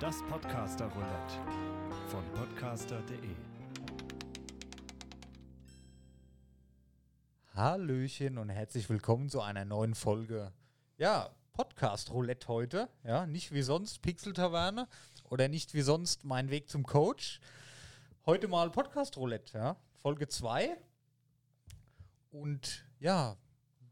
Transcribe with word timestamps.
Das 0.00 0.22
Podcaster 0.28 0.86
Roulette 0.86 1.34
von 2.08 2.24
podcaster.de. 2.34 3.30
Hallöchen 7.54 8.36
und 8.36 8.50
herzlich 8.50 8.90
willkommen 8.90 9.30
zu 9.30 9.40
einer 9.40 9.64
neuen 9.64 9.94
Folge. 9.94 10.52
Ja, 10.98 11.30
Podcast 11.54 12.10
Roulette 12.10 12.48
heute. 12.48 12.88
Ja, 13.02 13.26
nicht 13.26 13.52
wie 13.52 13.62
sonst 13.62 14.02
Pixel 14.02 14.34
Taverne 14.34 14.88
oder 15.30 15.48
nicht 15.48 15.72
wie 15.72 15.82
sonst 15.82 16.24
mein 16.24 16.50
Weg 16.50 16.68
zum 16.68 16.84
Coach. 16.84 17.40
Heute 18.26 18.46
mal 18.46 18.70
Podcast 18.70 19.16
Roulette, 19.16 19.56
ja. 19.56 19.76
Folge 20.02 20.28
2. 20.28 20.76
Und 22.30 22.84
ja, 22.98 23.38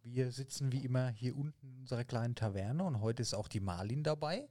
wir 0.02 0.30
sitzen 0.30 0.72
wie 0.72 0.84
immer 0.84 1.09
hier 1.09 1.36
unten 1.36 1.68
in 1.68 1.79
unserer 1.79 2.04
kleinen 2.04 2.34
Taverne 2.34 2.84
und 2.84 3.00
heute 3.00 3.22
ist 3.22 3.32
auch 3.32 3.48
die 3.48 3.61
Marlin 3.61 4.02
dabei 4.02 4.48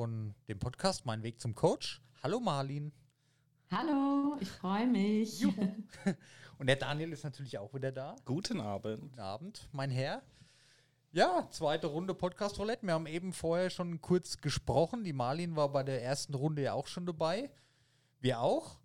von 0.00 0.34
dem 0.48 0.58
Podcast 0.58 1.04
Mein 1.04 1.22
Weg 1.22 1.42
zum 1.42 1.54
Coach. 1.54 2.00
Hallo 2.22 2.40
Marlin. 2.40 2.90
Hallo, 3.70 4.34
ich 4.40 4.48
freue 4.48 4.86
mich. 4.86 5.40
Juhu. 5.40 5.74
Und 6.58 6.68
der 6.68 6.76
Daniel 6.76 7.12
ist 7.12 7.22
natürlich 7.22 7.58
auch 7.58 7.74
wieder 7.74 7.92
da. 7.92 8.16
Guten 8.24 8.62
Abend. 8.62 8.98
Guten 9.02 9.20
Abend, 9.20 9.68
mein 9.72 9.90
Herr. 9.90 10.22
Ja, 11.12 11.46
zweite 11.50 11.88
Runde 11.88 12.14
Podcast 12.14 12.58
Roulette. 12.58 12.86
Wir 12.86 12.94
haben 12.94 13.06
eben 13.06 13.34
vorher 13.34 13.68
schon 13.68 14.00
kurz 14.00 14.38
gesprochen. 14.38 15.04
Die 15.04 15.12
Marlin 15.12 15.54
war 15.54 15.68
bei 15.68 15.82
der 15.82 16.02
ersten 16.02 16.32
Runde 16.32 16.62
ja 16.62 16.72
auch 16.72 16.86
schon 16.86 17.04
dabei. 17.04 17.50
Wir 18.20 18.40
auch. 18.40 18.78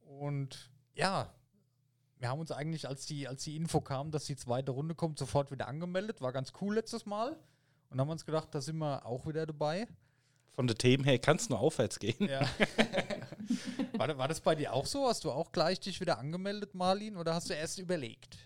Und 0.00 0.72
ja, 0.94 1.32
wir 2.16 2.30
haben 2.30 2.40
uns 2.40 2.50
eigentlich, 2.50 2.88
als 2.88 3.06
die, 3.06 3.28
als 3.28 3.44
die 3.44 3.54
Info 3.54 3.80
kam, 3.80 4.10
dass 4.10 4.24
die 4.24 4.34
zweite 4.34 4.72
Runde 4.72 4.96
kommt, 4.96 5.20
sofort 5.20 5.52
wieder 5.52 5.68
angemeldet. 5.68 6.20
War 6.20 6.32
ganz 6.32 6.52
cool 6.60 6.74
letztes 6.74 7.06
Mal. 7.06 7.38
Und 7.90 8.00
haben 8.00 8.10
uns 8.10 8.26
gedacht, 8.26 8.48
da 8.50 8.60
sind 8.60 8.78
wir 8.78 9.06
auch 9.06 9.24
wieder 9.24 9.46
dabei. 9.46 9.86
Von 10.58 10.66
den 10.66 10.76
Themen 10.76 11.04
her 11.04 11.20
kann 11.20 11.36
es 11.36 11.48
nur 11.48 11.60
aufwärts 11.60 12.00
gehen. 12.00 12.16
Ja. 12.28 12.40
war, 13.92 14.18
war 14.18 14.26
das 14.26 14.40
bei 14.40 14.56
dir 14.56 14.72
auch 14.72 14.86
so? 14.86 15.06
Hast 15.06 15.22
du 15.22 15.30
auch 15.30 15.52
gleich 15.52 15.78
dich 15.78 16.00
wieder 16.00 16.18
angemeldet, 16.18 16.74
Marlin, 16.74 17.16
oder 17.16 17.32
hast 17.32 17.48
du 17.48 17.54
erst 17.54 17.78
überlegt? 17.78 18.38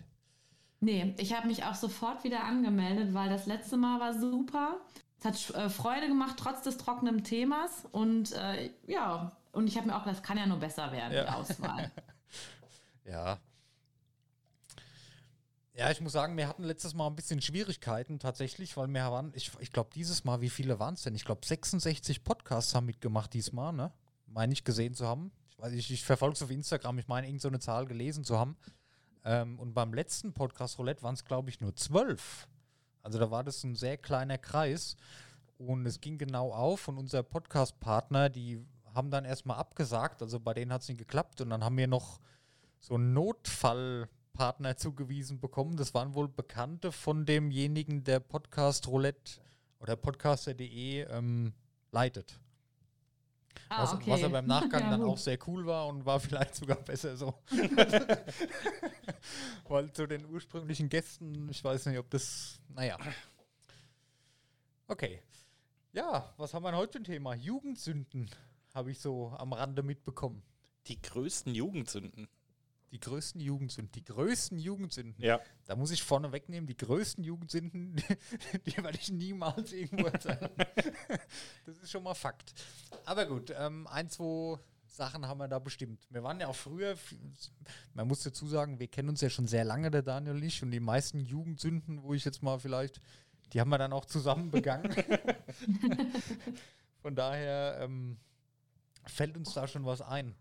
Nee, 0.79 1.15
ich 1.17 1.33
habe 1.33 1.47
mich 1.47 1.63
auch 1.63 1.73
sofort 1.73 2.23
wieder 2.23 2.43
angemeldet, 2.43 3.15
weil 3.15 3.31
das 3.31 3.47
letzte 3.47 3.77
Mal 3.77 3.99
war 3.99 4.13
super. 4.13 4.79
Es 5.17 5.25
hat 5.25 5.55
äh, 5.55 5.69
Freude 5.71 6.07
gemacht, 6.07 6.35
trotz 6.37 6.61
des 6.61 6.77
trockenen 6.77 7.23
Themas. 7.23 7.83
Und 7.91 8.33
äh, 8.33 8.69
ja, 8.85 9.35
und 9.51 9.65
ich 9.65 9.75
habe 9.75 9.87
mir 9.87 9.95
auch 9.95 10.03
gedacht, 10.03 10.17
das 10.17 10.23
kann 10.23 10.37
ja 10.37 10.45
nur 10.45 10.59
besser 10.59 10.91
werden, 10.91 11.13
ja. 11.13 11.23
die 11.23 11.29
Auswahl. 11.29 11.91
ja, 13.05 13.39
ja, 15.75 15.89
ich 15.89 16.01
muss 16.01 16.11
sagen, 16.11 16.37
wir 16.37 16.47
hatten 16.47 16.63
letztes 16.63 16.93
Mal 16.93 17.07
ein 17.07 17.15
bisschen 17.15 17.41
Schwierigkeiten 17.41 18.19
tatsächlich, 18.19 18.77
weil 18.77 18.87
wir 18.87 19.11
waren, 19.11 19.31
ich, 19.35 19.51
ich 19.59 19.71
glaube, 19.71 19.89
dieses 19.95 20.23
Mal, 20.23 20.39
wie 20.41 20.49
viele 20.49 20.79
waren 20.79 20.93
es 20.93 21.01
denn? 21.01 21.15
Ich 21.15 21.25
glaube, 21.25 21.45
66 21.45 22.23
Podcasts 22.23 22.75
haben 22.75 22.85
mitgemacht 22.85 23.33
diesmal, 23.33 23.73
ne? 23.73 23.91
Meine 24.27 24.53
ich 24.53 24.63
gesehen 24.63 24.93
zu 24.93 25.07
haben. 25.07 25.31
Ich 25.49 25.57
weiß 25.57 25.71
nicht, 25.73 25.89
ich 25.89 26.03
verfolge 26.03 26.35
es 26.35 26.43
auf 26.43 26.51
Instagram, 26.51 26.99
ich 26.99 27.07
meine, 27.07 27.27
irgendeine 27.27 27.57
so 27.57 27.59
Zahl 27.59 27.85
gelesen 27.87 28.23
zu 28.23 28.37
haben. 28.37 28.55
Ähm, 29.25 29.59
und 29.59 29.73
beim 29.73 29.93
letzten 29.93 30.33
Podcast 30.33 30.77
Roulette 30.77 31.01
waren 31.01 31.15
es, 31.15 31.25
glaube 31.25 31.49
ich, 31.49 31.59
nur 31.59 31.75
zwölf. 31.75 32.47
Also 33.01 33.17
da 33.17 33.31
war 33.31 33.43
das 33.43 33.63
ein 33.63 33.75
sehr 33.75 33.97
kleiner 33.97 34.37
Kreis. 34.37 34.95
Und 35.57 35.85
es 35.87 36.01
ging 36.01 36.19
genau 36.19 36.51
auf 36.51 36.87
und 36.87 36.97
unser 36.99 37.23
Podcast-Partner, 37.23 38.29
die 38.29 38.63
haben 38.93 39.09
dann 39.09 39.25
erstmal 39.25 39.57
abgesagt. 39.57 40.21
Also 40.21 40.39
bei 40.39 40.53
denen 40.53 40.71
hat 40.71 40.83
es 40.83 40.87
nicht 40.87 40.97
geklappt. 40.97 41.41
Und 41.41 41.49
dann 41.49 41.63
haben 41.63 41.77
wir 41.77 41.87
noch 41.87 42.19
so 42.79 42.95
einen 42.95 43.13
Notfall- 43.13 44.07
Partner 44.33 44.75
zugewiesen 44.75 45.39
bekommen. 45.39 45.77
Das 45.77 45.93
waren 45.93 46.15
wohl 46.15 46.27
Bekannte 46.27 46.91
von 46.91 47.25
demjenigen, 47.25 48.03
der 48.03 48.19
Podcast 48.19 48.87
Roulette 48.87 49.39
oder 49.79 49.95
podcaster.de 49.95 51.07
ähm, 51.09 51.53
leitet. 51.91 52.39
Ah, 53.69 53.83
was, 53.83 53.93
okay. 53.93 54.11
was, 54.11 54.21
er 54.21 54.29
beim 54.29 54.45
Nachgang 54.45 54.81
ja, 54.81 54.89
dann 54.89 55.03
auch 55.03 55.17
sehr 55.17 55.37
cool 55.47 55.65
war 55.65 55.87
und 55.87 56.05
war 56.05 56.19
vielleicht 56.19 56.55
sogar 56.55 56.77
besser 56.77 57.15
so. 57.15 57.33
Weil 59.67 59.91
zu 59.93 60.07
den 60.07 60.25
ursprünglichen 60.25 60.89
Gästen, 60.89 61.47
ich 61.49 61.63
weiß 61.63 61.85
nicht, 61.85 61.99
ob 61.99 62.09
das, 62.09 62.59
naja. 62.69 62.97
Okay. 64.87 65.21
Ja, 65.93 66.33
was 66.37 66.53
haben 66.53 66.63
wir 66.63 66.75
heute 66.75 66.93
für 66.93 66.99
ein 66.99 67.03
Thema? 67.03 67.35
Jugendsünden 67.35 68.29
habe 68.73 68.91
ich 68.91 68.99
so 68.99 69.29
am 69.37 69.53
Rande 69.53 69.83
mitbekommen. 69.83 70.41
Die 70.87 70.99
größten 71.01 71.53
Jugendsünden 71.53 72.27
die 72.93 72.99
größten 72.99 73.41
Jugendsünden. 73.41 73.91
Die 73.91 74.03
größten 74.03 74.59
Jugendsünden. 74.59 75.21
Ja. 75.21 75.39
Da 75.65 75.75
muss 75.75 75.89
ich 75.89 76.03
vorne 76.03 76.31
wegnehmen, 76.31 76.67
die 76.67 76.77
größten 76.77 77.23
Jugendsünden, 77.23 77.95
die, 77.95 78.59
die 78.71 78.83
werde 78.83 78.99
ich 79.01 79.11
niemals 79.11 79.73
irgendwo 79.73 80.05
erzählen. 80.05 80.51
das 81.65 81.77
ist 81.79 81.89
schon 81.89 82.03
mal 82.03 82.13
Fakt. 82.13 82.53
Aber 83.05 83.25
gut, 83.25 83.51
ähm, 83.57 83.87
ein, 83.87 84.09
zwei 84.09 84.59
Sachen 84.85 85.27
haben 85.27 85.39
wir 85.39 85.47
da 85.47 85.57
bestimmt. 85.57 86.05
Wir 86.11 86.21
waren 86.21 86.39
ja 86.39 86.47
auch 86.47 86.55
früher, 86.55 86.95
man 87.95 88.07
muss 88.07 88.21
dazu 88.21 88.45
sagen, 88.45 88.79
wir 88.79 88.87
kennen 88.87 89.09
uns 89.09 89.21
ja 89.21 89.29
schon 89.31 89.47
sehr 89.47 89.65
lange, 89.65 89.89
der 89.89 90.03
Daniel 90.03 90.35
und 90.35 90.43
ich, 90.43 90.61
und 90.61 90.69
die 90.69 90.79
meisten 90.79 91.19
Jugendsünden, 91.19 92.03
wo 92.03 92.13
ich 92.13 92.23
jetzt 92.25 92.43
mal 92.43 92.59
vielleicht, 92.59 93.01
die 93.53 93.59
haben 93.59 93.69
wir 93.69 93.79
dann 93.79 93.91
auch 93.91 94.05
zusammen 94.05 94.51
begangen. 94.51 94.93
Von 97.01 97.15
daher 97.15 97.79
ähm, 97.81 98.19
fällt 99.07 99.35
uns 99.35 99.51
da 99.53 99.67
schon 99.67 99.83
was 99.83 100.01
ein. 100.01 100.35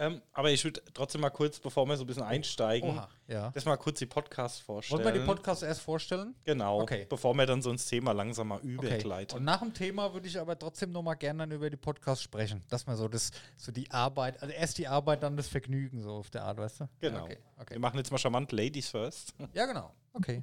Ähm, 0.00 0.22
aber 0.32 0.52
ich 0.52 0.62
würde 0.62 0.80
trotzdem 0.94 1.20
mal 1.20 1.30
kurz, 1.30 1.58
bevor 1.58 1.84
wir 1.86 1.96
so 1.96 2.04
ein 2.04 2.06
bisschen 2.06 2.22
einsteigen, 2.22 2.90
Oha, 2.90 3.08
ja. 3.26 3.50
das 3.50 3.64
mal 3.64 3.76
kurz 3.76 3.98
die 3.98 4.06
Podcasts 4.06 4.60
vorstellen. 4.60 5.02
Wollen 5.02 5.12
wir 5.12 5.20
die 5.20 5.26
Podcasts 5.26 5.64
erst 5.64 5.80
vorstellen? 5.80 6.36
Genau, 6.44 6.80
okay. 6.80 7.04
bevor 7.08 7.34
wir 7.34 7.46
dann 7.46 7.62
so 7.62 7.70
ins 7.72 7.86
Thema 7.86 8.12
langsam 8.12 8.48
mal 8.48 8.60
übergleiten. 8.60 9.32
Okay. 9.32 9.38
Und 9.38 9.44
nach 9.44 9.58
dem 9.58 9.74
Thema 9.74 10.14
würde 10.14 10.28
ich 10.28 10.38
aber 10.38 10.56
trotzdem 10.56 10.92
noch 10.92 11.02
mal 11.02 11.16
gerne 11.16 11.40
dann 11.40 11.50
über 11.50 11.68
die 11.68 11.76
Podcasts 11.76 12.22
sprechen. 12.22 12.62
Dass 12.68 12.86
man 12.86 12.96
so 12.96 13.08
das, 13.08 13.32
so 13.56 13.72
die 13.72 13.90
Arbeit, 13.90 14.40
also 14.40 14.54
erst 14.54 14.78
die 14.78 14.86
Arbeit, 14.86 15.24
dann 15.24 15.36
das 15.36 15.48
Vergnügen, 15.48 16.00
so 16.00 16.12
auf 16.12 16.30
der 16.30 16.44
Art, 16.44 16.58
weißt 16.58 16.80
du? 16.80 16.88
Genau. 17.00 17.24
Okay, 17.24 17.38
okay. 17.56 17.74
Wir 17.74 17.80
machen 17.80 17.96
jetzt 17.98 18.12
mal 18.12 18.18
charmant 18.18 18.52
Ladies 18.52 18.88
first. 18.88 19.34
Ja, 19.52 19.66
genau. 19.66 19.92
Okay. 20.12 20.42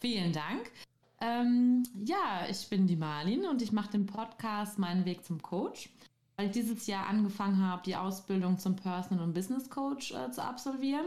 Vielen 0.00 0.32
Dank. 0.32 0.72
Ähm, 1.20 1.84
ja, 2.04 2.46
ich 2.48 2.68
bin 2.68 2.88
die 2.88 2.96
Marlin 2.96 3.44
und 3.44 3.62
ich 3.62 3.70
mache 3.70 3.90
den 3.90 4.06
Podcast 4.06 4.78
Meinen 4.78 5.04
Weg 5.04 5.24
zum 5.24 5.40
Coach 5.42 5.90
weil 6.40 6.46
ich 6.46 6.52
dieses 6.52 6.86
Jahr 6.86 7.06
angefangen 7.06 7.62
habe, 7.62 7.82
die 7.84 7.96
Ausbildung 7.96 8.58
zum 8.58 8.74
Personal- 8.74 9.22
und 9.22 9.34
Business 9.34 9.68
Coach 9.68 10.12
äh, 10.12 10.30
zu 10.30 10.42
absolvieren. 10.42 11.04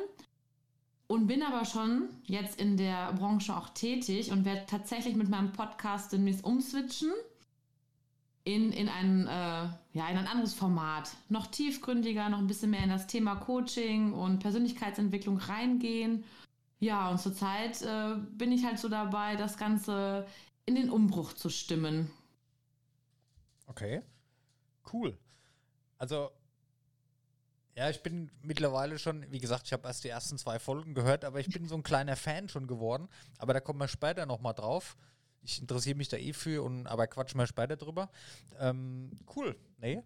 Und 1.07 1.25
bin 1.25 1.41
aber 1.41 1.65
schon 1.65 2.09
jetzt 2.25 2.61
in 2.61 2.77
der 2.77 3.11
Branche 3.13 3.57
auch 3.57 3.69
tätig 3.69 4.31
und 4.31 4.45
werde 4.45 4.67
tatsächlich 4.67 5.15
mit 5.15 5.29
meinem 5.29 5.51
Podcast 5.51 6.13
demnächst 6.13 6.43
umswitchen 6.43 7.09
in, 8.43 8.71
in, 8.71 8.89
ein, 8.89 9.25
äh, 9.25 9.97
ja, 9.97 10.07
in 10.07 10.17
ein 10.17 10.27
anderes 10.27 10.53
Format. 10.53 11.09
Noch 11.29 11.47
tiefgründiger, 11.47 12.29
noch 12.29 12.37
ein 12.37 12.47
bisschen 12.47 12.69
mehr 12.69 12.83
in 12.83 12.89
das 12.89 13.07
Thema 13.07 13.35
Coaching 13.35 14.13
und 14.13 14.37
Persönlichkeitsentwicklung 14.37 15.37
reingehen. 15.37 16.25
Ja, 16.79 17.09
und 17.09 17.19
zurzeit 17.19 17.81
äh, 17.81 18.17
bin 18.33 18.51
ich 18.51 18.65
halt 18.65 18.77
so 18.77 18.87
dabei, 18.87 19.35
das 19.35 19.57
Ganze 19.57 20.27
in 20.67 20.75
den 20.75 20.91
Umbruch 20.91 21.33
zu 21.33 21.49
stimmen. 21.49 22.11
Okay. 23.65 24.03
Cool. 24.91 25.17
Also, 26.03 26.33
ja, 27.77 27.89
ich 27.89 28.03
bin 28.03 28.29
mittlerweile 28.41 28.99
schon, 28.99 29.25
wie 29.31 29.39
gesagt, 29.39 29.67
ich 29.67 29.71
habe 29.71 29.87
erst 29.87 30.03
die 30.03 30.09
ersten 30.09 30.37
zwei 30.37 30.59
Folgen 30.59 30.93
gehört, 30.95 31.23
aber 31.23 31.39
ich 31.39 31.47
bin 31.47 31.65
so 31.65 31.75
ein 31.75 31.81
kleiner 31.81 32.17
Fan 32.17 32.49
schon 32.49 32.67
geworden. 32.67 33.07
Aber 33.37 33.53
da 33.53 33.61
kommen 33.61 33.79
wir 33.79 33.87
später 33.87 34.25
nochmal 34.25 34.53
drauf. 34.53 34.97
Ich 35.43 35.61
interessiere 35.61 35.95
mich 35.95 36.09
da 36.09 36.17
eh 36.17 36.33
für, 36.33 36.61
und, 36.61 36.87
aber 36.87 37.07
quatschen 37.07 37.39
wir 37.39 37.47
später 37.47 37.77
drüber. 37.77 38.11
Ähm, 38.59 39.17
cool. 39.33 39.55
Nee. 39.77 40.03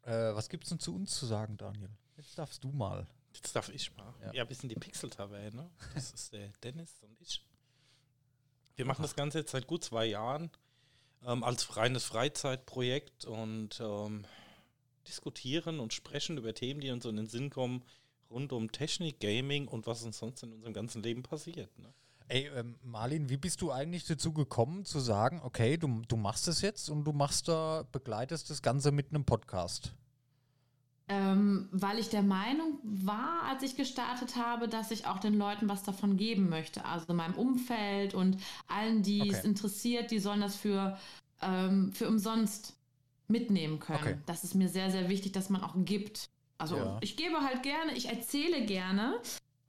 Äh, 0.00 0.34
was 0.34 0.48
gibt's 0.48 0.70
denn 0.70 0.78
zu 0.80 0.94
uns 0.94 1.14
zu 1.14 1.26
sagen, 1.26 1.58
Daniel? 1.58 1.90
Jetzt 2.16 2.38
darfst 2.38 2.64
du 2.64 2.72
mal. 2.72 3.06
Jetzt 3.34 3.54
darf 3.54 3.68
ich 3.68 3.94
mal. 3.94 4.14
Ja, 4.22 4.32
ja 4.32 4.42
ein 4.44 4.48
bisschen 4.48 4.70
die 4.70 4.76
Pixel-Taverne. 4.76 5.70
Das 5.92 6.10
ist 6.10 6.32
der 6.32 6.48
Dennis 6.62 7.02
und 7.02 7.20
ich. 7.20 7.44
Wir 8.76 8.86
machen 8.86 9.02
das 9.02 9.14
Ganze 9.14 9.40
jetzt 9.40 9.50
seit 9.50 9.66
gut 9.66 9.84
zwei 9.84 10.06
Jahren 10.06 10.50
ähm, 11.26 11.44
als 11.44 11.76
reines 11.76 12.04
Freizeitprojekt 12.04 13.24
und 13.24 13.80
ähm, 13.80 14.24
diskutieren 15.04 15.80
und 15.80 15.92
sprechen 15.92 16.38
über 16.38 16.54
Themen, 16.54 16.80
die 16.80 16.90
uns 16.90 17.04
in 17.04 17.16
den 17.16 17.26
Sinn 17.26 17.50
kommen, 17.50 17.82
rund 18.30 18.52
um 18.52 18.72
Technik, 18.72 19.20
Gaming 19.20 19.68
und 19.68 19.86
was 19.86 20.02
uns 20.02 20.18
sonst 20.18 20.42
in 20.42 20.52
unserem 20.52 20.74
ganzen 20.74 21.02
Leben 21.02 21.22
passiert. 21.22 21.78
Ne? 21.78 21.92
Ey, 22.28 22.50
ähm, 22.56 22.76
Marlin, 22.82 23.28
wie 23.28 23.36
bist 23.36 23.60
du 23.60 23.70
eigentlich 23.70 24.04
dazu 24.06 24.32
gekommen, 24.32 24.84
zu 24.84 24.98
sagen, 24.98 25.40
okay, 25.44 25.76
du, 25.76 26.02
du 26.08 26.16
machst 26.16 26.48
es 26.48 26.62
jetzt 26.62 26.88
und 26.88 27.04
du 27.04 27.12
machst 27.12 27.48
da, 27.48 27.86
begleitest 27.92 28.48
das 28.48 28.62
Ganze 28.62 28.92
mit 28.92 29.10
einem 29.10 29.24
Podcast? 29.24 29.94
Ähm, 31.06 31.68
weil 31.70 31.98
ich 31.98 32.08
der 32.08 32.22
Meinung 32.22 32.78
war, 32.82 33.42
als 33.50 33.62
ich 33.62 33.76
gestartet 33.76 34.36
habe, 34.36 34.68
dass 34.68 34.90
ich 34.90 35.06
auch 35.06 35.18
den 35.18 35.34
Leuten 35.34 35.68
was 35.68 35.82
davon 35.82 36.16
geben 36.16 36.48
möchte. 36.48 36.86
Also 36.86 37.12
meinem 37.12 37.34
Umfeld 37.34 38.14
und 38.14 38.38
allen, 38.68 39.02
die 39.02 39.20
okay. 39.20 39.32
es 39.32 39.44
interessiert, 39.44 40.10
die 40.10 40.18
sollen 40.18 40.40
das 40.40 40.56
für, 40.56 40.96
ähm, 41.42 41.92
für 41.92 42.08
umsonst 42.08 42.74
mitnehmen 43.28 43.78
können. 43.80 43.98
Okay. 44.00 44.18
Das 44.26 44.44
ist 44.44 44.54
mir 44.54 44.68
sehr, 44.68 44.90
sehr 44.90 45.08
wichtig, 45.08 45.32
dass 45.32 45.50
man 45.50 45.62
auch 45.62 45.74
gibt. 45.76 46.30
Also 46.58 46.76
ja. 46.76 46.98
ich 47.00 47.16
gebe 47.16 47.40
halt 47.40 47.62
gerne, 47.62 47.92
ich 47.94 48.08
erzähle 48.08 48.64
gerne 48.64 49.20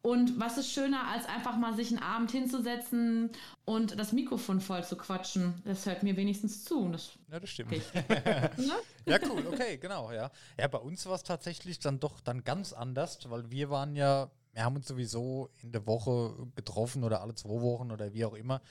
Und 0.06 0.40
was 0.40 0.60
ist 0.60 0.72
schöner, 0.72 1.08
als 1.08 1.26
einfach 1.26 1.58
mal 1.58 1.76
sich 1.76 1.90
einen 1.90 1.98
Abend 1.98 2.30
hinzusetzen 2.30 3.32
und 3.66 3.98
das 3.98 4.12
Mikrofon 4.12 4.62
voll 4.62 4.84
zu 4.84 4.98
quatschen? 4.98 5.64
Das 5.66 5.88
hört 5.88 6.04
mir 6.04 6.16
wenigstens 6.16 6.64
zu. 6.64 6.90
Das 6.90 7.18
ja, 7.32 7.40
das 7.40 7.50
stimmt. 7.50 7.74
ja, 9.08 9.18
cool, 9.28 9.48
okay, 9.52 9.80
genau, 9.80 10.12
ja. 10.12 10.30
Ja, 10.60 10.68
bei 10.68 10.78
uns 10.78 11.08
war 11.08 11.16
es 11.16 11.24
tatsächlich 11.24 11.80
dann 11.80 12.00
doch 12.00 12.22
dann 12.22 12.44
ganz 12.44 12.72
anders, 12.72 13.18
weil 13.32 13.50
wir 13.50 13.72
waren 13.72 13.96
ja, 13.96 14.30
wir 14.54 14.64
haben 14.64 14.76
uns 14.76 14.88
sowieso 14.88 15.50
in 15.64 15.72
der 15.72 15.88
Woche 15.88 16.36
getroffen 16.56 17.04
oder 17.04 17.22
alle 17.22 17.34
zwei 17.34 17.60
Wochen 17.60 17.92
oder 17.92 18.14
wie 18.14 18.26
auch 18.26 18.36
immer 18.36 18.62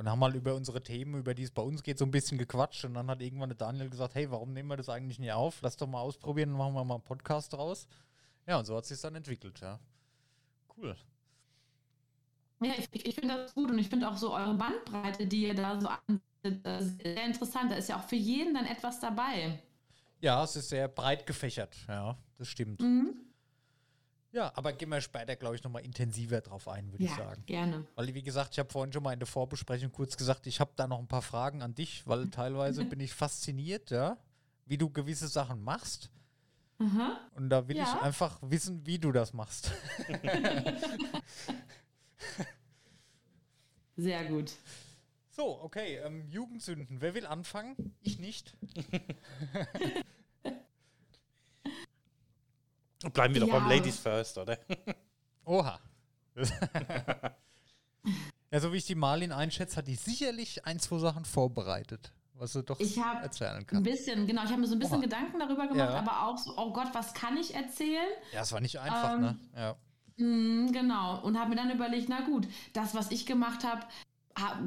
und 0.00 0.08
haben 0.08 0.18
mal 0.18 0.34
über 0.34 0.54
unsere 0.54 0.82
Themen, 0.82 1.16
über 1.16 1.34
die 1.34 1.42
es 1.42 1.50
bei 1.50 1.60
uns 1.60 1.82
geht, 1.82 1.98
so 1.98 2.06
ein 2.06 2.10
bisschen 2.10 2.38
gequatscht. 2.38 2.86
Und 2.86 2.94
dann 2.94 3.10
hat 3.10 3.20
irgendwann 3.20 3.50
der 3.50 3.58
Daniel 3.58 3.90
gesagt, 3.90 4.14
hey, 4.14 4.30
warum 4.30 4.54
nehmen 4.54 4.70
wir 4.70 4.78
das 4.78 4.88
eigentlich 4.88 5.18
nicht 5.18 5.32
auf? 5.32 5.60
Lass 5.60 5.76
doch 5.76 5.86
mal 5.86 6.00
ausprobieren 6.00 6.52
machen 6.52 6.72
wir 6.72 6.82
mal 6.86 6.94
einen 6.94 7.04
Podcast 7.04 7.52
draus. 7.52 7.86
Ja, 8.46 8.58
und 8.58 8.64
so 8.64 8.74
hat 8.74 8.84
es 8.84 8.88
sich 8.88 9.00
dann 9.02 9.14
entwickelt, 9.14 9.60
ja. 9.60 9.78
Cool. 10.74 10.96
Ja, 12.62 12.72
ich, 12.78 12.88
ich 13.06 13.14
finde 13.14 13.36
das 13.36 13.54
gut 13.54 13.70
und 13.70 13.78
ich 13.78 13.90
finde 13.90 14.08
auch 14.08 14.16
so 14.16 14.34
eure 14.34 14.54
Bandbreite, 14.54 15.26
die 15.26 15.42
ihr 15.48 15.54
da 15.54 15.78
so 15.78 15.88
anbietet, 15.88 17.02
sehr 17.02 17.26
interessant. 17.26 17.70
Da 17.70 17.74
ist 17.74 17.90
ja 17.90 17.98
auch 17.98 18.08
für 18.08 18.16
jeden 18.16 18.54
dann 18.54 18.64
etwas 18.64 19.00
dabei. 19.00 19.62
Ja, 20.22 20.42
es 20.42 20.56
ist 20.56 20.70
sehr 20.70 20.88
breit 20.88 21.26
gefächert, 21.26 21.76
ja, 21.88 22.16
das 22.38 22.48
stimmt. 22.48 22.80
Mhm. 22.80 23.29
Ja, 24.32 24.52
aber 24.54 24.72
gehen 24.72 24.90
wir 24.90 25.00
später, 25.00 25.34
glaube 25.34 25.56
ich, 25.56 25.64
nochmal 25.64 25.84
intensiver 25.84 26.40
drauf 26.40 26.68
ein, 26.68 26.92
würde 26.92 27.04
ja, 27.04 27.10
ich 27.10 27.16
sagen. 27.16 27.42
gerne. 27.46 27.84
Weil, 27.96 28.14
wie 28.14 28.22
gesagt, 28.22 28.52
ich 28.52 28.60
habe 28.60 28.70
vorhin 28.70 28.92
schon 28.92 29.02
mal 29.02 29.12
in 29.12 29.18
der 29.18 29.26
Vorbesprechung 29.26 29.90
kurz 29.90 30.16
gesagt, 30.16 30.46
ich 30.46 30.60
habe 30.60 30.70
da 30.76 30.86
noch 30.86 31.00
ein 31.00 31.08
paar 31.08 31.22
Fragen 31.22 31.62
an 31.62 31.74
dich, 31.74 32.06
weil 32.06 32.30
teilweise 32.30 32.84
bin 32.84 33.00
ich 33.00 33.12
fasziniert, 33.12 33.90
ja, 33.90 34.18
wie 34.66 34.78
du 34.78 34.88
gewisse 34.88 35.26
Sachen 35.26 35.64
machst. 35.64 36.10
Mhm. 36.78 37.10
Und 37.34 37.50
da 37.50 37.66
will 37.68 37.76
ja. 37.76 37.82
ich 37.82 38.02
einfach 38.02 38.38
wissen, 38.40 38.86
wie 38.86 38.98
du 38.98 39.12
das 39.12 39.32
machst. 39.32 39.72
Sehr 43.96 44.24
gut. 44.26 44.52
So, 45.30 45.60
okay, 45.60 45.96
ähm, 46.04 46.28
Jugendsünden. 46.30 47.00
Wer 47.00 47.14
will 47.14 47.26
anfangen? 47.26 47.94
Ich 48.00 48.18
nicht. 48.18 48.56
Bleiben 53.12 53.34
wir 53.34 53.40
ja. 53.40 53.46
doch 53.46 53.54
beim 53.54 53.68
Ladies 53.68 53.98
First, 53.98 54.38
oder? 54.38 54.58
Oha. 55.44 55.80
ja, 58.50 58.60
so 58.60 58.72
wie 58.72 58.76
ich 58.76 58.86
die 58.86 58.94
Marlin 58.94 59.32
einschätze, 59.32 59.76
hat 59.76 59.86
die 59.86 59.94
sicherlich 59.94 60.64
ein, 60.66 60.78
zwei 60.78 60.98
Sachen 60.98 61.24
vorbereitet 61.24 62.12
was 62.40 62.54
du 62.54 62.62
doch 62.62 62.80
ich 62.80 62.96
erzählen 62.96 63.66
kannst. 63.66 63.74
Ein 63.74 63.82
bisschen, 63.82 64.26
genau. 64.26 64.44
Ich 64.44 64.50
habe 64.50 64.60
mir 64.60 64.66
so 64.66 64.74
ein 64.74 64.78
bisschen 64.78 64.96
Oha. 64.96 65.02
Gedanken 65.02 65.38
darüber 65.38 65.66
gemacht, 65.68 65.90
ja. 65.90 65.98
aber 65.98 66.26
auch 66.26 66.38
so, 66.38 66.54
oh 66.56 66.72
Gott, 66.72 66.88
was 66.92 67.12
kann 67.12 67.36
ich 67.36 67.54
erzählen? 67.54 68.08
Ja, 68.32 68.40
es 68.42 68.52
war 68.52 68.60
nicht 68.60 68.80
einfach, 68.80 69.18
ne? 69.18 69.38
ähm, 69.54 69.60
ne? 69.60 69.60
Ja. 69.60 69.76
Mh, 70.16 70.72
genau. 70.72 71.20
Und 71.22 71.38
habe 71.38 71.50
mir 71.50 71.56
dann 71.56 71.70
überlegt, 71.70 72.08
na 72.08 72.22
gut, 72.22 72.48
das, 72.72 72.94
was 72.94 73.10
ich 73.10 73.26
gemacht 73.26 73.64
habe, 73.64 73.82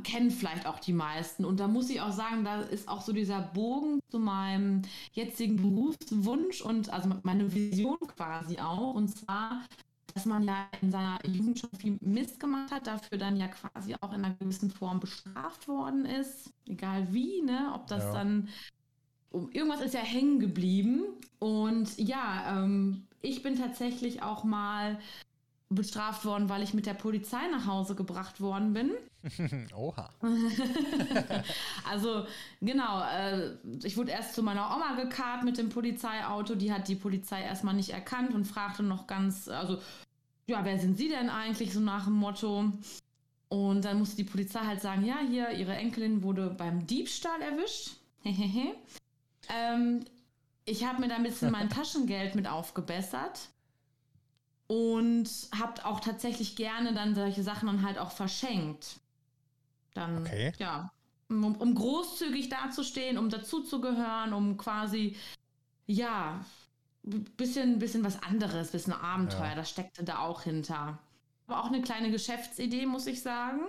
kennen 0.04 0.32
vielleicht 0.32 0.66
auch 0.66 0.80
die 0.80 0.94
meisten. 0.94 1.46
Und 1.46 1.60
da 1.60 1.68
muss 1.68 1.90
ich 1.90 2.02
auch 2.02 2.12
sagen, 2.12 2.44
da 2.44 2.62
ist 2.62 2.88
auch 2.88 3.02
so 3.02 3.14
dieser 3.14 3.42
Bogen 3.42 4.00
zu 4.10 4.20
meinem 4.20 4.82
jetzigen 5.14 5.58
Berufswunsch 5.58 6.62
und 6.62 6.90
also 6.90 7.10
meine 7.24 7.54
Vision 7.54 7.98
quasi 8.16 8.60
auch. 8.60 8.94
Und 8.94 9.10
zwar 9.10 9.62
dass 10.14 10.26
man 10.26 10.44
ja 10.44 10.68
in 10.82 10.92
seiner 10.92 11.20
Jugend 11.26 11.60
schon 11.60 11.72
viel 11.78 11.98
Mist 12.02 12.40
gemacht 12.40 12.72
hat, 12.72 12.88
dafür 12.88 13.18
dann 13.18 13.38
ja 13.38 13.48
quasi 13.48 13.96
auch 14.00 14.14
in 14.14 14.24
einer 14.24 14.36
gewissen 14.36 14.70
Form 14.70 15.00
bestraft 15.00 15.68
worden 15.68 16.06
ist, 16.06 16.52
egal 16.68 17.12
wie, 17.12 17.42
ne, 17.42 17.72
ob 17.74 17.88
das 17.88 18.04
ja. 18.04 18.14
dann 18.14 18.50
irgendwas 19.32 19.82
ist 19.82 19.96
ja 19.96 20.02
hängen 20.02 20.40
geblieben 20.40 21.06
und 21.40 21.98
ja, 21.98 22.64
ähm, 22.64 23.08
ich 23.22 23.42
bin 23.42 23.58
tatsächlich 23.58 24.22
auch 24.22 24.44
mal 24.44 25.00
bestraft 25.76 26.26
worden, 26.26 26.50
weil 26.50 26.64
ich 26.64 26.74
mit 26.74 26.86
der 26.86 26.94
Polizei 26.94 27.48
nach 27.52 27.66
Hause 27.66 27.96
gebracht 27.96 28.42
worden 28.42 28.74
bin. 28.74 28.92
Oha. 29.76 30.10
also 31.90 32.26
genau, 32.62 33.02
äh, 33.04 33.52
ich 33.84 33.98
wurde 33.98 34.12
erst 34.12 34.36
zu 34.36 34.44
meiner 34.44 34.76
Oma 34.76 34.96
gekarrt 34.96 35.44
mit 35.44 35.58
dem 35.58 35.70
Polizeiauto. 35.70 36.56
Die 36.56 36.72
hat 36.74 36.88
die 36.88 36.96
Polizei 36.96 37.42
erstmal 37.42 37.74
nicht 37.74 37.92
erkannt 37.92 38.34
und 38.34 38.46
fragte 38.46 38.84
noch 38.84 39.08
ganz, 39.08 39.48
also 39.48 39.80
ja, 40.46 40.66
wer 40.66 40.78
sind 40.78 40.98
Sie 40.98 41.10
denn 41.10 41.30
eigentlich 41.30 41.74
so 41.74 41.80
nach 41.80 42.06
dem 42.06 42.14
Motto? 42.14 42.72
Und 43.50 43.86
dann 43.86 44.00
musste 44.00 44.18
die 44.18 44.24
Polizei 44.24 44.60
halt 44.60 44.82
sagen, 44.82 45.06
ja, 45.06 45.20
hier, 45.20 45.52
Ihre 45.52 45.76
Enkelin 45.76 46.24
wurde 46.24 46.50
beim 46.50 46.86
Diebstahl 46.88 47.42
erwischt. 47.42 47.98
ähm, 48.26 50.06
ich 50.66 50.86
habe 50.86 51.02
mir 51.02 51.08
da 51.08 51.16
ein 51.16 51.24
bisschen 51.24 51.52
mein 51.52 51.70
Taschengeld 51.70 52.36
mit 52.36 52.48
aufgebessert 52.48 53.50
und 54.74 55.30
habe 55.56 55.86
auch 55.86 56.00
tatsächlich 56.00 56.56
gerne 56.56 56.96
dann 56.96 57.14
solche 57.14 57.44
Sachen 57.44 57.68
dann 57.68 57.84
halt 57.84 58.00
auch 58.00 58.12
verschenkt. 58.12 59.00
Dann, 59.94 60.24
okay. 60.24 60.52
ja, 60.58 60.92
um, 61.30 61.56
um 61.56 61.76
großzügig 61.76 62.50
dazustehen, 62.50 63.20
um 63.20 63.30
dazuzugehören, 63.30 64.34
um 64.34 64.58
quasi, 64.58 65.16
ja, 65.86 66.44
bisschen, 67.04 67.78
bisschen 67.78 68.04
was 68.04 68.24
anderes, 68.24 68.72
bisschen 68.72 68.94
Abenteuer, 68.94 69.50
ja. 69.50 69.56
das 69.56 69.70
steckte 69.70 70.04
da 70.04 70.20
auch 70.20 70.42
hinter. 70.42 70.98
Aber 71.46 71.64
auch 71.64 71.68
eine 71.68 71.84
kleine 71.84 72.10
Geschäftsidee, 72.10 72.88
muss 72.88 73.06
ich 73.06 73.22
sagen. 73.22 73.60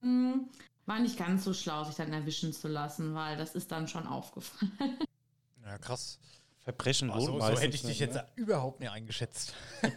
Hm, 0.00 0.48
war 0.86 0.98
nicht 0.98 1.18
ganz 1.18 1.44
so 1.44 1.54
schlau, 1.54 1.84
sich 1.84 1.94
dann 1.94 2.12
erwischen 2.12 2.52
zu 2.52 2.66
lassen, 2.66 3.14
weil 3.14 3.36
das 3.36 3.54
ist 3.54 3.70
dann 3.70 3.86
schon 3.86 4.08
aufgefallen. 4.08 4.98
Ja, 5.64 5.78
krass. 5.78 6.18
Verbrechen 6.68 7.08
oh, 7.08 7.18
so, 7.18 7.40
so 7.40 7.58
hätte 7.58 7.74
ich 7.74 7.80
dich 7.80 7.98
ne? 8.00 8.06
jetzt 8.06 8.22
überhaupt 8.36 8.80
nicht 8.80 8.90
eingeschätzt. 8.90 9.54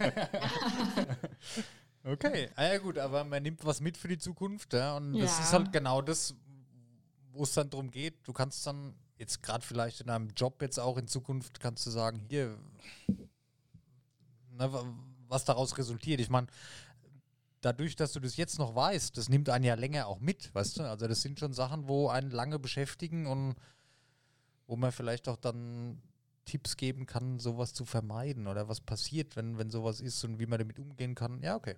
okay, 2.05 2.49
ah, 2.55 2.63
ja 2.63 2.77
gut, 2.77 2.97
aber 2.97 3.25
man 3.25 3.43
nimmt 3.43 3.65
was 3.65 3.81
mit 3.81 3.97
für 3.97 4.07
die 4.07 4.17
Zukunft, 4.17 4.71
ja, 4.71 4.95
und 4.95 5.15
ja. 5.15 5.25
das 5.25 5.37
ist 5.37 5.51
halt 5.51 5.73
genau 5.73 6.01
das, 6.01 6.33
wo 7.33 7.43
es 7.43 7.51
dann 7.51 7.69
darum 7.69 7.91
geht. 7.91 8.25
Du 8.25 8.31
kannst 8.31 8.65
dann 8.65 8.95
jetzt 9.17 9.43
gerade 9.43 9.65
vielleicht 9.65 9.99
in 9.99 10.09
einem 10.09 10.29
Job 10.29 10.61
jetzt 10.61 10.79
auch 10.79 10.95
in 10.95 11.09
Zukunft 11.09 11.59
kannst 11.59 11.85
du 11.85 11.89
sagen, 11.89 12.21
hier, 12.29 12.57
ne, 14.51 14.95
was 15.27 15.43
daraus 15.43 15.77
resultiert. 15.77 16.21
Ich 16.21 16.29
meine, 16.29 16.47
dadurch, 17.59 17.97
dass 17.97 18.13
du 18.13 18.21
das 18.21 18.37
jetzt 18.37 18.59
noch 18.59 18.75
weißt, 18.75 19.17
das 19.17 19.27
nimmt 19.27 19.49
einen 19.49 19.65
ja 19.65 19.75
länger 19.75 20.07
auch 20.07 20.21
mit, 20.21 20.55
weißt 20.55 20.79
du? 20.79 20.83
Also 20.83 21.05
das 21.05 21.21
sind 21.21 21.37
schon 21.37 21.51
Sachen, 21.51 21.89
wo 21.89 22.07
einen 22.07 22.31
lange 22.31 22.59
beschäftigen 22.59 23.27
und 23.27 23.55
wo 24.67 24.77
man 24.77 24.93
vielleicht 24.93 25.27
auch 25.27 25.35
dann 25.35 26.01
Tipps 26.45 26.77
geben 26.77 27.05
kann, 27.05 27.39
sowas 27.39 27.73
zu 27.73 27.85
vermeiden 27.85 28.47
oder 28.47 28.67
was 28.67 28.81
passiert, 28.81 29.35
wenn, 29.35 29.57
wenn 29.57 29.69
sowas 29.69 30.01
ist 30.01 30.23
und 30.23 30.39
wie 30.39 30.45
man 30.45 30.59
damit 30.59 30.79
umgehen 30.79 31.15
kann. 31.15 31.41
Ja, 31.41 31.55
okay. 31.55 31.75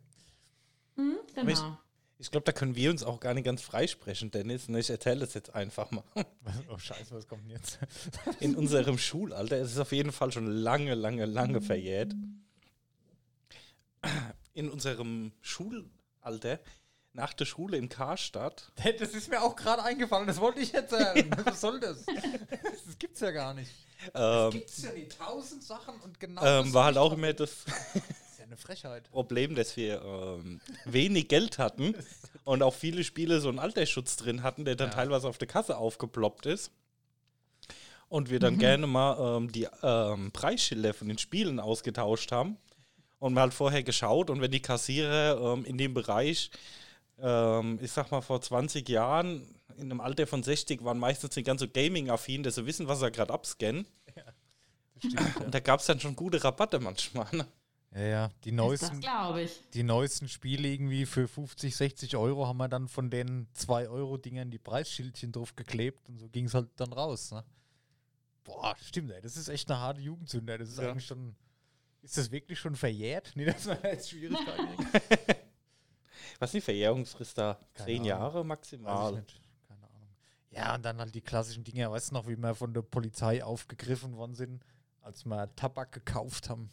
Mhm, 0.96 1.18
genau. 1.36 1.78
Ich 2.20 2.32
glaube, 2.32 2.46
da 2.46 2.52
können 2.54 2.76
wir 2.76 2.90
uns 2.90 3.04
auch 3.04 3.20
gar 3.20 3.34
nicht 3.34 3.44
ganz 3.44 3.62
freisprechen, 3.62 4.32
Dennis. 4.32 4.70
Ne? 4.70 4.80
Ich 4.80 4.90
erzähle 4.90 5.26
es 5.26 5.34
jetzt 5.34 5.54
einfach 5.54 5.92
mal. 5.92 6.04
Oh 6.70 6.78
Scheiße, 6.78 7.14
was 7.14 7.28
kommt 7.28 7.44
denn 7.44 7.52
jetzt? 7.52 7.80
In 8.40 8.56
unserem 8.56 8.98
Schulalter, 8.98 9.58
es 9.58 9.72
ist 9.72 9.80
auf 9.80 9.92
jeden 9.92 10.12
Fall 10.12 10.32
schon 10.32 10.48
lange, 10.48 10.94
lange, 10.94 11.26
lange 11.26 11.62
verjährt. 11.62 12.14
In 14.54 14.70
unserem 14.70 15.32
Schulalter, 15.42 16.60
nach 17.14 17.34
der 17.34 17.46
Schule 17.46 17.78
in 17.78 17.90
Karstadt. 17.90 18.72
Das 19.00 19.10
ist 19.10 19.30
mir 19.30 19.42
auch 19.42 19.56
gerade 19.56 19.84
eingefallen, 19.84 20.28
das 20.28 20.40
wollte 20.40 20.60
ich 20.60 20.72
jetzt 20.72 20.92
sagen. 20.92 21.30
was 21.46 21.62
soll 21.62 21.80
das? 21.80 22.06
Das 22.06 22.98
gibt's 23.00 23.22
ja 23.22 23.32
gar 23.32 23.54
nicht. 23.54 23.72
Ähm, 24.08 24.12
das 24.14 24.54
gibt's 24.54 24.84
ja 24.84 24.92
nicht. 24.92 25.18
Tausend 25.18 25.64
Sachen 25.64 26.00
und 26.02 26.20
genau 26.20 26.44
ähm, 26.44 26.74
War 26.74 26.86
halt 26.86 26.98
auch 26.98 27.14
immer 27.14 27.34
das 27.34 27.66
eine 28.54 28.58
Frechheit. 28.58 29.10
Problem, 29.12 29.56
dass 29.56 29.76
wir 29.76 30.02
ähm, 30.02 30.62
wenig 30.86 31.28
Geld 31.28 31.58
hatten 31.58 31.96
und 32.44 32.62
auch 32.62 32.74
viele 32.74 33.04
Spiele 33.04 33.40
so 33.40 33.50
einen 33.50 33.60
Altersschutz 33.60 34.16
drin 34.16 34.44
hatten, 34.44 34.66
der 34.66 34.76
dann 34.76 34.90
ja. 34.90 34.96
teilweise 34.96 35.28
auf 35.28 35.38
der 35.38 35.48
Kasse 35.48 35.78
aufgeploppt 35.78 36.46
ist. 36.46 36.72
Und 38.10 38.30
wir 38.30 38.40
dann 38.40 38.56
mhm. 38.56 38.60
gerne 38.60 38.88
mal 38.88 39.38
ähm, 39.38 39.52
die 39.52 39.68
ähm, 39.82 40.32
Preisschilder 40.32 40.94
von 40.94 41.08
den 41.08 41.18
Spielen 41.18 41.60
ausgetauscht 41.60 42.32
haben. 42.32 42.58
Und 43.18 43.34
mal 43.34 43.42
halt 43.42 43.54
vorher 43.54 43.84
geschaut 43.84 44.30
und 44.30 44.42
wenn 44.42 44.52
die 44.52 44.62
Kassierer 44.62 45.54
ähm, 45.54 45.64
in 45.64 45.78
dem 45.78 45.94
Bereich, 45.94 46.52
ähm, 47.20 47.80
ich 47.82 47.92
sag 47.92 48.12
mal 48.12 48.22
vor 48.22 48.42
20 48.42 48.88
Jahren, 48.90 49.56
in 49.78 49.84
einem 49.84 50.02
Alter 50.02 50.28
von 50.28 50.44
60 50.44 50.84
waren 50.84 51.00
meistens 51.00 51.36
nicht 51.36 51.46
ganz 51.46 51.62
so 51.62 51.68
gaming-affin, 51.68 52.44
dass 52.44 52.56
sie 52.56 52.66
wissen, 52.66 52.88
was 52.88 53.00
sie 53.00 53.12
gerade 53.12 53.34
abscannen. 53.34 53.88
Ja, 54.16 54.24
stimmt, 54.98 55.36
ja. 55.40 55.46
Und 55.46 55.54
da 55.54 55.60
gab 55.60 55.80
es 55.80 55.86
dann 55.86 56.00
schon 56.00 56.16
gute 56.16 56.44
Rabatte 56.44 56.80
manchmal. 56.80 57.28
Ne? 57.32 57.48
Ja, 57.96 58.02
ja, 58.02 58.32
die 58.44 58.52
neuesten, 58.52 59.02
die 59.74 59.84
neuesten 59.84 60.28
Spiele 60.28 60.68
irgendwie 60.68 61.06
für 61.06 61.28
50, 61.28 61.76
60 61.76 62.16
Euro 62.16 62.48
haben 62.48 62.58
wir 62.58 62.68
dann 62.68 62.88
von 62.88 63.12
den 63.12 63.48
2 63.54 63.88
Euro 63.88 64.18
Dingern 64.18 64.50
die 64.50 64.58
Preisschildchen 64.58 65.32
drauf 65.32 65.56
geklebt 65.56 66.10
und 66.10 66.18
so 66.18 66.28
ging 66.28 66.46
es 66.46 66.56
halt 66.56 66.70
dann 66.78 66.92
raus. 66.92 67.32
Ne? 67.32 67.44
Boah, 68.44 68.76
stimmt, 68.82 69.12
ey, 69.12 69.22
das 69.22 69.38
ist 69.38 69.48
echt 69.48 69.70
eine 69.70 69.80
harte 69.80 70.02
Jugendsünde. 70.02 70.58
Das 70.58 70.70
ist 70.70 70.80
ja. 70.80 70.90
eigentlich 70.90 71.06
schon, 71.06 71.36
ist 72.02 72.18
das 72.18 72.32
wirklich 72.32 72.60
schon 72.60 72.76
verjährt? 72.76 73.32
Nee, 73.36 73.46
das 73.46 73.68
war 73.68 73.84
jetzt 73.86 74.10
Schwierigkeiten. 74.10 74.88
Was 76.40 76.50
ist 76.50 76.54
die 76.56 76.62
Verjährungsfrist 76.62 77.38
da? 77.38 77.60
Keine 77.74 77.86
Zehn 77.86 77.96
Ahnung. 77.98 78.08
Jahre 78.08 78.46
maximal? 78.46 79.12
Keine 79.68 79.88
Ahnung. 79.88 80.10
Ja, 80.52 80.76
und 80.76 80.84
dann 80.84 81.00
halt 81.00 81.16
die 81.16 81.22
klassischen 81.22 81.64
Dinge, 81.64 81.90
weißt 81.92 82.12
du 82.12 82.14
noch, 82.16 82.28
wie 82.28 82.36
wir 82.38 82.56
von 82.56 82.74
der 82.74 82.82
Polizei 82.82 83.44
aufgegriffen 83.44 84.16
worden 84.16 84.36
sind, 84.36 84.64
als 85.02 85.26
wir 85.26 85.54
Tabak 85.56 85.92
gekauft 85.92 86.50
haben 86.50 86.70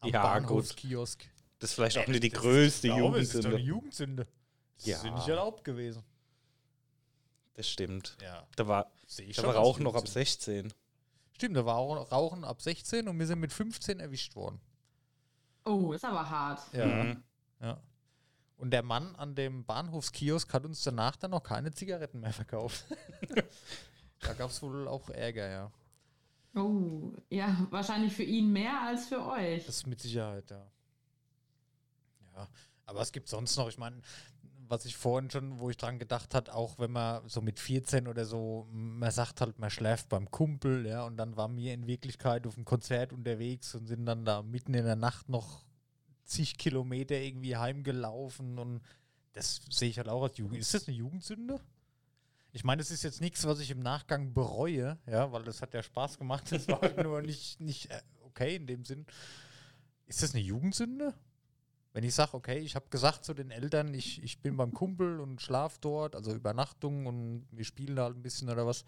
am 0.00 0.10
ja, 0.10 0.22
Bahnhofskiosk. 0.22 1.24
Das 1.58 1.70
ist 1.70 1.74
vielleicht 1.76 1.98
auch 1.98 2.06
nicht 2.08 2.22
die 2.22 2.30
größte 2.30 2.88
Ich 2.88 2.94
glaube, 2.96 3.20
es 3.20 3.34
ist 3.34 3.44
doch 3.44 3.50
eine 3.50 3.58
Jugendsünde. 3.60 4.22
Jugendsünde. 4.22 4.26
Das 4.76 4.86
Ja. 4.86 4.96
ist 4.96 5.04
nicht 5.04 5.28
erlaubt 5.28 5.64
gewesen. 5.64 6.02
Das 7.54 7.68
stimmt. 7.68 8.16
Ja. 8.20 8.46
Da 8.56 8.66
war, 8.66 8.90
Sehe 9.06 9.26
ich 9.26 9.36
da 9.36 9.42
schon 9.42 9.54
war 9.54 9.56
Rauchen 9.62 9.84
noch 9.84 9.94
ab 9.94 10.08
Jugendsünde. 10.08 10.70
16. 10.70 10.74
Stimmt, 11.34 11.56
da 11.56 11.64
war 11.64 11.76
auch 11.76 12.10
Rauchen 12.10 12.44
ab 12.44 12.60
16 12.62 13.08
und 13.08 13.18
wir 13.18 13.26
sind 13.26 13.38
mit 13.40 13.52
15 13.52 14.00
erwischt 14.00 14.34
worden. 14.36 14.60
Oh, 15.64 15.92
ist 15.92 16.04
aber 16.04 16.28
hart. 16.28 16.72
Mhm. 16.74 17.22
Ja. 17.60 17.80
Und 18.62 18.70
der 18.70 18.84
Mann 18.84 19.16
an 19.16 19.34
dem 19.34 19.64
Bahnhofskiosk 19.64 20.54
hat 20.54 20.64
uns 20.64 20.84
danach 20.84 21.16
dann 21.16 21.32
noch 21.32 21.42
keine 21.42 21.72
Zigaretten 21.72 22.20
mehr 22.20 22.32
verkauft. 22.32 22.84
da 24.20 24.34
gab 24.34 24.50
es 24.50 24.62
wohl 24.62 24.86
auch 24.86 25.10
Ärger, 25.10 25.48
ja. 25.48 25.72
Oh, 26.54 27.12
ja, 27.28 27.66
wahrscheinlich 27.70 28.12
für 28.12 28.22
ihn 28.22 28.52
mehr 28.52 28.82
als 28.82 29.06
für 29.06 29.26
euch. 29.26 29.66
Das 29.66 29.78
ist 29.78 29.88
mit 29.88 30.00
Sicherheit, 30.00 30.48
ja. 30.48 30.64
Ja, 32.36 32.48
aber 32.86 33.00
es 33.00 33.10
gibt 33.10 33.28
sonst 33.28 33.56
noch, 33.56 33.68
ich 33.68 33.78
meine, 33.78 34.00
was 34.68 34.84
ich 34.84 34.96
vorhin 34.96 35.28
schon, 35.28 35.58
wo 35.58 35.68
ich 35.68 35.76
dran 35.76 35.98
gedacht 35.98 36.32
hat, 36.32 36.48
auch 36.48 36.78
wenn 36.78 36.92
man 36.92 37.28
so 37.28 37.40
mit 37.40 37.58
14 37.58 38.06
oder 38.06 38.24
so, 38.24 38.68
man 38.70 39.10
sagt 39.10 39.40
halt, 39.40 39.58
man 39.58 39.70
schläft 39.70 40.08
beim 40.08 40.30
Kumpel, 40.30 40.86
ja, 40.86 41.04
und 41.04 41.16
dann 41.16 41.36
waren 41.36 41.56
wir 41.56 41.74
in 41.74 41.88
Wirklichkeit 41.88 42.46
auf 42.46 42.54
einem 42.54 42.64
Konzert 42.64 43.12
unterwegs 43.12 43.74
und 43.74 43.88
sind 43.88 44.06
dann 44.06 44.24
da 44.24 44.40
mitten 44.40 44.74
in 44.74 44.84
der 44.84 44.94
Nacht 44.94 45.28
noch 45.28 45.64
zig 46.32 46.56
Kilometer 46.58 47.16
irgendwie 47.16 47.56
heimgelaufen 47.56 48.58
und 48.58 48.80
das 49.32 49.60
sehe 49.70 49.88
ich 49.88 49.98
halt 49.98 50.08
auch 50.08 50.22
als 50.22 50.36
Jugend. 50.36 50.58
Ist 50.58 50.74
das 50.74 50.88
eine 50.88 50.96
Jugendsünde? 50.96 51.60
Ich 52.52 52.64
meine, 52.64 52.82
es 52.82 52.90
ist 52.90 53.02
jetzt 53.02 53.20
nichts, 53.20 53.46
was 53.46 53.60
ich 53.60 53.70
im 53.70 53.80
Nachgang 53.80 54.34
bereue, 54.34 54.98
ja, 55.06 55.32
weil 55.32 55.42
das 55.42 55.62
hat 55.62 55.72
ja 55.72 55.82
Spaß 55.82 56.18
gemacht. 56.18 56.52
Das 56.52 56.68
war 56.68 56.80
halt 56.82 57.02
nur 57.02 57.22
nicht, 57.22 57.60
nicht 57.60 57.90
äh, 57.90 58.00
okay 58.20 58.56
in 58.56 58.66
dem 58.66 58.84
Sinn. 58.84 59.06
Ist 60.06 60.22
das 60.22 60.34
eine 60.34 60.42
Jugendsünde? 60.42 61.14
Wenn 61.94 62.04
ich 62.04 62.14
sage, 62.14 62.34
okay, 62.34 62.58
ich 62.58 62.74
habe 62.74 62.88
gesagt 62.90 63.24
zu 63.24 63.34
den 63.34 63.50
Eltern, 63.50 63.94
ich, 63.94 64.22
ich 64.22 64.40
bin 64.40 64.56
beim 64.56 64.72
Kumpel 64.72 65.20
und 65.20 65.40
schlaf 65.40 65.78
dort, 65.78 66.14
also 66.14 66.34
Übernachtung 66.34 67.06
und 67.06 67.46
wir 67.50 67.64
spielen 67.64 67.96
da 67.96 68.04
halt 68.04 68.16
ein 68.16 68.22
bisschen 68.22 68.48
oder 68.48 68.66
was. 68.66 68.84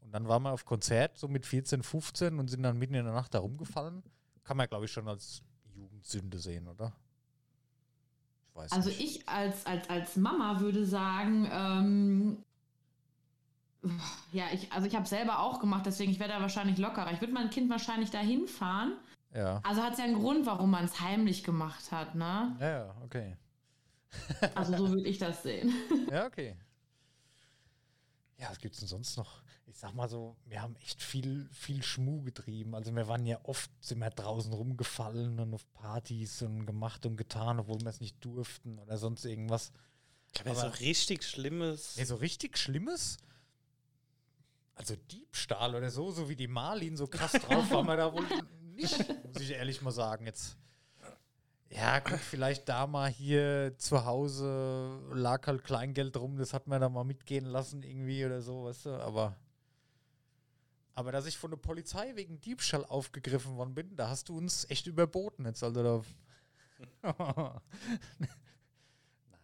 Und 0.00 0.12
dann 0.12 0.28
waren 0.28 0.42
wir 0.42 0.52
auf 0.52 0.64
Konzert, 0.64 1.18
so 1.18 1.28
mit 1.28 1.46
14, 1.46 1.82
15 1.82 2.38
und 2.38 2.48
sind 2.48 2.62
dann 2.62 2.78
mitten 2.78 2.94
in 2.94 3.04
der 3.04 3.14
Nacht 3.14 3.34
da 3.34 3.38
rumgefallen. 3.38 4.02
Kann 4.44 4.56
man, 4.56 4.68
glaube 4.68 4.86
ich, 4.86 4.92
schon 4.92 5.08
als 5.08 5.42
Jugendsünde 6.00 6.38
sehen, 6.38 6.66
oder? 6.68 6.92
Ich 8.48 8.56
weiß 8.56 8.72
Also 8.72 8.88
nicht. 8.88 9.00
ich 9.00 9.28
als, 9.28 9.66
als, 9.66 9.88
als 9.88 10.16
Mama 10.16 10.60
würde 10.60 10.86
sagen, 10.86 11.48
ähm, 11.52 12.44
ja, 14.32 14.44
ich, 14.52 14.70
also 14.72 14.86
ich 14.86 14.94
habe 14.94 15.06
selber 15.06 15.40
auch 15.40 15.60
gemacht, 15.60 15.86
deswegen 15.86 16.10
ich 16.10 16.18
wäre 16.18 16.30
da 16.30 16.40
wahrscheinlich 16.40 16.78
lockerer. 16.78 17.12
Ich 17.12 17.20
würde 17.20 17.32
mein 17.32 17.50
Kind 17.50 17.70
wahrscheinlich 17.70 18.10
dahin 18.10 18.46
fahren. 18.48 18.94
Ja. 19.34 19.60
Also 19.62 19.82
hat 19.82 19.92
es 19.92 19.98
ja 19.98 20.04
einen 20.04 20.18
Grund, 20.18 20.44
warum 20.46 20.70
man 20.70 20.84
es 20.84 21.00
heimlich 21.00 21.44
gemacht 21.44 21.92
hat, 21.92 22.14
ne? 22.14 22.56
Ja, 22.60 22.68
ja, 22.68 22.94
okay. 23.04 23.36
Also 24.56 24.76
so 24.76 24.88
würde 24.90 25.08
ich 25.08 25.18
das 25.18 25.42
sehen. 25.42 25.72
Ja, 26.10 26.26
okay. 26.26 26.56
Ja, 28.38 28.50
was 28.50 28.58
gibt's 28.58 28.78
denn 28.80 28.88
sonst 28.88 29.16
noch? 29.16 29.39
Ich 29.70 29.78
sag 29.78 29.94
mal 29.94 30.08
so, 30.08 30.36
wir 30.46 30.60
haben 30.60 30.74
echt 30.76 31.00
viel, 31.00 31.48
viel 31.52 31.82
Schmuh 31.84 32.22
getrieben. 32.22 32.74
Also 32.74 32.94
wir 32.94 33.06
waren 33.06 33.24
ja 33.24 33.38
oft, 33.44 33.70
sind 33.80 34.00
wir 34.00 34.10
draußen 34.10 34.52
rumgefallen 34.52 35.38
und 35.38 35.54
auf 35.54 35.72
Partys 35.72 36.42
und 36.42 36.66
gemacht 36.66 37.06
und 37.06 37.16
getan, 37.16 37.60
obwohl 37.60 37.80
wir 37.80 37.86
es 37.86 38.00
nicht 38.00 38.22
durften 38.24 38.80
oder 38.80 38.98
sonst 38.98 39.24
irgendwas. 39.24 39.70
Ich 40.32 40.58
so 40.58 40.66
richtig 40.66 41.22
Schlimmes. 41.22 41.96
Ja, 41.96 42.04
so 42.04 42.16
richtig 42.16 42.58
Schlimmes? 42.58 43.18
Also 44.74 44.96
Diebstahl 44.96 45.74
oder 45.76 45.90
so, 45.90 46.10
so 46.10 46.28
wie 46.28 46.36
die 46.36 46.48
Marlin 46.48 46.96
so 46.96 47.06
krass 47.06 47.32
drauf 47.32 47.70
waren 47.70 47.86
wir 47.86 47.96
da 47.96 48.12
wohl 48.12 48.26
nicht, 48.74 48.98
muss 49.24 49.40
ich 49.40 49.50
ehrlich 49.50 49.82
mal 49.82 49.92
sagen 49.92 50.26
jetzt. 50.26 50.56
Ja, 51.68 52.00
gut, 52.00 52.18
vielleicht 52.18 52.68
da 52.68 52.88
mal 52.88 53.08
hier 53.08 53.74
zu 53.78 54.04
Hause 54.04 54.98
lag 55.12 55.46
halt 55.46 55.62
Kleingeld 55.62 56.16
rum, 56.16 56.38
das 56.38 56.52
hat 56.52 56.66
man 56.66 56.80
da 56.80 56.88
mal 56.88 57.04
mitgehen 57.04 57.44
lassen 57.44 57.84
irgendwie 57.84 58.24
oder 58.24 58.42
so, 58.42 58.64
weißt 58.64 58.86
du, 58.86 58.90
aber 58.90 59.36
aber 61.00 61.12
dass 61.12 61.26
ich 61.26 61.38
von 61.38 61.50
der 61.50 61.56
Polizei 61.58 62.14
wegen 62.14 62.40
Diebstahl 62.40 62.84
aufgegriffen 62.84 63.56
worden 63.56 63.74
bin, 63.74 63.96
da 63.96 64.08
hast 64.08 64.28
du 64.28 64.36
uns 64.36 64.68
echt 64.70 64.86
überboten 64.86 65.46
jetzt, 65.46 65.64
also 65.64 65.82
da 65.82 66.02
Nein. 69.28 69.40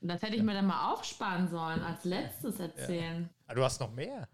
Das 0.00 0.22
hätte 0.22 0.36
ich 0.36 0.42
mir 0.42 0.54
dann 0.54 0.66
mal 0.66 0.92
aufsparen 0.92 1.48
sollen, 1.48 1.82
als 1.82 2.04
letztes 2.04 2.58
erzählen. 2.58 3.28
Ah, 3.46 3.54
du 3.54 3.62
hast 3.62 3.80
noch 3.80 3.92
mehr? 3.92 4.28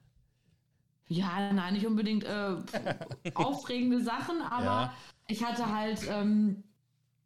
Ja, 1.09 1.52
nein, 1.52 1.75
nicht 1.75 1.87
unbedingt 1.87 2.25
äh, 2.25 2.57
aufregende 3.35 4.02
Sachen, 4.02 4.40
aber 4.42 4.64
Ja. 4.64 4.95
ich 5.26 5.45
hatte 5.45 5.75
halt, 5.75 6.00
ähm, 6.09 6.64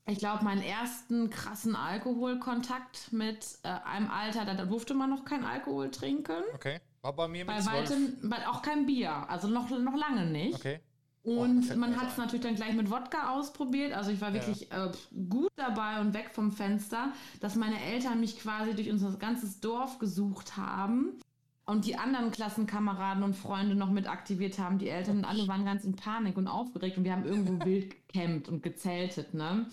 ich 0.06 0.18
glaube, 0.18 0.44
meinen 0.44 0.62
ersten 0.62 1.30
krassen 1.30 1.74
Alkoholkontakt 1.76 3.12
mit 3.12 3.58
äh, 3.62 3.68
einem 3.68 4.10
Alter, 4.10 4.44
da, 4.44 4.54
da 4.54 4.66
durfte 4.66 4.94
man 4.94 5.10
noch 5.10 5.24
kein 5.24 5.44
Alkohol 5.44 5.90
trinken. 5.90 6.42
Okay. 6.54 6.80
War 7.02 7.14
bei 7.14 7.28
mir 7.28 7.44
mit 7.44 7.48
Bei 7.54 7.64
weitem, 7.66 8.16
bei, 8.22 8.46
auch 8.48 8.62
kein 8.62 8.86
Bier, 8.86 9.28
also 9.28 9.48
noch, 9.48 9.68
noch 9.70 9.96
lange 9.96 10.26
nicht. 10.26 10.54
Okay. 10.54 10.80
Und 11.24 11.70
Oh, 11.72 11.76
man 11.76 12.00
hat 12.00 12.08
es 12.10 12.16
natürlich 12.16 12.44
dann 12.44 12.56
gleich 12.56 12.74
mit 12.74 12.90
Wodka 12.90 13.30
ausprobiert. 13.30 13.92
Also 13.92 14.10
ich 14.10 14.20
war 14.20 14.28
Ja. 14.28 14.34
wirklich 14.34 14.72
äh, 14.72 14.90
gut 15.30 15.50
dabei 15.56 16.00
und 16.00 16.14
weg 16.14 16.30
vom 16.32 16.50
Fenster, 16.50 17.12
dass 17.40 17.54
meine 17.54 17.80
Eltern 17.80 18.18
mich 18.20 18.38
quasi 18.40 18.74
durch 18.74 18.90
unser 18.90 19.12
ganzes 19.18 19.60
Dorf 19.60 19.98
gesucht 20.00 20.56
haben 20.56 21.20
und 21.64 21.86
die 21.86 21.96
anderen 21.96 22.32
Klassenkameraden 22.32 23.22
und 23.22 23.34
Freunde 23.36 23.76
noch 23.76 23.90
mit 23.90 24.08
aktiviert 24.08 24.58
haben. 24.58 24.78
Die 24.78 24.88
Eltern 24.88 25.18
und 25.18 25.24
alle 25.24 25.46
waren 25.46 25.64
ganz 25.64 25.84
in 25.84 25.94
Panik 25.94 26.36
und 26.36 26.48
aufgeregt 26.48 26.98
und 26.98 27.04
wir 27.04 27.12
haben 27.12 27.24
irgendwo 27.24 27.64
wild 27.64 27.94
gecampt 28.08 28.48
und 28.48 28.62
gezeltet. 28.64 29.32
Ne? 29.32 29.66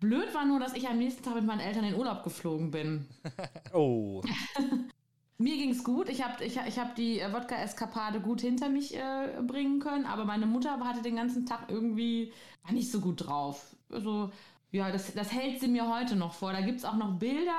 Blöd 0.00 0.34
war 0.34 0.46
nur, 0.46 0.58
dass 0.58 0.72
ich 0.74 0.88
am 0.88 0.96
nächsten 0.98 1.22
Tag 1.22 1.34
mit 1.34 1.44
meinen 1.44 1.60
Eltern 1.60 1.84
in 1.84 1.94
Urlaub 1.94 2.24
geflogen 2.24 2.70
bin. 2.70 3.06
Oh. 3.74 4.22
Mir 5.42 5.56
ging's 5.56 5.82
gut. 5.82 6.08
Ich 6.08 6.22
habe 6.22 6.44
ich, 6.44 6.56
ich 6.56 6.78
hab 6.78 6.94
die 6.94 7.18
äh, 7.18 7.32
Wodka-Eskapade 7.32 8.20
gut 8.20 8.40
hinter 8.40 8.68
mich 8.68 8.96
äh, 8.96 9.40
bringen 9.42 9.80
können, 9.80 10.06
aber 10.06 10.24
meine 10.24 10.46
Mutter 10.46 10.78
hatte 10.78 11.02
den 11.02 11.16
ganzen 11.16 11.46
Tag 11.46 11.64
irgendwie 11.68 12.32
nicht 12.70 12.92
so 12.92 13.00
gut 13.00 13.26
drauf. 13.26 13.74
Also, 13.90 14.30
ja, 14.70 14.90
das, 14.92 15.12
das 15.14 15.32
hält 15.32 15.60
sie 15.60 15.66
mir 15.66 15.92
heute 15.92 16.14
noch 16.14 16.32
vor. 16.32 16.52
Da 16.52 16.60
gibt's 16.60 16.84
auch 16.84 16.94
noch 16.94 17.18
Bilder, 17.18 17.58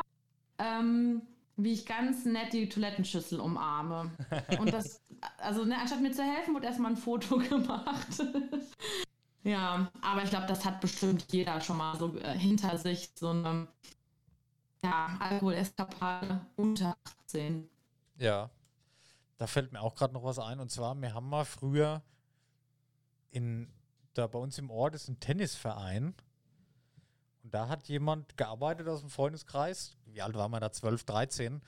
ähm, 0.59 1.23
wie 1.57 1.73
ich 1.73 1.85
ganz 1.85 2.23
nett 2.23 2.53
die 2.53 2.69
Toilettenschüssel 2.69 3.41
umarme. 3.41 4.11
Und 4.59 4.73
das, 4.73 5.01
also, 5.37 5.65
ne, 5.65 5.77
anstatt 5.77 6.01
mir 6.01 6.13
zu 6.13 6.23
helfen, 6.23 6.55
wurde 6.55 6.67
erstmal 6.67 6.91
ein 6.91 6.97
Foto 6.97 7.37
gemacht. 7.49 8.23
ja, 9.43 9.91
aber 10.01 10.23
ich 10.23 10.29
glaube, 10.29 10.47
das 10.47 10.63
hat 10.63 10.79
bestimmt 10.79 11.25
jeder 11.31 11.59
schon 11.59 11.77
mal 11.77 11.97
so 11.97 12.15
äh, 12.17 12.37
hinter 12.37 12.77
sich, 12.77 13.11
so 13.13 13.29
eine 13.29 13.67
ja, 14.81 15.17
Alkoholeskapade 15.19 16.39
unter 16.55 16.95
18. 17.27 17.69
Ja. 18.17 18.50
Da 19.38 19.48
fällt 19.48 19.72
mir 19.72 19.82
auch 19.82 19.96
gerade 19.96 20.13
noch 20.13 20.24
was 20.24 20.39
ein. 20.39 20.60
Und 20.60 20.70
zwar, 20.70 20.96
wir 20.96 21.13
haben 21.13 21.29
mal 21.29 21.46
früher 21.46 22.01
in, 23.32 23.72
da 24.13 24.27
bei 24.27 24.39
uns 24.39 24.58
im 24.58 24.70
Ort 24.70 24.96
ist 24.96 25.08
ein 25.08 25.20
Tennisverein. 25.20 26.13
Und 27.43 27.53
da 27.53 27.67
hat 27.67 27.88
jemand 27.89 28.38
gearbeitet 28.38 28.88
aus 28.88 29.01
dem 29.01 29.10
Freundeskreis. 29.10 29.98
Wie 30.05 30.22
alt 30.22 30.36
war 30.36 30.48
man 30.48 30.62
da? 30.62 30.72
12, 30.72 31.03
13. 31.03 31.62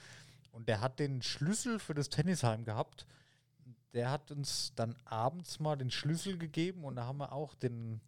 Und 0.51 0.69
der 0.69 0.79
hat 0.79 0.99
den 0.99 1.21
Schlüssel 1.21 1.79
für 1.79 1.93
das 1.93 2.09
Tennisheim 2.09 2.63
gehabt. 2.63 3.05
Der 3.93 4.09
hat 4.09 4.31
uns 4.31 4.73
dann 4.75 4.95
abends 5.03 5.59
mal 5.59 5.75
den 5.75 5.91
Schlüssel 5.91 6.37
gegeben 6.37 6.85
und 6.85 6.95
da 6.95 7.05
haben 7.05 7.17
wir 7.17 7.31
auch 7.31 7.55
den 7.55 7.99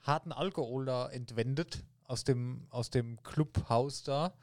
harten 0.00 0.32
Alkohol 0.32 0.84
da 0.86 1.08
entwendet 1.08 1.84
aus 2.04 2.24
dem, 2.24 2.66
aus 2.70 2.90
dem 2.90 3.22
Clubhaus 3.22 4.02
da 4.02 4.34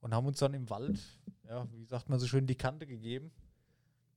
und 0.00 0.14
haben 0.14 0.26
uns 0.26 0.38
dann 0.38 0.54
im 0.54 0.70
Wald, 0.70 0.98
ja, 1.50 1.70
wie 1.72 1.84
sagt 1.84 2.08
man 2.08 2.18
so 2.18 2.26
schön, 2.26 2.46
die 2.46 2.54
Kante 2.54 2.86
gegeben. 2.86 3.30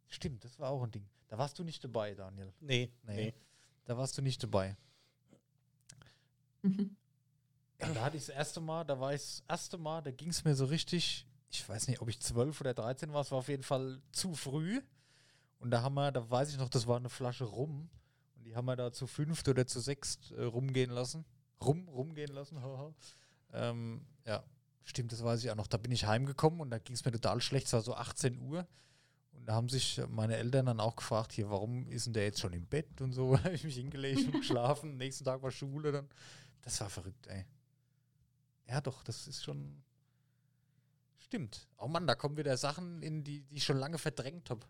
Stimmt, 0.07 0.43
das 0.45 0.59
war 0.59 0.69
auch 0.69 0.83
ein 0.83 0.91
Ding. 0.91 1.05
Da 1.27 1.37
warst 1.37 1.57
du 1.59 1.63
nicht 1.63 1.83
dabei, 1.83 2.13
Daniel. 2.13 2.53
Nee, 2.61 2.91
Nee. 3.03 3.15
nee. 3.15 3.33
Da 3.85 3.97
warst 3.97 4.17
du 4.17 4.21
nicht 4.21 4.41
dabei. 4.43 4.77
Ja, 7.79 7.89
da 7.93 8.01
hatte 8.05 8.17
ich 8.17 8.25
das 8.27 8.35
erste 8.35 8.61
Mal, 8.61 8.83
da 8.85 8.99
war 8.99 9.13
ich 9.13 9.21
das 9.21 9.43
erste 9.47 9.77
Mal, 9.77 10.01
da 10.01 10.11
ging 10.11 10.29
es 10.29 10.43
mir 10.45 10.55
so 10.55 10.65
richtig, 10.65 11.27
ich 11.49 11.67
weiß 11.67 11.87
nicht, 11.89 12.01
ob 12.01 12.07
ich 12.07 12.19
12 12.21 12.61
oder 12.61 12.73
13 12.73 13.11
war, 13.11 13.21
es 13.21 13.31
war 13.31 13.39
auf 13.39 13.49
jeden 13.49 13.63
Fall 13.63 14.01
zu 14.11 14.33
früh. 14.35 14.81
Und 15.59 15.71
da 15.71 15.81
haben 15.81 15.95
wir, 15.95 16.11
da 16.11 16.29
weiß 16.29 16.51
ich 16.51 16.57
noch, 16.57 16.69
das 16.69 16.87
war 16.87 16.97
eine 16.97 17.09
Flasche 17.09 17.45
rum. 17.45 17.89
Und 18.35 18.43
die 18.45 18.55
haben 18.55 18.65
wir 18.65 18.75
da 18.75 18.91
zu 18.93 19.07
fünft 19.07 19.47
oder 19.49 19.65
zu 19.67 19.79
sechst 19.79 20.31
äh, 20.31 20.43
rumgehen 20.43 20.91
lassen. 20.91 21.25
Rum, 21.61 21.87
rumgehen 21.89 22.31
lassen, 22.33 22.61
haha. 22.61 22.93
ähm, 23.53 24.05
ja, 24.25 24.43
stimmt, 24.83 25.11
das 25.11 25.23
weiß 25.23 25.43
ich 25.43 25.51
auch 25.51 25.55
noch. 25.55 25.67
Da 25.67 25.77
bin 25.77 25.91
ich 25.91 26.05
heimgekommen 26.05 26.59
und 26.61 26.69
da 26.71 26.77
ging 26.79 26.95
es 26.95 27.05
mir 27.05 27.11
total 27.11 27.41
schlecht, 27.41 27.67
es 27.67 27.73
war 27.73 27.81
so 27.81 27.95
18 27.95 28.39
Uhr. 28.39 28.67
Und 29.33 29.45
da 29.47 29.53
haben 29.55 29.67
sich 29.69 29.99
meine 30.09 30.37
Eltern 30.37 30.67
dann 30.67 30.79
auch 30.79 30.95
gefragt, 30.95 31.33
hier, 31.33 31.49
warum 31.49 31.87
ist 31.87 32.05
denn 32.05 32.13
der 32.13 32.23
jetzt 32.25 32.39
schon 32.39 32.53
im 32.53 32.65
Bett 32.67 33.01
und 33.01 33.11
so? 33.13 33.35
Da 33.37 33.43
habe 33.45 33.55
ich 33.55 33.63
mich 33.63 33.75
hingelegt 33.75 34.25
und 34.25 34.31
geschlafen. 34.33 34.97
Nächsten 34.97 35.25
Tag 35.25 35.41
war 35.41 35.51
Schule 35.51 35.91
dann. 35.91 36.07
Das 36.61 36.79
war 36.81 36.89
verrückt, 36.89 37.27
ey. 37.27 37.45
Ja, 38.67 38.79
doch, 38.79 39.03
das 39.03 39.27
ist 39.27 39.43
schon. 39.43 39.83
Stimmt. 41.17 41.67
Oh 41.77 41.87
Mann, 41.87 42.05
da 42.07 42.15
kommen 42.15 42.37
wieder 42.37 42.55
Sachen 42.57 43.01
in, 43.01 43.23
die, 43.23 43.41
die 43.43 43.55
ich 43.57 43.63
schon 43.63 43.77
lange 43.77 43.97
verdrängt 43.97 44.49
habe. 44.49 44.65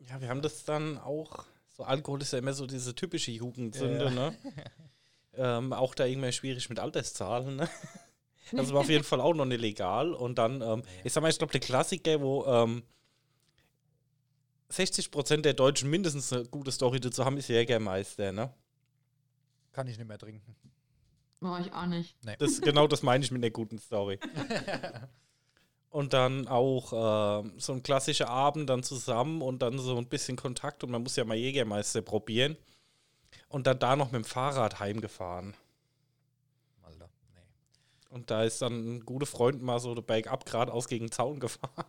Ja, 0.00 0.20
wir 0.20 0.28
haben 0.28 0.42
das 0.42 0.64
dann 0.64 0.98
auch, 0.98 1.46
so 1.68 1.84
Alkohol 1.84 2.20
ist 2.20 2.32
ja 2.32 2.38
immer 2.40 2.52
so 2.52 2.66
diese 2.66 2.94
typische 2.94 3.30
Jugendsünde, 3.30 4.04
Ja. 4.06 4.10
ne? 4.10 4.36
Ähm, 5.38 5.74
auch 5.74 5.94
da 5.94 6.06
irgendwie 6.06 6.32
schwierig 6.32 6.70
mit 6.70 6.78
Alterszahlen. 6.78 7.56
Ne? 7.56 7.68
Das 8.52 8.72
war 8.72 8.80
auf 8.80 8.88
jeden 8.88 9.04
Fall 9.04 9.20
auch 9.20 9.34
noch 9.34 9.44
nicht 9.44 9.60
legal. 9.60 10.12
Und 10.12 10.38
dann, 10.38 10.62
ähm, 10.62 10.82
ich 11.04 11.12
sag 11.12 11.22
mal, 11.22 11.30
ich 11.30 11.38
glaube, 11.38 11.52
der 11.52 11.60
Klassiker, 11.60 12.20
wo 12.20 12.44
ähm, 12.46 12.82
60% 14.70 15.42
der 15.42 15.54
Deutschen 15.54 15.90
mindestens 15.90 16.32
eine 16.32 16.44
gute 16.44 16.72
Story 16.72 17.00
dazu 17.00 17.24
haben, 17.24 17.36
ist 17.36 17.48
Jägermeister, 17.48 18.32
ne? 18.32 18.52
Kann 19.72 19.86
ich 19.88 19.98
nicht 19.98 20.08
mehr 20.08 20.18
trinken. 20.18 20.56
War 21.40 21.60
ich 21.60 21.72
auch 21.72 21.86
nicht. 21.86 22.16
Das, 22.38 22.60
genau 22.60 22.86
das 22.86 23.02
meine 23.02 23.24
ich 23.24 23.30
mit 23.30 23.42
einer 23.42 23.50
guten 23.50 23.78
Story. 23.78 24.18
und 25.90 26.12
dann 26.12 26.48
auch 26.48 27.42
ähm, 27.42 27.52
so 27.58 27.72
ein 27.72 27.82
klassischer 27.82 28.28
Abend 28.28 28.70
dann 28.70 28.82
zusammen 28.82 29.42
und 29.42 29.60
dann 29.60 29.78
so 29.78 29.96
ein 29.98 30.08
bisschen 30.08 30.36
Kontakt 30.36 30.82
und 30.82 30.90
man 30.90 31.02
muss 31.02 31.16
ja 31.16 31.24
mal 31.24 31.36
Jägermeister 31.36 32.02
probieren. 32.02 32.56
Und 33.48 33.66
dann 33.66 33.78
da 33.78 33.96
noch 33.96 34.12
mit 34.12 34.22
dem 34.22 34.24
Fahrrad 34.24 34.80
heimgefahren. 34.80 35.54
Und 38.10 38.30
da 38.30 38.44
ist 38.44 38.62
dann 38.62 38.96
ein 38.96 39.00
guter 39.04 39.26
Freund 39.26 39.62
mal 39.62 39.78
so 39.80 39.94
bergab 39.94 40.46
geradeaus 40.46 40.88
gegen 40.88 41.06
den 41.06 41.12
Zaun 41.12 41.40
gefahren. 41.40 41.86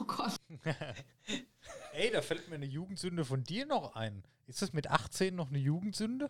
Oh 0.00 0.04
Gott. 0.04 0.36
Ey, 1.92 2.10
da 2.12 2.22
fällt 2.22 2.48
mir 2.48 2.54
eine 2.56 2.66
Jugendsünde 2.66 3.24
von 3.24 3.42
dir 3.44 3.66
noch 3.66 3.94
ein. 3.96 4.24
Ist 4.46 4.62
das 4.62 4.72
mit 4.72 4.88
18 4.90 5.34
noch 5.34 5.48
eine 5.48 5.58
Jugendsünde? 5.58 6.28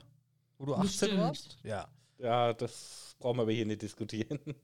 Wo 0.59 0.67
du 0.67 0.75
18 0.75 0.87
Bestimmt. 0.87 1.21
warst? 1.21 1.59
Ja. 1.63 1.89
Ja, 2.19 2.53
das 2.55 3.17
brauchen 3.19 3.39
wir 3.39 3.43
aber 3.43 3.53
hier 3.53 3.67
nicht 3.67 3.83
diskutieren. 3.83 4.39
Mit 4.47 4.57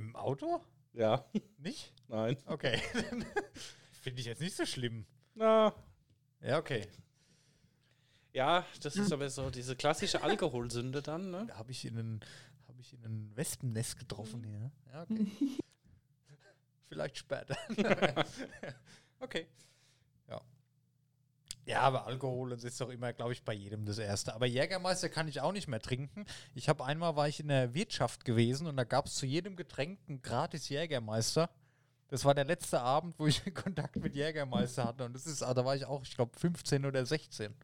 dem 0.00 0.14
Auto? 0.16 0.60
ja, 0.92 1.24
Nicht? 1.58 1.92
nein. 2.08 2.36
Okay. 2.46 2.80
Finde 4.02 4.20
ich 4.20 4.26
jetzt 4.26 4.40
nicht 4.40 4.54
so 4.56 4.64
schlimm. 4.66 5.06
Na, 5.34 5.74
Ja, 6.42 6.58
okay. 6.58 6.86
ja, 8.32 8.64
das 8.82 8.96
ist 8.96 9.12
aber 9.12 9.28
so 9.30 9.50
diese 9.50 9.76
klassische 9.76 10.22
Alkoholsünde 10.22 11.02
dann, 11.02 11.30
ne? 11.30 11.46
Da 11.48 11.56
habe 11.56 11.72
ich 11.72 11.84
in 11.84 11.96
ein, 11.98 12.20
habe 12.76 12.82
ich 12.82 12.92
in 12.92 13.04
ein 13.06 13.32
Wespennest 13.34 13.98
getroffen 13.98 14.44
hier. 14.44 14.70
Ja, 14.92 15.02
okay. 15.04 15.26
Vielleicht 16.88 17.16
später. 17.16 17.56
okay. 19.18 19.46
Ja. 20.28 20.42
Ja, 21.64 21.80
aber 21.80 22.06
Alkohol 22.06 22.50
das 22.50 22.64
ist 22.64 22.78
doch 22.78 22.90
immer, 22.90 23.14
glaube 23.14 23.32
ich, 23.32 23.42
bei 23.42 23.54
jedem 23.54 23.86
das 23.86 23.96
Erste. 23.96 24.34
Aber 24.34 24.44
Jägermeister 24.44 25.08
kann 25.08 25.26
ich 25.26 25.40
auch 25.40 25.52
nicht 25.52 25.68
mehr 25.68 25.80
trinken. 25.80 26.26
Ich 26.54 26.68
habe 26.68 26.84
einmal, 26.84 27.16
war 27.16 27.28
ich 27.28 27.40
in 27.40 27.48
der 27.48 27.72
Wirtschaft 27.72 28.26
gewesen 28.26 28.66
und 28.66 28.76
da 28.76 28.84
gab 28.84 29.06
es 29.06 29.14
zu 29.14 29.24
jedem 29.24 29.56
Getränk 29.56 29.98
einen 30.06 30.20
gratis 30.20 30.68
Jägermeister. 30.68 31.48
Das 32.08 32.26
war 32.26 32.34
der 32.34 32.44
letzte 32.44 32.82
Abend, 32.82 33.18
wo 33.18 33.26
ich 33.26 33.42
Kontakt 33.54 33.96
mit 33.96 34.14
Jägermeister 34.14 34.84
hatte. 34.84 35.06
Und 35.06 35.14
das 35.14 35.26
ist, 35.26 35.42
ah, 35.42 35.54
da 35.54 35.64
war 35.64 35.76
ich 35.76 35.86
auch, 35.86 36.02
ich 36.02 36.14
glaube, 36.14 36.38
15 36.38 36.84
oder 36.84 37.06
16. 37.06 37.54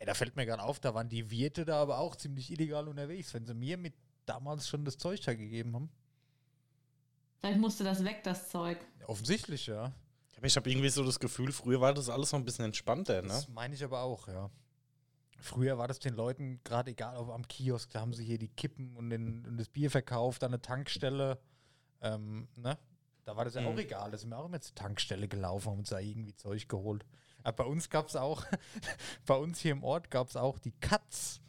Ey, 0.00 0.06
da 0.06 0.14
fällt 0.14 0.34
mir 0.34 0.46
gerade 0.46 0.62
auf, 0.62 0.80
da 0.80 0.94
waren 0.94 1.08
die 1.08 1.30
Wirte 1.30 1.64
da 1.64 1.80
aber 1.80 1.98
auch 1.98 2.16
ziemlich 2.16 2.50
illegal 2.50 2.88
unterwegs, 2.88 3.32
wenn 3.34 3.44
sie 3.46 3.54
mir 3.54 3.76
mit 3.76 3.94
damals 4.26 4.66
schon 4.66 4.84
das 4.84 4.96
Zeug 4.98 5.20
da 5.20 5.34
gegeben 5.34 5.74
haben. 5.74 5.90
Vielleicht 7.38 7.60
musste 7.60 7.84
das 7.84 8.02
weg, 8.04 8.22
das 8.24 8.48
Zeug. 8.50 8.78
Ja, 9.00 9.08
offensichtlich, 9.08 9.66
ja. 9.66 9.92
Aber 10.36 10.46
ich 10.46 10.56
habe 10.56 10.70
irgendwie 10.70 10.88
so 10.88 11.04
das 11.04 11.20
Gefühl, 11.20 11.52
früher 11.52 11.80
war 11.80 11.92
das 11.94 12.08
alles 12.08 12.32
noch 12.32 12.38
ein 12.38 12.44
bisschen 12.44 12.64
entspannter, 12.64 13.22
ne? 13.22 13.28
Das 13.28 13.48
meine 13.48 13.74
ich 13.74 13.84
aber 13.84 14.00
auch, 14.02 14.26
ja. 14.26 14.50
Früher 15.38 15.78
war 15.78 15.88
das 15.88 15.98
den 15.98 16.14
Leuten 16.14 16.60
gerade 16.64 16.90
egal, 16.90 17.16
ob 17.16 17.30
am 17.30 17.46
Kiosk, 17.48 17.90
da 17.90 18.00
haben 18.00 18.12
sie 18.12 18.24
hier 18.24 18.38
die 18.38 18.48
Kippen 18.48 18.96
und, 18.96 19.10
den, 19.10 19.46
und 19.46 19.56
das 19.58 19.68
Bier 19.68 19.90
verkauft, 19.90 20.44
an 20.44 20.50
der 20.52 20.60
Tankstelle. 20.62 21.38
Ähm, 22.02 22.48
ne? 22.56 22.78
Da 23.24 23.36
war 23.36 23.44
das 23.44 23.54
ja 23.54 23.60
Mhm. 23.62 23.68
auch 23.68 23.78
egal. 23.78 24.10
Da 24.10 24.18
sind 24.18 24.30
wir 24.30 24.38
auch 24.38 24.46
immer 24.46 24.60
zur 24.60 24.74
Tankstelle 24.74 25.28
gelaufen, 25.28 25.70
haben 25.70 25.78
uns 25.80 25.90
da 25.90 25.98
irgendwie 25.98 26.34
Zeug 26.34 26.68
geholt. 26.68 27.04
Aber 27.42 27.64
bei 27.64 27.70
uns 27.70 27.90
gab 27.90 28.08
es 28.08 28.16
auch, 28.16 28.44
bei 29.26 29.34
uns 29.34 29.60
hier 29.60 29.72
im 29.72 29.84
Ort 29.84 30.10
gab 30.10 30.28
es 30.28 30.36
auch 30.36 30.58
die 30.58 30.72
Katz. 30.72 31.40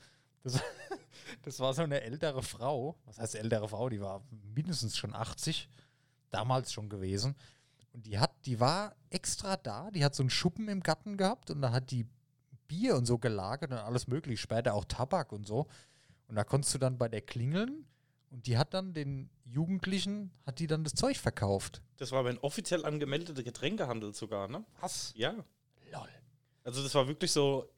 Das, 0.43 0.59
das 1.43 1.59
war 1.59 1.73
so 1.73 1.83
eine 1.83 2.01
ältere 2.01 2.43
Frau. 2.43 2.95
Was 3.05 3.19
heißt 3.19 3.35
ältere 3.35 3.69
Frau? 3.69 3.89
Die 3.89 4.01
war 4.01 4.23
mindestens 4.53 4.97
schon 4.97 5.13
80, 5.13 5.69
damals 6.29 6.71
schon 6.71 6.89
gewesen. 6.89 7.35
Und 7.93 8.05
die 8.05 8.19
hat, 8.19 8.31
die 8.45 8.59
war 8.59 8.95
extra 9.09 9.57
da, 9.57 9.91
die 9.91 10.03
hat 10.05 10.15
so 10.15 10.23
einen 10.23 10.29
Schuppen 10.29 10.67
im 10.69 10.81
Garten 10.81 11.17
gehabt 11.17 11.51
und 11.51 11.61
da 11.61 11.71
hat 11.71 11.91
die 11.91 12.07
Bier 12.67 12.95
und 12.95 13.05
so 13.05 13.17
gelagert 13.17 13.71
und 13.71 13.77
alles 13.77 14.07
mögliche, 14.07 14.41
später 14.41 14.73
auch 14.73 14.85
Tabak 14.85 15.33
und 15.33 15.45
so. 15.45 15.67
Und 16.27 16.35
da 16.35 16.45
konntest 16.45 16.73
du 16.73 16.77
dann 16.77 16.97
bei 16.97 17.09
der 17.09 17.21
klingeln 17.21 17.85
und 18.29 18.47
die 18.47 18.57
hat 18.57 18.73
dann 18.73 18.93
den 18.93 19.29
Jugendlichen, 19.43 20.31
hat 20.45 20.59
die 20.59 20.67
dann 20.67 20.85
das 20.85 20.93
Zeug 20.93 21.17
verkauft. 21.17 21.81
Das 21.97 22.13
war 22.13 22.19
aber 22.19 22.29
ein 22.29 22.37
offiziell 22.37 22.85
angemeldeter 22.85 23.43
Getränkehandel 23.43 24.13
sogar, 24.13 24.47
ne? 24.47 24.63
Was? 24.79 25.13
Ja. 25.17 25.35
Lol. 25.91 26.09
Also 26.63 26.83
das 26.83 26.93
war 26.95 27.07
wirklich 27.07 27.31
so, 27.31 27.69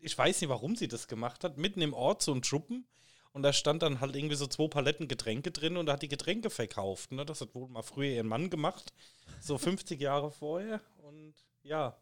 ich 0.00 0.16
weiß 0.16 0.40
nicht, 0.40 0.50
warum 0.50 0.76
sie 0.76 0.88
das 0.88 1.08
gemacht 1.08 1.44
hat, 1.44 1.56
mitten 1.56 1.80
im 1.80 1.94
Ort 1.94 2.22
so 2.22 2.32
ein 2.32 2.44
Schuppen 2.44 2.86
und 3.32 3.42
da 3.42 3.52
stand 3.52 3.82
dann 3.82 4.00
halt 4.00 4.16
irgendwie 4.16 4.36
so 4.36 4.46
zwei 4.46 4.68
Paletten 4.68 5.08
Getränke 5.08 5.50
drin 5.50 5.76
und 5.76 5.86
da 5.86 5.94
hat 5.94 6.02
die 6.02 6.08
Getränke 6.08 6.50
verkauft. 6.50 7.12
Ne? 7.12 7.24
Das 7.26 7.40
hat 7.40 7.54
wohl 7.54 7.68
mal 7.68 7.82
früher 7.82 8.12
ihren 8.12 8.28
Mann 8.28 8.50
gemacht, 8.50 8.92
so 9.40 9.58
50 9.58 10.00
Jahre 10.00 10.30
vorher 10.30 10.80
und 11.02 11.34
ja, 11.62 11.96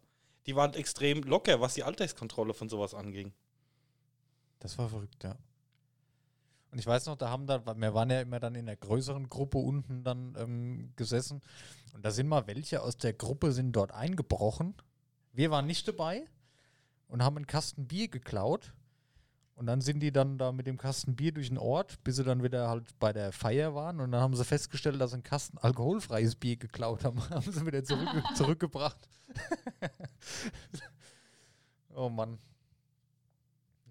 die 0.45 0.55
waren 0.55 0.73
extrem 0.75 1.23
locker, 1.23 1.59
was 1.61 1.73
die 1.73 1.83
Alterskontrolle 1.83 2.53
von 2.53 2.69
sowas 2.69 2.93
anging. 2.93 3.33
Das 4.59 4.77
war 4.77 4.89
verrückt, 4.89 5.23
ja. 5.23 5.35
Und 6.71 6.79
ich 6.79 6.87
weiß 6.87 7.05
noch, 7.05 7.15
da 7.15 7.29
haben 7.29 7.47
da, 7.47 7.65
wir 7.65 7.93
waren 7.93 8.09
ja 8.09 8.19
immer 8.19 8.39
dann 8.39 8.53
in 8.53 8.65
der 8.65 8.75
größeren 8.75 9.29
Gruppe 9.29 9.57
unten 9.57 10.03
dann 10.03 10.35
ähm, 10.37 10.91
gesessen. 10.97 11.41
Und 11.93 12.03
da 12.03 12.11
sind 12.11 12.27
mal 12.27 12.47
welche 12.47 12.81
aus 12.81 12.97
der 12.97 13.13
Gruppe 13.13 13.53
sind 13.53 13.71
dort 13.71 13.93
eingebrochen. 13.93 14.75
Wir 15.35 15.51
waren 15.51 15.67
nicht 15.67 15.87
dabei 15.87 16.25
und 17.07 17.21
haben 17.21 17.35
einen 17.35 17.47
Kasten 17.47 17.87
Bier 17.87 18.07
geklaut. 18.07 18.73
Und 19.55 19.67
dann 19.67 19.79
sind 19.79 19.99
die 19.99 20.11
dann 20.11 20.37
da 20.37 20.51
mit 20.51 20.67
dem 20.67 20.77
Kasten 20.77 21.15
Bier 21.15 21.33
durch 21.33 21.47
den 21.47 21.57
Ort, 21.57 22.03
bis 22.03 22.17
sie 22.17 22.23
dann 22.23 22.43
wieder 22.43 22.67
halt 22.67 22.97
bei 22.99 23.13
der 23.13 23.31
Feier 23.31 23.73
waren. 23.73 24.01
Und 24.01 24.11
dann 24.11 24.21
haben 24.21 24.35
sie 24.35 24.43
festgestellt, 24.43 24.99
dass 24.99 25.11
sie 25.11 25.15
einen 25.15 25.23
Kasten 25.23 25.57
alkoholfreies 25.57 26.35
Bier 26.35 26.57
geklaut 26.57 27.05
haben. 27.05 27.19
haben 27.29 27.51
sie 27.51 27.65
wieder 27.65 27.83
zurück, 27.83 28.09
zurückgebracht. 28.35 28.97
oh 31.95 32.09
Mann. 32.09 32.37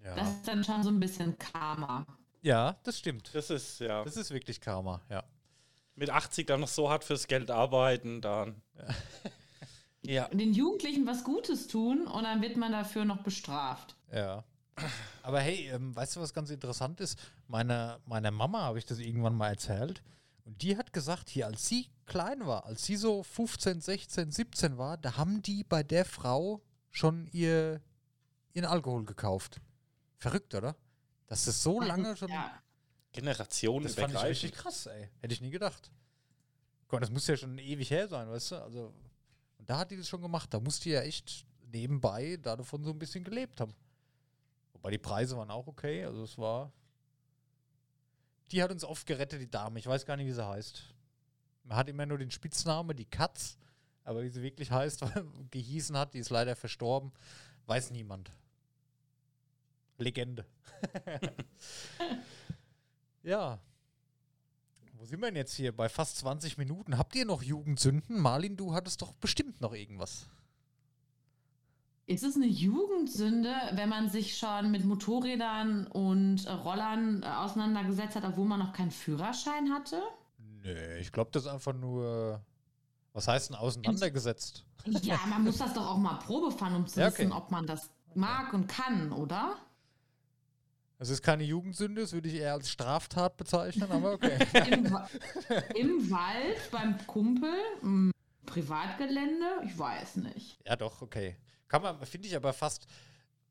Ja. 0.03 0.15
Das 0.15 0.29
ist 0.29 0.47
dann 0.47 0.63
schon 0.63 0.83
so 0.83 0.89
ein 0.89 0.99
bisschen 0.99 1.37
Karma. 1.37 2.05
ja, 2.41 2.77
das 2.83 2.99
stimmt. 2.99 3.33
Das 3.33 3.49
ist 3.49 3.79
ja 3.79 4.03
Das 4.03 4.17
ist 4.17 4.31
wirklich 4.31 4.61
Karma, 4.61 5.01
ja. 5.09 5.23
mit 5.95 6.11
80 6.11 6.45
dann 6.45 6.59
noch 6.59 6.67
so 6.67 6.91
hart 6.91 7.03
fürs 7.03 7.25
Geld 7.25 7.49
arbeiten, 7.49 8.21
dann. 8.21 8.61
Ja. 8.77 8.85
Den 10.05 10.53
Jugendlichen 10.53 11.05
was 11.05 11.23
Gutes 11.23 11.67
tun 11.67 12.07
und 12.07 12.23
dann 12.23 12.41
wird 12.41 12.57
man 12.57 12.71
dafür 12.71 13.05
noch 13.05 13.23
bestraft. 13.23 13.95
Ja. 14.11 14.43
Aber 15.23 15.39
hey, 15.39 15.69
ähm, 15.73 15.95
weißt 15.95 16.15
du, 16.15 16.21
was 16.21 16.33
ganz 16.33 16.49
interessant 16.49 16.99
ist? 16.99 17.17
Meiner 17.47 17.99
meiner 18.05 18.31
Mama 18.31 18.61
habe 18.61 18.77
ich 18.77 18.85
das 18.85 18.99
irgendwann 18.99 19.35
mal 19.35 19.49
erzählt. 19.49 20.03
Und 20.45 20.61
die 20.61 20.77
hat 20.77 20.93
gesagt, 20.93 21.29
hier, 21.29 21.47
als 21.47 21.67
sie 21.67 21.89
klein 22.05 22.45
war, 22.45 22.65
als 22.65 22.85
sie 22.85 22.95
so 22.95 23.23
15, 23.23 23.81
16, 23.81 24.31
17 24.31 24.77
war, 24.77 24.97
da 24.97 25.17
haben 25.17 25.41
die 25.41 25.63
bei 25.63 25.81
der 25.81 26.05
Frau 26.05 26.61
schon 26.91 27.27
ihr, 27.31 27.81
ihren 28.53 28.65
Alkohol 28.65 29.05
gekauft. 29.05 29.59
Verrückt, 30.17 30.53
oder? 30.53 30.75
Dass 31.27 31.45
das 31.45 31.63
so 31.63 31.81
lange 31.81 32.15
schon. 32.15 32.29
Ja. 32.29 32.51
Generation 33.11 33.83
das 33.83 33.95
fand 33.95 34.13
ich 34.13 34.23
richtig 34.23 34.51
krass, 34.51 34.85
ey. 34.85 35.09
Hätte 35.21 35.33
ich 35.33 35.41
nie 35.41 35.49
gedacht. 35.49 35.91
Gott, 36.87 37.01
das 37.01 37.09
muss 37.09 37.25
ja 37.27 37.35
schon 37.35 37.57
ewig 37.57 37.89
her 37.89 38.07
sein, 38.07 38.29
weißt 38.29 38.51
du? 38.51 38.55
Also, 38.61 38.93
und 39.65 39.71
da 39.71 39.79
hat 39.79 39.89
die 39.89 39.97
das 39.97 40.07
schon 40.07 40.21
gemacht. 40.21 40.53
Da 40.53 40.59
musste 40.59 40.91
ja 40.91 41.01
echt 41.01 41.43
nebenbei 41.71 42.37
da 42.39 42.55
davon 42.55 42.83
so 42.83 42.91
ein 42.91 42.99
bisschen 42.99 43.23
gelebt 43.23 43.59
haben. 43.59 43.73
Wobei 44.73 44.91
die 44.91 44.99
Preise 44.99 45.35
waren 45.37 45.49
auch 45.49 45.65
okay. 45.65 46.05
Also 46.05 46.21
es 46.21 46.37
war. 46.37 46.71
Die 48.51 48.61
hat 48.61 48.69
uns 48.69 48.83
oft 48.83 49.07
gerettet, 49.07 49.41
die 49.41 49.49
Dame. 49.49 49.79
Ich 49.79 49.87
weiß 49.87 50.05
gar 50.05 50.17
nicht, 50.17 50.27
wie 50.27 50.33
sie 50.33 50.47
heißt. 50.47 50.93
Man 51.63 51.77
hat 51.77 51.89
immer 51.89 52.05
nur 52.05 52.19
den 52.19 52.29
Spitznamen, 52.29 52.95
die 52.95 53.05
Katz. 53.05 53.57
Aber 54.03 54.21
wie 54.21 54.29
sie 54.29 54.43
wirklich 54.43 54.69
heißt, 54.69 55.03
gehießen 55.49 55.97
hat, 55.97 56.13
die 56.13 56.19
ist 56.19 56.29
leider 56.29 56.55
verstorben, 56.55 57.11
weiß 57.65 57.89
niemand. 57.89 58.31
Legende. 59.97 60.45
ja. 63.23 63.59
Wo 64.97 65.05
sind 65.05 65.19
wir 65.21 65.27
denn 65.27 65.35
jetzt 65.35 65.53
hier? 65.53 65.75
Bei 65.75 65.89
fast 65.89 66.17
20 66.17 66.57
Minuten. 66.57 66.97
Habt 66.97 67.15
ihr 67.15 67.25
noch 67.25 67.41
Jugendsünden? 67.43 68.19
Marlin, 68.19 68.55
du 68.57 68.73
hattest 68.73 69.01
doch 69.01 69.13
bestimmt 69.13 69.61
noch 69.61 69.73
irgendwas. 69.73 70.27
Ist 72.07 72.23
es 72.23 72.35
eine 72.35 72.45
Jugendsünde, 72.45 73.53
wenn 73.73 73.89
man 73.89 74.09
sich 74.09 74.37
schon 74.37 74.69
mit 74.69 74.85
Motorrädern 74.85 75.87
und 75.87 76.45
äh, 76.45 76.51
Rollern 76.51 77.23
äh, 77.23 77.25
auseinandergesetzt 77.25 78.15
hat, 78.15 78.23
obwohl 78.25 78.45
man 78.45 78.59
noch 78.59 78.73
keinen 78.73 78.91
Führerschein 78.91 79.71
hatte? 79.73 80.01
Nee, 80.37 80.97
ich 80.99 81.11
glaube, 81.11 81.31
das 81.31 81.43
ist 81.43 81.49
einfach 81.49 81.73
nur. 81.73 82.41
Was 83.13 83.27
heißt 83.27 83.49
denn 83.49 83.55
auseinandergesetzt? 83.55 84.65
Ja, 85.01 85.19
man 85.27 85.43
muss 85.43 85.57
das 85.57 85.73
doch 85.73 85.87
auch 85.87 85.97
mal 85.97 86.15
Probe 86.19 86.51
fahren, 86.51 86.75
um 86.75 86.85
zu 86.85 86.99
Ja, 86.99 87.07
okay. 87.07 87.19
wissen, 87.19 87.31
ob 87.31 87.49
man 87.49 87.65
das 87.65 87.89
mag 88.13 88.53
und 88.53 88.67
kann, 88.67 89.11
oder? 89.11 89.55
Es 90.97 91.09
ist 91.09 91.21
keine 91.21 91.43
Jugendsünde, 91.43 92.01
das 92.01 92.13
würde 92.13 92.29
ich 92.29 92.35
eher 92.35 92.53
als 92.53 92.69
Straftat 92.69 93.35
bezeichnen, 93.37 93.91
aber 93.91 94.13
okay. 94.13 94.37
Im, 94.71 94.89
Wa- 94.91 95.09
Im 95.75 96.09
Wald, 96.09 96.71
beim 96.71 96.97
Kumpel, 97.05 97.53
im 97.81 98.11
Privatgelände, 98.45 99.45
ich 99.65 99.77
weiß 99.77 100.17
nicht. 100.17 100.57
ja, 100.65 100.75
doch, 100.75 101.01
okay. 101.01 101.35
Kann 101.67 101.81
man, 101.81 102.03
finde 102.05 102.27
ich 102.27 102.35
aber 102.35 102.53
fast. 102.53 102.87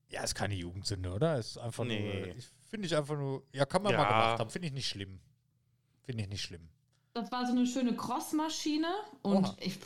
Ja, 0.08 0.22
ist 0.22 0.34
keine 0.34 0.54
Jugendsünde, 0.54 1.10
oder? 1.12 1.38
Ist 1.38 1.58
einfach 1.58 1.84
Nee. 1.84 2.26
nur. 2.26 2.34
Finde 2.68 2.86
ich 2.86 2.96
einfach 2.96 3.16
nur. 3.16 3.42
Ja, 3.52 3.64
kann 3.66 3.82
man 3.82 3.92
Ja. 3.92 3.98
mal 3.98 4.04
gemacht 4.08 4.38
haben. 4.38 4.50
Finde 4.50 4.68
ich 4.68 4.74
nicht 4.74 4.88
schlimm. 4.88 5.18
Finde 6.02 6.22
ich 6.22 6.28
nicht 6.28 6.42
schlimm. 6.42 6.68
Das 7.14 7.30
war 7.32 7.44
so 7.46 7.52
eine 7.52 7.66
schöne 7.66 7.96
Crossmaschine 7.96 8.86
und 9.22 9.44
Oha. 9.46 9.56
ich, 9.60 9.78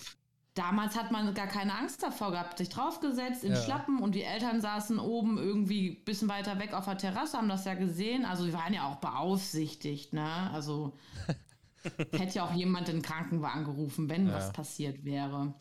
damals 0.59 0.97
hat 0.97 1.11
man 1.13 1.33
gar 1.35 1.47
keine 1.47 1.75
Angst 1.77 2.03
davor 2.03 2.33
gehabt, 2.33 2.59
sich 2.59 2.69
draufgesetzt 2.69 3.45
in 3.45 3.53
Ja. 3.53 3.63
Schlappen 3.63 4.01
und 4.03 4.15
die 4.15 4.23
Eltern 4.25 4.61
saßen 4.61 4.99
oben 4.99 5.39
irgendwie 5.39 5.91
ein 5.93 6.05
bisschen 6.05 6.29
weiter 6.29 6.59
weg 6.59 6.73
auf 6.75 6.85
der 6.87 6.99
Terrasse, 6.99 7.37
haben 7.39 7.49
das 7.49 7.65
ja 7.65 7.75
gesehen. 7.75 8.25
Also 8.25 8.45
die 8.45 8.53
waren 8.53 8.75
ja 8.75 8.89
auch 8.89 8.97
beaufsichtigt, 8.97 10.13
ne? 10.13 10.51
Also 10.53 10.97
hätte 12.13 12.35
ja 12.35 12.45
auch 12.45 12.53
jemand 12.53 12.89
den 12.89 13.03
Krankenwagen 13.03 13.65
gerufen, 13.65 14.09
wenn 14.09 14.27
Ja. 14.27 14.35
was 14.35 14.53
passiert 14.53 15.05
wäre. 15.05 15.55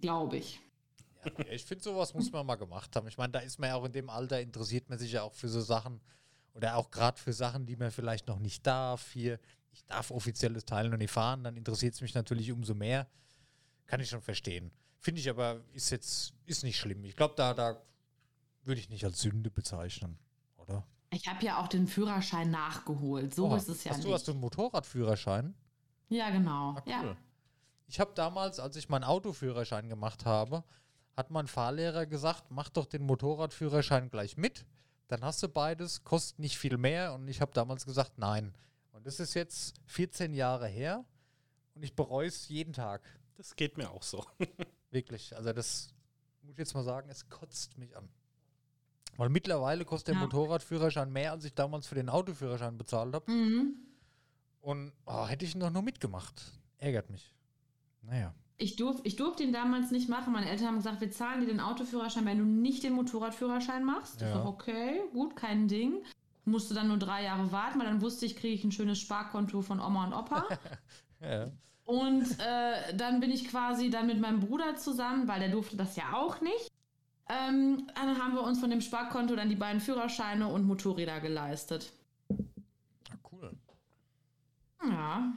Glaube 0.00 0.38
ich. 0.38 0.60
Ja, 1.24 1.52
ich 1.52 1.64
finde, 1.64 1.84
sowas 1.84 2.14
muss 2.14 2.32
man 2.32 2.46
mal 2.46 2.54
gemacht 2.54 2.94
haben. 2.96 3.06
Ich 3.08 3.18
meine, 3.18 3.32
da 3.32 3.40
ist 3.40 3.58
man 3.58 3.68
ja 3.68 3.74
auch 3.74 3.84
in 3.84 3.92
dem 3.92 4.08
Alter, 4.08 4.40
interessiert 4.40 4.88
man 4.88 4.98
sich 4.98 5.12
ja 5.12 5.22
auch 5.22 5.34
für 5.34 5.48
so 5.48 5.60
Sachen 5.60 6.00
oder 6.54 6.76
auch 6.76 6.90
gerade 6.90 7.18
für 7.18 7.32
Sachen, 7.34 7.66
die 7.66 7.76
man 7.76 7.90
vielleicht 7.90 8.26
noch 8.26 8.38
nicht 8.38 8.66
darf. 8.66 9.10
Hier, 9.12 9.38
ich 9.72 9.84
darf 9.84 10.10
offizielles 10.10 10.64
Teil 10.64 10.88
noch 10.88 10.96
nicht 10.96 11.10
fahren, 11.12 11.44
dann 11.44 11.56
interessiert 11.56 11.94
es 11.94 12.00
mich 12.00 12.14
natürlich 12.14 12.50
umso 12.52 12.74
mehr. 12.74 13.06
Kann 13.90 14.00
ich 14.00 14.08
schon 14.08 14.22
verstehen. 14.22 14.70
Finde 14.98 15.20
ich 15.20 15.28
aber, 15.28 15.60
ist 15.72 15.90
jetzt, 15.90 16.32
ist 16.46 16.62
nicht 16.62 16.78
schlimm. 16.78 17.04
Ich 17.04 17.16
glaube, 17.16 17.34
da, 17.36 17.54
da 17.54 17.82
würde 18.62 18.80
ich 18.80 18.88
nicht 18.88 19.04
als 19.04 19.20
Sünde 19.20 19.50
bezeichnen, 19.50 20.16
oder? 20.58 20.86
Ich 21.10 21.26
habe 21.26 21.44
ja 21.44 21.60
auch 21.60 21.66
den 21.66 21.88
Führerschein 21.88 22.52
nachgeholt. 22.52 23.34
So 23.34 23.46
Oha. 23.46 23.56
ist 23.56 23.68
es 23.68 23.82
ja 23.82 23.90
hast 23.90 23.98
nicht. 23.98 24.08
du, 24.08 24.14
hast 24.14 24.28
du 24.28 24.32
einen 24.32 24.40
Motorradführerschein? 24.40 25.54
ja, 26.08 26.30
genau. 26.30 26.76
Ah, 26.76 26.82
cool. 26.86 26.92
Ja. 26.92 27.16
Ich 27.88 27.98
habe 27.98 28.12
damals, 28.14 28.60
als 28.60 28.76
ich 28.76 28.88
meinen 28.88 29.02
Autoführerschein 29.02 29.88
gemacht 29.88 30.24
habe, 30.24 30.62
hat 31.16 31.32
mein 31.32 31.48
Fahrlehrer 31.48 32.06
gesagt, 32.06 32.44
mach 32.50 32.68
doch 32.68 32.86
den 32.86 33.02
Motorradführerschein 33.02 34.08
gleich 34.08 34.36
mit. 34.36 34.64
Dann 35.08 35.24
hast 35.24 35.42
du 35.42 35.48
beides, 35.48 36.04
kostet 36.04 36.38
nicht 36.38 36.56
viel 36.56 36.78
mehr. 36.78 37.12
Und 37.14 37.26
ich 37.26 37.40
habe 37.40 37.52
damals 37.52 37.84
gesagt, 37.84 38.18
nein. 38.18 38.54
Und 38.92 39.04
das 39.04 39.18
ist 39.18 39.34
jetzt 39.34 39.74
14 39.86 40.32
Jahre 40.34 40.68
her 40.68 41.04
und 41.74 41.82
ich 41.82 41.96
bereue 41.96 42.28
es 42.28 42.48
jeden 42.48 42.72
Tag. 42.72 43.02
Das 43.40 43.56
geht 43.56 43.78
mir 43.78 43.90
auch 43.90 44.02
so. 44.02 44.22
Wirklich. 44.90 45.34
Also 45.34 45.54
das 45.54 45.94
muss 46.42 46.52
ich 46.52 46.58
jetzt 46.58 46.74
mal 46.74 46.84
sagen, 46.84 47.08
es 47.08 47.26
kotzt 47.30 47.78
mich 47.78 47.96
an. 47.96 48.06
Weil 49.16 49.30
mittlerweile 49.30 49.86
kostet 49.86 50.08
der 50.08 50.14
Ja. 50.16 50.20
Motorradführerschein 50.20 51.10
mehr, 51.10 51.32
als 51.32 51.46
ich 51.46 51.54
damals 51.54 51.86
für 51.86 51.94
den 51.94 52.10
Autoführerschein 52.10 52.76
bezahlt 52.76 53.14
habe. 53.14 53.32
Mhm. 53.32 53.76
Und 54.60 54.92
oh, 55.06 55.26
hätte 55.26 55.46
ich 55.46 55.54
ihn 55.54 55.60
doch 55.60 55.70
nur 55.70 55.80
mitgemacht. 55.80 56.52
Ärgert 56.76 57.08
mich. 57.08 57.34
Naja. 58.02 58.34
Ich, 58.58 58.76
durf, 58.76 59.00
ich 59.04 59.16
durfte 59.16 59.42
ihn 59.42 59.54
damals 59.54 59.90
nicht 59.90 60.10
machen. 60.10 60.34
Meine 60.34 60.50
Eltern 60.50 60.66
haben 60.66 60.76
gesagt, 60.76 61.00
wir 61.00 61.10
zahlen 61.10 61.40
dir 61.40 61.46
den 61.46 61.60
Autoführerschein, 61.60 62.26
wenn 62.26 62.38
du 62.38 62.44
nicht 62.44 62.82
den 62.82 62.92
Motorradführerschein 62.92 63.84
machst. 63.84 64.16
Ich 64.16 64.28
Ja. 64.28 64.34
sag, 64.34 64.44
okay, 64.44 65.00
gut, 65.14 65.34
kein 65.34 65.66
Ding. 65.66 66.04
Musste 66.44 66.74
dann 66.74 66.88
nur 66.88 66.98
drei 66.98 67.24
Jahre 67.24 67.52
warten, 67.52 67.78
weil 67.78 67.86
dann 67.86 68.02
wusste 68.02 68.26
ich, 68.26 68.36
kriege 68.36 68.52
ich 68.54 68.64
ein 68.64 68.72
schönes 68.72 68.98
Sparkonto 68.98 69.62
von 69.62 69.80
Oma 69.80 70.04
und 70.08 70.12
Opa. 70.12 70.46
Ja. 71.22 71.50
Und 71.90 72.38
äh, 72.38 72.94
dann 72.94 73.18
bin 73.18 73.30
ich 73.30 73.48
quasi 73.48 73.90
dann 73.90 74.06
mit 74.06 74.20
meinem 74.20 74.38
Bruder 74.38 74.76
zusammen, 74.76 75.26
weil 75.26 75.40
der 75.40 75.48
durfte 75.48 75.76
das 75.76 75.96
ja 75.96 76.12
auch 76.14 76.40
nicht. 76.40 76.70
Ähm, 77.28 77.88
dann 77.94 78.18
haben 78.18 78.34
wir 78.34 78.42
uns 78.42 78.60
von 78.60 78.70
dem 78.70 78.80
Sparkonto 78.80 79.34
dann 79.34 79.48
die 79.48 79.56
beiden 79.56 79.80
Führerscheine 79.80 80.46
und 80.46 80.64
Motorräder 80.64 81.20
geleistet. 81.20 81.92
Ah, 82.30 83.16
cool. 83.32 83.56
Ja, 84.88 85.32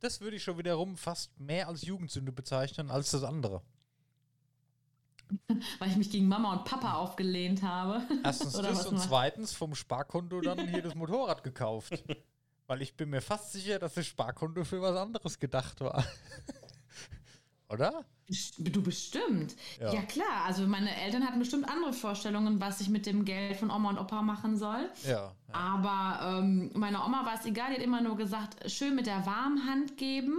Das 0.00 0.20
würde 0.22 0.36
ich 0.36 0.42
schon 0.42 0.56
wiederum 0.56 0.96
fast 0.96 1.38
mehr 1.38 1.68
als 1.68 1.82
Jugendsünde 1.82 2.32
bezeichnen 2.32 2.90
als 2.90 3.10
das 3.10 3.22
andere. 3.22 3.62
weil 5.78 5.90
ich 5.90 5.96
mich 5.96 6.10
gegen 6.10 6.26
Mama 6.26 6.52
und 6.54 6.64
Papa 6.64 6.94
aufgelehnt 6.94 7.62
habe. 7.62 8.02
Erstens 8.24 8.52
das 8.62 8.86
und 8.86 8.98
zweitens 8.98 9.52
vom 9.52 9.74
Sparkonto 9.74 10.40
dann 10.40 10.66
hier 10.68 10.82
das 10.82 10.94
Motorrad 10.94 11.42
gekauft. 11.44 12.02
Weil 12.68 12.82
ich 12.82 12.94
bin 12.94 13.08
mir 13.10 13.22
fast 13.22 13.52
sicher, 13.52 13.78
dass 13.78 13.94
das 13.94 14.06
Sparkonto 14.06 14.62
für 14.62 14.80
was 14.82 14.94
anderes 14.94 15.38
gedacht 15.38 15.80
war. 15.80 16.04
Oder? 17.70 18.04
Du 18.58 18.82
bestimmt. 18.82 19.56
Ja. 19.80 19.94
Ja. 19.94 20.02
klar. 20.02 20.44
Also 20.46 20.66
meine 20.66 20.94
Eltern 20.94 21.26
hatten 21.26 21.38
bestimmt 21.38 21.66
andere 21.68 21.94
Vorstellungen, 21.94 22.60
was 22.60 22.80
ich 22.82 22.90
mit 22.90 23.06
dem 23.06 23.24
Geld 23.24 23.56
von 23.56 23.70
Oma 23.70 23.88
und 23.90 23.98
Opa 23.98 24.20
machen 24.20 24.58
soll. 24.58 24.88
Ja. 25.04 25.10
ja. 25.48 25.54
Aber 25.54 26.38
ähm, 26.40 26.70
meiner 26.74 27.06
Oma 27.06 27.24
war 27.24 27.34
es 27.38 27.46
egal. 27.46 27.70
Die 27.70 27.76
hat 27.76 27.82
immer 27.82 28.02
nur 28.02 28.16
gesagt, 28.18 28.70
schön 28.70 28.94
mit 28.94 29.06
der 29.06 29.24
warmen 29.24 29.66
Hand 29.66 29.96
geben. 29.96 30.38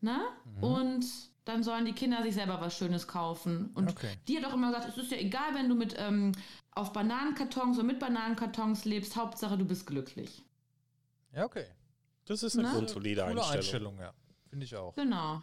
Ne? 0.00 0.20
Mhm. 0.56 0.62
Und 0.62 1.06
dann 1.44 1.64
sollen 1.64 1.84
die 1.84 1.92
Kinder 1.94 2.22
sich 2.22 2.34
selber 2.34 2.60
was 2.60 2.76
Schönes 2.76 3.08
kaufen. 3.08 3.70
Und 3.74 3.90
Okay. 3.90 4.16
die 4.28 4.36
hat 4.38 4.44
auch 4.44 4.54
immer 4.54 4.68
gesagt, 4.68 4.88
es 4.88 5.02
ist 5.02 5.10
ja 5.10 5.18
egal, 5.18 5.54
wenn 5.54 5.68
du 5.68 5.74
mit 5.74 5.96
ähm, 5.98 6.30
auf 6.72 6.92
Bananenkartons 6.92 7.76
oder 7.76 7.86
mit 7.86 7.98
Bananenkartons 7.98 8.84
lebst. 8.84 9.16
Hauptsache, 9.16 9.58
du 9.58 9.64
bist 9.64 9.84
glücklich. 9.86 10.44
Ja, 11.32 11.44
okay. 11.44 11.66
Das 12.24 12.42
ist 12.42 12.58
eine 12.58 12.68
Na? 12.68 12.74
grundsolide 12.74 13.22
Coole 13.22 13.32
Einstellung. 13.32 13.58
Einstellung, 13.58 13.98
ja. 13.98 14.14
Finde 14.48 14.66
ich 14.66 14.76
auch. 14.76 14.94
Genau. 14.94 15.42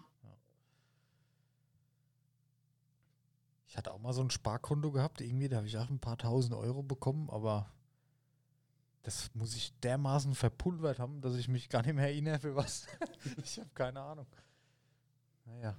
Ich 3.67 3.75
hatte 3.75 3.93
auch 3.93 3.99
mal 3.99 4.13
so 4.13 4.21
ein 4.21 4.29
Sparkonto 4.29 4.91
gehabt, 4.91 5.21
irgendwie, 5.21 5.49
da 5.49 5.57
habe 5.57 5.67
ich 5.67 5.77
auch 5.77 5.89
ein 5.89 5.99
paar 5.99 6.17
tausend 6.17 6.55
Euro 6.55 6.83
bekommen, 6.83 7.29
aber 7.29 7.69
das 9.03 9.29
muss 9.35 9.55
ich 9.55 9.77
dermaßen 9.81 10.35
verpulvert 10.35 10.99
haben, 10.99 11.21
dass 11.21 11.35
ich 11.35 11.47
mich 11.47 11.69
gar 11.69 11.81
nicht 11.81 11.93
mehr 11.93 12.05
erinnere 12.07 12.39
für 12.39 12.55
was. 12.55 12.87
ich 13.43 13.59
habe 13.59 13.69
keine 13.73 14.01
Ahnung. 14.01 14.25
Naja. 15.45 15.77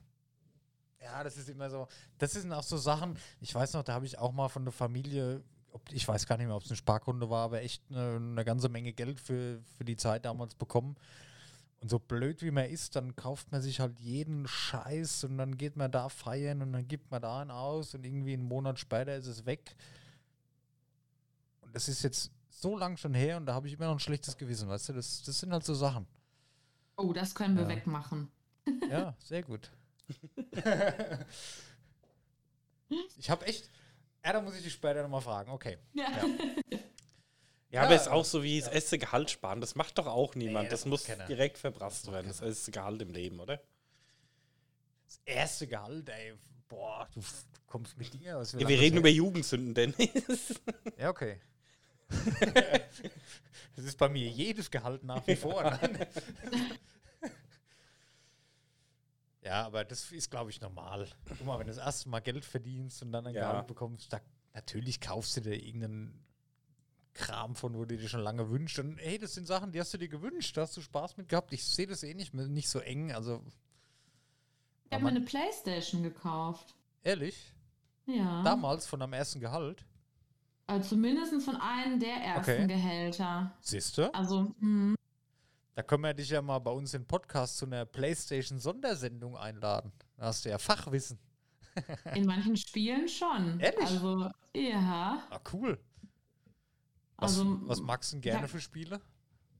Ja, 1.01 1.25
das 1.25 1.37
ist 1.37 1.49
immer 1.49 1.71
so. 1.71 1.89
Das 2.19 2.33
sind 2.33 2.53
auch 2.53 2.63
so 2.63 2.77
Sachen, 2.77 3.19
ich 3.41 3.55
weiß 3.55 3.73
noch, 3.75 3.83
da 3.85 3.95
habe 3.95 4.07
ich 4.07 4.19
auch 4.19 4.33
mal 4.33 4.49
von 4.49 4.65
der 4.65 4.73
Familie, 4.73 5.43
ich 5.91 6.07
weiß 6.07 6.27
gar 6.27 6.37
nicht 6.37 6.47
mehr, 6.47 6.57
ob 6.57 6.65
es 6.65 6.71
ein 6.71 6.77
Sparkonto 6.77 7.29
war, 7.31 7.45
aber 7.45 7.63
echt 7.63 7.83
eine, 7.91 8.17
eine 8.17 8.45
ganze 8.45 8.69
Menge 8.69 8.93
Geld 8.93 9.21
für, 9.21 9.61
für 9.77 9.85
die 9.85 9.97
Zeit 9.97 10.25
damals 10.25 10.55
bekommen. 10.55 10.97
Und 11.81 11.89
so 11.91 11.99
blöd 12.01 12.43
wie 12.43 12.51
man 12.51 12.65
ist, 12.67 12.97
dann 12.97 13.15
kauft 13.15 13.53
man 13.53 13.63
sich 13.63 13.79
halt 13.81 14.01
jeden 14.01 14.49
Scheiß 14.49 15.25
und 15.25 15.39
dann 15.39 15.57
geht 15.57 15.77
man 15.77 15.93
da 15.93 16.09
feiern 16.09 16.61
und 16.63 16.73
dann 16.73 16.89
gibt 16.89 17.11
man 17.11 17.23
da 17.23 17.41
einen 17.41 17.53
aus 17.53 17.95
und 17.95 18.05
irgendwie 18.05 18.33
einen 18.33 18.43
Monat 18.43 18.79
später 18.81 19.15
ist 19.15 19.27
es 19.29 19.47
weg. 19.47 19.77
Und 21.61 21.75
das 21.75 21.89
ist 21.89 22.03
jetzt 22.03 22.33
so 22.51 22.77
lang 22.77 22.97
schon 22.97 23.15
her 23.15 23.37
und 23.37 23.47
da 23.47 23.55
habe 23.55 23.69
ich 23.69 23.75
immer 23.75 23.87
noch 23.87 23.93
ein 23.95 24.01
schlechtes 24.01 24.37
Gewissen, 24.37 24.69
weißt 24.69 24.89
du? 24.89 24.93
Das, 24.95 25.23
das 25.23 25.39
sind 25.39 25.53
halt 25.53 25.65
so 25.65 25.75
Sachen. 25.75 26.07
Oh, 26.97 27.13
das 27.13 27.33
können 27.35 27.55
wir 27.55 27.63
Ja. 27.63 27.69
wegmachen. 27.69 28.29
Ja, 28.91 29.15
sehr 29.21 29.43
gut. 29.45 29.71
ich 33.19 33.31
habe 33.31 33.47
echt. 33.47 33.71
Ja, 34.29 34.35
da 34.35 34.41
muss 34.43 34.55
ich 34.57 34.63
dich 34.63 34.73
später 34.75 35.03
nochmal 35.03 35.23
fragen. 35.23 35.51
Okay. 35.51 35.79
Ja. 35.95 36.05
Ja. 36.05 36.25
Ja, 37.71 37.83
aber 37.83 37.95
ist 37.95 38.09
auch 38.09 38.25
so 38.25 38.43
wie 38.43 38.59
das 38.59 38.69
erste 38.73 38.97
Gehalt 38.99 39.29
sparen. 39.31 39.61
Das 39.61 39.75
macht 39.75 39.99
doch 39.99 40.07
auch 40.07 40.35
niemand. 40.35 40.65
Nee, 40.65 40.71
das, 40.71 40.81
das 40.81 40.89
muss 40.89 41.05
keiner. 41.05 41.27
direkt 41.27 41.59
verprasst 41.59 42.11
werden. 42.11 42.27
Das 42.29 42.41
erste 42.41 42.71
Gehalt 42.71 43.03
im 43.03 43.11
Leben, 43.13 43.41
oder? 43.41 43.61
Das 45.07 45.21
erste 45.27 45.67
Gehalt, 45.67 46.09
ey. 46.09 46.33
Boah, 46.67 47.07
du, 47.15 47.21
kommst 47.67 47.99
mit 47.99 48.15
Dingen 48.15 48.33
aus. 48.37 48.53
Ja, 48.53 48.61
wir 48.61 48.69
das 48.69 48.79
reden 48.79 48.95
her- 48.95 49.01
über 49.01 49.11
Jugendsünden, 49.11 49.75
Dennis. 49.75 50.55
Ja, 50.99 51.11
okay. 51.11 51.41
das 53.77 53.85
ist 53.85 53.99
bei 53.99 54.09
mir 54.09 54.27
jedes 54.29 54.71
Gehalt 54.71 55.05
nach 55.05 55.27
wie 55.27 55.37
vor. 55.37 55.79
Ja, 59.49 59.65
aber 59.65 59.83
das 59.87 60.13
ist, 60.13 60.31
glaube 60.31 60.51
ich, 60.51 60.61
normal. 60.61 61.09
Guck 61.27 61.47
mal, 61.47 61.59
wenn 61.59 61.67
du 61.69 61.73
das 61.73 61.83
erste 61.83 62.11
Mal 62.11 62.21
Geld 62.21 62.45
verdienst 62.45 63.01
und 63.03 63.13
dann 63.13 63.27
ein 63.27 63.35
Ja. 63.35 63.49
Gehalt 63.53 63.67
bekommst, 63.67 64.13
da, 64.13 64.21
natürlich 64.53 65.01
kaufst 65.01 65.39
du 65.39 65.41
dir 65.41 65.55
irgendeinen 65.55 66.23
Kram 67.15 67.57
von, 67.57 67.75
wo 67.75 67.87
du 67.87 67.97
dir 67.97 68.11
schon 68.11 68.21
lange 68.21 68.51
wünschst. 68.51 68.79
Und 68.79 68.99
hey, 68.99 69.19
das 69.19 69.33
sind 69.33 69.47
Sachen, 69.47 69.73
die 69.73 69.81
hast 69.81 69.95
du 69.95 69.97
dir 69.99 70.09
gewünscht, 70.09 70.55
da 70.59 70.61
hast 70.63 70.77
du 70.77 70.83
Spaß 70.83 71.17
mit 71.17 71.31
gehabt. 71.31 71.55
Ich 71.55 71.65
sehe 71.65 71.87
das 71.87 72.03
eh 72.03 72.13
nicht, 72.13 72.35
nicht 72.35 72.69
so 72.69 72.79
eng. 72.81 73.11
Also, 73.11 73.43
Ich 74.85 74.93
habe 74.93 75.05
mir 75.05 75.11
eine 75.11 75.23
Playstation 75.23 76.03
gekauft. 76.03 76.75
ehrlich, 77.03 77.55
Ja. 78.05 78.43
damals 78.43 78.87
von 78.87 79.01
am 79.01 79.15
ersten 79.15 79.41
Gehalt, 79.41 79.87
Also 80.67 80.91
zumindest 80.91 81.43
von 81.43 81.57
einem 81.57 81.99
der 81.99 82.17
ersten 82.17 82.51
Okay. 82.53 82.67
Gehälter. 82.67 83.57
siehst 83.63 83.97
du? 83.97 84.13
Also, 84.15 84.55
hm. 84.61 84.95
Da 85.79 85.85
können 85.85 86.03
wir 86.03 86.13
dich 86.13 86.31
ja 86.31 86.43
mal 86.43 86.59
bei 86.59 86.73
uns 86.73 86.93
im 86.95 87.07
Podcast 87.07 87.57
zu 87.57 87.65
einer 87.65 87.85
PlayStation-Sondersendung 87.85 89.37
einladen. 89.37 89.93
Da 90.17 90.25
hast 90.25 90.45
du 90.45 90.49
ja 90.49 90.59
Fachwissen. 90.59 91.21
in 92.17 92.27
manchen 92.27 92.57
Spielen 92.57 93.07
schon. 93.07 93.61
Ehrlich? 93.61 93.87
Also, 93.87 94.29
ja. 94.57 95.23
Ah, 95.31 95.39
cool. 95.53 95.79
Was, 97.17 97.39
Also, 97.39 97.61
was 97.69 97.81
magst 97.81 98.11
du 98.11 98.17
denn 98.17 98.23
gerne 98.23 98.41
ja. 98.41 98.49
für 98.49 98.61
Spiele? 98.61 99.01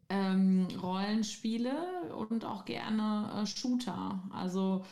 ähm, 0.09 0.67
Rollenspiele 0.83 2.13
und 2.17 2.45
auch 2.45 2.65
gerne 2.65 3.41
äh, 3.41 3.47
Shooter. 3.47 4.21
Also 4.33 4.85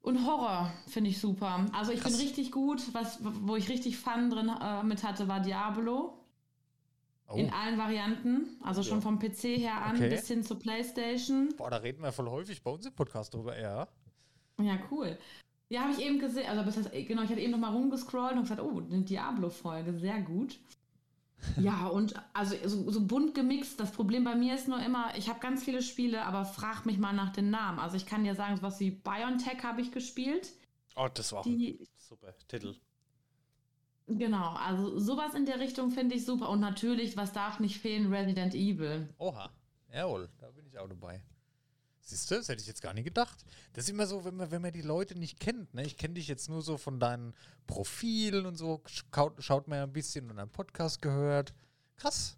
und 0.00 0.24
Horror 0.24 0.72
finde 0.86 1.10
ich 1.10 1.20
super. 1.20 1.66
Also 1.72 1.90
ich 1.90 2.02
Krass. 2.02 2.12
bin 2.16 2.20
richtig 2.20 2.52
gut. 2.52 2.94
Was, 2.94 3.18
wo 3.20 3.56
ich 3.56 3.68
richtig 3.68 3.96
Fun 3.96 4.30
drin 4.30 4.48
äh, 4.48 4.84
mit 4.84 5.02
hatte, 5.02 5.26
war 5.26 5.40
Diablo. 5.40 6.19
Oh, 7.32 7.36
In 7.36 7.50
allen 7.52 7.78
Varianten. 7.78 8.56
Also 8.62 8.82
schon 8.82 8.98
Ja. 8.98 9.02
vom 9.02 9.18
PC 9.18 9.56
her 9.58 9.82
an 9.82 9.96
Okay. 9.96 10.08
bis 10.10 10.26
hin 10.28 10.42
zur 10.42 10.58
Playstation. 10.58 11.54
boah, 11.56 11.70
da 11.70 11.76
reden 11.78 12.02
wir 12.02 12.10
voll 12.12 12.28
häufig 12.28 12.62
bei 12.62 12.70
uns 12.70 12.86
im 12.86 12.92
Podcast 12.92 13.32
drüber. 13.34 13.58
Ja. 13.58 13.86
Ja, 14.60 14.78
cool. 14.90 15.16
Ja, 15.68 15.82
habe 15.82 15.92
ich 15.92 16.00
eben 16.04 16.18
gesehen. 16.18 16.48
Also, 16.48 16.64
das 16.64 16.76
heißt, 16.76 16.90
genau, 17.06 17.22
ich 17.22 17.30
hatte 17.30 17.40
eben 17.40 17.52
noch 17.52 17.58
mal 17.58 17.72
rumgescrollt 17.72 18.32
und 18.34 18.42
gesagt, 18.42 18.60
oh, 18.60 18.78
eine 18.80 19.02
Diablo-Folge, 19.02 19.94
sehr 19.98 20.20
gut. 20.20 20.58
ja, 21.56 21.86
und 21.86 22.14
also 22.34 22.54
so, 22.66 22.90
so, 22.90 23.00
bunt 23.06 23.34
gemixt. 23.34 23.78
Das 23.80 23.92
Problem 23.92 24.24
bei 24.24 24.34
mir 24.34 24.56
ist 24.56 24.68
nur 24.68 24.80
immer, 24.80 25.16
ich 25.16 25.28
habe 25.28 25.38
ganz 25.40 25.64
viele 25.64 25.80
Spiele, 25.82 26.24
aber 26.26 26.44
frag 26.44 26.84
mich 26.84 26.98
mal 26.98 27.12
nach 27.12 27.30
den 27.30 27.50
Namen. 27.50 27.78
Also 27.78 27.96
ich 27.96 28.04
kann 28.04 28.24
dir 28.24 28.34
sagen, 28.34 28.56
sowas 28.56 28.78
wie 28.80 28.90
Biontech 28.90 29.62
habe 29.62 29.80
ich 29.80 29.92
gespielt. 29.92 30.52
Oh, 30.96 31.08
das 31.14 31.32
war 31.32 31.42
Die, 31.44 31.78
ein 31.80 31.86
super 31.96 32.34
Titel. 32.48 32.74
Genau, 34.18 34.54
also 34.54 34.98
sowas 34.98 35.34
in 35.34 35.46
der 35.46 35.60
Richtung 35.60 35.90
finde 35.90 36.16
ich 36.16 36.24
super. 36.24 36.48
Und 36.48 36.60
natürlich, 36.60 37.16
was 37.16 37.32
darf 37.32 37.60
nicht 37.60 37.78
fehlen, 37.78 38.12
Resident 38.12 38.54
Evil. 38.54 39.08
Oha, 39.18 39.50
jawohl, 39.92 40.28
da 40.38 40.50
bin 40.50 40.66
ich 40.66 40.76
auch 40.78 40.88
dabei. 40.88 41.22
Siehst 42.00 42.28
du, 42.28 42.34
das 42.34 42.48
hätte 42.48 42.60
ich 42.60 42.66
jetzt 42.66 42.82
gar 42.82 42.92
nicht 42.92 43.04
gedacht. 43.04 43.44
Das 43.72 43.84
ist 43.84 43.90
immer 43.90 44.06
so, 44.06 44.24
wenn 44.24 44.34
man, 44.34 44.50
wenn 44.50 44.62
man 44.62 44.72
die 44.72 44.82
Leute 44.82 45.16
nicht 45.16 45.38
kennt. 45.38 45.72
Ne? 45.74 45.84
Ich 45.84 45.96
kenne 45.96 46.14
dich 46.14 46.26
jetzt 46.26 46.48
nur 46.48 46.60
so 46.60 46.76
von 46.76 46.98
deinen 46.98 47.34
Profilen 47.68 48.46
und 48.46 48.56
so. 48.56 48.82
Schaut, 48.86 49.34
schaut 49.42 49.68
mir 49.68 49.84
ein 49.84 49.92
bisschen 49.92 50.28
und 50.28 50.40
einen 50.40 50.50
Podcast 50.50 51.02
gehört. 51.02 51.54
Krass. 51.96 52.36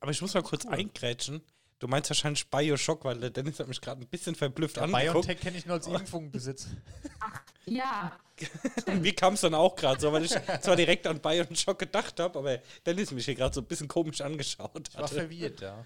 Aber 0.00 0.10
ich 0.10 0.20
muss 0.20 0.34
mal 0.34 0.42
kurz 0.42 0.64
cool. 0.64 0.72
eingrätschen. 0.72 1.40
Du 1.80 1.88
meinst 1.88 2.10
wahrscheinlich 2.10 2.46
Bioshock, 2.48 3.04
weil 3.04 3.18
der 3.18 3.30
Dennis 3.30 3.58
hat 3.58 3.66
mich 3.66 3.80
gerade 3.80 4.02
ein 4.02 4.06
bisschen 4.06 4.34
verblüfft 4.34 4.76
ja, 4.76 4.82
angeguckt. 4.82 5.26
Biotech 5.26 5.40
kenne 5.40 5.56
ich 5.56 5.64
nur 5.64 5.76
als 5.76 5.86
Impfungbesitz. 5.88 6.68
Ach, 7.18 7.40
ja. 7.64 8.12
Wie 8.86 9.12
kam 9.12 9.34
es 9.34 9.40
dann 9.40 9.54
auch 9.54 9.74
gerade 9.74 9.98
so, 9.98 10.12
weil 10.12 10.24
ich 10.24 10.34
zwar 10.60 10.76
direkt 10.76 11.06
an 11.06 11.20
Bioshock 11.20 11.78
gedacht 11.78 12.20
habe, 12.20 12.38
aber 12.38 12.58
Dennis 12.84 13.10
mich 13.12 13.24
hier 13.24 13.34
gerade 13.34 13.54
so 13.54 13.62
ein 13.62 13.66
bisschen 13.66 13.88
komisch 13.88 14.20
angeschaut 14.20 14.74
hat. 14.74 14.88
Ich 14.90 14.98
war 14.98 15.08
verwirrt, 15.08 15.60
ja. 15.62 15.84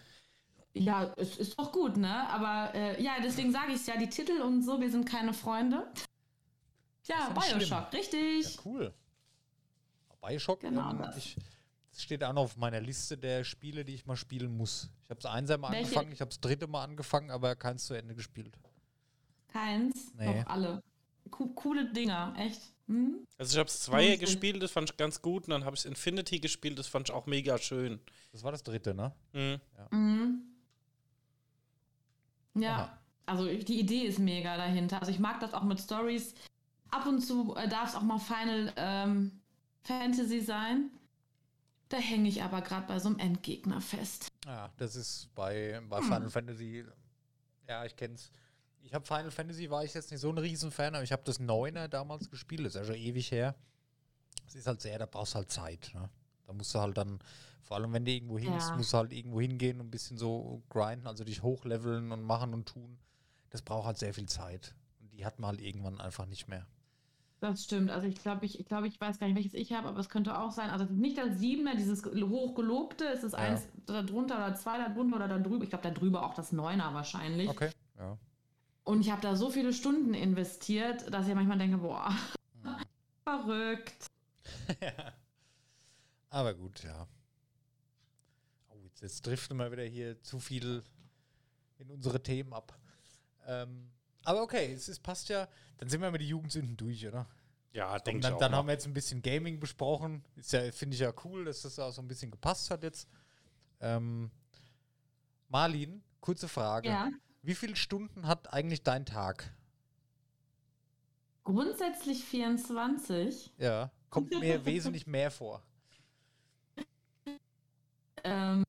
Ja, 0.73 1.15
es 1.17 1.37
ist 1.37 1.57
doch 1.57 1.71
gut, 1.71 1.97
ne? 1.97 2.29
Aber 2.29 2.75
äh, 2.75 3.01
ja, 3.01 3.13
deswegen 3.23 3.53
sage 3.53 3.73
ich 3.73 3.77
es 3.77 3.87
ja, 3.87 3.97
die 3.97 4.09
Titel 4.09 4.41
und 4.43 4.65
so, 4.65 4.81
wir 4.81 4.91
sind 4.91 5.09
keine 5.09 5.33
Freunde. 5.33 5.87
Ja, 7.07 7.31
Bioshock, 7.31 7.63
schlimm. 7.63 7.85
richtig. 7.93 8.57
Ja, 8.57 8.61
cool. 8.65 8.95
Bioshock, 10.21 10.61
genau 10.61 10.91
ähm, 10.91 10.99
das. 10.99 11.17
Ich, 11.19 11.37
das 11.95 12.03
steht 12.03 12.25
auch 12.25 12.33
noch 12.33 12.43
auf 12.43 12.57
meiner 12.57 12.81
Liste 12.81 13.17
der 13.17 13.45
Spiele, 13.45 13.85
die 13.85 13.95
ich 13.95 14.05
mal 14.05 14.17
spielen 14.17 14.57
muss. 14.57 14.91
Ich 15.05 15.11
habe 15.11 15.21
es 15.21 15.27
einsam 15.27 15.63
Welche? 15.63 15.77
angefangen, 15.79 16.13
ich 16.13 16.21
habe 16.21 16.31
es 16.31 16.41
dritte 16.41 16.67
Mal 16.67 16.83
angefangen, 16.83 17.31
aber 17.31 17.55
keins 17.55 17.87
zu 17.87 17.95
Ende 17.95 18.17
gespielt. 18.17 18.59
Keins? 19.49 20.13
Nee. 20.15 20.43
Doch 20.43 20.51
alle. 20.51 20.83
Co 21.31 21.47
coole 21.49 21.93
Dinger, 21.93 22.35
echt. 22.37 22.61
Hm? 22.89 23.25
Also 23.39 23.55
ich 23.55 23.59
habe 23.59 23.69
es 23.69 23.81
zwei 23.81 24.17
gespielt, 24.17 24.63
das 24.63 24.73
fand 24.73 24.91
ich 24.91 24.97
ganz 24.97 25.23
gut. 25.23 25.45
Und 25.45 25.51
dann 25.51 25.65
habe 25.65 25.77
ich 25.77 25.87
Infinity 25.87 26.41
gespielt, 26.41 26.79
das 26.79 26.89
fand 26.89 27.09
ich 27.09 27.15
auch 27.15 27.27
mega 27.27 27.57
schön. 27.59 28.01
Das 28.33 28.43
war 28.43 28.51
das 28.51 28.65
dritte, 28.65 28.93
ne? 28.93 29.13
Mhm. 29.33 29.61
Ja. 29.79 29.97
Mhm. 29.97 30.43
Ja, 32.57 32.75
Aha. 32.75 32.99
also 33.27 33.47
die 33.47 33.81
Idee 33.81 34.03
ist 34.03 34.19
mega 34.19 34.57
dahinter. 34.57 34.99
Also 35.01 35.13
ich 35.13 35.21
mag 35.21 35.39
das 35.41 35.55
auch 35.55 35.63
mit 35.63 35.81
Stories. 35.81 36.35
Ab 36.91 37.07
und 37.07 37.21
zu 37.21 37.55
äh, 37.57 37.69
darf 37.69 37.91
es 37.91 37.95
auch 37.95 38.03
mal 38.03 38.19
Final 38.19 38.73
ähm, 38.77 39.41
Fantasy 39.83 40.41
sein. 40.41 40.91
Da 41.89 41.99
hänge 41.99 42.29
ich 42.29 42.43
aber 42.43 42.63
gerade 42.63 42.87
bei 42.87 42.99
so 42.99 43.09
einem 43.09 43.19
Endgegner 43.19 43.81
fest. 43.81 44.29
Ja, 44.47 44.71
das 44.77 44.97
ist 44.97 45.29
bei, 45.35 45.81
bei 45.89 45.99
hm. 45.99 46.05
Final 46.05 46.31
Fantasy. 46.31 46.85
Ja, 47.69 47.85
ich 47.85 47.97
kenn's. 47.97 48.31
Ich 48.83 48.93
habe 48.93 49.07
Final 49.07 49.31
Fantasy, 49.31 49.71
war 49.71 49.85
ich 49.85 49.95
jetzt 49.95 50.11
nicht 50.11 50.21
so 50.21 50.31
ein 50.31 50.39
Riesenfan, 50.39 50.95
aber 50.95 51.05
ich 51.05 51.13
habe 51.13 51.23
das 51.25 51.39
Neuner 51.39 51.89
damals 51.89 52.31
gespielt, 52.31 52.67
das 52.67 52.75
ist 52.75 52.81
ja 52.81 52.85
schon 52.85 52.97
ewig 52.97 53.31
her. 53.31 53.55
Es 54.47 54.55
ist 54.55 54.67
halt 54.67 54.83
sehr, 54.83 54.99
da 54.99 55.07
brauchst 55.07 55.35
du 55.35 55.37
halt 55.37 55.51
Zeit. 55.51 55.91
Ne? 55.95 56.11
Da 56.47 56.53
musst 56.53 56.75
du 56.75 56.81
halt 56.81 56.97
dann 56.97 57.19
vor 57.63 57.79
allem, 57.79 57.95
wenn 57.95 58.05
du 58.05 58.11
irgendwo 58.11 58.39
hin 58.39 58.53
ja. 58.53 58.77
musst 58.77 58.93
du 58.93 58.99
halt 58.99 59.13
irgendwo 59.13 59.41
hingehen 59.41 59.81
und 59.81 59.87
ein 59.87 59.91
bisschen 59.91 60.19
so 60.19 60.63
grinden, 60.69 61.07
also 61.07 61.25
dich 61.25 61.43
hochleveln 61.43 62.13
und 62.13 62.23
machen 62.23 62.53
und 62.53 62.69
tun. 62.69 62.99
Das 63.49 63.63
braucht 63.63 63.87
halt 63.87 63.99
sehr 63.99 64.13
viel 64.13 64.29
Zeit. 64.29 64.75
Und 65.01 65.13
die 65.13 65.25
hat 65.25 65.39
man 65.39 65.49
halt 65.49 65.63
irgendwann 65.63 66.01
einfach 66.01 66.27
nicht 66.27 66.47
mehr. 66.47 66.67
Das 67.45 67.63
stimmt. 67.63 67.91
Also 67.91 68.07
ich 68.07 68.15
glaube, 68.15 68.47
ich, 68.47 68.59
ich 68.59 68.65
glaube, 68.65 68.89
ich 68.89 68.99
weiß 68.99 69.19
gar 69.19 69.27
nicht, 69.27 69.37
welches 69.37 69.53
ich 69.53 69.75
habe, 69.75 69.87
aber 69.89 70.01
es 70.01 70.09
könnte 70.09 70.39
auch 70.39 70.51
sein. 70.51 70.71
Also 70.71 70.87
nicht 70.87 71.19
das 71.19 71.39
Siebener, 71.39 71.77
dieses 71.77 72.03
hochgelobte, 72.03 73.05
es 73.05 73.23
ist 73.23 73.33
ja. 73.33 73.39
eins 73.39 73.69
da 73.85 74.03
drunter 74.03 74.37
oder 74.37 74.55
zwei 74.55 74.79
da 74.79 74.89
drunter 74.89 75.17
oder 75.17 75.29
da 75.29 75.39
drüber. 75.39 75.63
Ich 75.63 75.69
glaube, 75.69 75.83
da 75.83 75.91
drüber 75.91 76.25
auch 76.25 76.33
das 76.33 76.53
Neuner 76.53 76.95
wahrscheinlich. 76.95 77.51
Okay. 77.51 77.69
Ja. 77.99 78.17
Und 78.85 79.03
ich 79.03 79.11
habe 79.11 79.21
da 79.21 79.37
so 79.37 79.51
viele 79.51 79.75
Stunden 79.75 80.15
investiert, 80.15 81.13
dass 81.13 81.29
ich 81.29 81.35
manchmal 81.35 81.59
denke, 81.59 81.77
boah, 81.77 82.09
hm. 82.63 82.77
verrückt. 83.25 84.07
ja. 84.81 85.13
Aber 86.31 86.55
gut, 86.55 86.83
ja. 86.83 87.07
Jetzt 89.03 89.27
driften 89.27 89.59
wir 89.59 89.71
wieder 89.71 89.85
hier 89.85 90.23
zu 90.23 90.39
viel 90.39 90.83
in 91.77 91.91
unsere 91.91 92.23
Themen 92.23 92.55
ab. 92.55 92.75
Ähm, 93.47 93.91
aber 94.25 94.43
okay, 94.43 94.73
es 94.73 94.89
ist, 94.89 95.03
passt 95.03 95.29
ja. 95.29 95.49
Dann 95.79 95.89
sind 95.89 96.01
wir 96.01 96.11
mit 96.11 96.21
den 96.21 96.29
Jugendsünden 96.29 96.77
durch, 96.77 97.07
oder? 97.07 97.27
Ja, 97.73 97.99
denke 97.99 98.21
ich. 98.21 98.25
Dann, 98.25 98.39
dann 98.39 98.55
haben 98.55 98.69
wir 98.69 98.73
jetzt 98.73 98.87
ein 98.87 98.95
bisschen 98.95 99.21
Gaming 99.21 99.59
besprochen. 99.59 100.25
Ist 100.37 100.53
ja, 100.53 100.71
finde 100.71 100.95
ich 100.95 101.01
ja 101.01 101.13
cool, 101.25 101.45
dass 101.45 101.63
das 101.63 101.79
auch 101.79 101.91
so 101.91 102.01
ein 102.01 102.09
bisschen 102.09 102.31
gepasst 102.31 102.71
hat 102.71 102.85
jetzt. 102.85 103.09
Ähm, 103.81 104.31
Marlin, 105.49 106.03
kurze 106.21 106.49
Frage. 106.49 106.89
Ja. 106.89 107.11
Wie 107.43 107.55
viele 107.55 107.77
Stunden 107.77 108.27
hat 108.27 108.53
eigentlich 108.53 108.83
dein 108.83 109.05
Tag? 109.05 109.53
Grundsätzlich 111.43 112.25
24. 112.25 113.53
Ja, 113.59 113.91
kommt 114.09 114.31
mir 114.31 114.65
wesentlich 114.65 115.07
mehr 115.07 115.31
vor. 115.31 115.63
Ähm, 118.23 118.65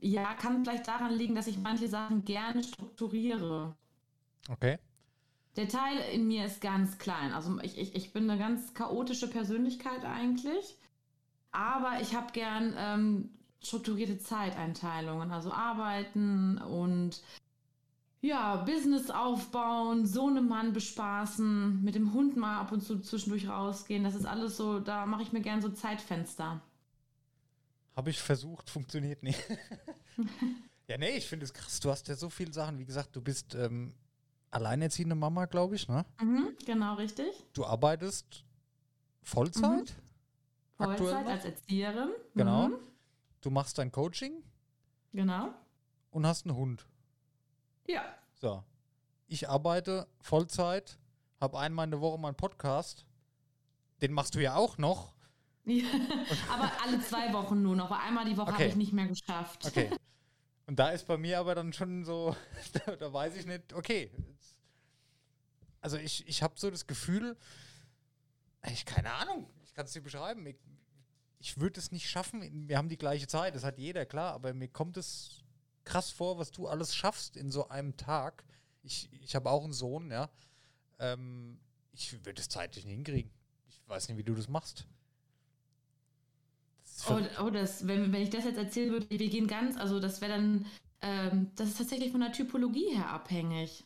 ja, 0.00 0.34
kann 0.34 0.64
vielleicht 0.64 0.88
daran 0.88 1.14
liegen, 1.14 1.34
dass 1.34 1.46
ich 1.46 1.56
manche 1.56 1.88
Sachen 1.88 2.24
gerne 2.24 2.62
strukturiere. 2.62 3.74
Okay. 4.48 4.78
Der 5.60 5.68
Teil 5.68 5.98
in 6.14 6.26
mir 6.26 6.46
ist 6.46 6.62
ganz 6.62 6.96
klein. 6.96 7.34
Also 7.34 7.58
ich, 7.60 7.76
ich, 7.76 7.94
ich 7.94 8.14
bin 8.14 8.30
eine 8.30 8.38
ganz 8.38 8.72
chaotische 8.72 9.28
Persönlichkeit 9.28 10.06
eigentlich. 10.06 10.78
Aber 11.52 12.00
ich 12.00 12.14
habe 12.14 12.32
gern 12.32 12.72
ähm, 12.78 13.28
strukturierte 13.62 14.18
Zeiteinteilungen. 14.18 15.30
Also 15.30 15.52
arbeiten 15.52 16.56
und 16.56 17.20
ja, 18.22 18.56
Business 18.56 19.10
aufbauen, 19.10 20.06
Sohnemann 20.06 20.72
bespaßen, 20.72 21.84
mit 21.84 21.94
dem 21.94 22.14
Hund 22.14 22.38
mal 22.38 22.58
ab 22.58 22.72
und 22.72 22.80
zu 22.80 22.98
zwischendurch 22.98 23.46
rausgehen. 23.46 24.02
Das 24.02 24.14
ist 24.14 24.24
alles 24.24 24.56
so, 24.56 24.80
da 24.80 25.04
mache 25.04 25.24
ich 25.24 25.32
mir 25.32 25.42
gern 25.42 25.60
so 25.60 25.68
Zeitfenster. 25.68 26.62
Habe 27.94 28.08
ich 28.08 28.18
versucht, 28.18 28.70
funktioniert 28.70 29.22
nicht. 29.22 29.44
ja, 30.88 30.96
nee, 30.96 31.18
ich 31.18 31.26
finde 31.26 31.44
es 31.44 31.52
krass. 31.52 31.80
Du 31.80 31.90
hast 31.90 32.08
ja 32.08 32.16
so 32.16 32.30
viele 32.30 32.54
Sachen. 32.54 32.78
Wie 32.78 32.86
gesagt, 32.86 33.14
du 33.14 33.20
bist 33.20 33.54
ähm, 33.54 33.92
alleinerziehende 34.50 35.14
Mama, 35.14 35.46
glaube 35.46 35.76
ich, 35.76 35.88
ne? 35.88 36.04
Mhm, 36.20 36.56
genau, 36.64 36.94
richtig. 36.94 37.32
Du 37.52 37.64
arbeitest 37.64 38.44
Vollzeit? 39.22 39.94
Mhm. 40.78 40.84
Vollzeit 40.84 41.26
als 41.26 41.44
Erzieherin. 41.44 42.10
Genau. 42.34 42.68
Mhm. 42.68 42.78
Du 43.40 43.50
machst 43.50 43.78
dein 43.78 43.92
Coaching. 43.92 44.42
Genau. 45.12 45.50
Und 46.10 46.26
hast 46.26 46.46
einen 46.46 46.56
Hund. 46.56 46.86
Ja. 47.86 48.02
So. 48.34 48.62
Ich 49.26 49.48
arbeite 49.48 50.08
Vollzeit, 50.20 50.98
habe 51.40 51.58
einmal 51.58 51.84
in 51.84 51.92
der 51.92 52.00
Woche 52.00 52.18
meinen 52.18 52.34
Podcast. 52.34 53.06
Den 54.02 54.12
machst 54.12 54.34
du 54.34 54.40
ja 54.40 54.56
auch 54.56 54.78
noch. 54.78 55.14
Ja, 55.66 55.84
aber 56.52 56.72
alle 56.82 57.00
zwei 57.02 57.32
Wochen 57.34 57.62
nur 57.62 57.76
noch, 57.76 57.90
einmal 57.90 58.24
die 58.24 58.36
Woche 58.36 58.48
okay. 58.48 58.52
habe 58.54 58.64
ich 58.64 58.76
nicht 58.76 58.92
mehr 58.94 59.06
geschafft. 59.06 59.66
Okay. 59.66 59.90
Und 60.70 60.76
da 60.76 60.90
ist 60.90 61.08
bei 61.08 61.18
mir 61.18 61.40
aber 61.40 61.56
dann 61.56 61.72
schon 61.72 62.04
so, 62.04 62.36
da, 62.86 62.94
da 62.94 63.12
weiß 63.12 63.34
ich 63.34 63.44
nicht, 63.44 63.72
okay. 63.72 64.08
Also 65.80 65.96
ich, 65.96 66.24
ich 66.28 66.44
habe 66.44 66.54
so 66.56 66.70
das 66.70 66.86
Gefühl, 66.86 67.36
ich 68.70 68.84
keine 68.84 69.12
Ahnung, 69.14 69.50
ich 69.64 69.74
kann 69.74 69.86
es 69.86 69.92
dir 69.94 70.00
beschreiben. 70.00 70.46
Ich, 70.46 70.54
ich 71.40 71.58
würde 71.58 71.80
es 71.80 71.90
nicht 71.90 72.08
schaffen. 72.08 72.68
Wir 72.68 72.78
haben 72.78 72.88
die 72.88 72.98
gleiche 72.98 73.26
Zeit, 73.26 73.56
das 73.56 73.64
hat 73.64 73.78
jeder, 73.78 74.06
klar, 74.06 74.32
aber 74.32 74.54
mir 74.54 74.68
kommt 74.68 74.96
es 74.96 75.42
krass 75.82 76.12
vor, 76.12 76.38
was 76.38 76.52
du 76.52 76.68
alles 76.68 76.94
schaffst 76.94 77.36
in 77.36 77.50
so 77.50 77.68
einem 77.68 77.96
Tag. 77.96 78.44
Ich, 78.84 79.12
ich 79.24 79.34
habe 79.34 79.50
auch 79.50 79.64
einen 79.64 79.72
Sohn, 79.72 80.12
ja. 80.12 80.30
Ähm, 81.00 81.58
ich 81.90 82.12
würde 82.24 82.40
es 82.40 82.48
zeitlich 82.48 82.84
nicht 82.84 82.94
hinkriegen. 82.94 83.32
Ich 83.66 83.82
weiß 83.88 84.06
nicht, 84.06 84.18
wie 84.18 84.22
du 84.22 84.36
das 84.36 84.46
machst. 84.46 84.86
Oh, 87.08 87.20
oh 87.42 87.50
das, 87.50 87.86
wenn, 87.86 88.12
wenn 88.12 88.22
ich 88.22 88.30
das 88.30 88.44
jetzt 88.44 88.58
erzählen 88.58 88.92
würde, 88.92 89.08
wir 89.08 89.28
gehen 89.28 89.46
ganz, 89.46 89.76
also 89.76 90.00
das 90.00 90.20
wäre 90.20 90.32
dann, 90.32 90.66
ähm, 91.02 91.50
das 91.56 91.68
ist 91.68 91.78
tatsächlich 91.78 92.10
von 92.10 92.20
der 92.20 92.32
Typologie 92.32 92.94
her 92.94 93.08
abhängig. 93.10 93.84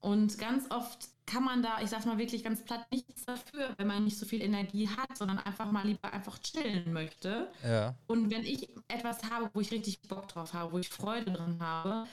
Und 0.00 0.36
ganz 0.38 0.70
oft 0.70 1.08
kann 1.26 1.44
man 1.44 1.62
da, 1.62 1.80
ich 1.80 1.88
sag 1.88 2.04
mal 2.04 2.18
wirklich 2.18 2.44
ganz 2.44 2.62
platt, 2.62 2.86
nichts 2.90 3.24
dafür, 3.24 3.70
wenn 3.78 3.86
man 3.86 4.04
nicht 4.04 4.18
so 4.18 4.26
viel 4.26 4.42
Energie 4.42 4.86
hat, 4.86 5.16
sondern 5.16 5.38
einfach 5.38 5.70
mal 5.72 5.86
lieber 5.86 6.12
einfach 6.12 6.38
chillen 6.40 6.92
möchte. 6.92 7.50
Ja. 7.62 7.94
Und 8.06 8.30
wenn 8.30 8.44
ich 8.44 8.68
etwas 8.88 9.22
habe, 9.30 9.48
wo 9.54 9.60
ich 9.60 9.70
richtig 9.70 10.02
Bock 10.02 10.28
drauf 10.28 10.52
habe, 10.52 10.72
wo 10.72 10.78
ich 10.78 10.90
Freude 10.90 11.32
drin 11.32 11.56
habe, 11.60 12.06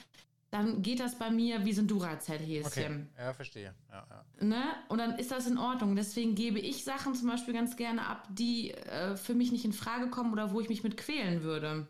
dann 0.52 0.82
geht 0.82 1.00
das 1.00 1.18
bei 1.18 1.30
mir 1.30 1.64
wie 1.64 1.72
so 1.72 1.80
ein 1.80 1.88
Duracell-Häschen. 1.88 2.66
Okay. 2.66 3.06
Ja, 3.18 3.32
verstehe. 3.32 3.74
Ja, 3.90 4.06
ja. 4.10 4.44
Ne? 4.44 4.62
Und 4.90 4.98
dann 4.98 5.18
ist 5.18 5.30
das 5.30 5.46
in 5.46 5.56
Ordnung. 5.56 5.96
Deswegen 5.96 6.34
gebe 6.34 6.58
ich 6.58 6.84
Sachen 6.84 7.14
zum 7.14 7.28
Beispiel 7.28 7.54
ganz 7.54 7.74
gerne 7.74 8.06
ab, 8.06 8.28
die 8.28 8.72
äh, 8.72 9.16
für 9.16 9.32
mich 9.32 9.50
nicht 9.50 9.64
in 9.64 9.72
Frage 9.72 10.10
kommen 10.10 10.30
oder 10.30 10.52
wo 10.52 10.60
ich 10.60 10.68
mich 10.68 10.84
mit 10.84 10.98
quälen 10.98 11.42
würde. 11.42 11.88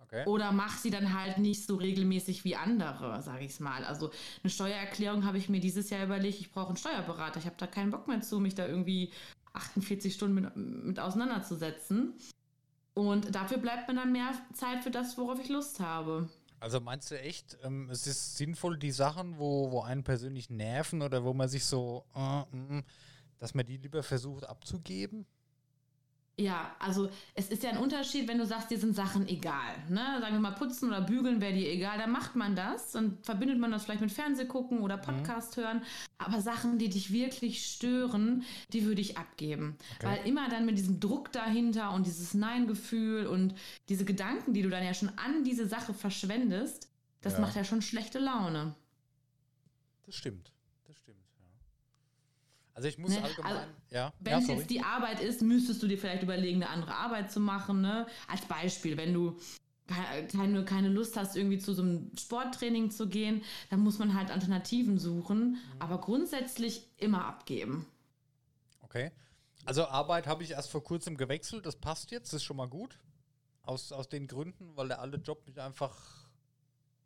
Okay. 0.00 0.24
Oder 0.24 0.52
mach 0.52 0.78
sie 0.78 0.88
dann 0.88 1.12
halt 1.12 1.36
nicht 1.36 1.66
so 1.66 1.76
regelmäßig 1.76 2.44
wie 2.44 2.56
andere, 2.56 3.20
sage 3.20 3.44
ich 3.44 3.50
es 3.50 3.60
mal. 3.60 3.84
Also 3.84 4.10
eine 4.42 4.50
Steuererklärung 4.50 5.26
habe 5.26 5.36
ich 5.36 5.50
mir 5.50 5.60
dieses 5.60 5.90
Jahr 5.90 6.04
überlegt, 6.04 6.40
ich 6.40 6.52
brauche 6.52 6.68
einen 6.68 6.78
Steuerberater. 6.78 7.40
Ich 7.40 7.46
habe 7.46 7.56
da 7.58 7.66
keinen 7.66 7.90
Bock 7.90 8.08
mehr 8.08 8.22
zu, 8.22 8.40
mich 8.40 8.54
da 8.54 8.66
irgendwie 8.66 9.12
48 9.52 10.14
Stunden 10.14 10.34
mit, 10.34 10.56
mit 10.56 10.98
auseinanderzusetzen. 10.98 12.14
Und 12.94 13.34
dafür 13.34 13.58
bleibt 13.58 13.86
mir 13.86 13.96
dann 13.96 14.12
mehr 14.12 14.30
Zeit 14.54 14.82
für 14.82 14.90
das, 14.90 15.18
worauf 15.18 15.38
ich 15.38 15.50
Lust 15.50 15.78
habe. 15.78 16.30
Also 16.58 16.80
meinst 16.80 17.10
du 17.10 17.20
echt, 17.20 17.58
ähm, 17.62 17.90
es 17.90 18.06
ist 18.06 18.36
sinnvoll, 18.36 18.78
die 18.78 18.90
Sachen, 18.90 19.38
wo, 19.38 19.70
wo 19.70 19.82
einen 19.82 20.04
persönlich 20.04 20.48
nerven 20.50 21.02
oder 21.02 21.24
wo 21.24 21.34
man 21.34 21.48
sich 21.48 21.64
so, 21.64 22.04
äh, 22.14 22.40
äh, 22.78 22.82
dass 23.38 23.54
man 23.54 23.66
die 23.66 23.76
lieber 23.76 24.02
versucht 24.02 24.44
abzugeben? 24.44 25.26
Ja, 26.38 26.76
also 26.78 27.08
es 27.34 27.48
ist 27.48 27.62
ja 27.62 27.70
ein 27.70 27.78
Unterschied, 27.78 28.28
wenn 28.28 28.36
du 28.36 28.44
sagst, 28.44 28.70
dir 28.70 28.78
sind 28.78 28.94
Sachen 28.94 29.26
egal. 29.26 29.74
Ne? 29.88 30.04
Sagen 30.20 30.34
wir 30.34 30.40
mal, 30.40 30.50
putzen 30.50 30.88
oder 30.88 31.00
bügeln 31.00 31.40
wäre 31.40 31.54
dir 31.54 31.70
egal, 31.70 31.96
dann 31.96 32.12
macht 32.12 32.36
man 32.36 32.54
das. 32.54 32.92
Dann 32.92 33.16
verbindet 33.22 33.58
man 33.58 33.70
das 33.70 33.84
vielleicht 33.84 34.02
mit 34.02 34.12
Fernseh 34.12 34.44
gucken 34.44 34.80
oder 34.80 34.98
mhm. 34.98 35.02
Podcast 35.02 35.56
mhm. 35.56 35.62
hören. 35.62 35.82
Aber 36.18 36.42
Sachen, 36.42 36.76
die 36.78 36.90
dich 36.90 37.10
wirklich 37.10 37.64
stören, 37.64 38.44
die 38.74 38.84
würde 38.84 39.00
ich 39.00 39.16
abgeben. 39.16 39.78
Okay. 39.96 40.06
Weil 40.08 40.26
immer 40.28 40.50
dann 40.50 40.66
mit 40.66 40.76
diesem 40.76 41.00
Druck 41.00 41.32
dahinter 41.32 41.92
und 41.92 42.04
dieses 42.04 42.34
Nein-Gefühl 42.34 43.26
und 43.26 43.54
diese 43.88 44.04
Gedanken, 44.04 44.52
die 44.52 44.60
du 44.60 44.68
dann 44.68 44.84
ja 44.84 44.92
schon 44.92 45.10
an 45.16 45.42
diese 45.42 45.66
Sache 45.66 45.94
verschwendest, 45.94 46.90
das 47.22 47.34
ja. 47.34 47.40
macht 47.40 47.56
ja 47.56 47.64
schon 47.64 47.80
schlechte 47.80 48.18
Laune. 48.18 48.74
Das 50.04 50.16
stimmt. 50.16 50.52
Also 52.76 52.88
ich 52.88 52.98
muss 52.98 53.12
ne? 53.12 53.24
allgemein, 53.24 53.52
also, 53.52 53.70
ja. 53.90 54.12
Wenn 54.20 54.32
ja, 54.32 54.38
es 54.38 54.48
jetzt 54.48 54.68
die 54.68 54.82
Arbeit 54.82 55.20
ist, 55.20 55.40
müsstest 55.40 55.82
du 55.82 55.86
dir 55.86 55.96
vielleicht 55.96 56.22
überlegen, 56.22 56.62
eine 56.62 56.70
andere 56.70 56.94
Arbeit 56.94 57.32
zu 57.32 57.40
machen. 57.40 57.80
Ne? 57.80 58.06
Als 58.28 58.42
Beispiel, 58.42 58.98
wenn 58.98 59.14
du 59.14 59.38
keine, 60.30 60.62
keine 60.66 60.90
Lust 60.90 61.16
hast, 61.16 61.36
irgendwie 61.36 61.56
zu 61.56 61.72
so 61.72 61.80
einem 61.80 62.10
Sporttraining 62.18 62.90
zu 62.90 63.08
gehen, 63.08 63.42
dann 63.70 63.80
muss 63.80 63.98
man 63.98 64.12
halt 64.12 64.30
Alternativen 64.30 64.98
suchen. 64.98 65.52
Mhm. 65.52 65.58
Aber 65.78 66.02
grundsätzlich 66.02 66.86
immer 66.98 67.24
abgeben. 67.24 67.86
Okay. 68.82 69.10
Also 69.64 69.86
Arbeit 69.86 70.26
habe 70.26 70.42
ich 70.42 70.50
erst 70.50 70.70
vor 70.70 70.84
kurzem 70.84 71.16
gewechselt. 71.16 71.64
Das 71.64 71.76
passt 71.76 72.10
jetzt, 72.10 72.34
das 72.34 72.42
ist 72.42 72.44
schon 72.44 72.58
mal 72.58 72.68
gut. 72.68 73.00
Aus, 73.62 73.90
aus 73.90 74.10
den 74.10 74.26
Gründen, 74.26 74.76
weil 74.76 74.88
der 74.88 75.00
alte 75.00 75.16
Job 75.16 75.46
mich 75.46 75.58
einfach 75.58 75.96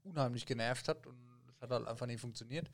unheimlich 0.03 0.47
genervt 0.47 0.89
hat 0.89 1.07
und 1.07 1.17
es 1.55 1.63
hat 1.63 1.71
halt 1.71 1.87
einfach 1.87 2.07
nicht 2.07 2.21
funktioniert. 2.21 2.69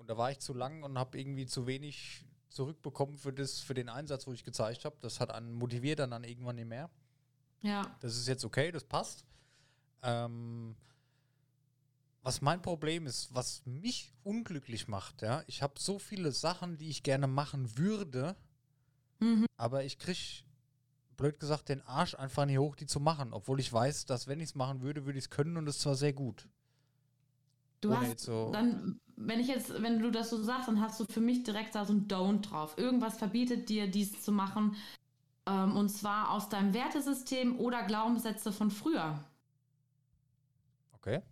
Und 0.00 0.08
da 0.08 0.16
war 0.16 0.30
ich 0.30 0.40
zu 0.40 0.54
lang 0.54 0.82
und 0.82 0.98
habe 0.98 1.20
irgendwie 1.20 1.44
zu 1.44 1.66
wenig 1.66 2.24
zurückbekommen 2.48 3.18
für, 3.18 3.34
das, 3.34 3.60
für 3.60 3.74
den 3.74 3.90
Einsatz, 3.90 4.26
wo 4.26 4.32
ich 4.32 4.44
gezeigt 4.44 4.86
habe. 4.86 4.96
Das 5.02 5.20
hat 5.20 5.30
einen 5.30 5.52
motiviert 5.52 5.98
dann, 5.98 6.10
dann 6.10 6.24
irgendwann 6.24 6.56
nicht 6.56 6.68
mehr. 6.68 6.88
Ja. 7.60 7.94
Das 8.00 8.16
ist 8.16 8.26
jetzt 8.26 8.46
okay, 8.46 8.72
das 8.72 8.82
passt. 8.82 9.26
Ähm, 10.02 10.74
was 12.22 12.40
mein 12.40 12.62
Problem 12.62 13.06
ist, 13.06 13.34
was 13.34 13.64
mich 13.66 14.10
unglücklich 14.24 14.88
macht, 14.88 15.20
ja, 15.20 15.44
ich 15.46 15.62
habe 15.62 15.74
so 15.78 15.98
viele 15.98 16.32
Sachen, 16.32 16.78
die 16.78 16.88
ich 16.88 17.02
gerne 17.02 17.26
machen 17.26 17.76
würde, 17.76 18.36
mhm. 19.18 19.44
aber 19.58 19.84
ich 19.84 19.98
kriege, 19.98 20.44
blöd 21.18 21.38
gesagt, 21.38 21.68
den 21.68 21.82
Arsch 21.82 22.14
einfach 22.14 22.46
nicht 22.46 22.58
hoch, 22.58 22.74
die 22.74 22.86
zu 22.86 23.00
machen, 23.00 23.34
obwohl 23.34 23.60
ich 23.60 23.70
weiß, 23.70 24.06
dass 24.06 24.26
wenn 24.26 24.40
ich 24.40 24.50
es 24.50 24.54
machen 24.54 24.80
würde, 24.80 25.04
würde 25.04 25.18
ich 25.18 25.26
es 25.26 25.30
können 25.30 25.58
und 25.58 25.68
es 25.68 25.78
zwar 25.78 25.94
sehr 25.94 26.14
gut. 26.14 26.48
Du 27.80 27.90
Ohne 27.90 28.00
hast 28.00 28.20
so 28.20 28.50
dann, 28.52 29.00
wenn 29.16 29.40
ich 29.40 29.48
jetzt, 29.48 29.82
wenn 29.82 30.00
du 30.00 30.10
das 30.10 30.30
so 30.30 30.42
sagst, 30.42 30.68
dann 30.68 30.80
hast 30.80 30.98
du 31.00 31.04
für 31.04 31.20
mich 31.20 31.42
direkt 31.42 31.74
da 31.74 31.84
so 31.84 31.92
ein 31.92 32.08
Don't 32.08 32.42
drauf. 32.42 32.76
Irgendwas 32.78 33.18
verbietet 33.18 33.68
dir, 33.68 33.86
dies 33.88 34.22
zu 34.22 34.32
machen. 34.32 34.76
Ähm, 35.46 35.76
und 35.76 35.88
zwar 35.88 36.30
aus 36.30 36.48
deinem 36.48 36.74
Wertesystem 36.74 37.58
oder 37.58 37.82
Glaubenssätze 37.82 38.52
von 38.52 38.70
früher. 38.70 39.22
Okay. 40.94 41.22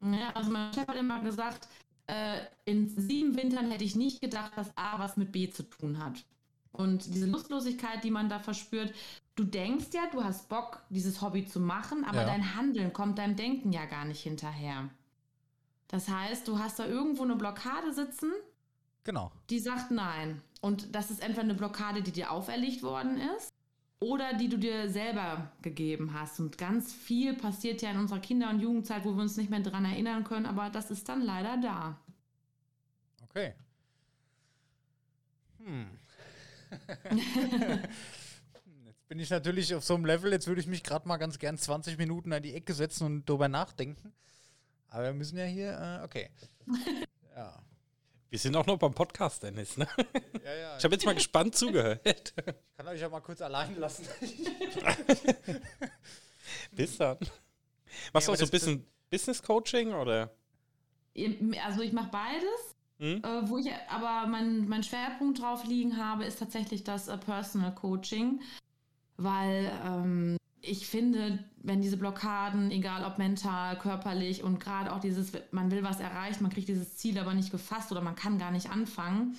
Ja, 0.00 0.30
also 0.34 0.50
mein 0.50 0.72
Chef 0.72 0.86
hat 0.86 0.96
immer 0.96 1.20
gesagt, 1.20 1.68
äh, 2.06 2.40
in 2.64 2.88
sieben 2.88 3.36
Wintern 3.36 3.70
hätte 3.70 3.84
ich 3.84 3.94
nicht 3.94 4.20
gedacht, 4.20 4.52
dass 4.56 4.76
A 4.76 4.98
was 4.98 5.16
mit 5.16 5.32
B 5.32 5.48
zu 5.50 5.62
tun 5.62 6.04
hat. 6.04 6.24
Und 6.72 7.14
diese 7.14 7.26
Lustlosigkeit, 7.26 8.02
die 8.02 8.10
man 8.10 8.28
da 8.28 8.38
verspürt, 8.38 8.94
du 9.34 9.44
denkst 9.44 9.88
ja, 9.92 10.08
du 10.10 10.24
hast 10.24 10.48
Bock, 10.48 10.82
dieses 10.88 11.20
Hobby 11.20 11.46
zu 11.46 11.60
machen, 11.60 12.04
aber 12.04 12.22
ja. 12.22 12.26
dein 12.26 12.56
Handeln 12.56 12.92
kommt 12.92 13.18
deinem 13.18 13.36
Denken 13.36 13.72
ja 13.72 13.84
gar 13.84 14.04
nicht 14.04 14.22
hinterher. 14.22 14.88
Das 15.92 16.08
heißt, 16.08 16.48
du 16.48 16.58
hast 16.58 16.78
da 16.78 16.86
irgendwo 16.86 17.22
eine 17.22 17.36
Blockade 17.36 17.92
sitzen. 17.92 18.32
Genau. 19.04 19.30
Die 19.50 19.58
sagt 19.58 19.90
nein. 19.90 20.40
Und 20.62 20.94
das 20.94 21.10
ist 21.10 21.22
entweder 21.22 21.42
eine 21.42 21.54
Blockade, 21.54 22.00
die 22.00 22.12
dir 22.12 22.32
auferlegt 22.32 22.82
worden 22.82 23.20
ist 23.36 23.52
oder 24.00 24.32
die 24.32 24.48
du 24.48 24.56
dir 24.56 24.88
selber 24.88 25.52
gegeben 25.60 26.14
hast. 26.14 26.40
Und 26.40 26.56
ganz 26.56 26.94
viel 26.94 27.34
passiert 27.34 27.82
ja 27.82 27.90
in 27.90 27.98
unserer 27.98 28.20
Kinder- 28.20 28.48
und 28.48 28.60
Jugendzeit, 28.60 29.04
wo 29.04 29.12
wir 29.12 29.20
uns 29.20 29.36
nicht 29.36 29.50
mehr 29.50 29.60
dran 29.60 29.84
erinnern 29.84 30.24
können, 30.24 30.46
aber 30.46 30.70
das 30.70 30.90
ist 30.90 31.10
dann 31.10 31.20
leider 31.20 31.58
da. 31.58 32.00
Okay. 33.24 33.52
Hm. 35.62 35.90
jetzt 38.86 39.08
bin 39.08 39.18
ich 39.18 39.28
natürlich 39.28 39.74
auf 39.74 39.84
so 39.84 39.94
einem 39.94 40.06
Level, 40.06 40.32
jetzt 40.32 40.46
würde 40.46 40.62
ich 40.62 40.66
mich 40.66 40.82
gerade 40.82 41.06
mal 41.06 41.18
ganz 41.18 41.38
gern 41.38 41.58
20 41.58 41.98
Minuten 41.98 42.32
an 42.32 42.42
die 42.42 42.54
Ecke 42.54 42.72
setzen 42.72 43.04
und 43.04 43.28
darüber 43.28 43.48
nachdenken. 43.48 44.14
Aber 44.92 45.04
wir 45.04 45.12
müssen 45.14 45.38
ja 45.38 45.44
hier, 45.44 46.00
äh, 46.02 46.04
okay. 46.04 46.28
ja. 47.34 47.58
Wir 48.28 48.38
sind 48.38 48.54
auch 48.56 48.66
noch 48.66 48.78
beim 48.78 48.92
Podcast, 48.92 49.42
Dennis. 49.42 49.78
Ne? 49.78 49.88
Ja, 50.44 50.54
ja. 50.54 50.76
Ich 50.76 50.84
habe 50.84 50.94
jetzt 50.94 51.06
mal 51.06 51.14
gespannt 51.14 51.54
zugehört. 51.54 52.00
Ich 52.04 52.76
kann 52.76 52.88
euch 52.88 53.00
ja 53.00 53.08
mal 53.08 53.20
kurz 53.20 53.40
allein 53.40 53.74
lassen. 53.76 54.06
Bis 56.72 56.98
dann. 56.98 57.18
Machst 58.12 58.28
du 58.28 58.32
auch 58.32 58.36
so 58.36 58.44
ein 58.44 58.50
bisschen 58.50 58.86
Business 59.10 59.42
Coaching 59.42 59.92
oder? 59.94 60.30
Also 61.64 61.82
ich 61.82 61.92
mache 61.92 62.10
beides. 62.10 62.76
Hm? 62.98 63.22
Äh, 63.24 63.48
wo 63.48 63.58
ich 63.58 63.70
aber 63.88 64.26
meinen 64.26 64.68
mein 64.68 64.82
Schwerpunkt 64.82 65.40
drauf 65.40 65.64
liegen 65.64 65.96
habe, 65.96 66.24
ist 66.24 66.38
tatsächlich 66.38 66.84
das 66.84 67.08
äh, 67.08 67.16
Personal 67.16 67.74
Coaching, 67.74 68.42
weil 69.16 69.72
ähm, 69.84 70.36
ich 70.62 70.86
finde, 70.86 71.40
wenn 71.56 71.82
diese 71.82 71.96
Blockaden, 71.96 72.70
egal 72.70 73.04
ob 73.04 73.18
mental, 73.18 73.76
körperlich 73.78 74.44
und 74.44 74.60
gerade 74.60 74.92
auch 74.92 75.00
dieses, 75.00 75.32
man 75.50 75.70
will 75.72 75.82
was 75.82 75.98
erreichen, 75.98 76.42
man 76.42 76.52
kriegt 76.52 76.68
dieses 76.68 76.96
Ziel 76.96 77.18
aber 77.18 77.34
nicht 77.34 77.50
gefasst 77.50 77.90
oder 77.90 78.00
man 78.00 78.14
kann 78.14 78.38
gar 78.38 78.52
nicht 78.52 78.70
anfangen, 78.70 79.36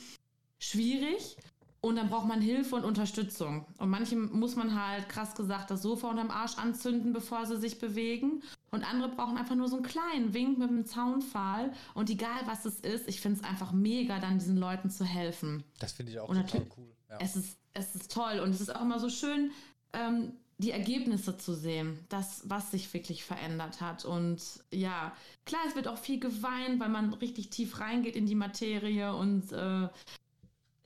schwierig. 0.59 1.37
Und 1.79 1.97
dann 1.97 2.09
braucht 2.09 2.27
man 2.27 2.39
Hilfe 2.39 2.77
und 2.77 2.85
Unterstützung. 2.85 3.65
Und 3.77 3.89
manchem 3.89 4.31
muss 4.31 4.55
man 4.55 4.81
halt, 4.81 5.09
krass 5.09 5.35
gesagt, 5.35 5.69
das 5.69 5.81
Sofa 5.81 6.09
unterm 6.09 6.31
Arsch 6.31 6.57
anzünden, 6.57 7.11
bevor 7.11 7.45
sie 7.45 7.57
sich 7.57 7.77
bewegen. 7.77 8.41
Und 8.71 8.89
andere 8.89 9.09
brauchen 9.09 9.37
einfach 9.37 9.55
nur 9.55 9.67
so 9.67 9.75
einen 9.75 9.85
kleinen 9.85 10.33
Wink 10.33 10.57
mit 10.57 10.69
einem 10.69 10.85
Zaunpfahl. 10.85 11.73
Und 11.93 12.09
egal 12.09 12.39
was 12.45 12.63
es 12.63 12.79
ist, 12.79 13.09
ich 13.09 13.19
finde 13.19 13.41
es 13.41 13.45
einfach 13.45 13.73
mega, 13.73 14.19
dann 14.19 14.39
diesen 14.39 14.55
Leuten 14.55 14.89
zu 14.89 15.03
helfen. 15.03 15.65
Das 15.79 15.91
finde 15.91 16.13
ich 16.13 16.19
auch 16.19 16.29
und 16.29 16.37
total 16.37 16.65
cool. 16.77 16.95
Ja. 17.09 17.17
Es, 17.19 17.35
ist, 17.35 17.57
es 17.73 17.95
ist 17.95 18.13
toll. 18.13 18.39
Und 18.39 18.51
es 18.51 18.61
ist 18.61 18.73
auch 18.73 18.81
immer 18.81 18.99
so 18.99 19.09
schön, 19.09 19.51
ähm, 19.91 20.31
die 20.63 20.71
Ergebnisse 20.71 21.37
zu 21.37 21.53
sehen, 21.53 21.99
das, 22.07 22.41
was 22.45 22.71
sich 22.71 22.93
wirklich 22.93 23.25
verändert 23.25 23.81
hat. 23.81 24.05
Und 24.05 24.41
ja, 24.71 25.13
klar, 25.45 25.61
es 25.67 25.75
wird 25.75 25.89
auch 25.89 25.97
viel 25.97 26.19
geweint, 26.19 26.79
weil 26.79 26.87
man 26.89 27.13
richtig 27.13 27.49
tief 27.49 27.79
reingeht 27.81 28.15
in 28.15 28.25
die 28.25 28.35
Materie 28.35 29.13
und 29.13 29.51
äh, 29.51 29.89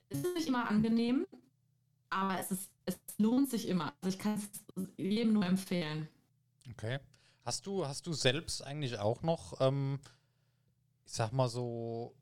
es 0.09 0.19
ist 0.19 0.33
nicht 0.33 0.47
immer 0.47 0.67
angenehm, 0.67 1.27
aber 2.09 2.39
es, 2.39 2.51
ist, 2.51 2.71
es 2.85 2.97
lohnt 3.19 3.51
sich 3.51 3.67
immer. 3.67 3.93
Also 4.01 4.17
ich 4.17 4.19
kann 4.19 4.33
es 4.33 4.85
jedem 4.97 5.33
nur 5.33 5.45
empfehlen. 5.45 6.07
Okay. 6.71 6.99
Hast 7.45 7.67
du, 7.67 7.85
hast 7.85 8.07
du 8.07 8.13
selbst 8.13 8.63
eigentlich 8.63 8.97
auch 8.97 9.21
noch, 9.21 9.61
ähm, 9.61 9.99
ich 11.05 11.13
sag 11.13 11.31
mal 11.33 11.49
so, 11.49 12.15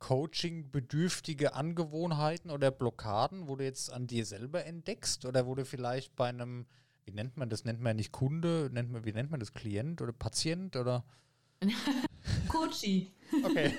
Coaching-bedürftige 0.00 1.54
Angewohnheiten 1.54 2.50
oder 2.50 2.70
Blockaden, 2.70 3.48
wo 3.48 3.56
du 3.56 3.64
jetzt 3.64 3.92
an 3.92 4.06
dir 4.06 4.24
selber 4.24 4.64
entdeckst 4.64 5.24
oder 5.24 5.46
wo 5.46 5.54
du 5.54 5.64
vielleicht 5.64 6.14
bei 6.16 6.28
einem 6.28 6.66
wie 7.10 7.16
nennt 7.16 7.36
man 7.36 7.48
das? 7.48 7.64
Nennt 7.64 7.80
man 7.80 7.96
nicht 7.96 8.12
Kunde? 8.12 8.70
Nennt 8.72 8.92
man, 8.92 9.04
wie 9.04 9.12
nennt 9.12 9.30
man 9.30 9.40
das? 9.40 9.52
Klient 9.52 10.00
oder 10.00 10.12
Patient 10.12 10.76
oder? 10.76 11.04
Coachy. 12.48 13.12
Okay. 13.44 13.74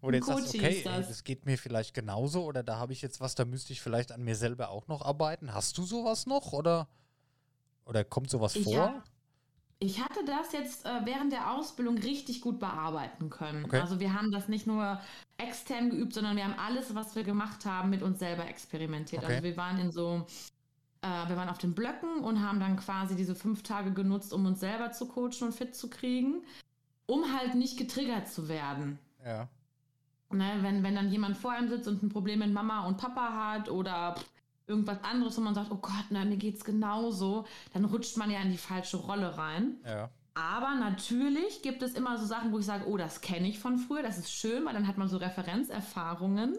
Wo 0.00 0.10
du 0.10 0.16
jetzt 0.16 0.26
sagst, 0.26 0.54
okay, 0.54 0.82
das. 0.84 0.92
Ey, 0.92 1.02
das 1.08 1.24
geht 1.24 1.46
mir 1.46 1.56
vielleicht 1.56 1.94
genauso 1.94 2.44
oder 2.44 2.62
da 2.62 2.78
habe 2.78 2.92
ich 2.92 3.00
jetzt 3.00 3.20
was, 3.20 3.34
da 3.34 3.44
müsste 3.44 3.72
ich 3.72 3.80
vielleicht 3.80 4.12
an 4.12 4.22
mir 4.22 4.36
selber 4.36 4.68
auch 4.68 4.86
noch 4.88 5.02
arbeiten. 5.02 5.54
Hast 5.54 5.78
du 5.78 5.84
sowas 5.84 6.26
noch 6.26 6.52
oder, 6.52 6.88
oder 7.86 8.04
kommt 8.04 8.28
sowas 8.28 8.56
ich 8.56 8.64
vor? 8.64 9.02
Ich 9.78 10.02
hatte 10.02 10.24
das 10.24 10.52
jetzt 10.52 10.84
äh, 10.84 11.00
während 11.04 11.32
der 11.32 11.52
Ausbildung 11.52 11.98
richtig 11.98 12.40
gut 12.40 12.58
bearbeiten 12.58 13.30
können. 13.30 13.64
Okay. 13.64 13.80
Also 13.80 14.00
wir 14.00 14.12
haben 14.12 14.30
das 14.30 14.48
nicht 14.48 14.66
nur 14.66 15.00
extern 15.36 15.90
geübt, 15.90 16.14
sondern 16.14 16.36
wir 16.36 16.44
haben 16.44 16.58
alles, 16.58 16.94
was 16.94 17.16
wir 17.16 17.24
gemacht 17.24 17.64
haben, 17.64 17.90
mit 17.90 18.02
uns 18.02 18.18
selber 18.18 18.46
experimentiert. 18.46 19.22
Okay. 19.22 19.32
Also 19.32 19.44
wir 19.44 19.56
waren 19.56 19.78
in 19.78 19.90
so 19.90 20.26
wir 21.04 21.36
waren 21.36 21.48
auf 21.48 21.58
den 21.58 21.74
Blöcken 21.74 22.20
und 22.20 22.40
haben 22.40 22.60
dann 22.60 22.76
quasi 22.76 23.14
diese 23.14 23.34
fünf 23.34 23.62
Tage 23.62 23.92
genutzt, 23.92 24.32
um 24.32 24.46
uns 24.46 24.60
selber 24.60 24.92
zu 24.92 25.06
coachen 25.06 25.42
und 25.42 25.52
fit 25.52 25.74
zu 25.74 25.90
kriegen, 25.90 26.42
um 27.06 27.32
halt 27.36 27.54
nicht 27.54 27.76
getriggert 27.76 28.28
zu 28.28 28.48
werden. 28.48 28.98
Ja. 29.24 29.48
Ne, 30.30 30.58
wenn, 30.62 30.82
wenn 30.82 30.94
dann 30.94 31.10
jemand 31.10 31.36
vor 31.36 31.52
einem 31.52 31.68
sitzt 31.68 31.86
und 31.86 32.02
ein 32.02 32.08
Problem 32.08 32.40
mit 32.40 32.52
Mama 32.52 32.86
und 32.86 32.96
Papa 32.96 33.52
hat 33.52 33.68
oder 33.68 34.16
irgendwas 34.66 35.04
anderes, 35.04 35.36
wo 35.36 35.42
man 35.42 35.54
sagt, 35.54 35.70
oh 35.70 35.76
Gott, 35.76 36.06
na, 36.10 36.24
mir 36.24 36.38
geht's 36.38 36.64
genauso, 36.64 37.44
dann 37.72 37.84
rutscht 37.84 38.16
man 38.16 38.30
ja 38.30 38.40
in 38.40 38.50
die 38.50 38.58
falsche 38.58 38.96
Rolle 38.96 39.36
rein. 39.36 39.76
Ja. 39.84 40.10
Aber 40.34 40.74
natürlich 40.74 41.62
gibt 41.62 41.82
es 41.82 41.94
immer 41.94 42.18
so 42.18 42.26
Sachen, 42.26 42.50
wo 42.50 42.58
ich 42.58 42.66
sage, 42.66 42.88
oh, 42.88 42.96
das 42.96 43.20
kenne 43.20 43.46
ich 43.46 43.60
von 43.60 43.78
früher, 43.78 44.02
das 44.02 44.18
ist 44.18 44.32
schön, 44.32 44.64
weil 44.64 44.72
dann 44.72 44.88
hat 44.88 44.98
man 44.98 45.08
so 45.08 45.18
Referenzerfahrungen. 45.18 46.58